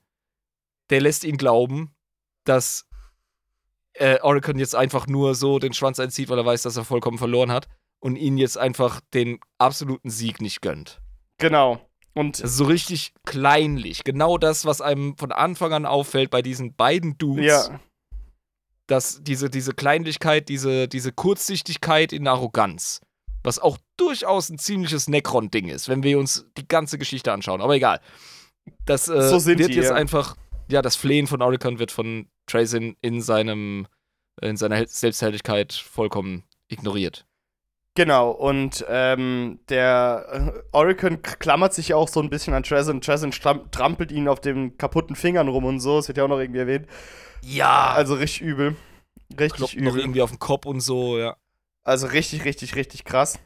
der 0.90 1.02
lässt 1.02 1.24
ihn 1.24 1.38
glauben, 1.38 1.94
dass 2.44 2.86
äh, 3.94 4.20
Oricon 4.22 4.58
jetzt 4.60 4.76
einfach 4.76 5.08
nur 5.08 5.36
so 5.36 5.60
den 5.60 5.74
Schwanz 5.74 6.00
einzieht, 6.00 6.30
weil 6.30 6.38
er 6.40 6.46
weiß, 6.46 6.62
dass 6.64 6.78
er 6.78 6.86
vollkommen 6.86 7.18
verloren 7.18 7.52
hat 7.52 7.68
und 8.00 8.16
ihn 8.16 8.38
jetzt 8.38 8.58
einfach 8.58 9.02
den 9.14 9.40
absoluten 9.58 10.10
Sieg 10.10 10.42
nicht 10.42 10.62
gönnt. 10.62 11.00
genau. 11.38 11.82
Und 12.14 12.36
so 12.36 12.66
richtig 12.66 13.14
kleinlich. 13.28 14.04
Genau 14.04 14.40
das, 14.40 14.66
was 14.66 14.82
einem 14.82 15.16
von 15.18 15.32
Anfang 15.32 15.72
an 15.74 15.86
auffällt 15.86 16.32
bei 16.32 16.42
diesen 16.42 16.74
beiden 16.76 17.16
Dudes 17.20 17.46
ja, 17.70 17.80
dass 18.88 19.22
diese, 19.22 19.50
diese 19.50 19.74
Kleinlichkeit, 19.74 20.50
diese, 20.50 20.88
diese 20.88 21.12
Kurzsichtigkeit 21.12 22.14
in 22.14 22.28
Arroganz, 22.28 23.02
was 23.44 23.60
auch 23.60 23.78
durchaus 23.98 24.50
ein 24.50 24.58
ziemliches 24.58 25.08
Necron-Ding 25.08 25.68
ist, 25.70 25.90
wenn 25.90 26.04
wir 26.04 26.18
uns 26.20 26.46
die 26.58 26.68
ganze 26.68 26.98
Geschichte 26.98 27.32
anschauen. 27.32 27.62
Aber 27.62 27.76
egal. 27.76 28.00
Das 28.86 29.08
äh, 29.08 29.30
So 29.30 29.40
sind 29.40 29.60
wird 29.60 29.70
die, 29.70 29.76
jetzt 29.76 29.90
ja. 29.90 29.96
einfach, 29.96 30.36
ja, 30.70 30.82
das 30.82 30.96
Flehen 30.96 31.28
von 31.28 31.42
Oricon 31.42 31.80
wird 31.80 31.92
von 31.92 32.28
Tracin 32.48 32.96
in 33.02 33.22
seinem, 33.22 33.88
in 34.42 34.58
seiner 34.58 34.86
Selbstherrlichkeit 34.88 35.74
vollkommen 35.74 36.44
ignoriert. 36.70 37.26
genau. 37.96 38.32
Und 38.32 38.86
ähm, 38.90 39.60
der 39.70 40.54
äh, 40.56 40.62
Oricon 40.72 41.22
k- 41.22 41.36
klammert 41.38 41.74
sich 41.74 41.90
ja 41.90 41.96
auch 41.96 42.08
so 42.10 42.22
ein 42.22 42.30
bisschen 42.30 42.54
an. 42.54 42.64
Trezin 42.64 43.02
stram- 43.32 43.70
trampelt 43.72 44.12
ihn 44.12 44.28
auf 44.28 44.40
den 44.42 44.78
kaputten 44.78 45.16
Fingern 45.16 45.48
rum 45.48 45.66
und 45.66 45.80
so. 45.80 45.98
Das 45.98 46.08
wird 46.08 46.18
ja 46.18 46.26
auch 46.26 46.30
noch 46.30 46.40
irgendwie 46.40 46.60
erwähnt. 46.60 46.88
Ja, 47.44 47.94
Also 47.94 48.16
richtig 48.16 48.42
übel. 48.42 48.76
Richtig 49.32 49.54
Kloppt 49.58 49.76
noch 49.76 49.92
übel. 49.94 50.02
irgendwie 50.02 50.22
auf 50.22 50.30
den 50.32 50.40
Kopf 50.40 50.66
und 50.66 50.80
so, 50.82 51.18
ja. 51.18 51.36
Also 51.84 52.08
richtig, 52.08 52.46
richtig, 52.46 52.76
richtig 52.76 53.04
krass. 53.06 53.40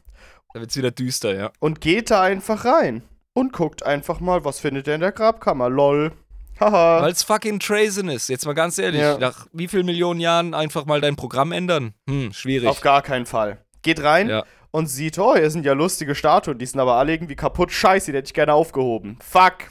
Da 0.54 0.60
wird's 0.60 0.76
wieder 0.76 0.90
düster, 0.90 1.34
ja. 1.34 1.50
und 1.60 1.80
geht 1.80 2.10
da 2.10 2.20
einfach 2.22 2.64
rein 2.64 3.02
und 3.32 3.52
guckt 3.52 3.82
einfach 3.84 4.20
mal, 4.20 4.44
was 4.44 4.60
findet 4.60 4.86
er 4.88 4.96
in 4.96 5.00
der 5.00 5.12
Grabkammer. 5.12 5.70
Lol. 5.70 6.12
Haha. 6.60 7.02
Weil's 7.02 7.22
fucking 7.22 7.58
Tracin 7.60 8.08
ist, 8.08 8.28
jetzt 8.28 8.44
mal 8.44 8.52
ganz 8.52 8.76
ehrlich. 8.78 9.00
Ja. 9.00 9.16
Nach 9.18 9.46
wie 9.52 9.66
vielen 9.68 9.86
Millionen 9.86 10.20
Jahren 10.20 10.52
einfach 10.54 10.84
mal 10.84 11.00
dein 11.00 11.16
Programm 11.16 11.50
ändern? 11.52 11.94
Hm, 12.08 12.32
schwierig. 12.32 12.68
Auf 12.68 12.80
gar 12.82 13.00
keinen 13.02 13.24
Fall. 13.26 13.64
Geht 13.82 14.02
rein 14.02 14.28
Ja. 14.28 14.44
und 14.70 14.86
sieht, 14.88 15.18
oh, 15.18 15.34
hier 15.34 15.50
sind 15.50 15.64
ja 15.64 15.72
lustige 15.72 16.14
Statuen, 16.14 16.58
die 16.58 16.66
sind 16.66 16.78
aber 16.78 16.94
alle 16.96 17.12
irgendwie 17.14 17.34
kaputt. 17.36 17.72
Scheiße, 17.72 18.12
die 18.12 18.18
hätte 18.18 18.26
ich 18.28 18.34
gerne 18.34 18.52
aufgehoben. 18.54 19.18
Fuck. 19.20 19.70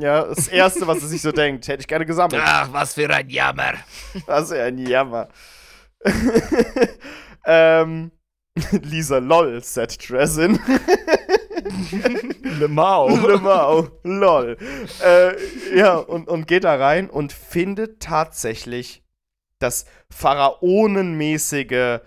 Ja, 0.00 0.24
das 0.24 0.48
Erste, 0.48 0.86
was 0.86 1.02
er 1.02 1.08
sich 1.08 1.22
so 1.22 1.32
denkt, 1.32 1.68
hätte 1.68 1.80
ich 1.80 1.88
gerne 1.88 2.06
gesammelt. 2.06 2.42
ach, 2.44 2.72
was 2.72 2.94
für 2.94 3.08
ein 3.10 3.28
Jammer. 3.28 3.74
Ist 4.14 4.52
ja 4.52 4.64
ein 4.64 4.78
Jammer. 4.78 5.28
ähm, 7.46 8.10
Lisa 8.82 9.18
lol, 9.18 9.62
said 9.62 9.98
Trezin. 9.98 10.58
Le 12.42 12.68
Mao. 12.68 13.08
Lemau, 13.26 13.88
lol. 14.02 14.56
Äh, 15.04 15.76
ja, 15.76 15.96
und, 15.96 16.28
und 16.28 16.46
geht 16.46 16.64
da 16.64 16.76
rein 16.76 17.10
und 17.10 17.32
findet 17.32 18.00
tatsächlich 18.00 19.02
das 19.58 19.84
pharaonenmäßige 20.10 22.00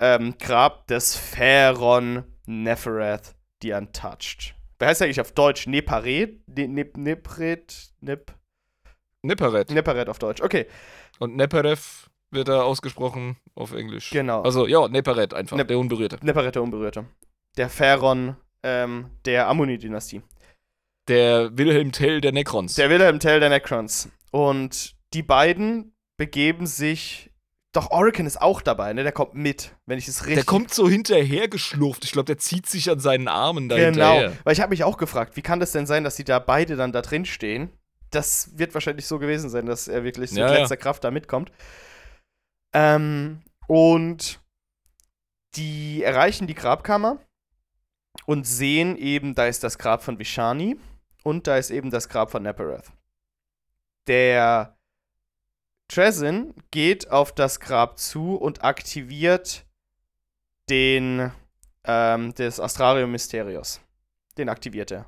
ähm, 0.00 0.34
Grab 0.38 0.86
des 0.86 1.16
Pharaon 1.16 2.24
Nefereth, 2.46 3.34
the 3.62 3.72
Untouched. 3.72 4.54
Wer 4.84 4.90
heißt 4.90 5.00
eigentlich 5.00 5.22
auf 5.22 5.32
Deutsch? 5.32 5.66
Neparet? 5.66 6.46
Ne, 6.46 6.68
ne, 6.68 6.90
Nepret? 6.94 7.88
Nep. 8.02 8.34
Neperet 9.22 10.10
auf 10.10 10.18
Deutsch. 10.18 10.42
Okay. 10.42 10.66
Und 11.18 11.36
Neperev 11.36 12.10
wird 12.30 12.48
er 12.48 12.66
ausgesprochen 12.66 13.38
auf 13.54 13.72
Englisch. 13.72 14.10
Genau. 14.10 14.42
Also, 14.42 14.66
ja, 14.66 14.86
Neperet 14.86 15.32
einfach, 15.32 15.56
Ne- 15.56 15.64
der 15.64 15.78
Unberührte. 15.78 16.18
Neperet 16.20 16.54
der 16.54 16.62
Unberührte. 16.62 17.06
Der 17.56 17.70
Pharaon 17.70 18.36
ähm, 18.62 19.08
der 19.24 19.48
Ammoni-Dynastie. 19.48 20.20
Der 21.08 21.56
Wilhelm 21.56 21.90
Tell 21.90 22.20
der 22.20 22.32
Necrons. 22.32 22.74
Der 22.74 22.90
Wilhelm 22.90 23.20
Tell 23.20 23.40
der 23.40 23.48
Necrons. 23.48 24.10
Und 24.32 24.96
die 25.14 25.22
beiden 25.22 25.96
begeben 26.18 26.66
sich. 26.66 27.30
Doch, 27.74 27.90
Orican 27.90 28.24
ist 28.24 28.40
auch 28.40 28.62
dabei, 28.62 28.92
ne? 28.92 29.02
Der 29.02 29.10
kommt 29.12 29.34
mit, 29.34 29.74
wenn 29.86 29.98
ich 29.98 30.06
es 30.08 30.20
richtig. 30.22 30.36
Der 30.36 30.44
kommt 30.44 30.72
so 30.72 30.88
hinterher 30.88 31.48
geschlurft. 31.48 32.04
Ich 32.04 32.12
glaube, 32.12 32.26
der 32.26 32.38
zieht 32.38 32.66
sich 32.66 32.88
an 32.88 33.00
seinen 33.00 33.26
Armen 33.28 33.68
da 33.68 33.74
Genau. 33.76 34.12
hinterher. 34.14 34.36
Weil 34.44 34.52
ich 34.52 34.60
habe 34.60 34.70
mich 34.70 34.84
auch 34.84 34.96
gefragt, 34.96 35.36
wie 35.36 35.42
kann 35.42 35.58
das 35.60 35.72
denn 35.72 35.84
sein, 35.86 36.04
dass 36.04 36.14
die 36.14 36.22
da 36.24 36.38
beide 36.38 36.76
dann 36.76 36.92
da 36.92 37.02
drin 37.02 37.24
stehen? 37.26 37.70
Das 38.10 38.56
wird 38.56 38.74
wahrscheinlich 38.74 39.06
so 39.06 39.18
gewesen 39.18 39.50
sein, 39.50 39.66
dass 39.66 39.88
er 39.88 40.04
wirklich 40.04 40.30
so 40.30 40.36
Ja, 40.38 40.44
mit 40.46 40.54
ja. 40.54 40.60
letzter 40.60 40.76
Kraft 40.76 41.02
da 41.02 41.10
mitkommt. 41.10 41.50
Ähm, 42.72 43.42
und 43.66 44.40
die 45.56 46.02
erreichen 46.04 46.46
die 46.46 46.54
Grabkammer 46.54 47.18
und 48.26 48.46
sehen 48.46 48.96
eben, 48.96 49.34
da 49.34 49.46
ist 49.46 49.64
das 49.64 49.78
Grab 49.78 50.04
von 50.04 50.18
Vishani 50.20 50.76
und 51.24 51.48
da 51.48 51.56
ist 51.56 51.70
eben 51.70 51.90
das 51.90 52.08
Grab 52.08 52.30
von 52.30 52.44
Nepereth. 52.44 52.92
Der 54.06 54.73
Trezin 55.88 56.54
geht 56.70 57.10
auf 57.10 57.32
das 57.34 57.60
Grab 57.60 57.98
zu 57.98 58.36
und 58.36 58.64
aktiviert 58.64 59.66
den 60.70 61.30
ähm, 61.84 62.34
des 62.34 62.58
Astrarium 62.60 63.10
Mysterios. 63.12 63.80
Den 64.38 64.48
aktiviert 64.48 64.90
er. 64.90 65.06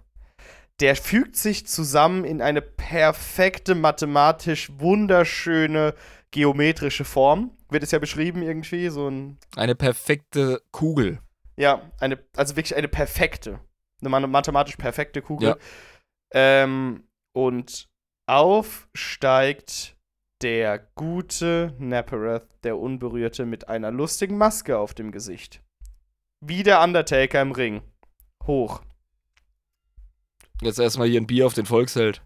Der 0.80 0.94
fügt 0.94 1.36
sich 1.36 1.66
zusammen 1.66 2.24
in 2.24 2.42
eine 2.42 2.60
perfekte, 2.60 3.74
mathematisch 3.74 4.70
wunderschöne 4.78 5.94
geometrische 6.30 7.06
Form. 7.06 7.56
Wird 7.70 7.82
es 7.82 7.92
ja 7.92 7.98
beschrieben 7.98 8.42
irgendwie, 8.42 8.90
so 8.90 9.08
ein 9.08 9.38
Eine 9.56 9.74
perfekte 9.74 10.60
Kugel. 10.72 11.20
ja, 11.56 11.90
eine, 11.98 12.18
also 12.36 12.56
wirklich 12.56 12.76
eine 12.76 12.88
perfekte, 12.88 13.58
eine 14.02 14.10
ma- 14.10 14.26
mathematisch 14.26 14.76
perfekte 14.76 15.22
Kugel. 15.22 15.48
Ja. 15.48 15.56
Ähm, 16.34 17.08
und 17.32 17.88
aufsteigt 18.26 19.95
der 20.42 20.78
gute 20.94 21.74
Nepereth, 21.78 22.46
der 22.62 22.78
Unberührte, 22.78 23.46
mit 23.46 23.68
einer 23.68 23.90
lustigen 23.90 24.36
Maske 24.36 24.78
auf 24.78 24.94
dem 24.94 25.12
Gesicht. 25.12 25.62
Wie 26.40 26.62
der 26.62 26.82
Undertaker 26.82 27.40
im 27.40 27.52
Ring. 27.52 27.82
Hoch. 28.46 28.82
Jetzt 30.62 30.78
erstmal 30.78 31.08
hier 31.08 31.20
ein 31.20 31.26
Bier 31.26 31.46
auf 31.46 31.54
den 31.54 31.66
Volksheld. 31.66 32.22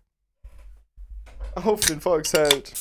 Auf 1.55 1.81
den 1.81 2.01
Volksheld. 2.01 2.73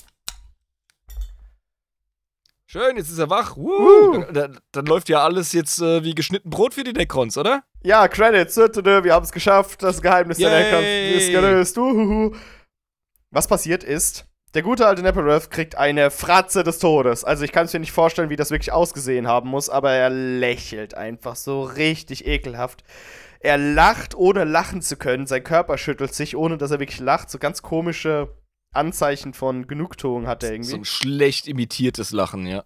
Schön, 2.66 2.98
jetzt 2.98 3.10
ist 3.10 3.18
er 3.18 3.32
wach. 3.32 3.58
Uh. 3.58 4.24
Dann, 4.32 4.60
dann, 4.72 4.86
läuft 4.86 5.10
ja 5.10 5.24
alles 5.24 5.54
jetzt 5.54 5.82
äh, 5.82 6.04
wie 6.04 6.14
geschnitten 6.14 6.52
Brot 6.52 6.76
für 6.76 6.84
die 6.84 6.94
Necrons, 6.94 7.36
oder? 7.36 7.64
Ja, 7.82 8.08
Credits. 8.08 8.58
Wir 8.58 9.14
haben 9.14 9.24
es 9.24 9.32
geschafft. 9.32 9.82
Das 9.82 10.04
Geheimnis 10.04 10.38
der 10.38 10.52
Yay. 10.52 10.64
Necrons 10.64 11.24
ist 11.24 11.32
gelöst. 11.32 11.78
Uhuhu. 11.80 12.36
Was 13.32 13.48
passiert 13.48 13.84
ist, 13.84 14.29
der 14.54 14.64
gute 14.64 14.88
alte 14.88 15.02
Nepereth 15.04 15.52
kriegt 15.52 15.76
eine 15.76 16.10
Fratze 16.12 16.64
des 16.64 16.80
Todes. 16.80 17.24
Also 17.24 17.44
ich 17.44 17.52
kann 17.52 17.66
es 17.66 17.74
mir 17.74 17.80
nicht 17.80 17.92
vorstellen, 17.92 18.30
wie 18.30 18.36
das 18.36 18.52
wirklich 18.52 18.72
ausgesehen 18.72 19.28
haben 19.28 19.50
muss, 19.50 19.70
aber 19.70 19.92
er 19.92 20.10
lächelt 20.10 20.96
einfach 20.96 21.36
so 21.36 21.64
richtig 21.64 22.26
ekelhaft. 22.26 22.84
Er 23.42 23.58
lacht, 23.58 24.16
ohne 24.16 24.44
lachen 24.44 24.82
zu 24.82 24.98
können. 24.98 25.28
Sein 25.28 25.44
Körper 25.44 25.78
schüttelt 25.78 26.14
sich, 26.14 26.36
ohne 26.36 26.58
dass 26.58 26.72
er 26.72 26.80
wirklich 26.80 27.00
lacht. 27.00 27.30
So 27.30 27.38
ganz 27.38 27.62
komische 27.62 28.36
Anzeichen 28.72 29.34
von 29.34 29.68
Genugtuung 29.68 30.28
hat 30.28 30.44
er 30.44 30.52
irgendwie. 30.52 30.72
So 30.72 30.78
ein 30.78 30.86
schlecht 30.86 31.48
imitiertes 31.48 32.12
Lachen, 32.12 32.46
ja. 32.46 32.64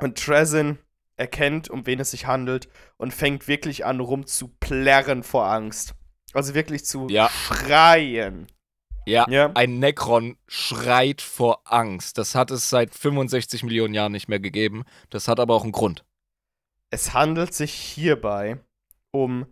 Und 0.00 0.18
Trezin 0.18 0.78
erkennt, 1.16 1.68
um 1.68 1.86
wen 1.86 1.98
es 1.98 2.12
sich 2.12 2.26
handelt 2.26 2.68
und 2.96 3.12
fängt 3.12 3.48
wirklich 3.48 3.84
an 3.84 3.98
rumzuplärren 3.98 5.24
vor 5.24 5.46
Angst. 5.50 5.94
Also 6.32 6.54
wirklich 6.54 6.84
zu 6.84 7.08
Ja. 7.08 7.28
schreien. 7.28 8.46
Ja, 9.08 9.26
Ja. 9.28 9.50
ein 9.54 9.78
Necron 9.78 10.36
schreit 10.46 11.20
vor 11.22 11.60
Angst. 11.64 12.18
Das 12.18 12.34
hat 12.34 12.50
es 12.50 12.68
seit 12.70 12.94
65 12.94 13.62
Millionen 13.62 13.94
Jahren 13.94 14.12
nicht 14.12 14.28
mehr 14.28 14.40
gegeben. 14.40 14.84
Das 15.10 15.28
hat 15.28 15.40
aber 15.40 15.54
auch 15.54 15.62
einen 15.62 15.72
Grund. 15.72 16.04
Es 16.90 17.12
handelt 17.14 17.52
sich 17.54 17.72
hierbei 17.72 18.58
um 19.10 19.46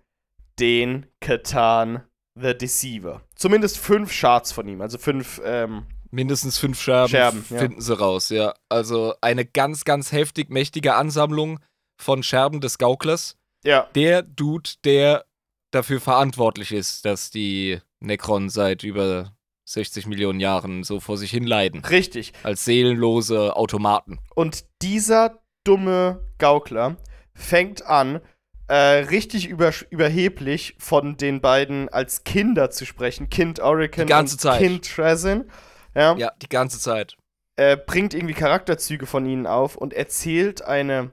den 0.59 1.07
Katan 1.21 2.03
the 2.35 2.57
Deceiver. 2.57 3.23
Zumindest 3.35 3.79
fünf 3.79 4.13
Charts 4.19 4.53
von 4.53 4.69
ihm, 4.69 4.81
also 4.81 4.99
fünf, 4.99 5.41
ähm, 5.45 5.87
Mindestens 6.11 6.57
fünf 6.57 6.81
Scherben, 6.81 7.11
Scherben, 7.11 7.45
ja. 7.51 7.59
finden 7.59 7.81
sie 7.81 7.99
raus, 7.99 8.29
ja. 8.29 8.55
Also 8.69 9.15
eine 9.21 9.45
ganz, 9.45 9.85
ganz 9.85 10.13
heftig 10.13 10.51
mächtige 10.51 10.95
Ansammlung 10.95 11.59
von 12.01 12.23
Scherben 12.23 12.61
des 12.61 12.79
Gauklers. 12.79 13.37
ja, 13.65 13.89
Der 13.95 14.23
Dude, 14.23 14.71
der 14.85 15.25
dafür 15.73 16.01
verantwortlich 16.01 16.73
ist, 16.73 17.05
dass 17.05 17.31
die 17.31 17.81
Necron 18.01 18.49
seit 18.51 18.83
über 18.85 19.36
60 19.67 20.07
Millionen 20.07 20.41
Jahren 20.41 20.85
so 20.85 21.01
vor 21.01 21.19
sich 21.19 21.31
hin 21.31 21.45
leiden. 21.45 21.85
richtig. 21.85 22.33
Als 22.43 22.65
seelenlose 22.65 23.55
Automaten. 23.57 24.19
Und 24.35 24.65
dieser 24.81 25.43
dumme 25.65 26.25
Gaukler 26.39 26.97
fängt 27.35 27.85
an, 27.85 28.21
äh, 28.69 28.75
richtig 28.75 29.49
über, 29.49 29.73
überheblich 29.91 30.77
von 30.79 31.17
den 31.17 31.41
beiden 31.41 31.89
als 31.89 32.25
Kinder 32.25 32.71
zu 32.71 32.87
sprechen. 32.87 33.29
Kind 33.29 33.59
ganze 33.59 34.35
und 34.35 34.41
Zeit. 34.41 34.61
Kind 34.61 34.89
Trezin. 34.89 35.51
Ja. 35.95 36.17
Ja, 36.17 36.33
die 36.41 36.49
ganze 36.49 36.79
Zeit. 36.79 37.17
äh, 37.57 37.77
bringt 37.77 38.15
irgendwie 38.15 38.35
Charakterzüge 38.35 39.07
von 39.07 39.27
ihnen 39.27 39.47
auf 39.47 39.77
und 39.77 39.95
erzählt 39.95 40.63
eine. 40.63 41.11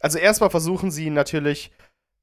Also 0.00 0.18
erstmal 0.18 0.50
versuchen 0.50 0.90
sie 0.90 1.10
natürlich 1.10 1.70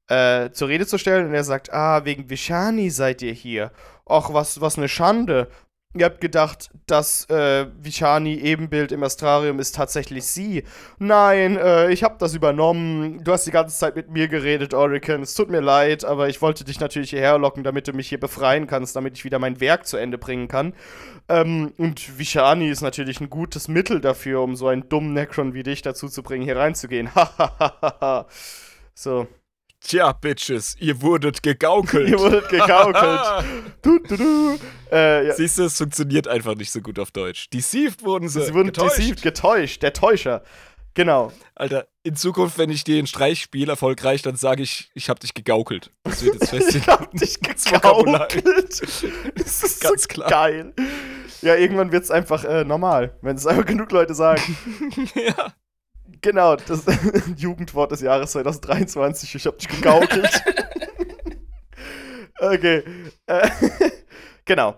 äh, 0.08 0.50
zur 0.50 0.68
Rede 0.68 0.86
zu 0.86 0.98
stellen 0.98 1.26
und 1.26 1.34
er 1.34 1.44
sagt, 1.44 1.72
ah, 1.72 2.04
wegen 2.04 2.30
Vishani 2.30 2.90
seid 2.90 3.22
ihr 3.22 3.32
hier. 3.32 3.72
Och, 4.08 4.32
was, 4.32 4.60
was 4.60 4.78
eine 4.78 4.88
Schande. 4.88 5.48
Ihr 5.96 6.04
habt 6.04 6.20
gedacht, 6.20 6.70
dass 6.86 7.24
äh, 7.30 7.66
Vishani 7.80 8.34
Ebenbild 8.34 8.92
im 8.92 9.02
Astrarium 9.02 9.58
ist 9.58 9.74
tatsächlich 9.74 10.26
sie. 10.26 10.64
Nein, 10.98 11.56
äh, 11.56 11.90
ich 11.90 12.04
hab 12.04 12.18
das 12.18 12.34
übernommen. 12.34 13.24
Du 13.24 13.32
hast 13.32 13.46
die 13.46 13.50
ganze 13.50 13.76
Zeit 13.78 13.96
mit 13.96 14.10
mir 14.10 14.28
geredet, 14.28 14.74
Orican. 14.74 15.22
Es 15.22 15.34
tut 15.34 15.48
mir 15.48 15.60
leid, 15.60 16.04
aber 16.04 16.28
ich 16.28 16.42
wollte 16.42 16.64
dich 16.64 16.80
natürlich 16.80 17.10
hierher 17.10 17.38
locken, 17.38 17.64
damit 17.64 17.88
du 17.88 17.94
mich 17.94 18.08
hier 18.10 18.20
befreien 18.20 18.66
kannst, 18.66 18.94
damit 18.94 19.16
ich 19.16 19.24
wieder 19.24 19.38
mein 19.38 19.58
Werk 19.60 19.86
zu 19.86 19.96
Ende 19.96 20.18
bringen 20.18 20.48
kann. 20.48 20.74
Ähm, 21.30 21.72
und 21.78 22.18
Vishani 22.18 22.68
ist 22.68 22.82
natürlich 22.82 23.20
ein 23.20 23.30
gutes 23.30 23.66
Mittel 23.66 24.00
dafür, 24.02 24.42
um 24.42 24.54
so 24.54 24.68
einen 24.68 24.88
dummen 24.90 25.14
Necron 25.14 25.54
wie 25.54 25.62
dich 25.62 25.80
dazu 25.80 26.08
zu 26.08 26.22
bringen, 26.22 26.44
hier 26.44 26.58
reinzugehen. 26.58 27.08
Hahaha. 27.14 28.26
so. 28.94 29.26
Tja, 29.86 30.10
Bitches, 30.12 30.76
ihr 30.80 31.00
wurdet 31.00 31.44
gegaukelt. 31.44 32.08
Ihr 32.10 32.18
wurdet 32.18 32.48
gegaukelt. 32.48 33.44
du, 33.82 33.98
du, 34.00 34.16
du. 34.16 34.58
Äh, 34.90 35.28
ja. 35.28 35.34
Siehst 35.34 35.58
du, 35.58 35.62
es 35.64 35.76
funktioniert 35.76 36.26
einfach 36.26 36.56
nicht 36.56 36.72
so 36.72 36.80
gut 36.80 36.98
auf 36.98 37.12
Deutsch. 37.12 37.48
Deceived 37.50 38.02
wurden 38.04 38.28
sie. 38.28 38.44
Sie 38.44 38.52
wurden 38.54 38.66
getäuscht. 38.72 38.98
deceived, 38.98 39.22
getäuscht. 39.22 39.82
Der 39.84 39.92
Täuscher. 39.92 40.42
Genau. 40.94 41.30
Alter, 41.54 41.86
in 42.02 42.16
Zukunft, 42.16 42.58
wenn 42.58 42.70
ich 42.70 42.82
dir 42.82 42.98
einen 42.98 43.06
Streich 43.06 43.40
spiele, 43.42 43.70
erfolgreich, 43.72 44.22
dann 44.22 44.34
sage 44.34 44.62
ich, 44.64 44.90
ich 44.94 45.08
hab 45.08 45.20
dich 45.20 45.34
gegaukelt. 45.34 45.92
Das 46.04 46.24
wird 46.24 46.34
jetzt 46.34 46.44
Ich 46.52 46.58
festgelegt. 46.58 46.88
hab 46.88 47.10
dich 47.12 47.40
gegaukelt. 47.40 48.82
Das 49.36 49.62
ist 49.62 49.80
Ganz 49.82 50.02
so 50.02 50.08
klar. 50.08 50.30
geil. 50.30 50.72
Ja, 51.42 51.54
irgendwann 51.54 51.92
wird's 51.92 52.10
einfach 52.10 52.42
äh, 52.44 52.64
normal, 52.64 53.16
wenn 53.22 53.36
es 53.36 53.46
einfach 53.46 53.66
genug 53.66 53.92
Leute 53.92 54.14
sagen. 54.14 54.40
ja. 55.14 55.52
Genau, 56.20 56.56
das 56.56 56.84
Jugendwort 57.36 57.92
des 57.92 58.00
Jahres 58.00 58.32
2023. 58.32 59.34
Ich 59.34 59.46
hab 59.46 59.58
dich 59.58 59.68
gegaukelt. 59.68 60.30
okay. 62.40 62.82
Äh, 63.26 63.48
genau. 64.44 64.76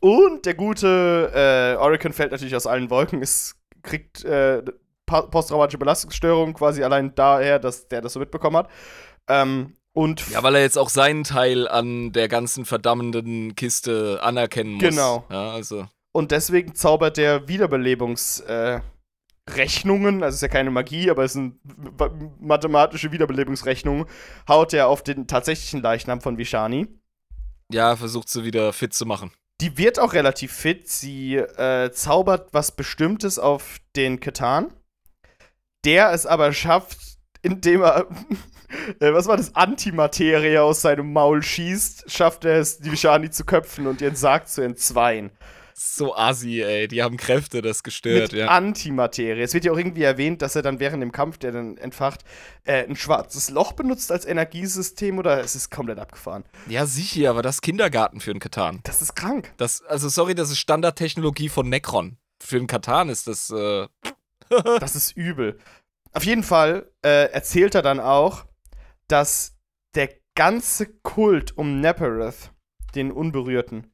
Und 0.00 0.46
der 0.46 0.54
gute 0.54 1.32
äh, 1.34 1.76
Orican 1.80 2.12
fällt 2.12 2.30
natürlich 2.30 2.54
aus 2.54 2.66
allen 2.66 2.90
Wolken. 2.90 3.22
Es 3.22 3.56
kriegt 3.82 4.24
äh, 4.24 4.62
posttraumatische 5.06 5.78
Belastungsstörung 5.78 6.54
quasi 6.54 6.82
allein 6.82 7.14
daher, 7.14 7.58
dass 7.58 7.88
der 7.88 8.00
das 8.00 8.12
so 8.12 8.20
mitbekommen 8.20 8.58
hat. 8.58 8.70
Ähm, 9.28 9.74
und 9.92 10.28
ja, 10.30 10.42
weil 10.42 10.54
er 10.54 10.60
jetzt 10.60 10.78
auch 10.78 10.90
seinen 10.90 11.24
Teil 11.24 11.66
an 11.66 12.12
der 12.12 12.28
ganzen 12.28 12.64
verdammenden 12.64 13.56
Kiste 13.56 14.20
anerkennen 14.22 14.74
muss. 14.74 14.82
Genau. 14.82 15.24
Ja, 15.30 15.50
also. 15.50 15.88
Und 16.12 16.30
deswegen 16.30 16.74
zaubert 16.74 17.16
der 17.16 17.48
Wiederbelebungsrechnungen, 17.48 18.80
äh, 18.80 18.97
Rechnungen, 19.56 20.22
also 20.22 20.34
es 20.34 20.34
ist 20.36 20.42
ja 20.42 20.48
keine 20.48 20.70
Magie, 20.70 21.10
aber 21.10 21.24
es 21.24 21.32
sind 21.32 21.58
mathematische 22.40 23.12
Wiederbelebungsrechnungen, 23.12 24.06
haut 24.48 24.72
er 24.72 24.88
auf 24.88 25.02
den 25.02 25.26
tatsächlichen 25.26 25.82
Leichnam 25.82 26.20
von 26.20 26.38
Vishani. 26.38 26.86
Ja, 27.70 27.96
versucht 27.96 28.28
sie 28.28 28.44
wieder 28.44 28.72
fit 28.72 28.94
zu 28.94 29.06
machen. 29.06 29.30
Die 29.60 29.76
wird 29.76 29.98
auch 29.98 30.12
relativ 30.12 30.52
fit. 30.52 30.88
Sie 30.88 31.36
äh, 31.36 31.90
zaubert 31.90 32.54
was 32.54 32.72
Bestimmtes 32.72 33.38
auf 33.38 33.78
den 33.96 34.20
Ketan, 34.20 34.72
der 35.84 36.12
es 36.12 36.26
aber 36.26 36.52
schafft, 36.52 36.98
indem 37.42 37.82
er, 37.82 38.06
äh, 39.00 39.12
was 39.12 39.26
war 39.26 39.36
das, 39.36 39.54
Antimaterie 39.54 40.58
aus 40.58 40.82
seinem 40.82 41.12
Maul 41.12 41.42
schießt, 41.42 42.10
schafft 42.10 42.44
er 42.44 42.58
es, 42.58 42.78
die 42.78 42.92
Vishani 42.92 43.30
zu 43.30 43.44
köpfen 43.44 43.86
und 43.86 44.00
ihren 44.00 44.16
Sarg 44.16 44.48
zu 44.48 44.62
entzweien. 44.62 45.30
So 45.78 46.16
assi, 46.16 46.62
ey. 46.62 46.88
Die 46.88 47.02
haben 47.02 47.16
Kräfte, 47.16 47.62
das 47.62 47.82
gestört, 47.82 48.32
mit 48.32 48.40
ja. 48.40 48.48
Antimaterie. 48.48 49.40
Es 49.40 49.54
wird 49.54 49.64
ja 49.64 49.72
auch 49.72 49.78
irgendwie 49.78 50.02
erwähnt, 50.02 50.42
dass 50.42 50.56
er 50.56 50.62
dann 50.62 50.80
während 50.80 51.02
dem 51.02 51.12
Kampf, 51.12 51.38
der 51.38 51.52
dann 51.52 51.76
entfacht, 51.76 52.24
äh, 52.64 52.84
ein 52.84 52.96
schwarzes 52.96 53.50
Loch 53.50 53.72
benutzt 53.72 54.10
als 54.10 54.26
Energiesystem 54.26 55.18
oder 55.18 55.40
es 55.40 55.54
ist 55.54 55.70
komplett 55.70 55.98
abgefahren. 55.98 56.44
Ja, 56.68 56.84
sicher, 56.84 57.30
aber 57.30 57.42
das 57.42 57.56
ist 57.56 57.62
Kindergarten 57.62 58.20
für 58.20 58.32
einen 58.32 58.40
Katan. 58.40 58.80
Das 58.82 59.00
ist 59.02 59.14
krank. 59.14 59.52
Das, 59.56 59.82
also, 59.82 60.08
sorry, 60.08 60.34
das 60.34 60.50
ist 60.50 60.58
Standardtechnologie 60.58 61.48
von 61.48 61.68
Necron. 61.68 62.16
Für 62.40 62.56
einen 62.56 62.66
Katan 62.66 63.08
ist 63.08 63.26
das. 63.28 63.50
Äh 63.50 63.86
das 64.80 64.96
ist 64.96 65.16
übel. 65.16 65.58
Auf 66.12 66.24
jeden 66.24 66.42
Fall 66.42 66.90
äh, 67.02 67.30
erzählt 67.30 67.74
er 67.74 67.82
dann 67.82 68.00
auch, 68.00 68.46
dass 69.06 69.56
der 69.94 70.10
ganze 70.34 70.86
Kult 70.86 71.56
um 71.56 71.80
Nepereth, 71.80 72.50
den 72.94 73.12
Unberührten, 73.12 73.92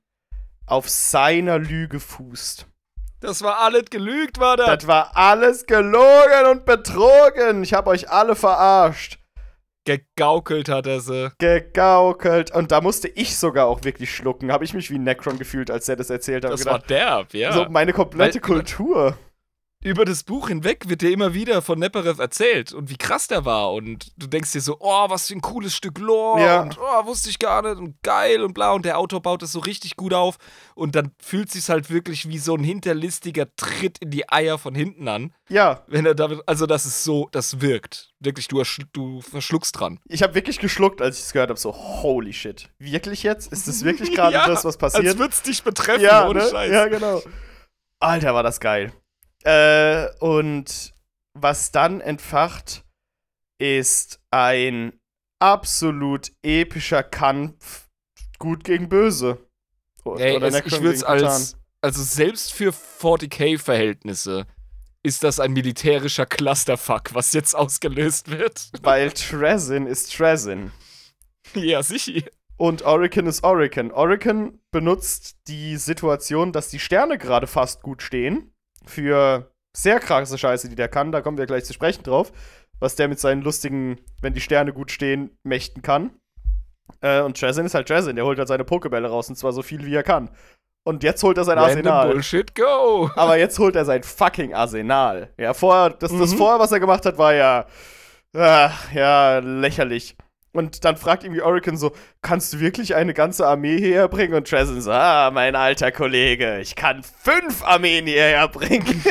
auf 0.67 0.89
seiner 0.89 1.59
Lüge 1.59 2.01
fußt. 2.01 2.67
Das 3.21 3.43
war 3.43 3.61
alles 3.61 3.85
gelügt, 3.91 4.39
war 4.39 4.57
das? 4.57 4.67
Das 4.67 4.87
war 4.87 5.17
alles 5.17 5.67
gelogen 5.67 6.47
und 6.51 6.67
betrogen. 6.67 7.63
Ich 7.63 7.73
hab 7.73 7.87
euch 7.87 8.11
alle 8.11 8.37
verarscht. 8.37 9.19
Gegaukelt 9.87 10.69
hat 10.69 10.87
er 10.87 11.01
sie. 11.01 11.31
Gegaukelt. 11.39 12.55
Und 12.55 12.73
da 12.73 12.81
musste 12.81 13.09
ich 13.09 13.37
sogar 13.37 13.67
auch 13.67 13.85
wirklich 13.85 14.15
schlucken. 14.15 14.53
Habe 14.53 14.65
ich 14.65 14.75
mich 14.75 14.91
wie 14.91 14.99
Necron 14.99 15.39
gefühlt, 15.39 15.71
als 15.71 15.89
er 15.89 15.97
das 15.97 16.11
erzählt 16.11 16.45
hat. 16.45 16.53
Das 16.53 16.61
gedacht, 16.61 16.83
war 16.83 16.87
derb, 16.87 17.35
ja. 17.35 17.53
So 17.53 17.67
meine 17.69 17.93
komplette 17.93 18.35
Weil, 18.35 18.41
Kultur 18.41 19.19
über 19.85 20.07
das 20.07 20.23
Buch 20.23 20.49
hinweg 20.49 20.89
wird 20.89 21.03
dir 21.03 21.11
immer 21.11 21.35
wieder 21.35 21.61
von 21.61 21.79
Neperev 21.79 22.19
erzählt 22.19 22.73
und 22.73 22.89
wie 22.89 22.97
krass 22.97 23.29
der 23.29 23.45
war. 23.45 23.73
Und 23.75 24.13
du 24.17 24.27
denkst 24.27 24.53
dir 24.53 24.63
so, 24.63 24.79
oh, 24.81 25.11
was 25.11 25.29
für 25.29 25.35
ein 25.35 25.43
cooles 25.43 25.77
Stück 25.77 25.99
Lore 25.99 26.41
ja. 26.41 26.63
und 26.63 26.79
oh, 26.79 27.07
wusste 27.07 27.29
ich 27.29 27.39
gar 27.39 27.61
nicht 27.61 27.77
und 27.77 28.03
geil 28.03 28.43
und 28.43 28.55
bla. 28.55 28.73
Und 28.73 28.87
der 28.87 28.99
Autor 28.99 29.21
baut 29.21 29.43
das 29.43 29.53
so 29.53 29.59
richtig 29.61 29.97
gut 29.97 30.15
auf. 30.15 30.37
Und 30.75 30.97
dann 30.97 31.13
fühlt 31.23 31.53
sich 31.53 31.69
halt 31.69 31.91
wirklich 31.91 32.27
wie 32.29 32.39
so 32.39 32.55
ein 32.55 32.65
hinterlistiger 32.65 33.55
Tritt 33.57 33.99
in 33.99 34.11
die 34.11 34.31
Eier 34.33 34.57
von 34.57 34.75
hinten 34.75 35.07
an. 35.07 35.35
Ja. 35.51 35.85
Wenn 35.87 36.07
er 36.07 36.15
damit, 36.15 36.41
also 36.47 36.65
das 36.65 36.87
ist 36.87 37.05
so, 37.05 37.29
das 37.31 37.61
wirkt. 37.61 38.15
Wirklich, 38.21 38.49
du, 38.49 38.63
du 38.95 39.21
verschluckst 39.21 39.79
dran. 39.79 40.01
Ich 40.07 40.23
habe 40.23 40.35
wirklich 40.35 40.61
geschluckt, 40.61 41.03
als 41.03 41.19
ich 41.19 41.25
es 41.25 41.33
gehört 41.35 41.51
habe, 41.51 41.61
so, 41.61 41.75
holy 41.75 42.33
shit. 42.33 42.71
Wirklich 42.79 43.23
jetzt? 43.23 43.53
Ist 43.53 43.69
das 43.69 43.85
wirklich 43.85 44.13
gerade 44.15 44.33
ja, 44.33 44.47
das, 44.47 44.65
was 44.65 44.79
passiert? 44.79 45.07
Als 45.07 45.19
würd's 45.19 45.43
dich 45.43 45.63
betreffen, 45.63 46.05
ja, 46.05 46.27
ohne 46.27 46.41
ne? 46.41 46.49
Scheiß. 46.51 46.73
Ja, 46.73 46.87
genau. 46.89 47.23
Alter, 48.01 48.35
war 48.35 48.43
das 48.43 48.61
geil. 48.61 48.95
Äh, 49.45 50.09
und 50.21 50.95
was 51.35 51.71
dann 51.71 52.01
entfacht, 52.01 52.85
ist 53.59 54.21
ein 54.31 54.99
absolut 55.41 56.33
epischer 56.43 57.03
Kampf 57.03 57.89
gut 58.39 58.65
gegen 58.65 58.89
böse. 58.89 59.39
Ey, 60.05 60.37
Oder 60.37 60.49
es, 60.49 60.67
ich 60.67 60.81
würde 60.81 60.95
es 60.95 61.05
als, 61.05 61.57
also 61.81 62.03
selbst 62.03 62.53
für 62.53 62.73
40k-Verhältnisse 62.73 64.47
ist 65.03 65.23
das 65.23 65.39
ein 65.39 65.53
militärischer 65.53 66.25
Clusterfuck, 66.25 67.15
was 67.15 67.33
jetzt 67.35 67.55
ausgelöst 67.55 68.31
wird. 68.31 68.71
Weil 68.83 69.13
Trezin 69.13 69.87
ist 69.87 70.15
Trezin. 70.15 70.73
Ja, 71.55 71.83
sicher. 71.83 72.23
Und 72.57 72.83
Orican 72.83 73.27
ist 73.27 73.45
Orican. 73.45 73.91
Orican 73.91 74.61
benutzt 74.71 75.37
die 75.49 75.77
Situation, 75.77 76.53
dass 76.53 76.69
die 76.69 76.79
Sterne 76.79 77.19
gerade 77.19 77.47
fast 77.47 77.83
gut 77.83 78.01
stehen 78.01 78.54
für 78.87 79.51
sehr 79.77 80.01
krasse 80.01 80.39
Scheiße, 80.39 80.69
die 80.69 80.77
der 80.77 80.89
kann. 80.89 81.13
Da 81.13 81.21
kommen 81.21 81.39
wir 81.39 81.47
gleich 81.47 81.65
zu 81.65 81.73
sprechen 81.73 82.03
drauf. 82.03 82.33
Was 82.81 82.97
der 82.97 83.09
mit 83.09 83.21
seinen 83.21 83.43
lustigen, 83.43 83.99
wenn 84.21 84.35
die 84.35 84.41
Sterne 84.41 84.73
gut 84.73 84.91
stehen, 84.91 85.37
mächten 85.43 85.83
kann. 85.83 86.11
Äh, 87.01 87.23
und 87.23 87.41
Jazzin 87.41 87.67
ist 87.67 87.75
halt 87.75 87.89
Jazzin. 87.89 88.17
Der 88.17 88.25
holt 88.25 88.39
halt 88.39 88.49
seine 88.49 88.65
Pokebälle 88.65 89.09
raus 89.09 89.29
und 89.29 89.37
zwar 89.37 89.53
so 89.53 89.63
viel 89.63 89.85
wie 89.85 89.95
er 89.95 90.03
kann. 90.03 90.31
Und 90.87 91.03
jetzt 91.03 91.23
holt 91.23 91.39
er 91.39 91.45
sein 91.45 91.59
Random 91.59 91.77
Arsenal. 91.77 92.11
Bullshit, 92.11 92.55
go! 92.55 93.11
Aber 93.17 93.39
jetzt 93.39 93.59
holt 93.59 93.75
er 93.75 93.85
sein 93.85 94.03
fucking 94.03 94.55
Arsenal. 94.55 95.31
Ja, 95.39 95.55
vorher, 95.55 95.91
das, 95.91 96.13
mhm. 96.13 96.21
das 96.21 96.35
vorher, 96.35 96.61
was 96.61 96.73
er 96.73 96.81
gemacht 96.81 97.07
hat, 97.07 97.17
war 97.17 97.33
ja, 97.33 97.67
äh, 98.35 98.69
ja, 98.93 99.39
lächerlich. 99.39 100.17
Und 100.55 100.85
dann 100.85 100.97
fragt 100.97 101.25
irgendwie 101.25 101.43
Oracle 101.43 101.77
so, 101.77 101.91
kannst 102.23 102.53
du 102.53 102.61
wirklich 102.61 102.95
eine 102.95 103.13
ganze 103.13 103.45
Armee 103.45 103.77
hierher 103.77 104.07
bringen? 104.07 104.35
Und 104.35 104.49
Trezin 104.49 104.81
so, 104.81 104.93
ah, 104.93 105.33
mein 105.33 105.57
alter 105.57 105.91
Kollege, 105.91 106.61
ich 106.61 106.77
kann 106.77 107.03
fünf 107.03 107.65
Armeen 107.65 108.07
hierher 108.07 108.47
bringen. 108.47 108.87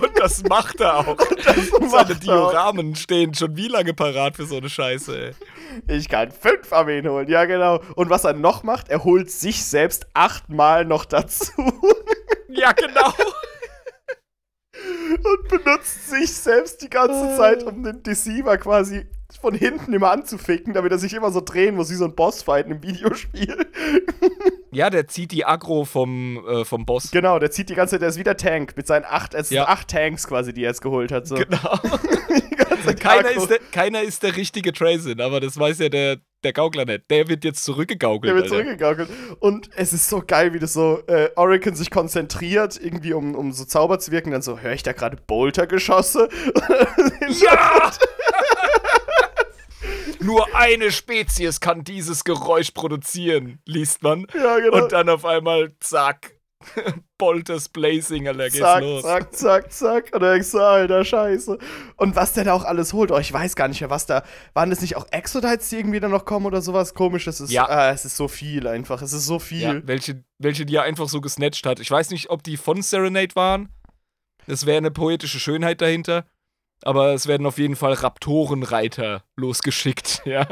Und 0.00 0.18
das 0.18 0.42
macht 0.44 0.80
er 0.80 1.00
auch. 1.00 1.18
Und 1.78 1.90
Seine 1.90 2.14
Dioramen 2.14 2.92
auch. 2.94 2.96
stehen 2.96 3.34
schon 3.34 3.54
wie 3.54 3.68
lange 3.68 3.92
parat 3.92 4.36
für 4.36 4.46
so 4.46 4.56
eine 4.56 4.70
Scheiße, 4.70 5.26
ey. 5.26 5.32
Ich 5.88 6.08
kann 6.08 6.30
fünf 6.32 6.72
Armeen 6.72 7.06
holen, 7.06 7.28
ja 7.28 7.44
genau. 7.44 7.82
Und 7.96 8.08
was 8.08 8.24
er 8.24 8.32
noch 8.32 8.62
macht, 8.62 8.88
er 8.88 9.04
holt 9.04 9.30
sich 9.30 9.62
selbst 9.62 10.06
achtmal 10.14 10.86
noch 10.86 11.04
dazu. 11.04 11.52
Ja, 12.50 12.72
genau 12.72 13.12
und 15.24 15.48
benutzt 15.48 16.10
sich 16.10 16.32
selbst 16.32 16.82
die 16.82 16.90
ganze 16.90 17.36
Zeit, 17.36 17.62
um 17.62 17.82
den 17.82 18.02
Deceiver 18.02 18.58
quasi 18.58 19.06
von 19.40 19.54
hinten 19.54 19.92
immer 19.92 20.10
anzuficken, 20.10 20.72
damit 20.72 20.90
er 20.90 20.98
sich 20.98 21.12
immer 21.12 21.30
so 21.30 21.40
drehen 21.40 21.74
muss, 21.74 21.90
wie 21.90 21.94
so 21.94 22.06
ein 22.06 22.14
Bossfight 22.14 22.66
im 22.66 22.82
Videospiel. 22.82 23.66
Ja, 24.70 24.90
der 24.90 25.08
zieht 25.08 25.32
die 25.32 25.46
Aggro 25.46 25.86
vom, 25.86 26.44
äh, 26.46 26.62
vom 26.64 26.84
Boss. 26.84 27.10
Genau, 27.10 27.38
der 27.38 27.50
zieht 27.50 27.70
die 27.70 27.74
ganze 27.74 27.92
Zeit, 27.92 28.02
der 28.02 28.10
ist 28.10 28.18
wieder 28.18 28.36
Tank 28.36 28.76
mit 28.76 28.86
seinen 28.86 29.06
acht, 29.06 29.32
es 29.32 29.48
ja. 29.48 29.66
acht 29.66 29.88
Tanks 29.88 30.26
quasi, 30.26 30.52
die 30.52 30.62
er 30.62 30.68
jetzt 30.68 30.82
geholt 30.82 31.10
hat. 31.10 31.26
So. 31.26 31.36
Genau. 31.36 31.58
keiner, 33.00 33.30
ist 33.30 33.48
der, 33.48 33.58
keiner 33.72 34.02
ist 34.02 34.22
der 34.22 34.36
richtige 34.36 34.72
Tracin, 34.72 35.20
aber 35.20 35.40
das 35.40 35.58
weiß 35.58 35.78
ja 35.78 35.88
der, 35.88 36.18
der 36.44 36.52
Gaukler 36.52 36.84
nicht. 36.84 37.10
Der 37.10 37.28
wird 37.28 37.44
jetzt 37.44 37.64
zurückgegaukelt. 37.64 38.28
Der 38.28 38.34
wird 38.34 38.44
Alter. 38.44 38.56
zurückgegaukelt. 38.56 39.08
Und 39.40 39.70
es 39.74 39.92
ist 39.92 40.08
so 40.08 40.22
geil, 40.24 40.52
wie 40.52 40.58
das 40.58 40.74
so 40.74 41.02
äh, 41.06 41.30
Oracle 41.36 41.74
sich 41.74 41.90
konzentriert, 41.90 42.78
irgendwie 42.80 43.14
um, 43.14 43.34
um 43.34 43.52
so 43.52 43.64
Zauber 43.64 43.98
zu 43.98 44.12
wirken. 44.12 44.30
Dann 44.30 44.42
so, 44.42 44.58
höre 44.58 44.72
ich 44.72 44.82
da 44.82 44.92
gerade 44.92 45.16
Boltergeschosse? 45.26 46.28
ja! 47.40 47.92
Nur 50.20 50.54
eine 50.54 50.90
Spezies 50.92 51.60
kann 51.60 51.84
dieses 51.84 52.24
Geräusch 52.24 52.72
produzieren, 52.72 53.60
liest 53.64 54.02
man. 54.02 54.26
Ja, 54.34 54.58
genau. 54.58 54.82
Und 54.82 54.92
dann 54.92 55.08
auf 55.08 55.24
einmal, 55.24 55.74
zack, 55.80 56.38
Bolters 57.18 57.68
Blazing, 57.68 58.26
Alter, 58.28 58.44
geht's 58.44 58.58
zack, 58.58 58.80
los. 58.80 59.02
Zack, 59.02 59.34
zack, 59.34 59.72
zack. 59.72 60.10
Und 60.12 60.22
dann 60.22 60.32
denkst 60.32 60.50
du, 60.52 60.58
alter 60.58 61.04
Scheiße. 61.04 61.58
Und 61.96 62.16
was 62.16 62.32
der 62.32 62.44
da 62.44 62.52
auch 62.52 62.64
alles 62.64 62.92
holt, 62.92 63.10
oh, 63.10 63.18
ich 63.18 63.32
weiß 63.32 63.54
gar 63.56 63.68
nicht 63.68 63.80
mehr, 63.80 63.90
was 63.90 64.06
da. 64.06 64.24
Waren 64.54 64.70
das 64.70 64.80
nicht 64.80 64.96
auch 64.96 65.06
Exodites, 65.10 65.68
die 65.68 65.76
irgendwie 65.76 66.00
da 66.00 66.08
noch 66.08 66.24
kommen 66.24 66.46
oder 66.46 66.60
sowas 66.60 66.94
komisches? 66.94 67.36
Es 67.36 67.48
ist, 67.48 67.52
ja. 67.52 67.88
Äh, 67.88 67.94
es 67.94 68.04
ist 68.04 68.16
so 68.16 68.28
viel 68.28 68.66
einfach. 68.66 69.02
Es 69.02 69.12
ist 69.12 69.26
so 69.26 69.38
viel. 69.38 69.62
Ja, 69.62 69.80
welche, 69.86 70.24
welche 70.38 70.66
die 70.66 70.76
er 70.76 70.82
einfach 70.82 71.08
so 71.08 71.20
gesnatcht 71.20 71.64
hat. 71.66 71.80
Ich 71.80 71.90
weiß 71.90 72.10
nicht, 72.10 72.30
ob 72.30 72.42
die 72.42 72.56
von 72.56 72.82
Serenade 72.82 73.34
waren. 73.36 73.68
Das 74.46 74.66
wäre 74.66 74.78
eine 74.78 74.90
poetische 74.90 75.38
Schönheit 75.38 75.80
dahinter. 75.80 76.24
Aber 76.82 77.12
es 77.12 77.26
werden 77.26 77.46
auf 77.46 77.58
jeden 77.58 77.76
Fall 77.76 77.94
Raptorenreiter 77.94 79.24
losgeschickt, 79.36 80.22
ja. 80.24 80.46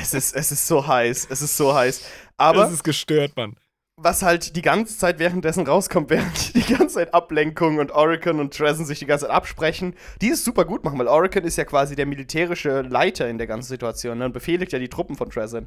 Es 0.00 0.14
ist, 0.14 0.34
es 0.34 0.52
ist 0.52 0.66
so 0.66 0.86
heiß, 0.86 1.28
es 1.30 1.42
ist 1.42 1.56
so 1.56 1.74
heiß. 1.74 2.04
Aber. 2.36 2.66
Es 2.66 2.72
ist 2.72 2.84
gestört, 2.84 3.36
Mann 3.36 3.56
was 4.02 4.22
halt 4.22 4.56
die 4.56 4.62
ganze 4.62 4.96
Zeit 4.96 5.18
währenddessen 5.18 5.66
rauskommt, 5.66 6.10
während 6.10 6.54
die 6.54 6.62
ganze 6.62 6.96
Zeit 6.96 7.14
Ablenkung 7.14 7.78
und 7.78 7.92
Oracle 7.92 8.40
und 8.40 8.54
Trezen 8.54 8.84
sich 8.84 8.98
die 8.98 9.06
ganze 9.06 9.26
Zeit 9.26 9.34
absprechen, 9.34 9.94
die 10.20 10.30
es 10.30 10.44
super 10.44 10.64
gut 10.64 10.84
machen, 10.84 10.98
weil 10.98 11.08
Oracle 11.08 11.44
ist 11.44 11.56
ja 11.56 11.64
quasi 11.64 11.96
der 11.96 12.06
militärische 12.06 12.82
Leiter 12.82 13.28
in 13.28 13.38
der 13.38 13.46
ganzen 13.46 13.68
Situation 13.68 14.18
ne, 14.18 14.26
und 14.26 14.32
befehligt 14.32 14.72
ja 14.72 14.78
die 14.78 14.88
Truppen 14.88 15.16
von 15.16 15.30
Trezen. 15.30 15.66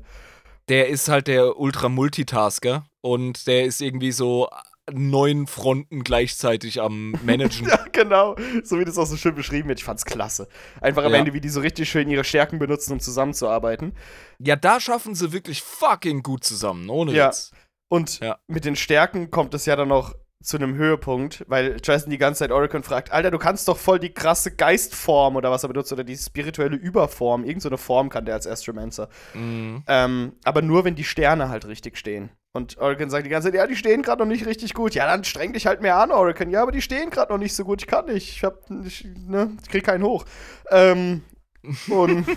Der 0.70 0.88
ist 0.88 1.10
halt 1.10 1.28
der 1.28 1.60
Ultra-Multitasker 1.60 2.86
und 3.02 3.48
der 3.48 3.66
ist 3.66 3.82
irgendwie 3.82 4.14
so 4.14 4.50
neun 4.92 5.48
Fronten 5.48 6.04
gleichzeitig 6.04 6.82
am 6.82 7.12
Managen. 7.24 7.68
ja, 7.70 7.86
genau. 7.92 8.36
So 8.64 8.80
wie 8.80 8.86
das 8.86 8.98
auch 8.98 9.06
so 9.06 9.18
schön 9.18 9.36
beschrieben 9.36 9.70
wird. 9.70 9.80
Ich 9.80 9.86
fand's 9.86 10.06
klasse. 10.06 10.48
Einfach 10.82 11.04
am 11.04 11.12
ja. 11.14 11.20
Ende, 11.20 11.34
wie 11.34 11.42
die 11.42 11.50
so 11.50 11.62
richtig 11.62 11.90
schön 11.90 12.10
ihre 12.10 12.24
Stärken 12.24 12.60
benutzen, 12.60 12.94
um 12.94 13.00
zusammenzuarbeiten. 13.00 13.94
Ja, 14.40 14.56
da 14.56 14.80
schaffen 14.80 15.16
sie 15.16 15.32
wirklich 15.32 15.62
fucking 15.62 16.24
gut 16.24 16.44
zusammen, 16.44 16.90
ohne 16.90 17.14
ja. 17.14 17.28
Witz. 17.28 17.52
Und 17.90 18.20
ja. 18.20 18.40
mit 18.48 18.66
den 18.66 18.76
Stärken 18.76 19.30
kommt 19.32 19.54
es 19.54 19.66
ja 19.66 19.76
dann 19.76 19.88
noch 19.88 20.16
zu 20.42 20.58
einem 20.58 20.76
Höhepunkt, 20.76 21.46
weil 21.48 21.78
Jason 21.82 22.10
die 22.10 22.18
ganze 22.18 22.40
Zeit 22.40 22.52
Oracle 22.52 22.84
fragt, 22.84 23.12
Alter, 23.12 23.32
du 23.32 23.40
kannst 23.40 23.68
doch 23.70 23.78
voll 23.78 23.98
die 23.98 24.14
krasse 24.14 24.54
Geistform 24.54 25.38
oder 25.38 25.50
was 25.52 25.64
er 25.64 25.70
benutzt 25.70 25.94
oder 25.94 26.04
die 26.04 26.18
spirituelle 26.18 26.76
Überform, 26.76 27.46
irgendeine 27.46 27.78
so 27.78 27.84
Form 27.84 28.10
kann 28.10 28.26
der 28.26 28.36
als 28.36 28.46
Astromancer. 28.46 29.08
Mhm. 29.34 29.84
Ähm, 29.88 30.34
aber 30.44 30.62
nur, 30.62 30.84
wenn 30.84 30.96
die 30.96 31.06
Sterne 31.06 31.48
halt 31.48 31.66
richtig 31.66 31.98
stehen. 31.98 32.30
Und 32.56 32.78
Oracle 32.78 33.10
sagt 33.10 33.26
die 33.26 33.30
ganze 33.30 33.48
Zeit, 33.48 33.56
ja, 33.56 33.66
die 33.66 33.76
stehen 33.76 34.04
gerade 34.04 34.22
noch 34.22 34.30
nicht 34.30 34.46
richtig 34.46 34.76
gut. 34.76 34.94
Ja, 34.94 35.08
dann 35.08 35.24
streng 35.24 35.54
dich 35.54 35.66
halt 35.66 35.82
mehr 35.82 35.98
an, 35.98 36.12
Oracle. 36.12 36.50
Ja, 36.52 36.62
aber 36.62 36.72
die 36.72 36.84
stehen 36.84 37.10
gerade 37.10 37.32
noch 37.34 37.40
nicht 37.40 37.56
so 37.56 37.64
gut. 37.64 37.82
Ich 37.82 37.88
kann 37.88 38.06
nicht. 38.06 38.30
Ich 38.30 38.44
hab, 38.44 38.70
ich, 38.86 39.06
ne, 39.06 39.58
ich 39.64 39.70
krieg 39.70 39.84
keinen 39.84 40.04
hoch. 40.04 40.26
Ähm, 40.70 41.24
und 41.90 42.28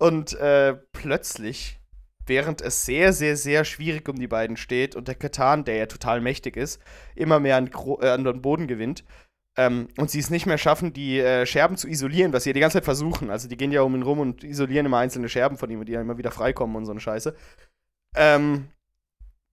und 0.00 0.32
äh, 0.40 0.76
plötzlich 0.92 1.78
während 2.26 2.62
es 2.62 2.84
sehr, 2.86 3.12
sehr, 3.12 3.36
sehr 3.36 3.64
schwierig 3.64 4.08
um 4.08 4.16
die 4.16 4.28
beiden 4.28 4.56
steht 4.56 4.96
und 4.96 5.08
der 5.08 5.14
Katan, 5.14 5.64
der 5.64 5.76
ja 5.76 5.86
total 5.86 6.20
mächtig 6.20 6.56
ist, 6.56 6.80
immer 7.14 7.40
mehr 7.40 7.56
an, 7.56 7.70
äh, 8.00 8.08
an 8.08 8.24
den 8.24 8.40
Boden 8.40 8.66
gewinnt. 8.66 9.04
Ähm, 9.58 9.88
und 9.98 10.10
sie 10.10 10.20
es 10.20 10.30
nicht 10.30 10.46
mehr 10.46 10.56
schaffen, 10.56 10.92
die 10.92 11.18
äh, 11.18 11.44
Scherben 11.44 11.76
zu 11.76 11.88
isolieren, 11.88 12.32
was 12.32 12.44
sie 12.44 12.50
ja 12.50 12.54
die 12.54 12.60
ganze 12.60 12.78
Zeit 12.78 12.84
versuchen. 12.84 13.30
Also 13.30 13.48
die 13.48 13.56
gehen 13.56 13.72
ja 13.72 13.82
um 13.82 13.94
ihn 13.94 14.02
rum 14.02 14.20
und 14.20 14.44
isolieren 14.44 14.86
immer 14.86 14.98
einzelne 14.98 15.28
Scherben 15.28 15.58
von 15.58 15.68
ihm, 15.70 15.84
die 15.84 15.92
ja 15.92 16.00
immer 16.00 16.18
wieder 16.18 16.30
freikommen 16.30 16.76
und 16.76 16.86
so 16.86 16.92
eine 16.92 17.00
Scheiße. 17.00 17.34
Ähm, 18.14 18.68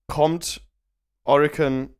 kommt 0.08 0.62
Oricon 1.24 1.94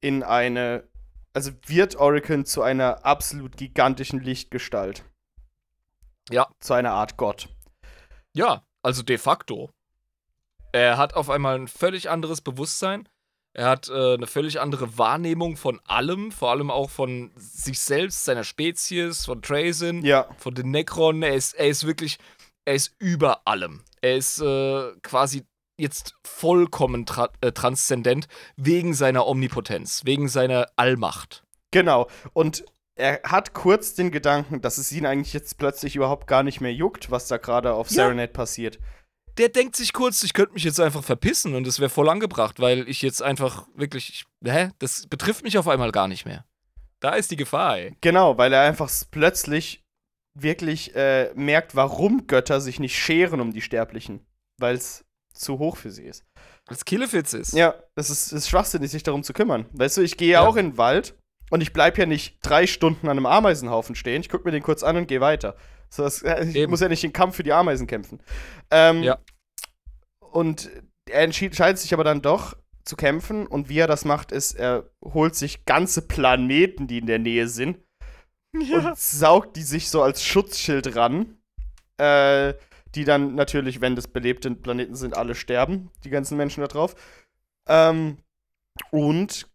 in 0.00 0.22
eine, 0.22 0.88
also 1.32 1.52
wird 1.66 1.96
Oricon 1.96 2.44
zu 2.44 2.62
einer 2.62 3.04
absolut 3.04 3.56
gigantischen 3.56 4.20
Lichtgestalt. 4.20 5.04
Ja. 6.30 6.48
Zu 6.58 6.74
einer 6.74 6.92
Art 6.92 7.16
Gott. 7.16 7.48
Ja, 8.32 8.64
also 8.82 9.02
de 9.02 9.18
facto. 9.18 9.70
Er 10.72 10.96
hat 10.98 11.14
auf 11.14 11.30
einmal 11.30 11.54
ein 11.54 11.68
völlig 11.68 12.10
anderes 12.10 12.40
Bewusstsein. 12.40 13.08
Er 13.54 13.68
hat 13.68 13.88
äh, 13.88 14.14
eine 14.14 14.26
völlig 14.26 14.60
andere 14.60 14.98
Wahrnehmung 14.98 15.56
von 15.56 15.80
allem, 15.84 16.30
vor 16.30 16.50
allem 16.50 16.70
auch 16.70 16.90
von 16.90 17.32
sich 17.36 17.80
selbst, 17.80 18.24
seiner 18.24 18.44
Spezies, 18.44 19.24
von 19.24 19.42
Trazin, 19.42 20.04
ja. 20.04 20.28
von 20.38 20.54
den 20.54 20.70
Necron. 20.70 21.22
Er 21.22 21.34
ist, 21.34 21.54
er 21.54 21.68
ist 21.68 21.86
wirklich, 21.86 22.18
er 22.64 22.74
ist 22.74 22.94
über 22.98 23.46
allem. 23.46 23.82
Er 24.00 24.16
ist 24.16 24.40
äh, 24.40 24.92
quasi 25.02 25.46
jetzt 25.78 26.14
vollkommen 26.24 27.06
tra 27.06 27.30
äh, 27.40 27.52
transzendent 27.52 28.28
wegen 28.56 28.94
seiner 28.94 29.26
Omnipotenz, 29.26 30.02
wegen 30.04 30.28
seiner 30.28 30.66
Allmacht. 30.76 31.44
Genau. 31.70 32.08
Und 32.32 32.64
er 32.94 33.20
hat 33.24 33.54
kurz 33.54 33.94
den 33.94 34.10
Gedanken, 34.10 34.60
dass 34.60 34.76
es 34.76 34.90
ihn 34.92 35.06
eigentlich 35.06 35.32
jetzt 35.32 35.56
plötzlich 35.56 35.96
überhaupt 35.96 36.26
gar 36.26 36.42
nicht 36.42 36.60
mehr 36.60 36.74
juckt, 36.74 37.10
was 37.10 37.28
da 37.28 37.36
gerade 37.36 37.72
auf 37.72 37.88
ja. 37.90 38.04
Serenade 38.04 38.32
passiert. 38.32 38.78
Der 39.38 39.48
denkt 39.48 39.76
sich 39.76 39.92
kurz, 39.92 40.24
ich 40.24 40.32
könnte 40.32 40.54
mich 40.54 40.64
jetzt 40.64 40.80
einfach 40.80 41.04
verpissen 41.04 41.54
und 41.54 41.66
es 41.68 41.78
wäre 41.78 41.90
voll 41.90 42.08
angebracht, 42.08 42.58
weil 42.58 42.88
ich 42.88 43.02
jetzt 43.02 43.22
einfach 43.22 43.68
wirklich, 43.74 44.08
ich, 44.10 44.24
hä, 44.44 44.70
das 44.80 45.06
betrifft 45.06 45.44
mich 45.44 45.56
auf 45.58 45.68
einmal 45.68 45.92
gar 45.92 46.08
nicht 46.08 46.26
mehr. 46.26 46.44
Da 46.98 47.14
ist 47.14 47.30
die 47.30 47.36
Gefahr, 47.36 47.78
ey. 47.78 47.96
Genau, 48.00 48.36
weil 48.36 48.52
er 48.52 48.62
einfach 48.62 48.90
plötzlich 49.12 49.84
wirklich 50.34 50.96
äh, 50.96 51.32
merkt, 51.34 51.76
warum 51.76 52.26
Götter 52.26 52.60
sich 52.60 52.80
nicht 52.80 52.98
scheren 52.98 53.40
um 53.40 53.52
die 53.52 53.60
Sterblichen. 53.60 54.26
Weil 54.58 54.74
es 54.74 55.04
zu 55.38 55.58
hoch 55.58 55.76
für 55.76 55.90
sie 55.90 56.04
ist. 56.04 56.24
Als 56.66 56.84
Killefitz 56.84 57.32
ist. 57.32 57.52
Ja, 57.54 57.74
es 57.94 58.10
ist, 58.10 58.32
ist 58.32 58.48
schwachsinnig, 58.48 58.90
sich 58.90 59.02
darum 59.02 59.22
zu 59.22 59.32
kümmern. 59.32 59.66
Weißt 59.72 59.96
du, 59.96 60.02
ich 60.02 60.16
gehe 60.16 60.32
ja 60.32 60.40
auch 60.46 60.56
in 60.56 60.70
den 60.70 60.78
Wald 60.78 61.14
und 61.50 61.60
ich 61.60 61.72
bleibe 61.72 61.98
ja 61.98 62.06
nicht 62.06 62.38
drei 62.42 62.66
Stunden 62.66 63.06
an 63.08 63.16
einem 63.16 63.26
Ameisenhaufen 63.26 63.94
stehen. 63.94 64.20
Ich 64.20 64.28
gucke 64.28 64.44
mir 64.44 64.52
den 64.52 64.62
kurz 64.62 64.82
an 64.82 64.96
und 64.96 65.08
gehe 65.08 65.20
weiter. 65.20 65.56
So, 65.90 66.02
das, 66.02 66.22
äh, 66.22 66.44
ich 66.44 66.56
Eben. 66.56 66.70
muss 66.70 66.80
ja 66.80 66.88
nicht 66.88 67.02
den 67.02 67.12
Kampf 67.12 67.36
für 67.36 67.42
die 67.42 67.52
Ameisen 67.52 67.86
kämpfen. 67.86 68.20
Ähm, 68.70 69.02
ja. 69.02 69.18
Und 70.20 70.70
er 71.10 71.22
entscheidet 71.22 71.78
sich 71.78 71.94
aber 71.94 72.04
dann 72.04 72.20
doch 72.20 72.54
zu 72.84 72.96
kämpfen 72.96 73.46
und 73.46 73.68
wie 73.68 73.78
er 73.78 73.86
das 73.86 74.04
macht, 74.04 74.32
ist, 74.32 74.54
er 74.54 74.90
holt 75.04 75.34
sich 75.34 75.64
ganze 75.64 76.02
Planeten, 76.02 76.86
die 76.86 76.98
in 76.98 77.06
der 77.06 77.18
Nähe 77.18 77.48
sind 77.48 77.78
ja. 78.58 78.90
und 78.90 78.98
saugt 78.98 79.56
die 79.56 79.62
sich 79.62 79.90
so 79.90 80.02
als 80.02 80.22
Schutzschild 80.22 80.96
ran. 80.96 81.38
Äh, 81.98 82.54
die 82.94 83.04
dann 83.04 83.34
natürlich, 83.34 83.80
wenn 83.80 83.96
das 83.96 84.08
belebte 84.08 84.50
Planeten 84.50 84.94
sind, 84.94 85.16
alle 85.16 85.34
sterben, 85.34 85.90
die 86.04 86.10
ganzen 86.10 86.36
Menschen 86.36 86.60
da 86.60 86.66
drauf. 86.66 86.94
Ähm, 87.66 88.18
und 88.90 89.48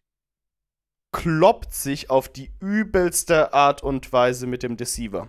kloppt 1.12 1.72
sich 1.72 2.10
auf 2.10 2.28
die 2.28 2.52
übelste 2.60 3.52
Art 3.54 3.82
und 3.82 4.12
Weise 4.12 4.46
mit 4.46 4.62
dem 4.62 4.76
Deceiver. 4.76 5.28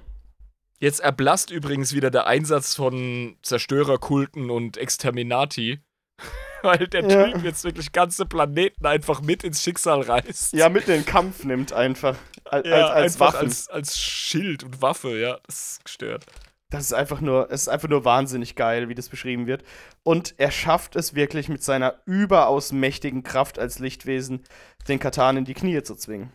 Jetzt 0.79 0.99
erblasst 0.99 1.51
übrigens 1.51 1.93
wieder 1.93 2.11
der 2.11 2.27
Einsatz 2.27 2.75
von 2.75 3.37
Zerstörerkulten 3.43 4.49
und 4.49 4.77
Exterminati. 4.77 5.79
Weil 6.63 6.87
der 6.87 7.07
ja. 7.07 7.31
Typ 7.31 7.43
jetzt 7.43 7.63
wirklich 7.63 7.91
ganze 7.91 8.25
Planeten 8.25 8.85
einfach 8.85 9.21
mit 9.21 9.43
ins 9.43 9.61
Schicksal 9.61 10.01
reißt. 10.01 10.53
Ja, 10.53 10.69
mit 10.69 10.87
in 10.87 10.95
den 10.95 11.05
Kampf 11.05 11.43
nimmt 11.43 11.71
einfach. 11.71 12.17
Als, 12.45 12.67
ja, 12.67 12.87
als, 12.87 13.03
als 13.03 13.19
Waffe. 13.19 13.37
Als, 13.37 13.67
als 13.69 13.99
Schild 13.99 14.63
und 14.63 14.81
Waffe, 14.81 15.19
ja. 15.19 15.39
Das 15.45 15.73
ist 15.73 15.85
gestört. 15.85 16.25
Das 16.71 16.83
ist 16.83 16.93
einfach 16.93 17.21
nur, 17.21 17.51
es 17.51 17.63
ist 17.63 17.67
einfach 17.67 17.89
nur 17.89 18.05
wahnsinnig 18.05 18.55
geil, 18.55 18.89
wie 18.89 18.95
das 18.95 19.09
beschrieben 19.09 19.45
wird. 19.45 19.63
Und 20.03 20.33
er 20.37 20.51
schafft 20.51 20.95
es 20.95 21.13
wirklich 21.13 21.47
mit 21.47 21.63
seiner 21.63 22.01
überaus 22.05 22.71
mächtigen 22.71 23.23
Kraft 23.23 23.59
als 23.59 23.79
Lichtwesen, 23.79 24.43
den 24.87 24.99
Katan 24.99 25.37
in 25.37 25.45
die 25.45 25.53
Knie 25.53 25.83
zu 25.83 25.95
zwingen. 25.95 26.31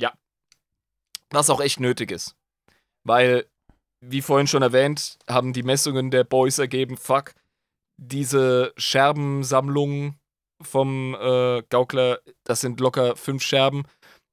Ja. 0.00 0.14
Was 1.30 1.50
auch 1.50 1.60
echt 1.60 1.80
nötig 1.80 2.10
ist. 2.10 2.34
Weil, 3.04 3.46
wie 4.00 4.22
vorhin 4.22 4.46
schon 4.46 4.62
erwähnt, 4.62 5.18
haben 5.28 5.52
die 5.52 5.62
Messungen 5.62 6.10
der 6.10 6.24
Boys 6.24 6.58
ergeben, 6.58 6.96
fuck, 6.96 7.34
diese 7.98 8.72
Scherbensammlung 8.76 10.18
vom 10.62 11.14
äh, 11.14 11.62
Gaukler, 11.68 12.20
das 12.44 12.60
sind 12.60 12.80
locker 12.80 13.16
fünf 13.16 13.42
Scherben 13.42 13.84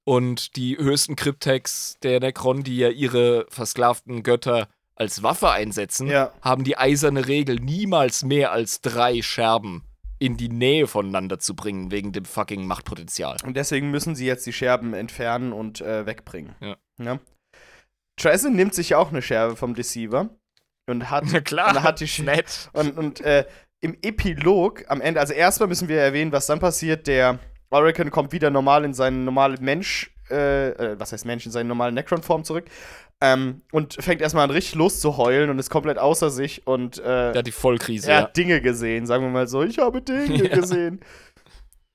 und 0.06 0.56
die 0.56 0.78
höchsten 0.78 1.16
Kryptex 1.16 1.98
der 2.02 2.20
Necron, 2.20 2.64
die 2.64 2.78
ja 2.78 2.90
ihre 2.90 3.46
versklavten 3.50 4.24
Götter 4.24 4.70
als 4.96 5.24
Waffe 5.24 5.50
einsetzen, 5.52 6.08
ja. 6.08 6.32
haben 6.42 6.64
die 6.64 6.78
eiserne 6.78 7.28
Regel, 7.28 7.58
niemals 7.58 8.24
mehr 8.24 8.52
als 8.54 8.80
drei 8.82 9.22
Scherben 9.22 9.84
in 10.20 10.38
die 10.38 10.48
Nähe 10.48 10.88
voneinander 10.88 11.40
zu 11.40 11.56
bringen, 11.56 11.92
wegen 11.92 12.14
dem 12.14 12.24
fucking 12.24 12.66
Machtpotenzial. 12.66 13.38
Und 13.44 13.58
deswegen 13.58 13.92
müssen 13.92 14.16
sie 14.16 14.26
jetzt 14.26 14.46
die 14.46 14.54
Scherben 14.54 14.94
entfernen 14.94 15.52
und 15.52 15.82
äh, 15.82 16.06
wegbringen. 16.06 16.56
Ja. 16.62 16.78
ja. 17.02 17.20
Trazin 18.18 18.56
nimmt 18.56 18.74
sich 18.74 18.96
auch 18.96 19.10
eine 19.10 19.22
Scherbe 19.22 19.58
vom 19.58 19.74
Deceiver 19.74 20.30
und 20.88 21.10
hat, 21.10 21.26
Na 21.32 21.42
klar, 21.42 21.76
und 21.76 21.84
hat 21.84 22.00
die 22.00 22.22
nett. 22.22 22.70
Und, 22.72 22.98
und 22.98 23.22
äh, 23.22 23.46
im 23.82 23.98
Epilog 24.02 24.86
am 24.88 25.02
Ende, 25.02 25.20
also 25.20 25.34
erstmal 25.34 25.68
müssen 25.68 25.90
wir 25.90 26.00
erwähnen, 26.00 26.32
was 26.32 26.46
dann 26.46 26.60
passiert. 26.60 27.08
Der 27.08 27.40
Oracle 27.70 28.10
kommt 28.10 28.32
wieder 28.32 28.50
normal 28.50 28.86
in 28.86 28.94
seine 28.94 29.18
normale 29.18 29.58
Mensch, 29.60 30.12
äh, 30.30 30.70
äh, 30.70 31.00
was 31.00 31.12
heißt 31.12 31.26
Mensch, 31.26 31.46
in 31.46 31.52
seine 31.52 31.70
normale 31.70 31.92
Necron-Form 31.92 32.44
zurück. 32.44 32.66
Ähm, 33.22 33.62
und 33.72 33.94
fängt 33.94 34.22
erstmal 34.22 34.44
an, 34.44 34.52
richtig 34.52 34.76
loszuheulen 34.76 35.50
und 35.50 35.58
ist 35.58 35.70
komplett 35.70 35.98
außer 35.98 36.30
sich 36.30 36.68
und 36.68 37.00
äh, 37.00 37.32
Der 37.32 37.36
hat 37.36 37.48
die 37.48 37.52
Vollkrise. 37.52 38.12
Er 38.12 38.24
hat 38.24 38.38
Dinge 38.38 38.60
gesehen, 38.62 39.06
sagen 39.06 39.24
wir 39.24 39.30
mal 39.30 39.48
so. 39.48 39.64
Ich 39.64 39.80
habe 39.80 40.02
Dinge 40.02 40.44
ja. 40.50 40.56
gesehen. 40.56 41.00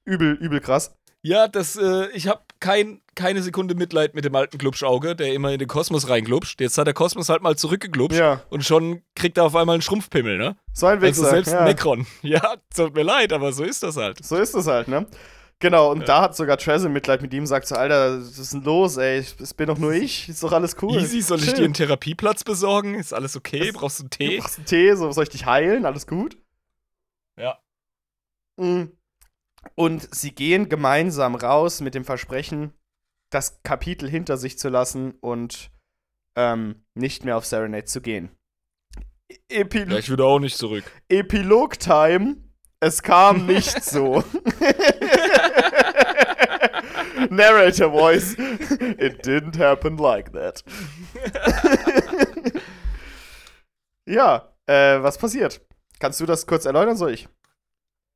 Übel, 0.04 0.32
übel 0.32 0.60
krass. 0.60 0.94
Ja, 1.22 1.48
das, 1.48 1.76
äh, 1.76 2.08
ich 2.14 2.28
habe 2.28 2.40
kein, 2.60 3.02
keine 3.14 3.42
Sekunde 3.42 3.74
Mitleid 3.74 4.14
mit 4.14 4.24
dem 4.24 4.34
alten 4.34 4.56
Glubschauge, 4.56 5.14
der 5.14 5.34
immer 5.34 5.52
in 5.52 5.58
den 5.58 5.68
Kosmos 5.68 6.08
reinglubscht. 6.08 6.60
Jetzt 6.60 6.78
hat 6.78 6.86
der 6.86 6.94
Kosmos 6.94 7.28
halt 7.28 7.42
mal 7.42 7.56
zurückgeglubscht 7.56 8.18
ja. 8.18 8.42
und 8.48 8.64
schon 8.64 9.02
kriegt 9.14 9.36
er 9.36 9.44
auf 9.44 9.54
einmal 9.54 9.74
einen 9.74 9.82
Schrumpfpimmel, 9.82 10.38
ne? 10.38 10.56
So 10.72 10.86
ein 10.86 11.02
Wichser. 11.02 11.24
Also 11.24 11.30
selbst 11.30 11.52
ja. 11.52 11.64
Necron. 11.64 12.06
Ja, 12.22 12.54
tut 12.74 12.94
mir 12.94 13.02
leid, 13.02 13.32
aber 13.34 13.52
so 13.52 13.64
ist 13.64 13.82
das 13.82 13.96
halt. 13.96 14.24
So 14.24 14.36
ist 14.36 14.54
das 14.54 14.66
halt, 14.66 14.88
ne? 14.88 15.06
Genau, 15.60 15.92
und 15.92 16.00
ja. 16.00 16.06
da 16.06 16.22
hat 16.22 16.36
sogar 16.36 16.56
Trezor 16.56 16.88
Mitleid 16.88 17.20
mit 17.20 17.34
ihm, 17.34 17.44
sagt 17.44 17.66
so, 17.68 17.74
Alter, 17.74 18.18
was 18.18 18.38
ist 18.38 18.54
denn 18.54 18.62
los, 18.62 18.96
ey? 18.96 19.18
Es 19.18 19.52
bin 19.52 19.66
doch 19.66 19.76
nur 19.76 19.92
ich, 19.92 20.26
ist 20.30 20.42
doch 20.42 20.52
alles 20.52 20.74
cool. 20.80 20.98
Easy, 20.98 21.20
soll 21.20 21.38
ich 21.38 21.52
dir 21.52 21.64
einen 21.64 21.74
Therapieplatz 21.74 22.44
besorgen? 22.44 22.94
Ist 22.94 23.12
alles 23.12 23.36
okay? 23.36 23.66
Das, 23.66 23.74
Brauchst 23.74 23.98
du 23.98 24.04
einen 24.04 24.10
Tee? 24.10 24.38
Brauchst 24.38 24.56
du 24.56 24.60
einen 24.60 24.66
Tee? 24.66 24.94
So, 24.94 25.12
soll 25.12 25.24
ich 25.24 25.28
dich 25.28 25.44
heilen? 25.44 25.84
Alles 25.84 26.06
gut? 26.06 26.38
Ja. 27.38 27.58
Mhm. 28.56 28.96
Und 29.74 30.14
sie 30.14 30.34
gehen 30.34 30.70
gemeinsam 30.70 31.34
raus 31.34 31.82
mit 31.82 31.94
dem 31.94 32.06
Versprechen, 32.06 32.72
das 33.28 33.62
Kapitel 33.62 34.08
hinter 34.08 34.38
sich 34.38 34.58
zu 34.58 34.70
lassen 34.70 35.12
und 35.20 35.70
ähm, 36.36 36.84
nicht 36.94 37.26
mehr 37.26 37.36
auf 37.36 37.44
Serenade 37.44 37.84
zu 37.84 38.00
gehen. 38.00 38.30
Epilog 39.50 39.90
ja, 39.90 39.98
ich 39.98 40.08
würde 40.08 40.24
auch 40.24 40.38
nicht 40.38 40.56
zurück. 40.56 40.84
Epilog-Time. 41.08 42.36
Es 42.80 43.02
kam 43.02 43.44
nicht 43.44 43.84
so. 43.84 44.24
Narrator 47.40 47.90
voice. 47.90 48.34
It 48.98 49.24
didn't 49.24 49.56
happen 49.56 49.96
like 49.96 50.32
that. 50.32 50.62
ja, 54.06 54.52
äh, 54.66 55.02
was 55.02 55.16
passiert? 55.16 55.60
Kannst 55.98 56.20
du 56.20 56.26
das 56.26 56.46
kurz 56.46 56.66
erläutern, 56.66 56.96
soll 56.96 57.14
ich? 57.14 57.28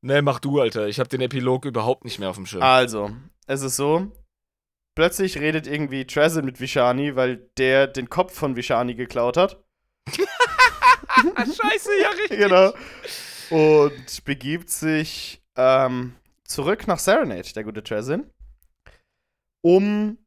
Nee, 0.02 0.20
mach 0.20 0.40
du, 0.40 0.60
Alter. 0.60 0.88
Ich 0.88 1.00
hab 1.00 1.08
den 1.08 1.22
Epilog 1.22 1.64
überhaupt 1.64 2.04
nicht 2.04 2.18
mehr 2.18 2.28
auf 2.28 2.36
dem 2.36 2.44
Schirm. 2.44 2.62
Also, 2.62 3.10
es 3.46 3.62
ist 3.62 3.76
so. 3.76 4.12
Plötzlich 4.94 5.38
redet 5.38 5.66
irgendwie 5.66 6.06
Trezin 6.06 6.44
mit 6.44 6.60
Vishani, 6.60 7.16
weil 7.16 7.48
der 7.56 7.86
den 7.86 8.10
Kopf 8.10 8.34
von 8.34 8.56
Vishani 8.56 8.94
geklaut 8.94 9.38
hat. 9.38 9.64
Scheiße, 11.16 11.90
ja, 12.02 12.10
richtig. 12.10 12.38
Genau. 12.38 12.74
Und 13.50 14.24
begibt 14.24 14.68
sich 14.68 15.42
ähm, 15.56 16.14
zurück 16.44 16.86
nach 16.86 16.98
Serenade, 16.98 17.52
der 17.54 17.64
gute 17.64 17.82
Trezin 17.82 18.30
um 19.64 20.18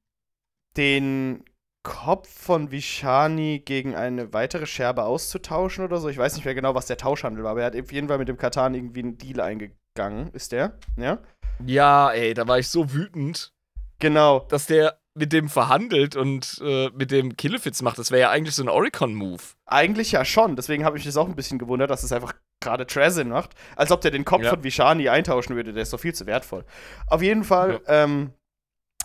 den 0.76 1.46
Kopf 1.84 2.28
von 2.28 2.72
Vishani 2.72 3.62
gegen 3.64 3.96
eine 3.96 4.34
weitere 4.34 4.66
Scherbe 4.66 5.04
auszutauschen 5.04 5.86
oder 5.86 6.00
so. 6.00 6.10
Ich 6.10 6.18
weiß 6.18 6.36
nicht 6.36 6.46
mehr 6.46 6.56
genau, 6.56 6.76
was 6.76 6.88
der 6.88 6.98
Tauschhandel 6.98 7.44
war, 7.44 7.52
aber 7.52 7.62
er 7.62 7.68
hat 7.68 7.80
auf 7.80 7.92
jeden 7.92 8.08
Fall 8.08 8.18
mit 8.18 8.28
dem 8.28 8.38
Katan 8.38 8.74
irgendwie 8.74 9.02
einen 9.02 9.18
Deal 9.18 9.40
eingegangen. 9.40 10.32
Ist 10.34 10.52
der? 10.52 10.78
Ja? 10.98 11.20
Ja, 11.66 12.12
ey, 12.12 12.34
da 12.34 12.48
war 12.48 12.60
ich 12.60 12.68
so 12.68 12.92
wütend. 12.94 13.54
Genau. 14.00 14.46
Dass 14.50 14.66
der 14.66 15.00
mit 15.14 15.34
dem 15.34 15.50
verhandelt 15.50 16.16
und 16.16 16.62
äh, 16.64 16.90
mit 16.90 17.12
dem 17.12 17.38
Killefits 17.38 17.82
macht. 17.82 17.98
Das 18.00 18.12
wäre 18.12 18.22
ja 18.22 18.30
eigentlich 18.30 18.56
so 18.56 18.64
ein 18.64 18.70
Oricon-Move. 18.70 19.42
Eigentlich 19.66 20.12
ja 20.12 20.26
schon. 20.26 20.56
Deswegen 20.56 20.84
habe 20.84 20.98
ich 20.98 21.06
mich 21.06 21.14
das 21.14 21.18
auch 21.18 21.28
ein 21.28 21.36
bisschen 21.36 21.58
gewundert, 21.58 21.90
dass 21.90 22.04
es 22.04 22.12
einfach 22.12 22.34
gerade 22.60 22.86
Trezin 22.86 23.30
macht. 23.30 23.52
Als 23.76 23.92
ob 23.92 24.02
der 24.02 24.12
den 24.12 24.26
Kopf 24.26 24.44
ja. 24.44 24.50
von 24.50 24.64
Vishani 24.64 25.10
eintauschen 25.10 25.56
würde. 25.56 25.74
Der 25.74 25.84
ist 25.84 25.94
doch 25.94 26.00
viel 26.00 26.14
zu 26.14 26.26
wertvoll. 26.26 26.66
Auf 27.08 27.22
jeden 27.22 27.44
Fall, 27.44 27.82
ja. 27.88 28.04
ähm, 28.04 28.34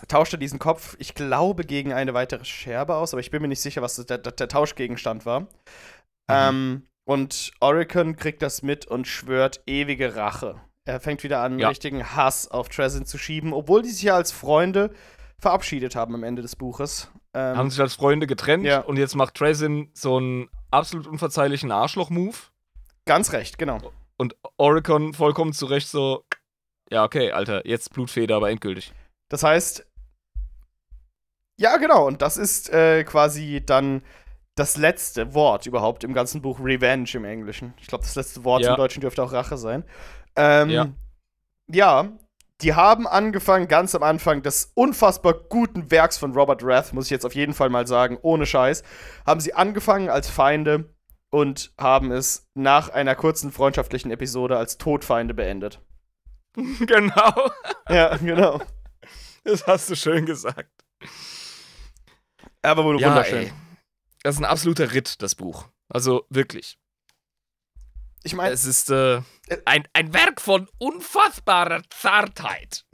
tauschte 0.07 0.37
diesen 0.37 0.59
Kopf, 0.59 0.95
ich 0.99 1.15
glaube, 1.15 1.63
gegen 1.63 1.93
eine 1.93 2.13
weitere 2.13 2.45
Scherbe 2.45 2.95
aus, 2.95 3.13
aber 3.13 3.21
ich 3.21 3.31
bin 3.31 3.41
mir 3.41 3.47
nicht 3.47 3.61
sicher, 3.61 3.81
was 3.81 3.95
der, 3.95 4.17
der, 4.17 4.47
Tauschgegenstand 4.47 5.25
war. 5.25 5.41
Mhm. 5.41 5.47
Ähm, 6.29 6.87
und 7.05 7.51
Oricon 7.59 8.15
kriegt 8.15 8.41
das 8.41 8.61
mit 8.61 8.85
und 8.87 9.07
schwört 9.07 9.61
ewige 9.65 10.15
Rache. 10.15 10.61
Er 10.85 10.99
fängt 10.99 11.23
wieder 11.23 11.41
an, 11.41 11.59
ja. 11.59 11.69
richtigen 11.69 12.15
Hass 12.15 12.49
auf 12.49 12.69
Trezin 12.69 13.05
zu 13.05 13.17
schieben, 13.17 13.53
obwohl 13.53 13.81
die 13.81 13.89
sich 13.89 14.03
ja 14.03 14.15
als 14.15 14.31
Freunde 14.31 14.91
verabschiedet 15.39 15.95
haben 15.95 16.15
am 16.15 16.23
Ende 16.23 16.41
des 16.41 16.55
Buches. 16.55 17.11
Ähm, 17.33 17.57
haben 17.57 17.69
sich 17.69 17.79
als 17.79 17.95
Freunde 17.95 18.27
getrennt 18.27 18.65
ja. 18.65 18.79
und 18.79 18.97
jetzt 18.97 19.15
macht 19.15 19.35
Trezin 19.35 19.89
so 19.93 20.17
einen 20.17 20.49
absolut 20.71 21.07
unverzeihlichen 21.07 21.71
Arschloch-Move. 21.71 22.35
Ganz 23.05 23.33
recht, 23.33 23.57
genau. 23.57 23.79
Und 24.17 24.35
Oricon 24.57 25.13
vollkommen 25.13 25.53
zu 25.53 25.65
Recht 25.65 25.87
so, 25.87 26.25
ja, 26.89 27.03
okay, 27.03 27.31
Alter, 27.31 27.65
jetzt 27.67 27.93
Blutfeder, 27.93 28.35
aber 28.35 28.49
endgültig. 28.49 28.93
Das 29.29 29.43
heißt, 29.43 29.85
ja, 31.57 31.77
genau, 31.77 32.07
und 32.07 32.21
das 32.21 32.37
ist 32.37 32.71
äh, 32.71 33.03
quasi 33.03 33.61
dann 33.65 34.01
das 34.55 34.77
letzte 34.77 35.33
Wort 35.33 35.65
überhaupt 35.65 36.03
im 36.03 36.13
ganzen 36.13 36.41
Buch 36.41 36.59
Revenge 36.59 37.09
im 37.13 37.25
Englischen. 37.25 37.73
Ich 37.79 37.87
glaube, 37.87 38.03
das 38.03 38.15
letzte 38.15 38.43
Wort 38.43 38.63
ja. 38.63 38.71
im 38.71 38.77
Deutschen 38.77 39.01
dürfte 39.01 39.23
auch 39.23 39.33
Rache 39.33 39.57
sein. 39.57 39.83
Ähm, 40.35 40.69
ja. 40.69 40.87
ja, 41.67 42.09
die 42.61 42.75
haben 42.75 43.07
angefangen, 43.07 43.67
ganz 43.67 43.95
am 43.95 44.03
Anfang 44.03 44.41
des 44.41 44.71
unfassbar 44.75 45.33
guten 45.33 45.91
Werks 45.91 46.17
von 46.17 46.33
Robert 46.33 46.61
Rath, 46.63 46.93
muss 46.93 47.05
ich 47.05 47.11
jetzt 47.11 47.25
auf 47.25 47.35
jeden 47.35 47.53
Fall 47.53 47.69
mal 47.69 47.87
sagen, 47.87 48.17
ohne 48.21 48.45
Scheiß, 48.45 48.83
haben 49.25 49.41
sie 49.41 49.53
angefangen 49.53 50.09
als 50.09 50.29
Feinde 50.29 50.93
und 51.29 51.73
haben 51.79 52.11
es 52.11 52.47
nach 52.53 52.89
einer 52.89 53.15
kurzen 53.15 53.51
freundschaftlichen 53.51 54.11
Episode 54.11 54.57
als 54.57 54.77
Todfeinde 54.77 55.33
beendet. 55.33 55.81
Genau. 56.85 57.49
ja, 57.89 58.15
genau. 58.17 58.61
Das 59.43 59.65
hast 59.65 59.89
du 59.89 59.95
schön 59.95 60.27
gesagt. 60.27 60.69
Aber 62.63 62.83
wohl 62.83 62.99
ja, 62.99 63.09
wunderschön. 63.09 63.43
Ey. 63.43 63.53
Das 64.23 64.35
ist 64.35 64.41
ein 64.41 64.45
absoluter 64.45 64.93
Ritt, 64.93 65.21
das 65.21 65.35
Buch. 65.35 65.67
Also 65.89 66.25
wirklich. 66.29 66.77
Ich 68.23 68.33
meine, 68.33 68.53
es 68.53 68.65
ist 68.65 68.89
äh, 68.89 69.21
ein, 69.65 69.85
ein 69.93 70.13
Werk 70.13 70.39
von 70.39 70.69
unfassbarer 70.77 71.81
Zartheit. 71.89 72.85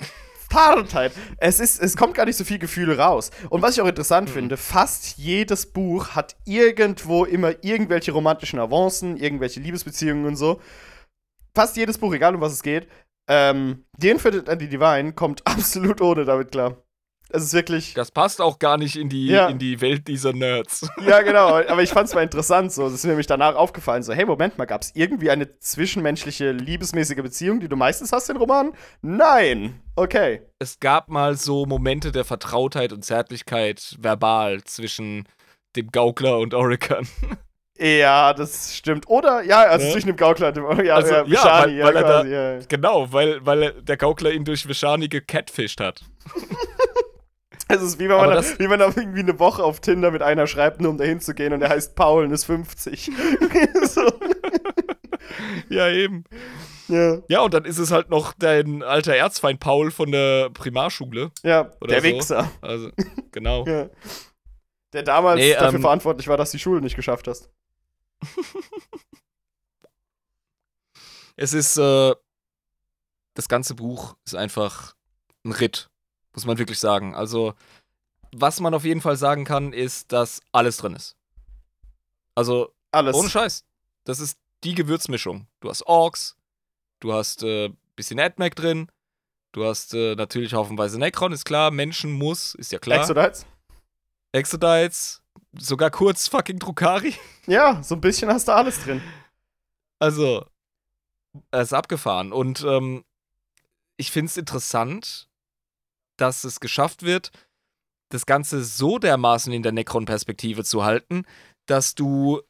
Zartheit. 0.51 1.11
Es, 1.37 1.59
ist, 1.59 1.79
es 1.79 1.95
kommt 1.95 2.15
gar 2.15 2.25
nicht 2.25 2.35
so 2.35 2.43
viel 2.43 2.57
Gefühl 2.57 2.99
raus. 2.99 3.29
Und 3.49 3.61
was 3.61 3.75
ich 3.75 3.81
auch 3.81 3.87
interessant 3.87 4.29
mhm. 4.29 4.33
finde, 4.33 4.57
fast 4.57 5.17
jedes 5.17 5.71
Buch 5.71 6.09
hat 6.09 6.35
irgendwo 6.45 7.25
immer 7.25 7.63
irgendwelche 7.63 8.11
romantischen 8.11 8.59
Avancen, 8.59 9.17
irgendwelche 9.17 9.59
Liebesbeziehungen 9.59 10.25
und 10.25 10.35
so. 10.35 10.59
Fast 11.55 11.77
jedes 11.77 11.97
Buch, 11.97 12.13
egal 12.13 12.35
um 12.35 12.41
was 12.41 12.53
es 12.53 12.63
geht. 12.63 12.87
Ähm, 13.29 13.85
The 13.99 14.09
Infinite 14.09 14.51
and 14.51 14.61
the 14.61 14.67
Divine 14.67 15.13
kommt 15.13 15.41
absolut 15.45 16.01
ohne 16.01 16.25
damit 16.25 16.51
klar. 16.51 16.77
Es 17.31 17.43
ist 17.43 17.53
wirklich. 17.53 17.93
Das 17.93 18.11
passt 18.11 18.41
auch 18.41 18.57
gar 18.57 18.77
nicht 18.77 18.95
in 18.95 19.07
die, 19.07 19.27
ja. 19.27 19.47
in 19.47 19.59
die 19.59 19.81
Welt 19.81 20.07
dieser 20.07 20.33
Nerds. 20.33 20.87
Ja, 21.05 21.21
genau. 21.21 21.55
Aber 21.55 21.81
ich 21.81 21.89
fand 21.89 22.07
es 22.07 22.13
mal 22.13 22.23
interessant. 22.23 22.71
So. 22.71 22.83
Das 22.83 22.93
ist 22.93 23.03
mir 23.03 23.11
nämlich 23.11 23.27
danach 23.27 23.55
aufgefallen. 23.55 24.03
So, 24.03 24.13
hey, 24.13 24.25
Moment 24.25 24.57
mal, 24.57 24.65
gab 24.65 24.81
es 24.81 24.91
irgendwie 24.95 25.31
eine 25.31 25.57
zwischenmenschliche, 25.59 26.51
liebesmäßige 26.51 27.17
Beziehung, 27.17 27.59
die 27.59 27.67
du 27.67 27.75
meistens 27.75 28.11
hast 28.11 28.29
in 28.29 28.37
Romanen? 28.37 28.73
Nein. 29.01 29.81
Okay. 29.95 30.41
Es 30.59 30.79
gab 30.79 31.09
mal 31.09 31.35
so 31.35 31.65
Momente 31.65 32.11
der 32.11 32.25
Vertrautheit 32.25 32.93
und 32.93 33.03
Zärtlichkeit 33.03 33.95
verbal 33.99 34.63
zwischen 34.65 35.27
dem 35.75 35.91
Gaukler 35.91 36.37
und 36.39 36.53
Oricon. 36.53 37.07
Ja, 37.81 38.33
das 38.33 38.75
stimmt. 38.75 39.07
Oder, 39.07 39.41
ja, 39.41 39.61
also 39.61 39.85
ja. 39.85 39.93
zwischen 39.93 40.07
dem 40.07 40.17
Gaukler 40.17 40.49
und 40.49 40.57
dem 40.57 40.85
ja, 40.85 40.95
also, 40.95 41.13
ja, 41.13 41.25
Vishani, 41.25 41.77
ja, 41.77 41.85
weil, 41.85 41.95
weil 41.95 42.03
quasi, 42.03 42.29
da, 42.29 42.53
ja. 42.55 42.59
Genau, 42.67 43.13
weil, 43.13 43.45
weil 43.45 43.71
der 43.81 43.95
Gaukler 43.95 44.31
ihn 44.31 44.43
durch 44.43 44.67
Vishani 44.67 45.07
gecatfischt 45.07 45.79
hat. 45.79 46.01
Es 47.71 47.83
ist 47.83 47.99
wie 47.99 48.09
wenn, 48.09 48.17
man 48.17 48.31
da, 48.31 48.43
wie 48.43 48.67
wenn 48.69 48.79
man 48.79 48.93
irgendwie 48.95 49.19
eine 49.19 49.37
Woche 49.37 49.63
auf 49.63 49.79
Tinder 49.79 50.09
mit 50.09 50.23
einer 50.23 50.47
schreibt, 50.47 50.81
nur 50.81 50.89
um 50.89 50.97
dahin 50.97 51.21
zu 51.21 51.35
gehen 51.35 51.53
und 51.53 51.59
der 51.59 51.69
heißt 51.69 51.95
Paul 51.95 52.25
und 52.25 52.31
ist 52.31 52.45
50. 52.45 53.11
Ja, 55.69 55.89
eben. 55.89 56.23
Ja. 56.87 57.19
ja, 57.27 57.41
und 57.41 57.53
dann 57.53 57.65
ist 57.65 57.77
es 57.77 57.91
halt 57.91 58.09
noch 58.09 58.33
dein 58.33 58.81
alter 58.81 59.15
Erzfeind 59.15 59.59
Paul 59.59 59.91
von 59.91 60.11
der 60.11 60.49
Primarschule. 60.49 61.31
Ja, 61.43 61.65
der 61.87 62.01
so. 62.01 62.07
Wichser. 62.07 62.51
Also, 62.61 62.89
genau. 63.31 63.65
Ja. 63.67 63.89
Der 64.93 65.03
damals 65.03 65.39
nee, 65.39 65.53
dafür 65.53 65.75
ähm, 65.75 65.81
verantwortlich 65.81 66.27
war, 66.27 66.37
dass 66.37 66.49
du 66.49 66.57
die 66.57 66.63
Schule 66.63 66.81
nicht 66.81 66.95
geschafft 66.95 67.27
hast. 67.27 67.51
es 71.35 71.53
ist, 71.53 71.77
äh, 71.77 72.15
das 73.35 73.47
ganze 73.47 73.75
Buch 73.75 74.15
ist 74.25 74.35
einfach 74.35 74.95
ein 75.45 75.51
Ritt 75.51 75.91
muss 76.33 76.45
man 76.45 76.57
wirklich 76.57 76.79
sagen. 76.79 77.15
Also, 77.15 77.53
was 78.31 78.59
man 78.59 78.73
auf 78.73 78.85
jeden 78.85 79.01
Fall 79.01 79.17
sagen 79.17 79.45
kann, 79.45 79.73
ist, 79.73 80.11
dass 80.11 80.41
alles 80.51 80.77
drin 80.77 80.95
ist. 80.95 81.15
Also, 82.35 82.73
alles. 82.91 83.15
Ohne 83.15 83.29
Scheiß. 83.29 83.63
Das 84.03 84.19
ist 84.19 84.37
die 84.63 84.75
Gewürzmischung. 84.75 85.47
Du 85.59 85.69
hast 85.69 85.83
Orks, 85.83 86.35
du 86.99 87.13
hast 87.13 87.43
äh, 87.43 87.69
bisschen 87.95 88.19
AdMac 88.19 88.55
drin, 88.55 88.87
du 89.51 89.65
hast 89.65 89.93
äh, 89.93 90.15
natürlich 90.15 90.53
haufenweise 90.53 90.99
Necron, 90.99 91.31
ist 91.33 91.45
klar. 91.45 91.71
Menschen 91.71 92.11
muss, 92.11 92.55
ist 92.55 92.71
ja 92.71 92.79
klar. 92.79 92.99
Exodites. 92.99 93.45
Exodites, 94.31 95.21
sogar 95.57 95.91
kurz 95.91 96.27
fucking 96.27 96.59
Drukari. 96.59 97.15
Ja, 97.47 97.81
so 97.81 97.95
ein 97.95 98.01
bisschen 98.01 98.29
hast 98.29 98.47
du 98.47 98.53
alles 98.53 98.83
drin. 98.83 99.01
Also, 99.97 100.45
es 101.49 101.69
ist 101.69 101.73
abgefahren. 101.73 102.31
Und 102.31 102.63
ähm, 102.63 103.03
ich 103.97 104.11
finde 104.11 104.29
es 104.29 104.37
interessant, 104.37 105.27
dass 106.21 106.43
es 106.43 106.59
geschafft 106.59 107.03
wird, 107.03 107.31
das 108.09 108.25
Ganze 108.25 108.63
so 108.63 108.97
dermaßen 108.97 109.53
in 109.53 109.63
der 109.63 109.71
Necron-Perspektive 109.71 110.63
zu 110.63 110.83
halten, 110.83 111.25
dass 111.65 111.95
du 111.95 112.41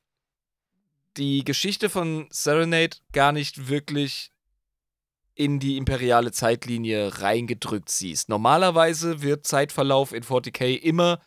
die 1.17 1.43
Geschichte 1.43 1.89
von 1.89 2.27
Serenade 2.29 2.97
gar 3.11 3.31
nicht 3.31 3.67
wirklich 3.67 4.31
in 5.35 5.59
die 5.59 5.77
imperiale 5.77 6.31
Zeitlinie 6.31 7.21
reingedrückt 7.21 7.89
siehst. 7.89 8.29
Normalerweise 8.29 9.21
wird 9.21 9.45
Zeitverlauf 9.45 10.13
in 10.13 10.23
40k 10.23 10.75
immer, 10.75 11.19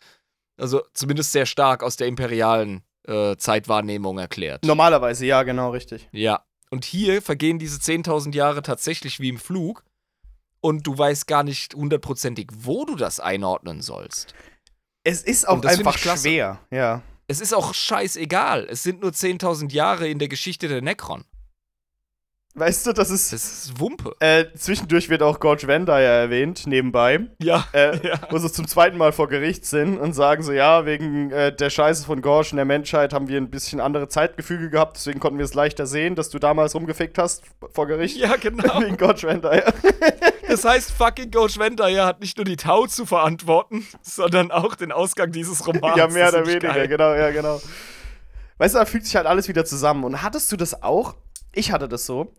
also 0.57 0.83
zumindest 0.93 1.33
sehr 1.33 1.47
stark 1.47 1.83
aus 1.83 1.97
der 1.97 2.09
imperialen 2.09 2.83
äh, 3.07 3.37
Zeitwahrnehmung 3.37 4.19
erklärt. 4.19 4.65
Normalerweise, 4.65 5.27
ja, 5.27 5.43
genau, 5.43 5.71
richtig. 5.71 6.09
Ja. 6.13 6.45
Und 6.71 6.85
hier 6.85 7.21
vergehen 7.21 7.59
diese 7.59 7.79
10.000 7.79 8.35
Jahre 8.35 8.63
tatsächlich 8.63 9.21
wie 9.21 9.29
im 9.29 9.39
Flug 9.39 9.85
und 10.63 10.87
du 10.87 10.97
weißt 10.97 11.27
gar 11.27 11.43
nicht 11.43 11.75
hundertprozentig, 11.75 12.49
wo 12.57 12.87
du 12.87 12.97
das 12.97 13.21
einordnen 13.21 13.83
sollst. 13.83 14.33
Es 15.05 15.23
ist 15.23 15.47
auch 15.47 15.63
einfach 15.65 15.99
schwer, 15.99 16.61
ja. 16.71 17.03
Es 17.27 17.41
ist 17.41 17.53
auch 17.53 17.75
scheißegal. 17.75 18.67
Es 18.71 18.83
sind 18.83 19.01
nur 19.01 19.11
10.000 19.11 19.73
Jahre 19.73 20.09
in 20.09 20.19
der 20.19 20.29
Geschichte 20.29 20.69
der 20.69 20.81
Necron. 20.81 21.25
Weißt 22.55 22.87
du, 22.87 22.93
das 22.93 23.11
ist. 23.11 23.33
Das 23.33 23.45
ist 23.45 23.81
Wumpe. 23.81 24.15
Äh, 24.21 24.45
zwischendurch 24.55 25.09
wird 25.09 25.23
auch 25.23 25.41
Gorge 25.41 25.67
Vandyer 25.67 25.99
erwähnt, 25.99 26.67
nebenbei. 26.67 27.21
Ja. 27.39 27.67
Äh, 27.73 28.07
ja. 28.07 28.21
Wo 28.29 28.37
sie 28.37 28.53
zum 28.53 28.69
zweiten 28.69 28.99
Mal 28.99 29.13
vor 29.13 29.29
Gericht 29.29 29.65
sind 29.65 29.99
und 29.99 30.13
sagen 30.13 30.43
so: 30.43 30.53
Ja, 30.53 30.85
wegen 30.85 31.31
äh, 31.31 31.57
der 31.57 31.71
Scheiße 31.71 32.05
von 32.05 32.21
Gorge 32.21 32.49
und 32.51 32.57
der 32.57 32.67
Menschheit 32.67 33.15
haben 33.15 33.29
wir 33.29 33.39
ein 33.39 33.51
bisschen 33.51 33.81
andere 33.81 34.09
Zeitgefüge 34.09 34.69
gehabt, 34.69 34.99
deswegen 34.99 35.19
konnten 35.19 35.39
wir 35.39 35.47
es 35.47 35.55
leichter 35.55 35.87
sehen, 35.87 36.15
dass 36.15 36.29
du 36.29 36.39
damals 36.39 36.75
rumgefickt 36.75 37.17
hast 37.17 37.45
vor 37.73 37.87
Gericht. 37.87 38.19
Ja, 38.19 38.37
genau. 38.37 38.81
wegen 38.83 38.99
Gorge 38.99 39.23
Vandyer. 39.23 39.73
Das 40.53 40.65
heißt, 40.65 40.91
fucking 40.93 41.31
Gorge 41.31 41.55
Vandyer 41.59 42.07
hat 42.07 42.21
nicht 42.21 42.37
nur 42.37 42.45
die 42.45 42.57
Tau 42.57 42.87
zu 42.87 43.07
verantworten, 43.07 43.87
sondern 44.03 44.51
auch 44.51 44.75
den 44.75 44.93
Ausgang 44.93 45.33
dieses 45.33 45.67
Romans. 45.67 45.97
Ja, 45.97 46.07
mehr 46.09 46.29
oder 46.29 46.47
weniger, 46.47 46.69
geil. 46.75 46.89
genau, 46.89 47.15
ja, 47.15 47.31
genau. 47.31 47.61
Weißt 48.59 48.75
du, 48.75 48.79
da 48.79 48.85
fügt 48.85 49.07
sich 49.07 49.17
halt 49.17 49.27
alles 49.27 49.49
wieder 49.49 49.65
zusammen. 49.65 50.05
Und 50.05 50.23
hattest 50.23 50.53
du 50.53 50.57
das 50.57 50.83
auch? 50.83 51.17
Ich 51.55 51.73
hatte 51.73 51.89
das 51.89 52.07
so 52.07 52.33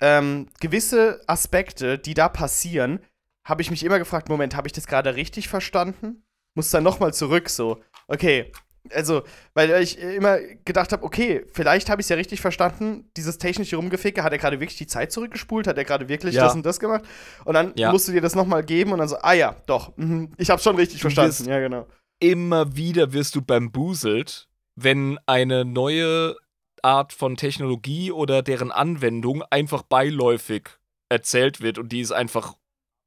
ähm, 0.00 0.48
gewisse 0.60 1.22
Aspekte, 1.26 1.98
die 1.98 2.14
da 2.14 2.28
passieren, 2.28 3.00
habe 3.46 3.62
ich 3.62 3.70
mich 3.70 3.84
immer 3.84 3.98
gefragt, 3.98 4.28
Moment, 4.28 4.56
habe 4.56 4.68
ich 4.68 4.72
das 4.72 4.86
gerade 4.86 5.16
richtig 5.16 5.48
verstanden? 5.48 6.24
Muss 6.54 6.70
dann 6.70 6.84
nochmal 6.84 7.12
zurück, 7.12 7.48
so. 7.48 7.82
Okay, 8.06 8.52
also, 8.92 9.22
weil 9.54 9.70
ich 9.82 9.98
immer 9.98 10.38
gedacht 10.64 10.92
habe, 10.92 11.04
okay, 11.04 11.44
vielleicht 11.52 11.88
habe 11.88 12.00
ich 12.00 12.06
es 12.06 12.08
ja 12.10 12.16
richtig 12.16 12.40
verstanden, 12.40 13.10
dieses 13.16 13.38
technische 13.38 13.76
Rumgeficke, 13.76 14.22
hat 14.22 14.32
er 14.32 14.38
gerade 14.38 14.60
wirklich 14.60 14.78
die 14.78 14.86
Zeit 14.86 15.10
zurückgespult, 15.12 15.66
hat 15.66 15.78
er 15.78 15.84
gerade 15.84 16.08
wirklich 16.08 16.34
ja. 16.34 16.44
das 16.44 16.54
und 16.54 16.66
das 16.66 16.80
gemacht? 16.80 17.04
Und 17.44 17.54
dann 17.54 17.72
ja. 17.76 17.90
musst 17.90 18.08
du 18.08 18.12
dir 18.12 18.20
das 18.20 18.34
nochmal 18.34 18.62
geben 18.62 18.92
und 18.92 18.98
dann 18.98 19.08
so, 19.08 19.16
ah 19.16 19.32
ja, 19.32 19.56
doch, 19.66 19.96
mh, 19.96 20.28
ich 20.36 20.50
habe 20.50 20.60
schon 20.60 20.76
richtig 20.76 21.00
du 21.00 21.10
verstanden. 21.10 21.48
Ja, 21.48 21.60
genau. 21.60 21.86
Immer 22.20 22.76
wieder 22.76 23.12
wirst 23.12 23.34
du 23.34 23.42
bambuselt, 23.42 24.48
wenn 24.76 25.18
eine 25.26 25.64
neue 25.64 26.36
Art 26.82 27.12
von 27.12 27.36
Technologie 27.36 28.12
oder 28.12 28.42
deren 28.42 28.70
Anwendung 28.70 29.42
einfach 29.50 29.82
beiläufig 29.82 30.68
erzählt 31.08 31.60
wird 31.62 31.78
und 31.78 31.92
die 31.92 32.00
ist 32.00 32.12
einfach 32.12 32.54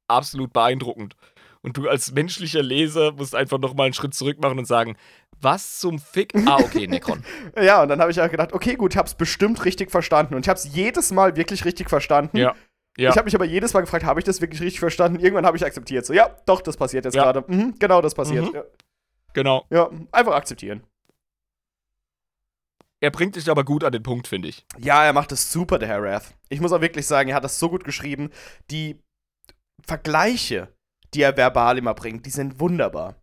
absolut 0.08 0.52
beeindruckend. 0.52 1.14
Und 1.62 1.76
du 1.76 1.88
als 1.88 2.12
menschlicher 2.12 2.62
Leser 2.62 3.12
musst 3.12 3.34
einfach 3.34 3.58
nochmal 3.58 3.86
einen 3.86 3.94
Schritt 3.94 4.14
zurück 4.14 4.40
machen 4.40 4.58
und 4.58 4.66
sagen, 4.66 4.96
was 5.40 5.78
zum 5.78 5.98
Fick? 5.98 6.32
Ah, 6.46 6.56
okay, 6.56 6.86
Necron. 6.88 7.24
ja, 7.60 7.82
und 7.82 7.88
dann 7.88 8.00
habe 8.00 8.10
ich 8.10 8.20
auch 8.20 8.30
gedacht, 8.30 8.52
okay, 8.52 8.74
gut, 8.74 8.94
ich 8.94 8.98
habe 8.98 9.06
es 9.06 9.14
bestimmt 9.14 9.64
richtig 9.64 9.90
verstanden. 9.90 10.34
Und 10.34 10.44
ich 10.44 10.48
habe 10.48 10.58
es 10.58 10.72
jedes 10.74 11.10
Mal 11.10 11.36
wirklich 11.36 11.64
richtig 11.64 11.88
verstanden. 11.88 12.36
Ja. 12.36 12.54
ja. 12.96 13.10
Ich 13.10 13.16
habe 13.16 13.24
mich 13.24 13.34
aber 13.34 13.44
jedes 13.44 13.72
Mal 13.74 13.80
gefragt, 13.80 14.04
habe 14.04 14.20
ich 14.20 14.24
das 14.24 14.40
wirklich 14.40 14.60
richtig 14.60 14.80
verstanden? 14.80 15.20
Irgendwann 15.20 15.46
habe 15.46 15.56
ich 15.56 15.64
akzeptiert. 15.64 16.06
So, 16.06 16.12
ja, 16.12 16.36
doch, 16.46 16.60
das 16.60 16.76
passiert 16.76 17.04
jetzt 17.04 17.14
ja. 17.14 17.24
gerade. 17.24 17.44
Mhm, 17.46 17.74
genau, 17.78 18.00
das 18.00 18.14
passiert. 18.14 18.46
Mhm. 18.46 18.54
Ja. 18.54 18.64
Genau. 19.34 19.66
Ja, 19.70 19.90
einfach 20.12 20.34
akzeptieren. 20.34 20.82
Er 23.00 23.10
bringt 23.10 23.36
dich 23.36 23.48
aber 23.48 23.64
gut 23.64 23.84
an 23.84 23.92
den 23.92 24.02
Punkt, 24.02 24.26
finde 24.26 24.48
ich. 24.48 24.66
Ja, 24.78 25.04
er 25.04 25.12
macht 25.12 25.30
es 25.30 25.52
super, 25.52 25.78
der 25.78 25.88
Herr 25.88 26.02
Rath. 26.02 26.34
Ich 26.48 26.60
muss 26.60 26.72
auch 26.72 26.80
wirklich 26.80 27.06
sagen, 27.06 27.30
er 27.30 27.36
hat 27.36 27.44
das 27.44 27.58
so 27.58 27.70
gut 27.70 27.84
geschrieben. 27.84 28.30
Die 28.70 29.00
Vergleiche, 29.86 30.74
die 31.14 31.22
er 31.22 31.36
verbal 31.36 31.78
immer 31.78 31.94
bringt, 31.94 32.26
die 32.26 32.30
sind 32.30 32.60
wunderbar. 32.60 33.16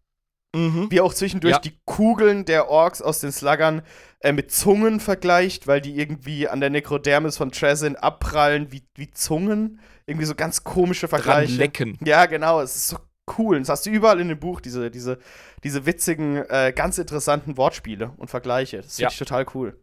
Mhm. 0.56 0.90
Wie 0.90 1.02
auch 1.02 1.14
zwischendurch 1.14 1.56
ja. 1.56 1.60
die 1.60 1.78
Kugeln 1.86 2.46
der 2.46 2.70
Orks 2.70 3.02
aus 3.02 3.20
den 3.20 3.32
Sluggern 3.32 3.82
äh, 4.22 4.32
mit 4.32 4.52
Zungen 4.52 5.02
vergleicht, 5.02 5.68
weil 5.68 5.82
die 5.82 5.98
irgendwie 6.00 6.48
an 6.48 6.62
der 6.62 6.70
Nekrodermis 6.70 7.36
von 7.36 7.52
Trezin 7.52 7.98
abprallen 7.98 8.72
wie, 8.72 8.84
wie 8.96 9.12
Zungen. 9.12 9.82
Irgendwie 10.06 10.26
so 10.26 10.36
ganz 10.36 10.64
komische 10.64 11.08
Vergleiche. 11.08 11.48
Dran 11.48 11.58
lecken. 11.58 12.00
Ja, 12.06 12.26
genau. 12.26 12.62
Es 12.62 12.76
ist 12.76 12.88
so 12.90 12.98
cool. 13.38 13.60
Das 13.60 13.70
hast 13.70 13.86
du 13.86 13.90
überall 13.90 14.22
in 14.22 14.30
dem 14.30 14.40
Buch, 14.40 14.62
diese, 14.62 14.90
diese, 14.90 15.20
diese 15.64 15.86
witzigen, 15.86 16.38
äh, 16.50 16.72
ganz 16.74 16.98
interessanten 17.00 17.58
Wortspiele 17.58 18.14
und 18.18 18.30
Vergleiche. 18.30 18.78
Das 18.78 18.96
finde 18.96 19.04
ja. 19.04 19.10
ich 19.10 19.18
total 19.18 19.46
cool. 19.54 19.78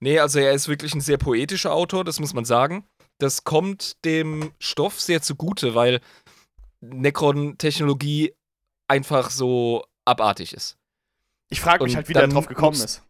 Nee, 0.00 0.18
also 0.18 0.40
er 0.40 0.52
ist 0.52 0.68
wirklich 0.68 0.94
ein 0.94 1.00
sehr 1.00 1.18
poetischer 1.18 1.72
Autor, 1.72 2.04
das 2.04 2.18
muss 2.18 2.34
man 2.34 2.44
sagen. 2.44 2.84
Das 3.18 3.44
kommt 3.44 4.04
dem 4.06 4.52
Stoff 4.58 4.98
sehr 4.98 5.20
zugute, 5.20 5.74
weil 5.74 6.00
Necron-Technologie 6.80 8.34
einfach 8.88 9.30
so 9.30 9.84
abartig 10.04 10.52
ist. 10.52 10.76
Ich 11.48 11.60
frage 11.60 11.84
mich 11.84 11.92
und 11.92 11.96
halt, 11.96 12.08
wie 12.08 12.12
der 12.12 12.28
drauf 12.28 12.46
gekommen 12.46 12.78
musst, 12.78 12.84
ist. 12.84 13.02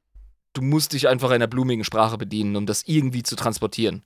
Du 0.53 0.63
musst 0.63 0.93
dich 0.93 1.09
einfach 1.09 1.31
einer 1.31 1.47
blumigen 1.47 1.85
Sprache 1.85 2.19
bedienen, 2.19 2.57
um 2.57 2.67
das 2.67 2.83
irgendwie 2.85 3.23
zu 3.23 3.37
transportieren. 3.37 4.05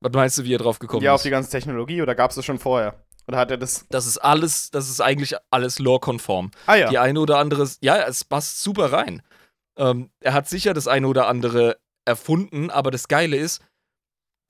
Was 0.00 0.12
meinst 0.12 0.38
du, 0.38 0.44
wie 0.44 0.54
er 0.54 0.58
drauf 0.58 0.78
gekommen 0.78 1.02
ist? 1.02 1.06
Ja, 1.06 1.14
auf 1.14 1.22
die 1.22 1.30
ganze 1.30 1.50
Technologie 1.50 2.02
oder 2.02 2.14
gab 2.14 2.30
es 2.30 2.36
das 2.36 2.44
schon 2.44 2.58
vorher? 2.58 3.04
Oder 3.28 3.38
hat 3.38 3.50
er 3.52 3.56
das? 3.56 3.86
Das 3.88 4.06
ist 4.06 4.18
alles, 4.18 4.70
das 4.70 4.90
ist 4.90 5.00
eigentlich 5.00 5.36
alles 5.50 5.78
lore-konform. 5.78 6.50
Ah 6.66 6.74
ja. 6.74 6.90
Die 6.90 6.98
eine 6.98 7.20
oder 7.20 7.38
andere, 7.38 7.68
ja, 7.80 8.02
es 8.02 8.24
passt 8.24 8.60
super 8.62 8.92
rein. 8.92 9.22
Ähm, 9.76 10.10
er 10.20 10.34
hat 10.34 10.48
sicher 10.48 10.74
das 10.74 10.88
eine 10.88 11.06
oder 11.06 11.28
andere 11.28 11.78
erfunden, 12.04 12.70
aber 12.70 12.90
das 12.90 13.06
Geile 13.06 13.36
ist, 13.36 13.62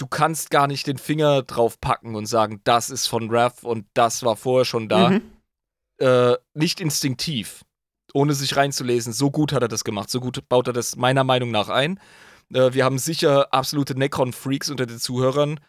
du 0.02 0.08
kannst 0.08 0.50
gar 0.50 0.66
nicht 0.66 0.88
den 0.88 0.98
Finger 0.98 1.42
drauf 1.42 1.80
packen 1.80 2.16
und 2.16 2.26
sagen, 2.26 2.60
das 2.64 2.90
ist 2.90 3.06
von 3.06 3.30
Raph 3.30 3.62
und 3.62 3.86
das 3.94 4.24
war 4.24 4.34
vorher 4.34 4.64
schon 4.64 4.88
da. 4.88 5.10
Mhm. 5.10 5.22
Äh, 5.98 6.34
nicht 6.54 6.80
instinktiv, 6.80 7.64
ohne 8.12 8.34
sich 8.34 8.56
reinzulesen. 8.56 9.12
So 9.12 9.30
gut 9.30 9.52
hat 9.52 9.62
er 9.62 9.68
das 9.68 9.84
gemacht. 9.84 10.10
So 10.10 10.18
gut 10.18 10.48
baut 10.48 10.66
er 10.66 10.72
das 10.72 10.96
meiner 10.96 11.22
Meinung 11.22 11.52
nach 11.52 11.68
ein. 11.68 12.00
Äh, 12.52 12.74
wir 12.74 12.84
haben 12.84 12.98
sicher 12.98 13.54
absolute 13.54 13.96
Necron-Freaks 13.96 14.70
unter 14.70 14.86
den 14.86 14.98
Zuhörern. 14.98 15.60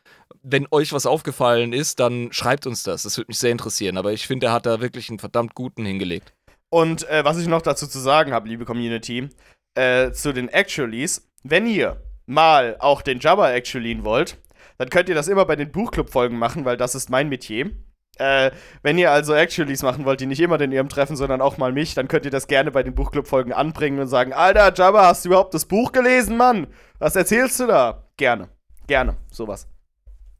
Wenn 0.41 0.65
euch 0.71 0.93
was 0.93 1.05
aufgefallen 1.05 1.71
ist, 1.71 1.99
dann 1.99 2.33
schreibt 2.33 2.65
uns 2.65 2.81
das. 2.81 3.03
Das 3.03 3.15
würde 3.17 3.29
mich 3.29 3.37
sehr 3.37 3.51
interessieren. 3.51 3.97
Aber 3.97 4.13
ich 4.13 4.25
finde, 4.25 4.47
er 4.47 4.53
hat 4.53 4.65
da 4.65 4.81
wirklich 4.81 5.09
einen 5.09 5.19
verdammt 5.19 5.53
guten 5.53 5.85
hingelegt. 5.85 6.33
Und 6.71 7.07
äh, 7.07 7.23
was 7.23 7.37
ich 7.37 7.47
noch 7.47 7.61
dazu 7.61 7.85
zu 7.85 7.99
sagen 7.99 8.33
habe, 8.33 8.49
liebe 8.49 8.65
Community, 8.65 9.29
äh, 9.75 10.11
zu 10.11 10.33
den 10.33 10.49
Actuallys, 10.49 11.29
wenn 11.43 11.67
ihr 11.67 12.01
mal 12.25 12.77
auch 12.79 13.01
den 13.01 13.19
Jabba 13.19 13.51
Actuallyen 13.51 14.03
wollt, 14.03 14.37
dann 14.77 14.89
könnt 14.89 15.09
ihr 15.09 15.15
das 15.15 15.27
immer 15.27 15.45
bei 15.45 15.55
den 15.55 15.71
Buchclub-Folgen 15.71 16.37
machen, 16.37 16.65
weil 16.65 16.77
das 16.77 16.95
ist 16.95 17.09
mein 17.09 17.29
Metier. 17.29 17.71
Äh, 18.17 18.51
wenn 18.83 18.97
ihr 18.97 19.11
also 19.11 19.33
Actuallys 19.33 19.81
machen 19.81 20.05
wollt, 20.05 20.21
die 20.21 20.27
nicht 20.27 20.39
immer 20.39 20.59
den 20.59 20.71
ihrem 20.71 20.89
treffen, 20.89 21.15
sondern 21.15 21.41
auch 21.41 21.57
mal 21.57 21.71
mich, 21.71 21.95
dann 21.95 22.07
könnt 22.07 22.25
ihr 22.25 22.31
das 22.31 22.47
gerne 22.47 22.69
bei 22.69 22.83
den 22.83 22.93
Buchclub-Folgen 22.93 23.53
anbringen 23.53 23.99
und 23.99 24.07
sagen: 24.07 24.33
Alter, 24.33 24.71
Jabba, 24.73 25.07
hast 25.07 25.25
du 25.25 25.29
überhaupt 25.29 25.53
das 25.53 25.65
Buch 25.65 25.91
gelesen, 25.91 26.37
Mann? 26.37 26.67
Was 26.99 27.15
erzählst 27.15 27.59
du 27.59 27.67
da? 27.67 28.07
Gerne. 28.17 28.49
Gerne. 28.87 29.17
Sowas. 29.31 29.67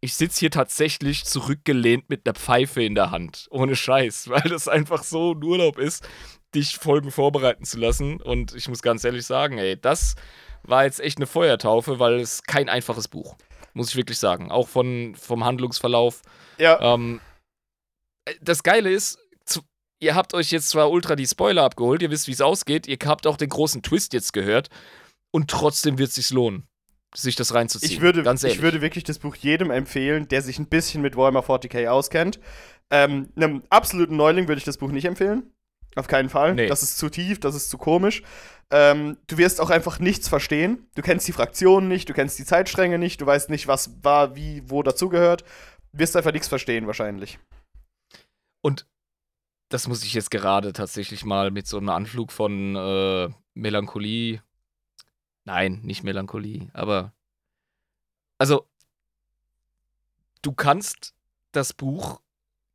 Ich 0.02 0.16
sitze 0.16 0.42
hier 0.42 0.52
tatsächlich 0.52 1.26
zurückgelehnt 1.26 2.10
mit 2.10 2.28
einer 2.28 2.36
Pfeife 2.36 2.84
in 2.84 2.94
der 2.94 3.10
Hand. 3.10 3.48
Ohne 3.50 3.76
Scheiß, 3.76 4.28
weil 4.30 4.42
das 4.42 4.68
einfach 4.68 5.04
so 5.04 5.34
ein 5.34 5.44
Urlaub 5.44 5.80
ist, 5.80 6.08
dich 6.54 6.76
Folgen 6.76 7.10
vorbereiten 7.10 7.64
zu 7.64 7.80
lassen. 7.80 8.22
Und 8.22 8.54
ich 8.54 8.68
muss 8.70 8.84
ganz 8.84 9.04
ehrlich 9.04 9.26
sagen, 9.26 9.58
ey, 9.58 9.80
das 9.80 10.16
war 10.64 10.86
jetzt 10.86 11.00
echt 11.00 11.18
eine 11.18 11.28
Feuertaufe, 11.28 12.00
weil 12.00 12.20
es 12.20 12.44
kein 12.44 12.70
einfaches 12.70 13.08
Buch. 13.08 13.36
Muss 13.74 13.90
ich 13.90 13.96
wirklich 13.96 14.20
sagen. 14.20 14.52
Auch 14.52 14.68
von, 14.68 15.16
vom 15.16 15.44
Handlungsverlauf. 15.44 16.22
Ja. 16.58 16.94
Ähm, 16.94 17.20
das 18.42 18.64
Geile 18.64 18.92
ist, 18.92 19.20
ihr 20.04 20.16
habt 20.16 20.34
euch 20.34 20.52
jetzt 20.52 20.70
zwar 20.70 20.92
ultra 20.92 21.16
die 21.16 21.26
Spoiler 21.26 21.64
abgeholt, 21.64 22.02
ihr 22.02 22.12
wisst, 22.12 22.28
wie 22.28 22.34
es 22.34 22.42
ausgeht, 22.42 22.88
ihr 22.88 22.98
habt 23.06 23.26
auch 23.26 23.38
den 23.38 23.50
großen 23.50 23.82
Twist 23.82 24.14
jetzt 24.14 24.34
gehört 24.34 24.70
und 25.32 25.50
trotzdem 25.50 25.98
wird 25.98 26.10
es 26.10 26.16
sich 26.16 26.30
lohnen, 26.30 26.68
sich 27.16 27.36
das 27.36 27.54
reinzuziehen. 27.54 27.92
Ich 27.92 28.02
würde, 28.02 28.24
Ganz 28.24 28.44
ich 28.44 28.62
würde 28.62 28.82
wirklich 28.82 29.04
das 29.06 29.20
Buch 29.20 29.36
jedem 29.36 29.72
empfehlen, 29.72 30.28
der 30.28 30.42
sich 30.42 30.60
ein 30.60 30.68
bisschen 30.68 31.02
mit 31.02 31.16
Warhammer 31.16 31.42
40k 31.42 31.88
auskennt. 31.88 32.40
Ähm, 32.92 33.30
einem 33.36 33.64
absoluten 33.70 34.18
Neuling 34.18 34.48
würde 34.48 34.60
ich 34.60 34.66
das 34.66 34.78
Buch 34.78 34.92
nicht 34.92 35.06
empfehlen. 35.06 35.52
Auf 35.96 36.08
keinen 36.08 36.30
Fall. 36.30 36.56
Nee. 36.56 36.68
Das 36.68 36.84
ist 36.84 36.98
zu 36.98 37.10
tief, 37.10 37.40
das 37.40 37.56
ist 37.56 37.70
zu 37.70 37.78
komisch. 37.78 38.24
Ähm, 38.72 39.18
du 39.28 39.38
wirst 39.38 39.62
auch 39.62 39.70
einfach 39.70 40.00
nichts 40.00 40.28
verstehen. 40.28 40.88
Du 40.96 41.02
kennst 41.02 41.28
die 41.28 41.34
Fraktionen 41.34 41.88
nicht, 41.88 42.10
du 42.10 42.14
kennst 42.14 42.40
die 42.40 42.46
Zeitstränge 42.46 42.98
nicht, 42.98 43.22
du 43.22 43.26
weißt 43.26 43.50
nicht, 43.50 43.68
was 43.68 44.04
war, 44.04 44.36
wie, 44.36 44.64
wo 44.68 44.82
dazugehört. 44.82 45.44
Du 45.92 46.00
wirst 46.00 46.16
einfach 46.16 46.32
nichts 46.32 46.48
verstehen, 46.48 46.88
wahrscheinlich. 46.88 47.38
Und 48.62 48.88
das 49.70 49.88
muss 49.88 50.04
ich 50.04 50.14
jetzt 50.14 50.32
gerade 50.32 50.74
tatsächlich 50.74 51.26
mal 51.26 51.52
mit 51.52 51.68
so 51.68 51.78
einem 51.78 51.90
Anflug 51.90 52.32
von 52.32 52.76
äh, 52.76 53.30
Melancholie. 53.54 54.42
Nein, 55.46 55.82
nicht 55.84 56.04
Melancholie, 56.04 56.70
aber. 56.74 57.14
Also, 58.38 58.68
du 60.42 60.52
kannst 60.52 61.14
das 61.52 61.74
Buch 61.74 62.22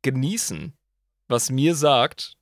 genießen, 0.01 0.73
was 1.27 1.49
mir 1.49 1.75
sagt, 1.75 2.37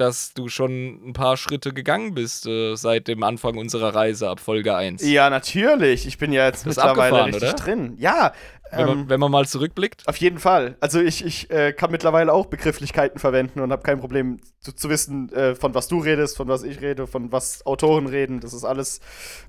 dass 0.00 0.32
du 0.32 0.48
schon 0.48 1.08
ein 1.08 1.12
paar 1.12 1.36
Schritte 1.36 1.74
gegangen 1.74 2.14
bist 2.14 2.46
äh, 2.46 2.74
seit 2.74 3.06
dem 3.06 3.22
Anfang 3.22 3.58
unserer 3.58 3.94
Reise 3.94 4.30
ab 4.30 4.40
Folge 4.40 4.74
1. 4.74 5.06
Ja, 5.06 5.28
natürlich. 5.28 6.06
Ich 6.06 6.16
bin 6.16 6.32
ja 6.32 6.46
jetzt 6.46 6.64
mittlerweile 6.66 7.26
richtig 7.26 7.42
oder? 7.42 7.52
drin. 7.52 7.96
Ja. 7.98 8.32
Wenn, 8.72 8.80
ähm, 8.80 8.86
man, 8.86 9.08
wenn, 9.08 9.20
man, 9.20 9.30
mal 9.32 9.46
zurückblickt. 9.46 10.06
Auf 10.06 10.16
jeden 10.16 10.38
Fall. 10.38 10.76
Also 10.80 11.00
ich, 11.00 11.24
ich 11.24 11.50
äh, 11.50 11.72
kann 11.72 11.90
mittlerweile 11.90 12.32
auch 12.32 12.46
Begrifflichkeiten 12.46 13.18
verwenden 13.18 13.60
und 13.60 13.72
habe 13.72 13.82
kein 13.82 13.98
Problem 13.98 14.40
zu, 14.60 14.72
zu 14.72 14.88
wissen, 14.88 15.30
äh, 15.32 15.54
von 15.54 15.74
was 15.74 15.88
du 15.88 15.98
redest, 15.98 16.36
von 16.36 16.48
was 16.48 16.62
ich 16.62 16.80
rede, 16.80 17.06
von 17.06 17.32
was 17.32 17.66
Autoren 17.66 18.06
reden. 18.06 18.40
Das 18.40 18.52
ist 18.54 18.64
alles 18.64 19.00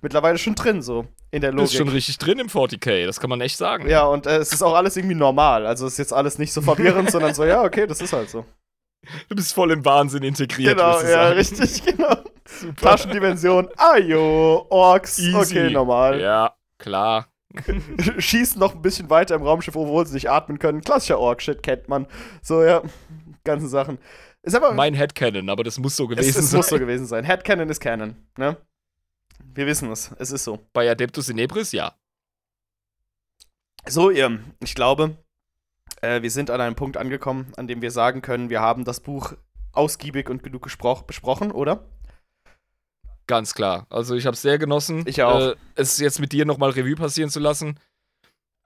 mittlerweile 0.01 0.37
schon 0.37 0.55
drin, 0.55 0.81
so 0.81 1.05
in 1.29 1.41
der 1.41 1.51
Logik. 1.51 1.65
Das 1.65 1.71
ist 1.73 1.77
schon 1.77 1.89
richtig 1.89 2.17
drin 2.17 2.39
im 2.39 2.47
40k, 2.47 3.05
das 3.05 3.19
kann 3.19 3.29
man 3.29 3.41
echt 3.41 3.57
sagen. 3.57 3.87
Ja, 3.87 4.05
und 4.05 4.25
äh, 4.25 4.37
es 4.37 4.51
ist 4.53 4.63
auch 4.63 4.73
alles 4.73 4.97
irgendwie 4.97 5.15
normal. 5.15 5.67
Also 5.67 5.85
es 5.85 5.93
ist 5.93 5.99
jetzt 5.99 6.13
alles 6.13 6.39
nicht 6.39 6.51
so 6.51 6.61
verwirrend, 6.63 7.11
sondern 7.11 7.35
so, 7.35 7.45
ja, 7.45 7.63
okay, 7.63 7.85
das 7.85 8.01
ist 8.01 8.13
halt 8.13 8.29
so. 8.29 8.43
Du 9.29 9.35
bist 9.35 9.53
voll 9.53 9.71
im 9.71 9.83
Wahnsinn 9.83 10.23
integriert. 10.23 10.77
Genau, 10.77 11.01
ja, 11.01 11.29
richtig, 11.29 11.83
genau. 11.85 12.15
Super. 12.45 12.75
Taschendimension, 12.81 13.69
ajo, 13.77 14.67
Orks, 14.69 15.19
Easy. 15.19 15.35
okay, 15.35 15.69
normal. 15.71 16.19
Ja, 16.19 16.55
klar. 16.77 17.27
Schießen 18.17 18.59
noch 18.59 18.75
ein 18.75 18.81
bisschen 18.81 19.09
weiter 19.09 19.35
im 19.35 19.41
Raumschiff, 19.43 19.75
obwohl 19.75 20.05
sie 20.05 20.13
nicht 20.13 20.29
atmen 20.29 20.59
können. 20.59 20.81
Klassischer 20.81 21.19
Ork-Shit 21.19 21.63
kennt 21.63 21.89
man. 21.89 22.07
So, 22.41 22.63
ja, 22.63 22.81
ganze 23.43 23.67
Sachen. 23.67 23.97
Ist 24.43 24.55
aber, 24.55 24.73
mein 24.73 24.93
Headcanon, 24.93 25.49
aber 25.49 25.63
das 25.63 25.77
muss 25.77 25.95
so 25.95 26.07
gewesen 26.07 26.29
es, 26.29 26.35
es 26.35 26.51
sein. 26.51 26.59
Es 26.59 26.65
muss 26.65 26.69
so 26.69 26.79
gewesen 26.79 27.05
sein. 27.05 27.23
Headcanon 27.23 27.69
ist 27.69 27.79
Canon, 27.79 28.15
ne? 28.37 28.57
Wir 29.53 29.65
wissen 29.67 29.91
es, 29.91 30.11
es 30.17 30.31
ist 30.31 30.43
so. 30.43 30.59
Bei 30.73 30.89
Adeptus 30.89 31.29
Inebris, 31.29 31.71
ja. 31.73 31.95
So, 33.87 34.09
ihr, 34.09 34.39
ich 34.63 34.75
glaube, 34.75 35.17
äh, 36.01 36.21
wir 36.21 36.31
sind 36.31 36.51
an 36.51 36.61
einem 36.61 36.75
Punkt 36.75 36.97
angekommen, 36.97 37.53
an 37.57 37.67
dem 37.67 37.81
wir 37.81 37.91
sagen 37.91 38.21
können, 38.21 38.49
wir 38.49 38.61
haben 38.61 38.85
das 38.85 38.99
Buch 38.99 39.33
ausgiebig 39.71 40.29
und 40.29 40.43
genug 40.43 40.67
besprochen, 41.07 41.51
oder? 41.51 41.85
Ganz 43.27 43.53
klar. 43.53 43.87
Also 43.89 44.15
ich 44.15 44.25
habe 44.25 44.33
es 44.33 44.41
sehr 44.41 44.57
genossen. 44.57 45.03
Ich 45.05 45.23
auch. 45.23 45.51
Äh, 45.51 45.55
es 45.75 45.99
jetzt 45.99 46.19
mit 46.19 46.33
dir 46.33 46.45
nochmal 46.45 46.71
Revue 46.71 46.95
passieren 46.95 47.29
zu 47.29 47.39
lassen. 47.39 47.79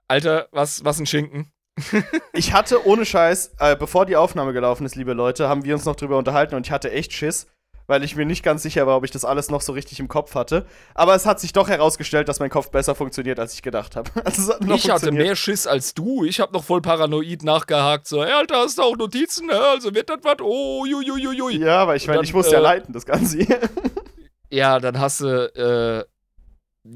Alter, 0.08 0.48
was, 0.50 0.84
was 0.84 0.98
ein 0.98 1.06
Schinken. 1.06 1.52
ich 2.32 2.52
hatte 2.52 2.86
ohne 2.86 3.04
Scheiß, 3.04 3.54
äh, 3.58 3.76
bevor 3.76 4.06
die 4.06 4.16
Aufnahme 4.16 4.52
gelaufen 4.52 4.86
ist, 4.86 4.96
liebe 4.96 5.12
Leute, 5.12 5.48
haben 5.48 5.64
wir 5.64 5.74
uns 5.74 5.84
noch 5.84 5.96
drüber 5.96 6.16
unterhalten 6.16 6.54
und 6.54 6.66
ich 6.66 6.72
hatte 6.72 6.90
echt 6.90 7.12
Schiss, 7.12 7.46
weil 7.86 8.02
ich 8.04 8.16
mir 8.16 8.26
nicht 8.26 8.42
ganz 8.42 8.62
sicher 8.62 8.86
war, 8.86 8.96
ob 8.96 9.04
ich 9.04 9.10
das 9.10 9.24
alles 9.24 9.50
noch 9.50 9.60
so 9.60 9.72
richtig 9.72 10.00
im 10.00 10.08
Kopf 10.08 10.34
hatte. 10.34 10.66
Aber 10.94 11.14
es 11.14 11.26
hat 11.26 11.40
sich 11.40 11.52
doch 11.52 11.68
herausgestellt, 11.68 12.28
dass 12.28 12.40
mein 12.40 12.50
Kopf 12.50 12.70
besser 12.70 12.94
funktioniert, 12.94 13.38
als 13.38 13.54
ich 13.54 13.62
gedacht 13.62 13.96
habe. 13.96 14.10
Also 14.26 14.54
ich 14.74 14.90
hatte 14.90 15.12
mehr 15.12 15.36
Schiss 15.36 15.66
als 15.66 15.94
du. 15.94 16.24
Ich 16.24 16.40
habe 16.40 16.52
noch 16.52 16.64
voll 16.64 16.82
paranoid 16.82 17.44
nachgehakt. 17.44 18.08
So, 18.08 18.24
hey, 18.24 18.32
Alter, 18.32 18.56
hast 18.56 18.78
du 18.78 18.82
auch 18.82 18.96
Notizen? 18.96 19.50
Also 19.50 19.94
wird 19.94 20.10
das 20.10 20.18
was? 20.22 20.36
Oh, 20.42 20.84
juiuiui. 20.84 21.58
Ja, 21.58 21.78
aber 21.78 21.96
ich 21.96 22.06
meine, 22.08 22.22
ich 22.22 22.34
muss 22.34 22.48
äh, 22.48 22.54
ja 22.54 22.60
leiten, 22.60 22.92
das 22.92 23.06
Ganze 23.06 23.38
hier. 23.38 23.60
ja, 24.50 24.78
dann 24.80 24.98
hast 24.98 25.20
du 25.20 25.26
äh, 25.54 26.04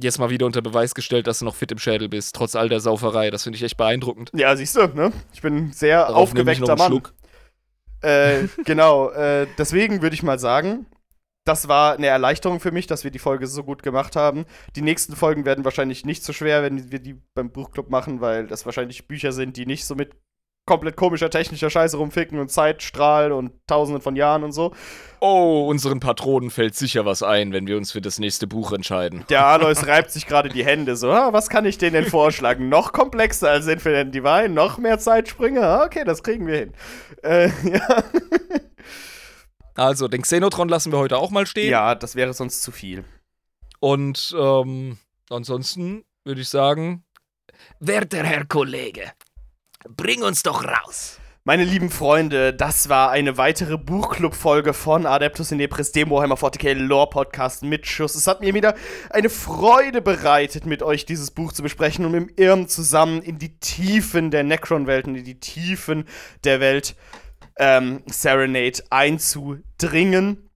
jetzt 0.02 0.18
mal 0.18 0.30
wieder 0.30 0.46
unter 0.46 0.60
Beweis 0.60 0.94
gestellt, 0.94 1.26
dass 1.26 1.38
du 1.38 1.44
noch 1.44 1.54
fit 1.54 1.72
im 1.72 1.78
Schädel 1.78 2.08
bist, 2.08 2.34
trotz 2.34 2.56
all 2.56 2.68
der 2.68 2.80
Sauferei. 2.80 3.30
Das 3.30 3.44
finde 3.44 3.56
ich 3.56 3.62
echt 3.62 3.76
beeindruckend. 3.76 4.30
Ja, 4.34 4.56
siehst 4.56 4.76
du, 4.76 4.86
ne? 4.88 5.12
Ich 5.32 5.40
bin 5.40 5.56
ein 5.56 5.72
sehr 5.72 6.00
Darauf 6.00 6.16
aufgeweckter 6.16 6.76
Mann. 6.76 6.88
Schluck. 6.88 7.14
Äh, 8.02 8.48
genau, 8.64 9.10
äh, 9.10 9.46
deswegen 9.58 10.02
würde 10.02 10.14
ich 10.14 10.22
mal 10.22 10.38
sagen, 10.38 10.86
das 11.44 11.68
war 11.68 11.94
eine 11.94 12.06
Erleichterung 12.06 12.60
für 12.60 12.70
mich, 12.70 12.86
dass 12.86 13.04
wir 13.04 13.10
die 13.10 13.18
Folge 13.18 13.46
so 13.46 13.64
gut 13.64 13.82
gemacht 13.82 14.14
haben. 14.14 14.44
Die 14.76 14.82
nächsten 14.82 15.16
Folgen 15.16 15.44
werden 15.44 15.64
wahrscheinlich 15.64 16.04
nicht 16.04 16.22
so 16.22 16.32
schwer, 16.32 16.62
wenn 16.62 16.92
wir 16.92 16.98
die 16.98 17.20
beim 17.34 17.50
Buchclub 17.50 17.90
machen, 17.90 18.20
weil 18.20 18.46
das 18.46 18.66
wahrscheinlich 18.66 19.08
Bücher 19.08 19.32
sind, 19.32 19.56
die 19.56 19.66
nicht 19.66 19.84
so 19.84 19.94
mit 19.94 20.14
komplett 20.66 20.96
komischer 20.96 21.30
technischer 21.30 21.68
Scheiße 21.68 21.96
rumficken 21.96 22.38
und 22.38 22.50
Zeitstrahlen 22.50 23.32
und 23.32 23.52
tausenden 23.66 24.02
von 24.02 24.14
Jahren 24.16 24.44
und 24.44 24.52
so. 24.52 24.72
Oh, 25.20 25.66
unseren 25.68 26.00
Patronen 26.00 26.50
fällt 26.50 26.74
sicher 26.74 27.04
was 27.04 27.22
ein, 27.22 27.52
wenn 27.52 27.66
wir 27.66 27.76
uns 27.76 27.92
für 27.92 28.00
das 28.00 28.18
nächste 28.18 28.46
Buch 28.46 28.72
entscheiden. 28.72 29.24
Der 29.28 29.44
Alois 29.44 29.86
reibt 29.86 30.10
sich 30.10 30.26
gerade 30.26 30.48
die 30.48 30.64
Hände 30.64 30.96
so, 30.96 31.10
ah, 31.10 31.32
was 31.32 31.48
kann 31.48 31.64
ich 31.66 31.76
denen 31.76 31.92
denn 31.94 32.06
vorschlagen? 32.06 32.68
noch 32.70 32.92
komplexer 32.92 33.50
als 33.50 33.66
Infinite 33.66 34.10
Divine, 34.10 34.48
noch 34.48 34.78
mehr 34.78 34.98
Zeitsprünge? 34.98 35.62
Ah, 35.62 35.84
okay, 35.84 36.04
das 36.04 36.22
kriegen 36.22 36.46
wir 36.46 36.58
hin. 36.58 36.72
Äh, 37.22 37.48
ja. 37.64 38.04
Also, 39.74 40.08
den 40.08 40.22
Xenotron 40.22 40.68
lassen 40.68 40.92
wir 40.92 40.98
heute 40.98 41.18
auch 41.18 41.30
mal 41.30 41.46
stehen. 41.46 41.70
Ja, 41.70 41.94
das 41.94 42.14
wäre 42.14 42.32
sonst 42.32 42.62
zu 42.62 42.70
viel. 42.72 43.04
Und 43.78 44.34
ähm, 44.38 44.98
ansonsten 45.30 46.04
würde 46.24 46.40
ich 46.40 46.48
sagen. 46.48 47.04
Werter 47.78 48.24
Herr 48.24 48.46
Kollege, 48.46 49.12
bring 49.88 50.22
uns 50.22 50.42
doch 50.42 50.64
raus. 50.64 51.18
Meine 51.44 51.64
lieben 51.64 51.90
Freunde, 51.90 52.52
das 52.52 52.90
war 52.90 53.10
eine 53.10 53.38
weitere 53.38 53.78
Buchclub-Folge 53.78 54.74
von 54.74 55.06
Adeptus 55.06 55.52
Inepris, 55.52 55.90
dem 55.90 56.10
Warhammer 56.10 56.34
40k 56.34 56.74
Lore 56.74 57.08
Podcast 57.08 57.62
mit 57.62 57.86
Schuss. 57.86 58.14
Es 58.14 58.26
hat 58.26 58.42
mir 58.42 58.52
wieder 58.52 58.74
eine 59.08 59.30
Freude 59.30 60.02
bereitet, 60.02 60.66
mit 60.66 60.82
euch 60.82 61.06
dieses 61.06 61.30
Buch 61.30 61.54
zu 61.54 61.62
besprechen 61.62 62.04
und 62.04 62.12
mit 62.12 62.38
Irm 62.38 62.68
zusammen 62.68 63.22
in 63.22 63.38
die 63.38 63.58
Tiefen 63.58 64.30
der 64.30 64.44
Necron-Welt 64.44 65.06
und 65.06 65.16
in 65.16 65.24
die 65.24 65.40
Tiefen 65.40 66.04
der 66.44 66.60
Welt 66.60 66.94
ähm, 67.58 68.02
Serenade 68.06 68.82
einzudringen. 68.90 70.50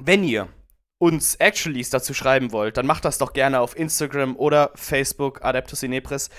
Wenn 0.00 0.24
ihr 0.24 0.48
uns 0.96 1.34
Actuallys 1.34 1.90
dazu 1.90 2.14
schreiben 2.14 2.50
wollt, 2.52 2.78
dann 2.78 2.86
macht 2.86 3.04
das 3.04 3.18
doch 3.18 3.34
gerne 3.34 3.60
auf 3.60 3.76
Instagram 3.76 4.36
oder 4.36 4.70
Facebook 4.74 5.44
Adeptus 5.44 5.82
Inepris. 5.82 6.30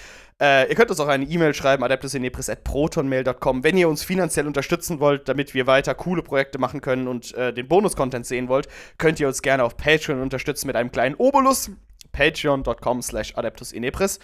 Äh, 0.42 0.70
ihr 0.70 0.76
könnt 0.76 0.90
uns 0.90 1.00
auch 1.00 1.08
eine 1.08 1.26
E-Mail 1.26 1.54
schreiben, 1.54 1.84
adeptusinepris.protonmail.com, 1.84 3.64
wenn 3.64 3.78
ihr 3.78 3.88
uns 3.88 4.04
finanziell 4.04 4.48
unterstützen 4.48 5.00
wollt, 5.00 5.30
damit 5.30 5.54
wir 5.54 5.68
weiter 5.68 5.94
coole 5.94 6.24
Projekte 6.24 6.58
machen 6.58 6.82
können 6.82 7.08
und 7.08 7.36
äh, 7.36 7.54
den 7.54 7.68
Bonus-Content 7.68 8.26
sehen 8.26 8.48
wollt, 8.48 8.68
könnt 8.98 9.20
ihr 9.20 9.28
uns 9.28 9.44
gerne 9.44 9.64
auf 9.64 9.78
Patreon 9.78 10.20
unterstützen 10.20 10.66
mit 10.66 10.76
einem 10.76 10.92
kleinen 10.92 11.14
Obolus. 11.16 11.70
Patreon.com 12.12 13.04
slash 13.04 13.38
adeptusinepris. 13.38 14.20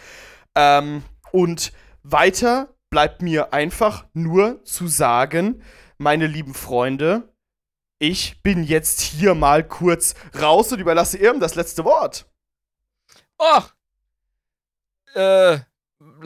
Ähm, 0.56 1.03
und 1.31 1.72
weiter 2.02 2.73
bleibt 2.89 3.22
mir 3.22 3.53
einfach 3.53 4.06
nur 4.14 4.64
zu 4.64 4.88
sagen, 4.88 5.61
meine 5.99 6.26
lieben 6.26 6.56
Freunde, 6.56 7.31
ich 7.99 8.41
bin 8.41 8.64
jetzt 8.64 9.02
hier 9.02 9.35
mal 9.35 9.64
kurz 9.64 10.15
raus 10.39 10.72
und 10.72 10.80
überlasse 10.80 11.18
Irm 11.19 11.39
das 11.39 11.53
letzte 11.53 11.85
Wort. 11.85 12.26
Oh! 13.38 13.61
Äh, 15.14 15.60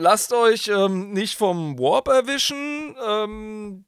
lasst 0.02 0.32
euch 0.32 0.68
ähm, 0.68 1.12
nicht 1.12 1.38
vom 1.38 1.78
Warp 1.78 2.08
erwischen. 2.08 2.94
Ähm, 3.06 3.84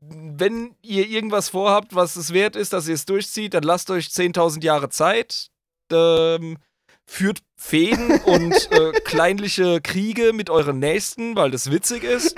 wenn 0.00 0.76
ihr 0.82 1.08
irgendwas 1.08 1.48
vorhabt, 1.48 1.94
was 1.94 2.16
es 2.16 2.32
wert 2.32 2.56
ist, 2.56 2.72
dass 2.72 2.88
ihr 2.88 2.94
es 2.94 3.06
durchzieht, 3.06 3.54
dann 3.54 3.62
lasst 3.62 3.90
euch 3.90 4.06
10.000 4.06 4.62
Jahre 4.62 4.90
Zeit. 4.90 5.50
Ähm, 5.92 6.58
führt 7.04 7.40
Fäden 7.56 8.20
und 8.24 8.70
äh, 8.70 8.92
kleinliche 9.04 9.80
Kriege 9.80 10.32
mit 10.32 10.48
euren 10.48 10.78
Nächsten, 10.78 11.34
weil 11.34 11.50
das 11.50 11.70
witzig 11.70 12.04
ist. 12.04 12.36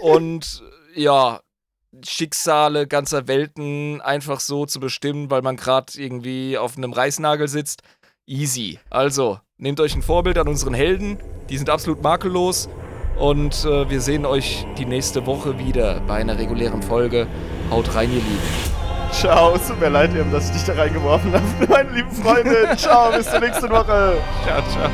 Und 0.00 0.62
ja, 0.94 1.40
Schicksale 2.04 2.86
ganzer 2.86 3.28
Welten 3.28 4.00
einfach 4.00 4.40
so 4.40 4.66
zu 4.66 4.80
bestimmen, 4.80 5.30
weil 5.30 5.42
man 5.42 5.56
gerade 5.56 5.92
irgendwie 5.96 6.56
auf 6.58 6.76
einem 6.76 6.92
Reißnagel 6.92 7.48
sitzt. 7.48 7.82
Easy. 8.26 8.78
Also, 8.90 9.38
nehmt 9.58 9.80
euch 9.80 9.94
ein 9.94 10.02
Vorbild 10.02 10.38
an 10.38 10.48
unseren 10.48 10.74
Helden. 10.74 11.18
Die 11.50 11.58
sind 11.58 11.68
absolut 11.70 12.02
makellos. 12.02 12.68
Und 13.18 13.64
äh, 13.64 13.88
wir 13.88 14.00
sehen 14.00 14.26
euch 14.26 14.66
die 14.76 14.86
nächste 14.86 15.24
Woche 15.26 15.58
wieder 15.58 16.00
bei 16.00 16.14
einer 16.14 16.38
regulären 16.38 16.82
Folge. 16.82 17.26
Haut 17.70 17.94
rein, 17.94 18.10
ihr 18.10 18.16
Lieben. 18.16 18.74
Ciao, 19.12 19.54
es 19.54 19.68
tut 19.68 19.78
mir 19.78 19.90
leid, 19.90 20.10
dass 20.32 20.46
ich 20.46 20.56
dich 20.56 20.64
da 20.64 20.72
reingeworfen 20.72 21.32
habe. 21.32 21.44
Meine 21.68 21.90
lieben 21.90 22.10
Freunde, 22.10 22.76
ciao, 22.76 23.12
bis 23.12 23.30
zur 23.30 23.40
nächsten 23.40 23.70
Woche. 23.70 24.16
Ciao, 24.44 24.62
ciao. 24.72 24.90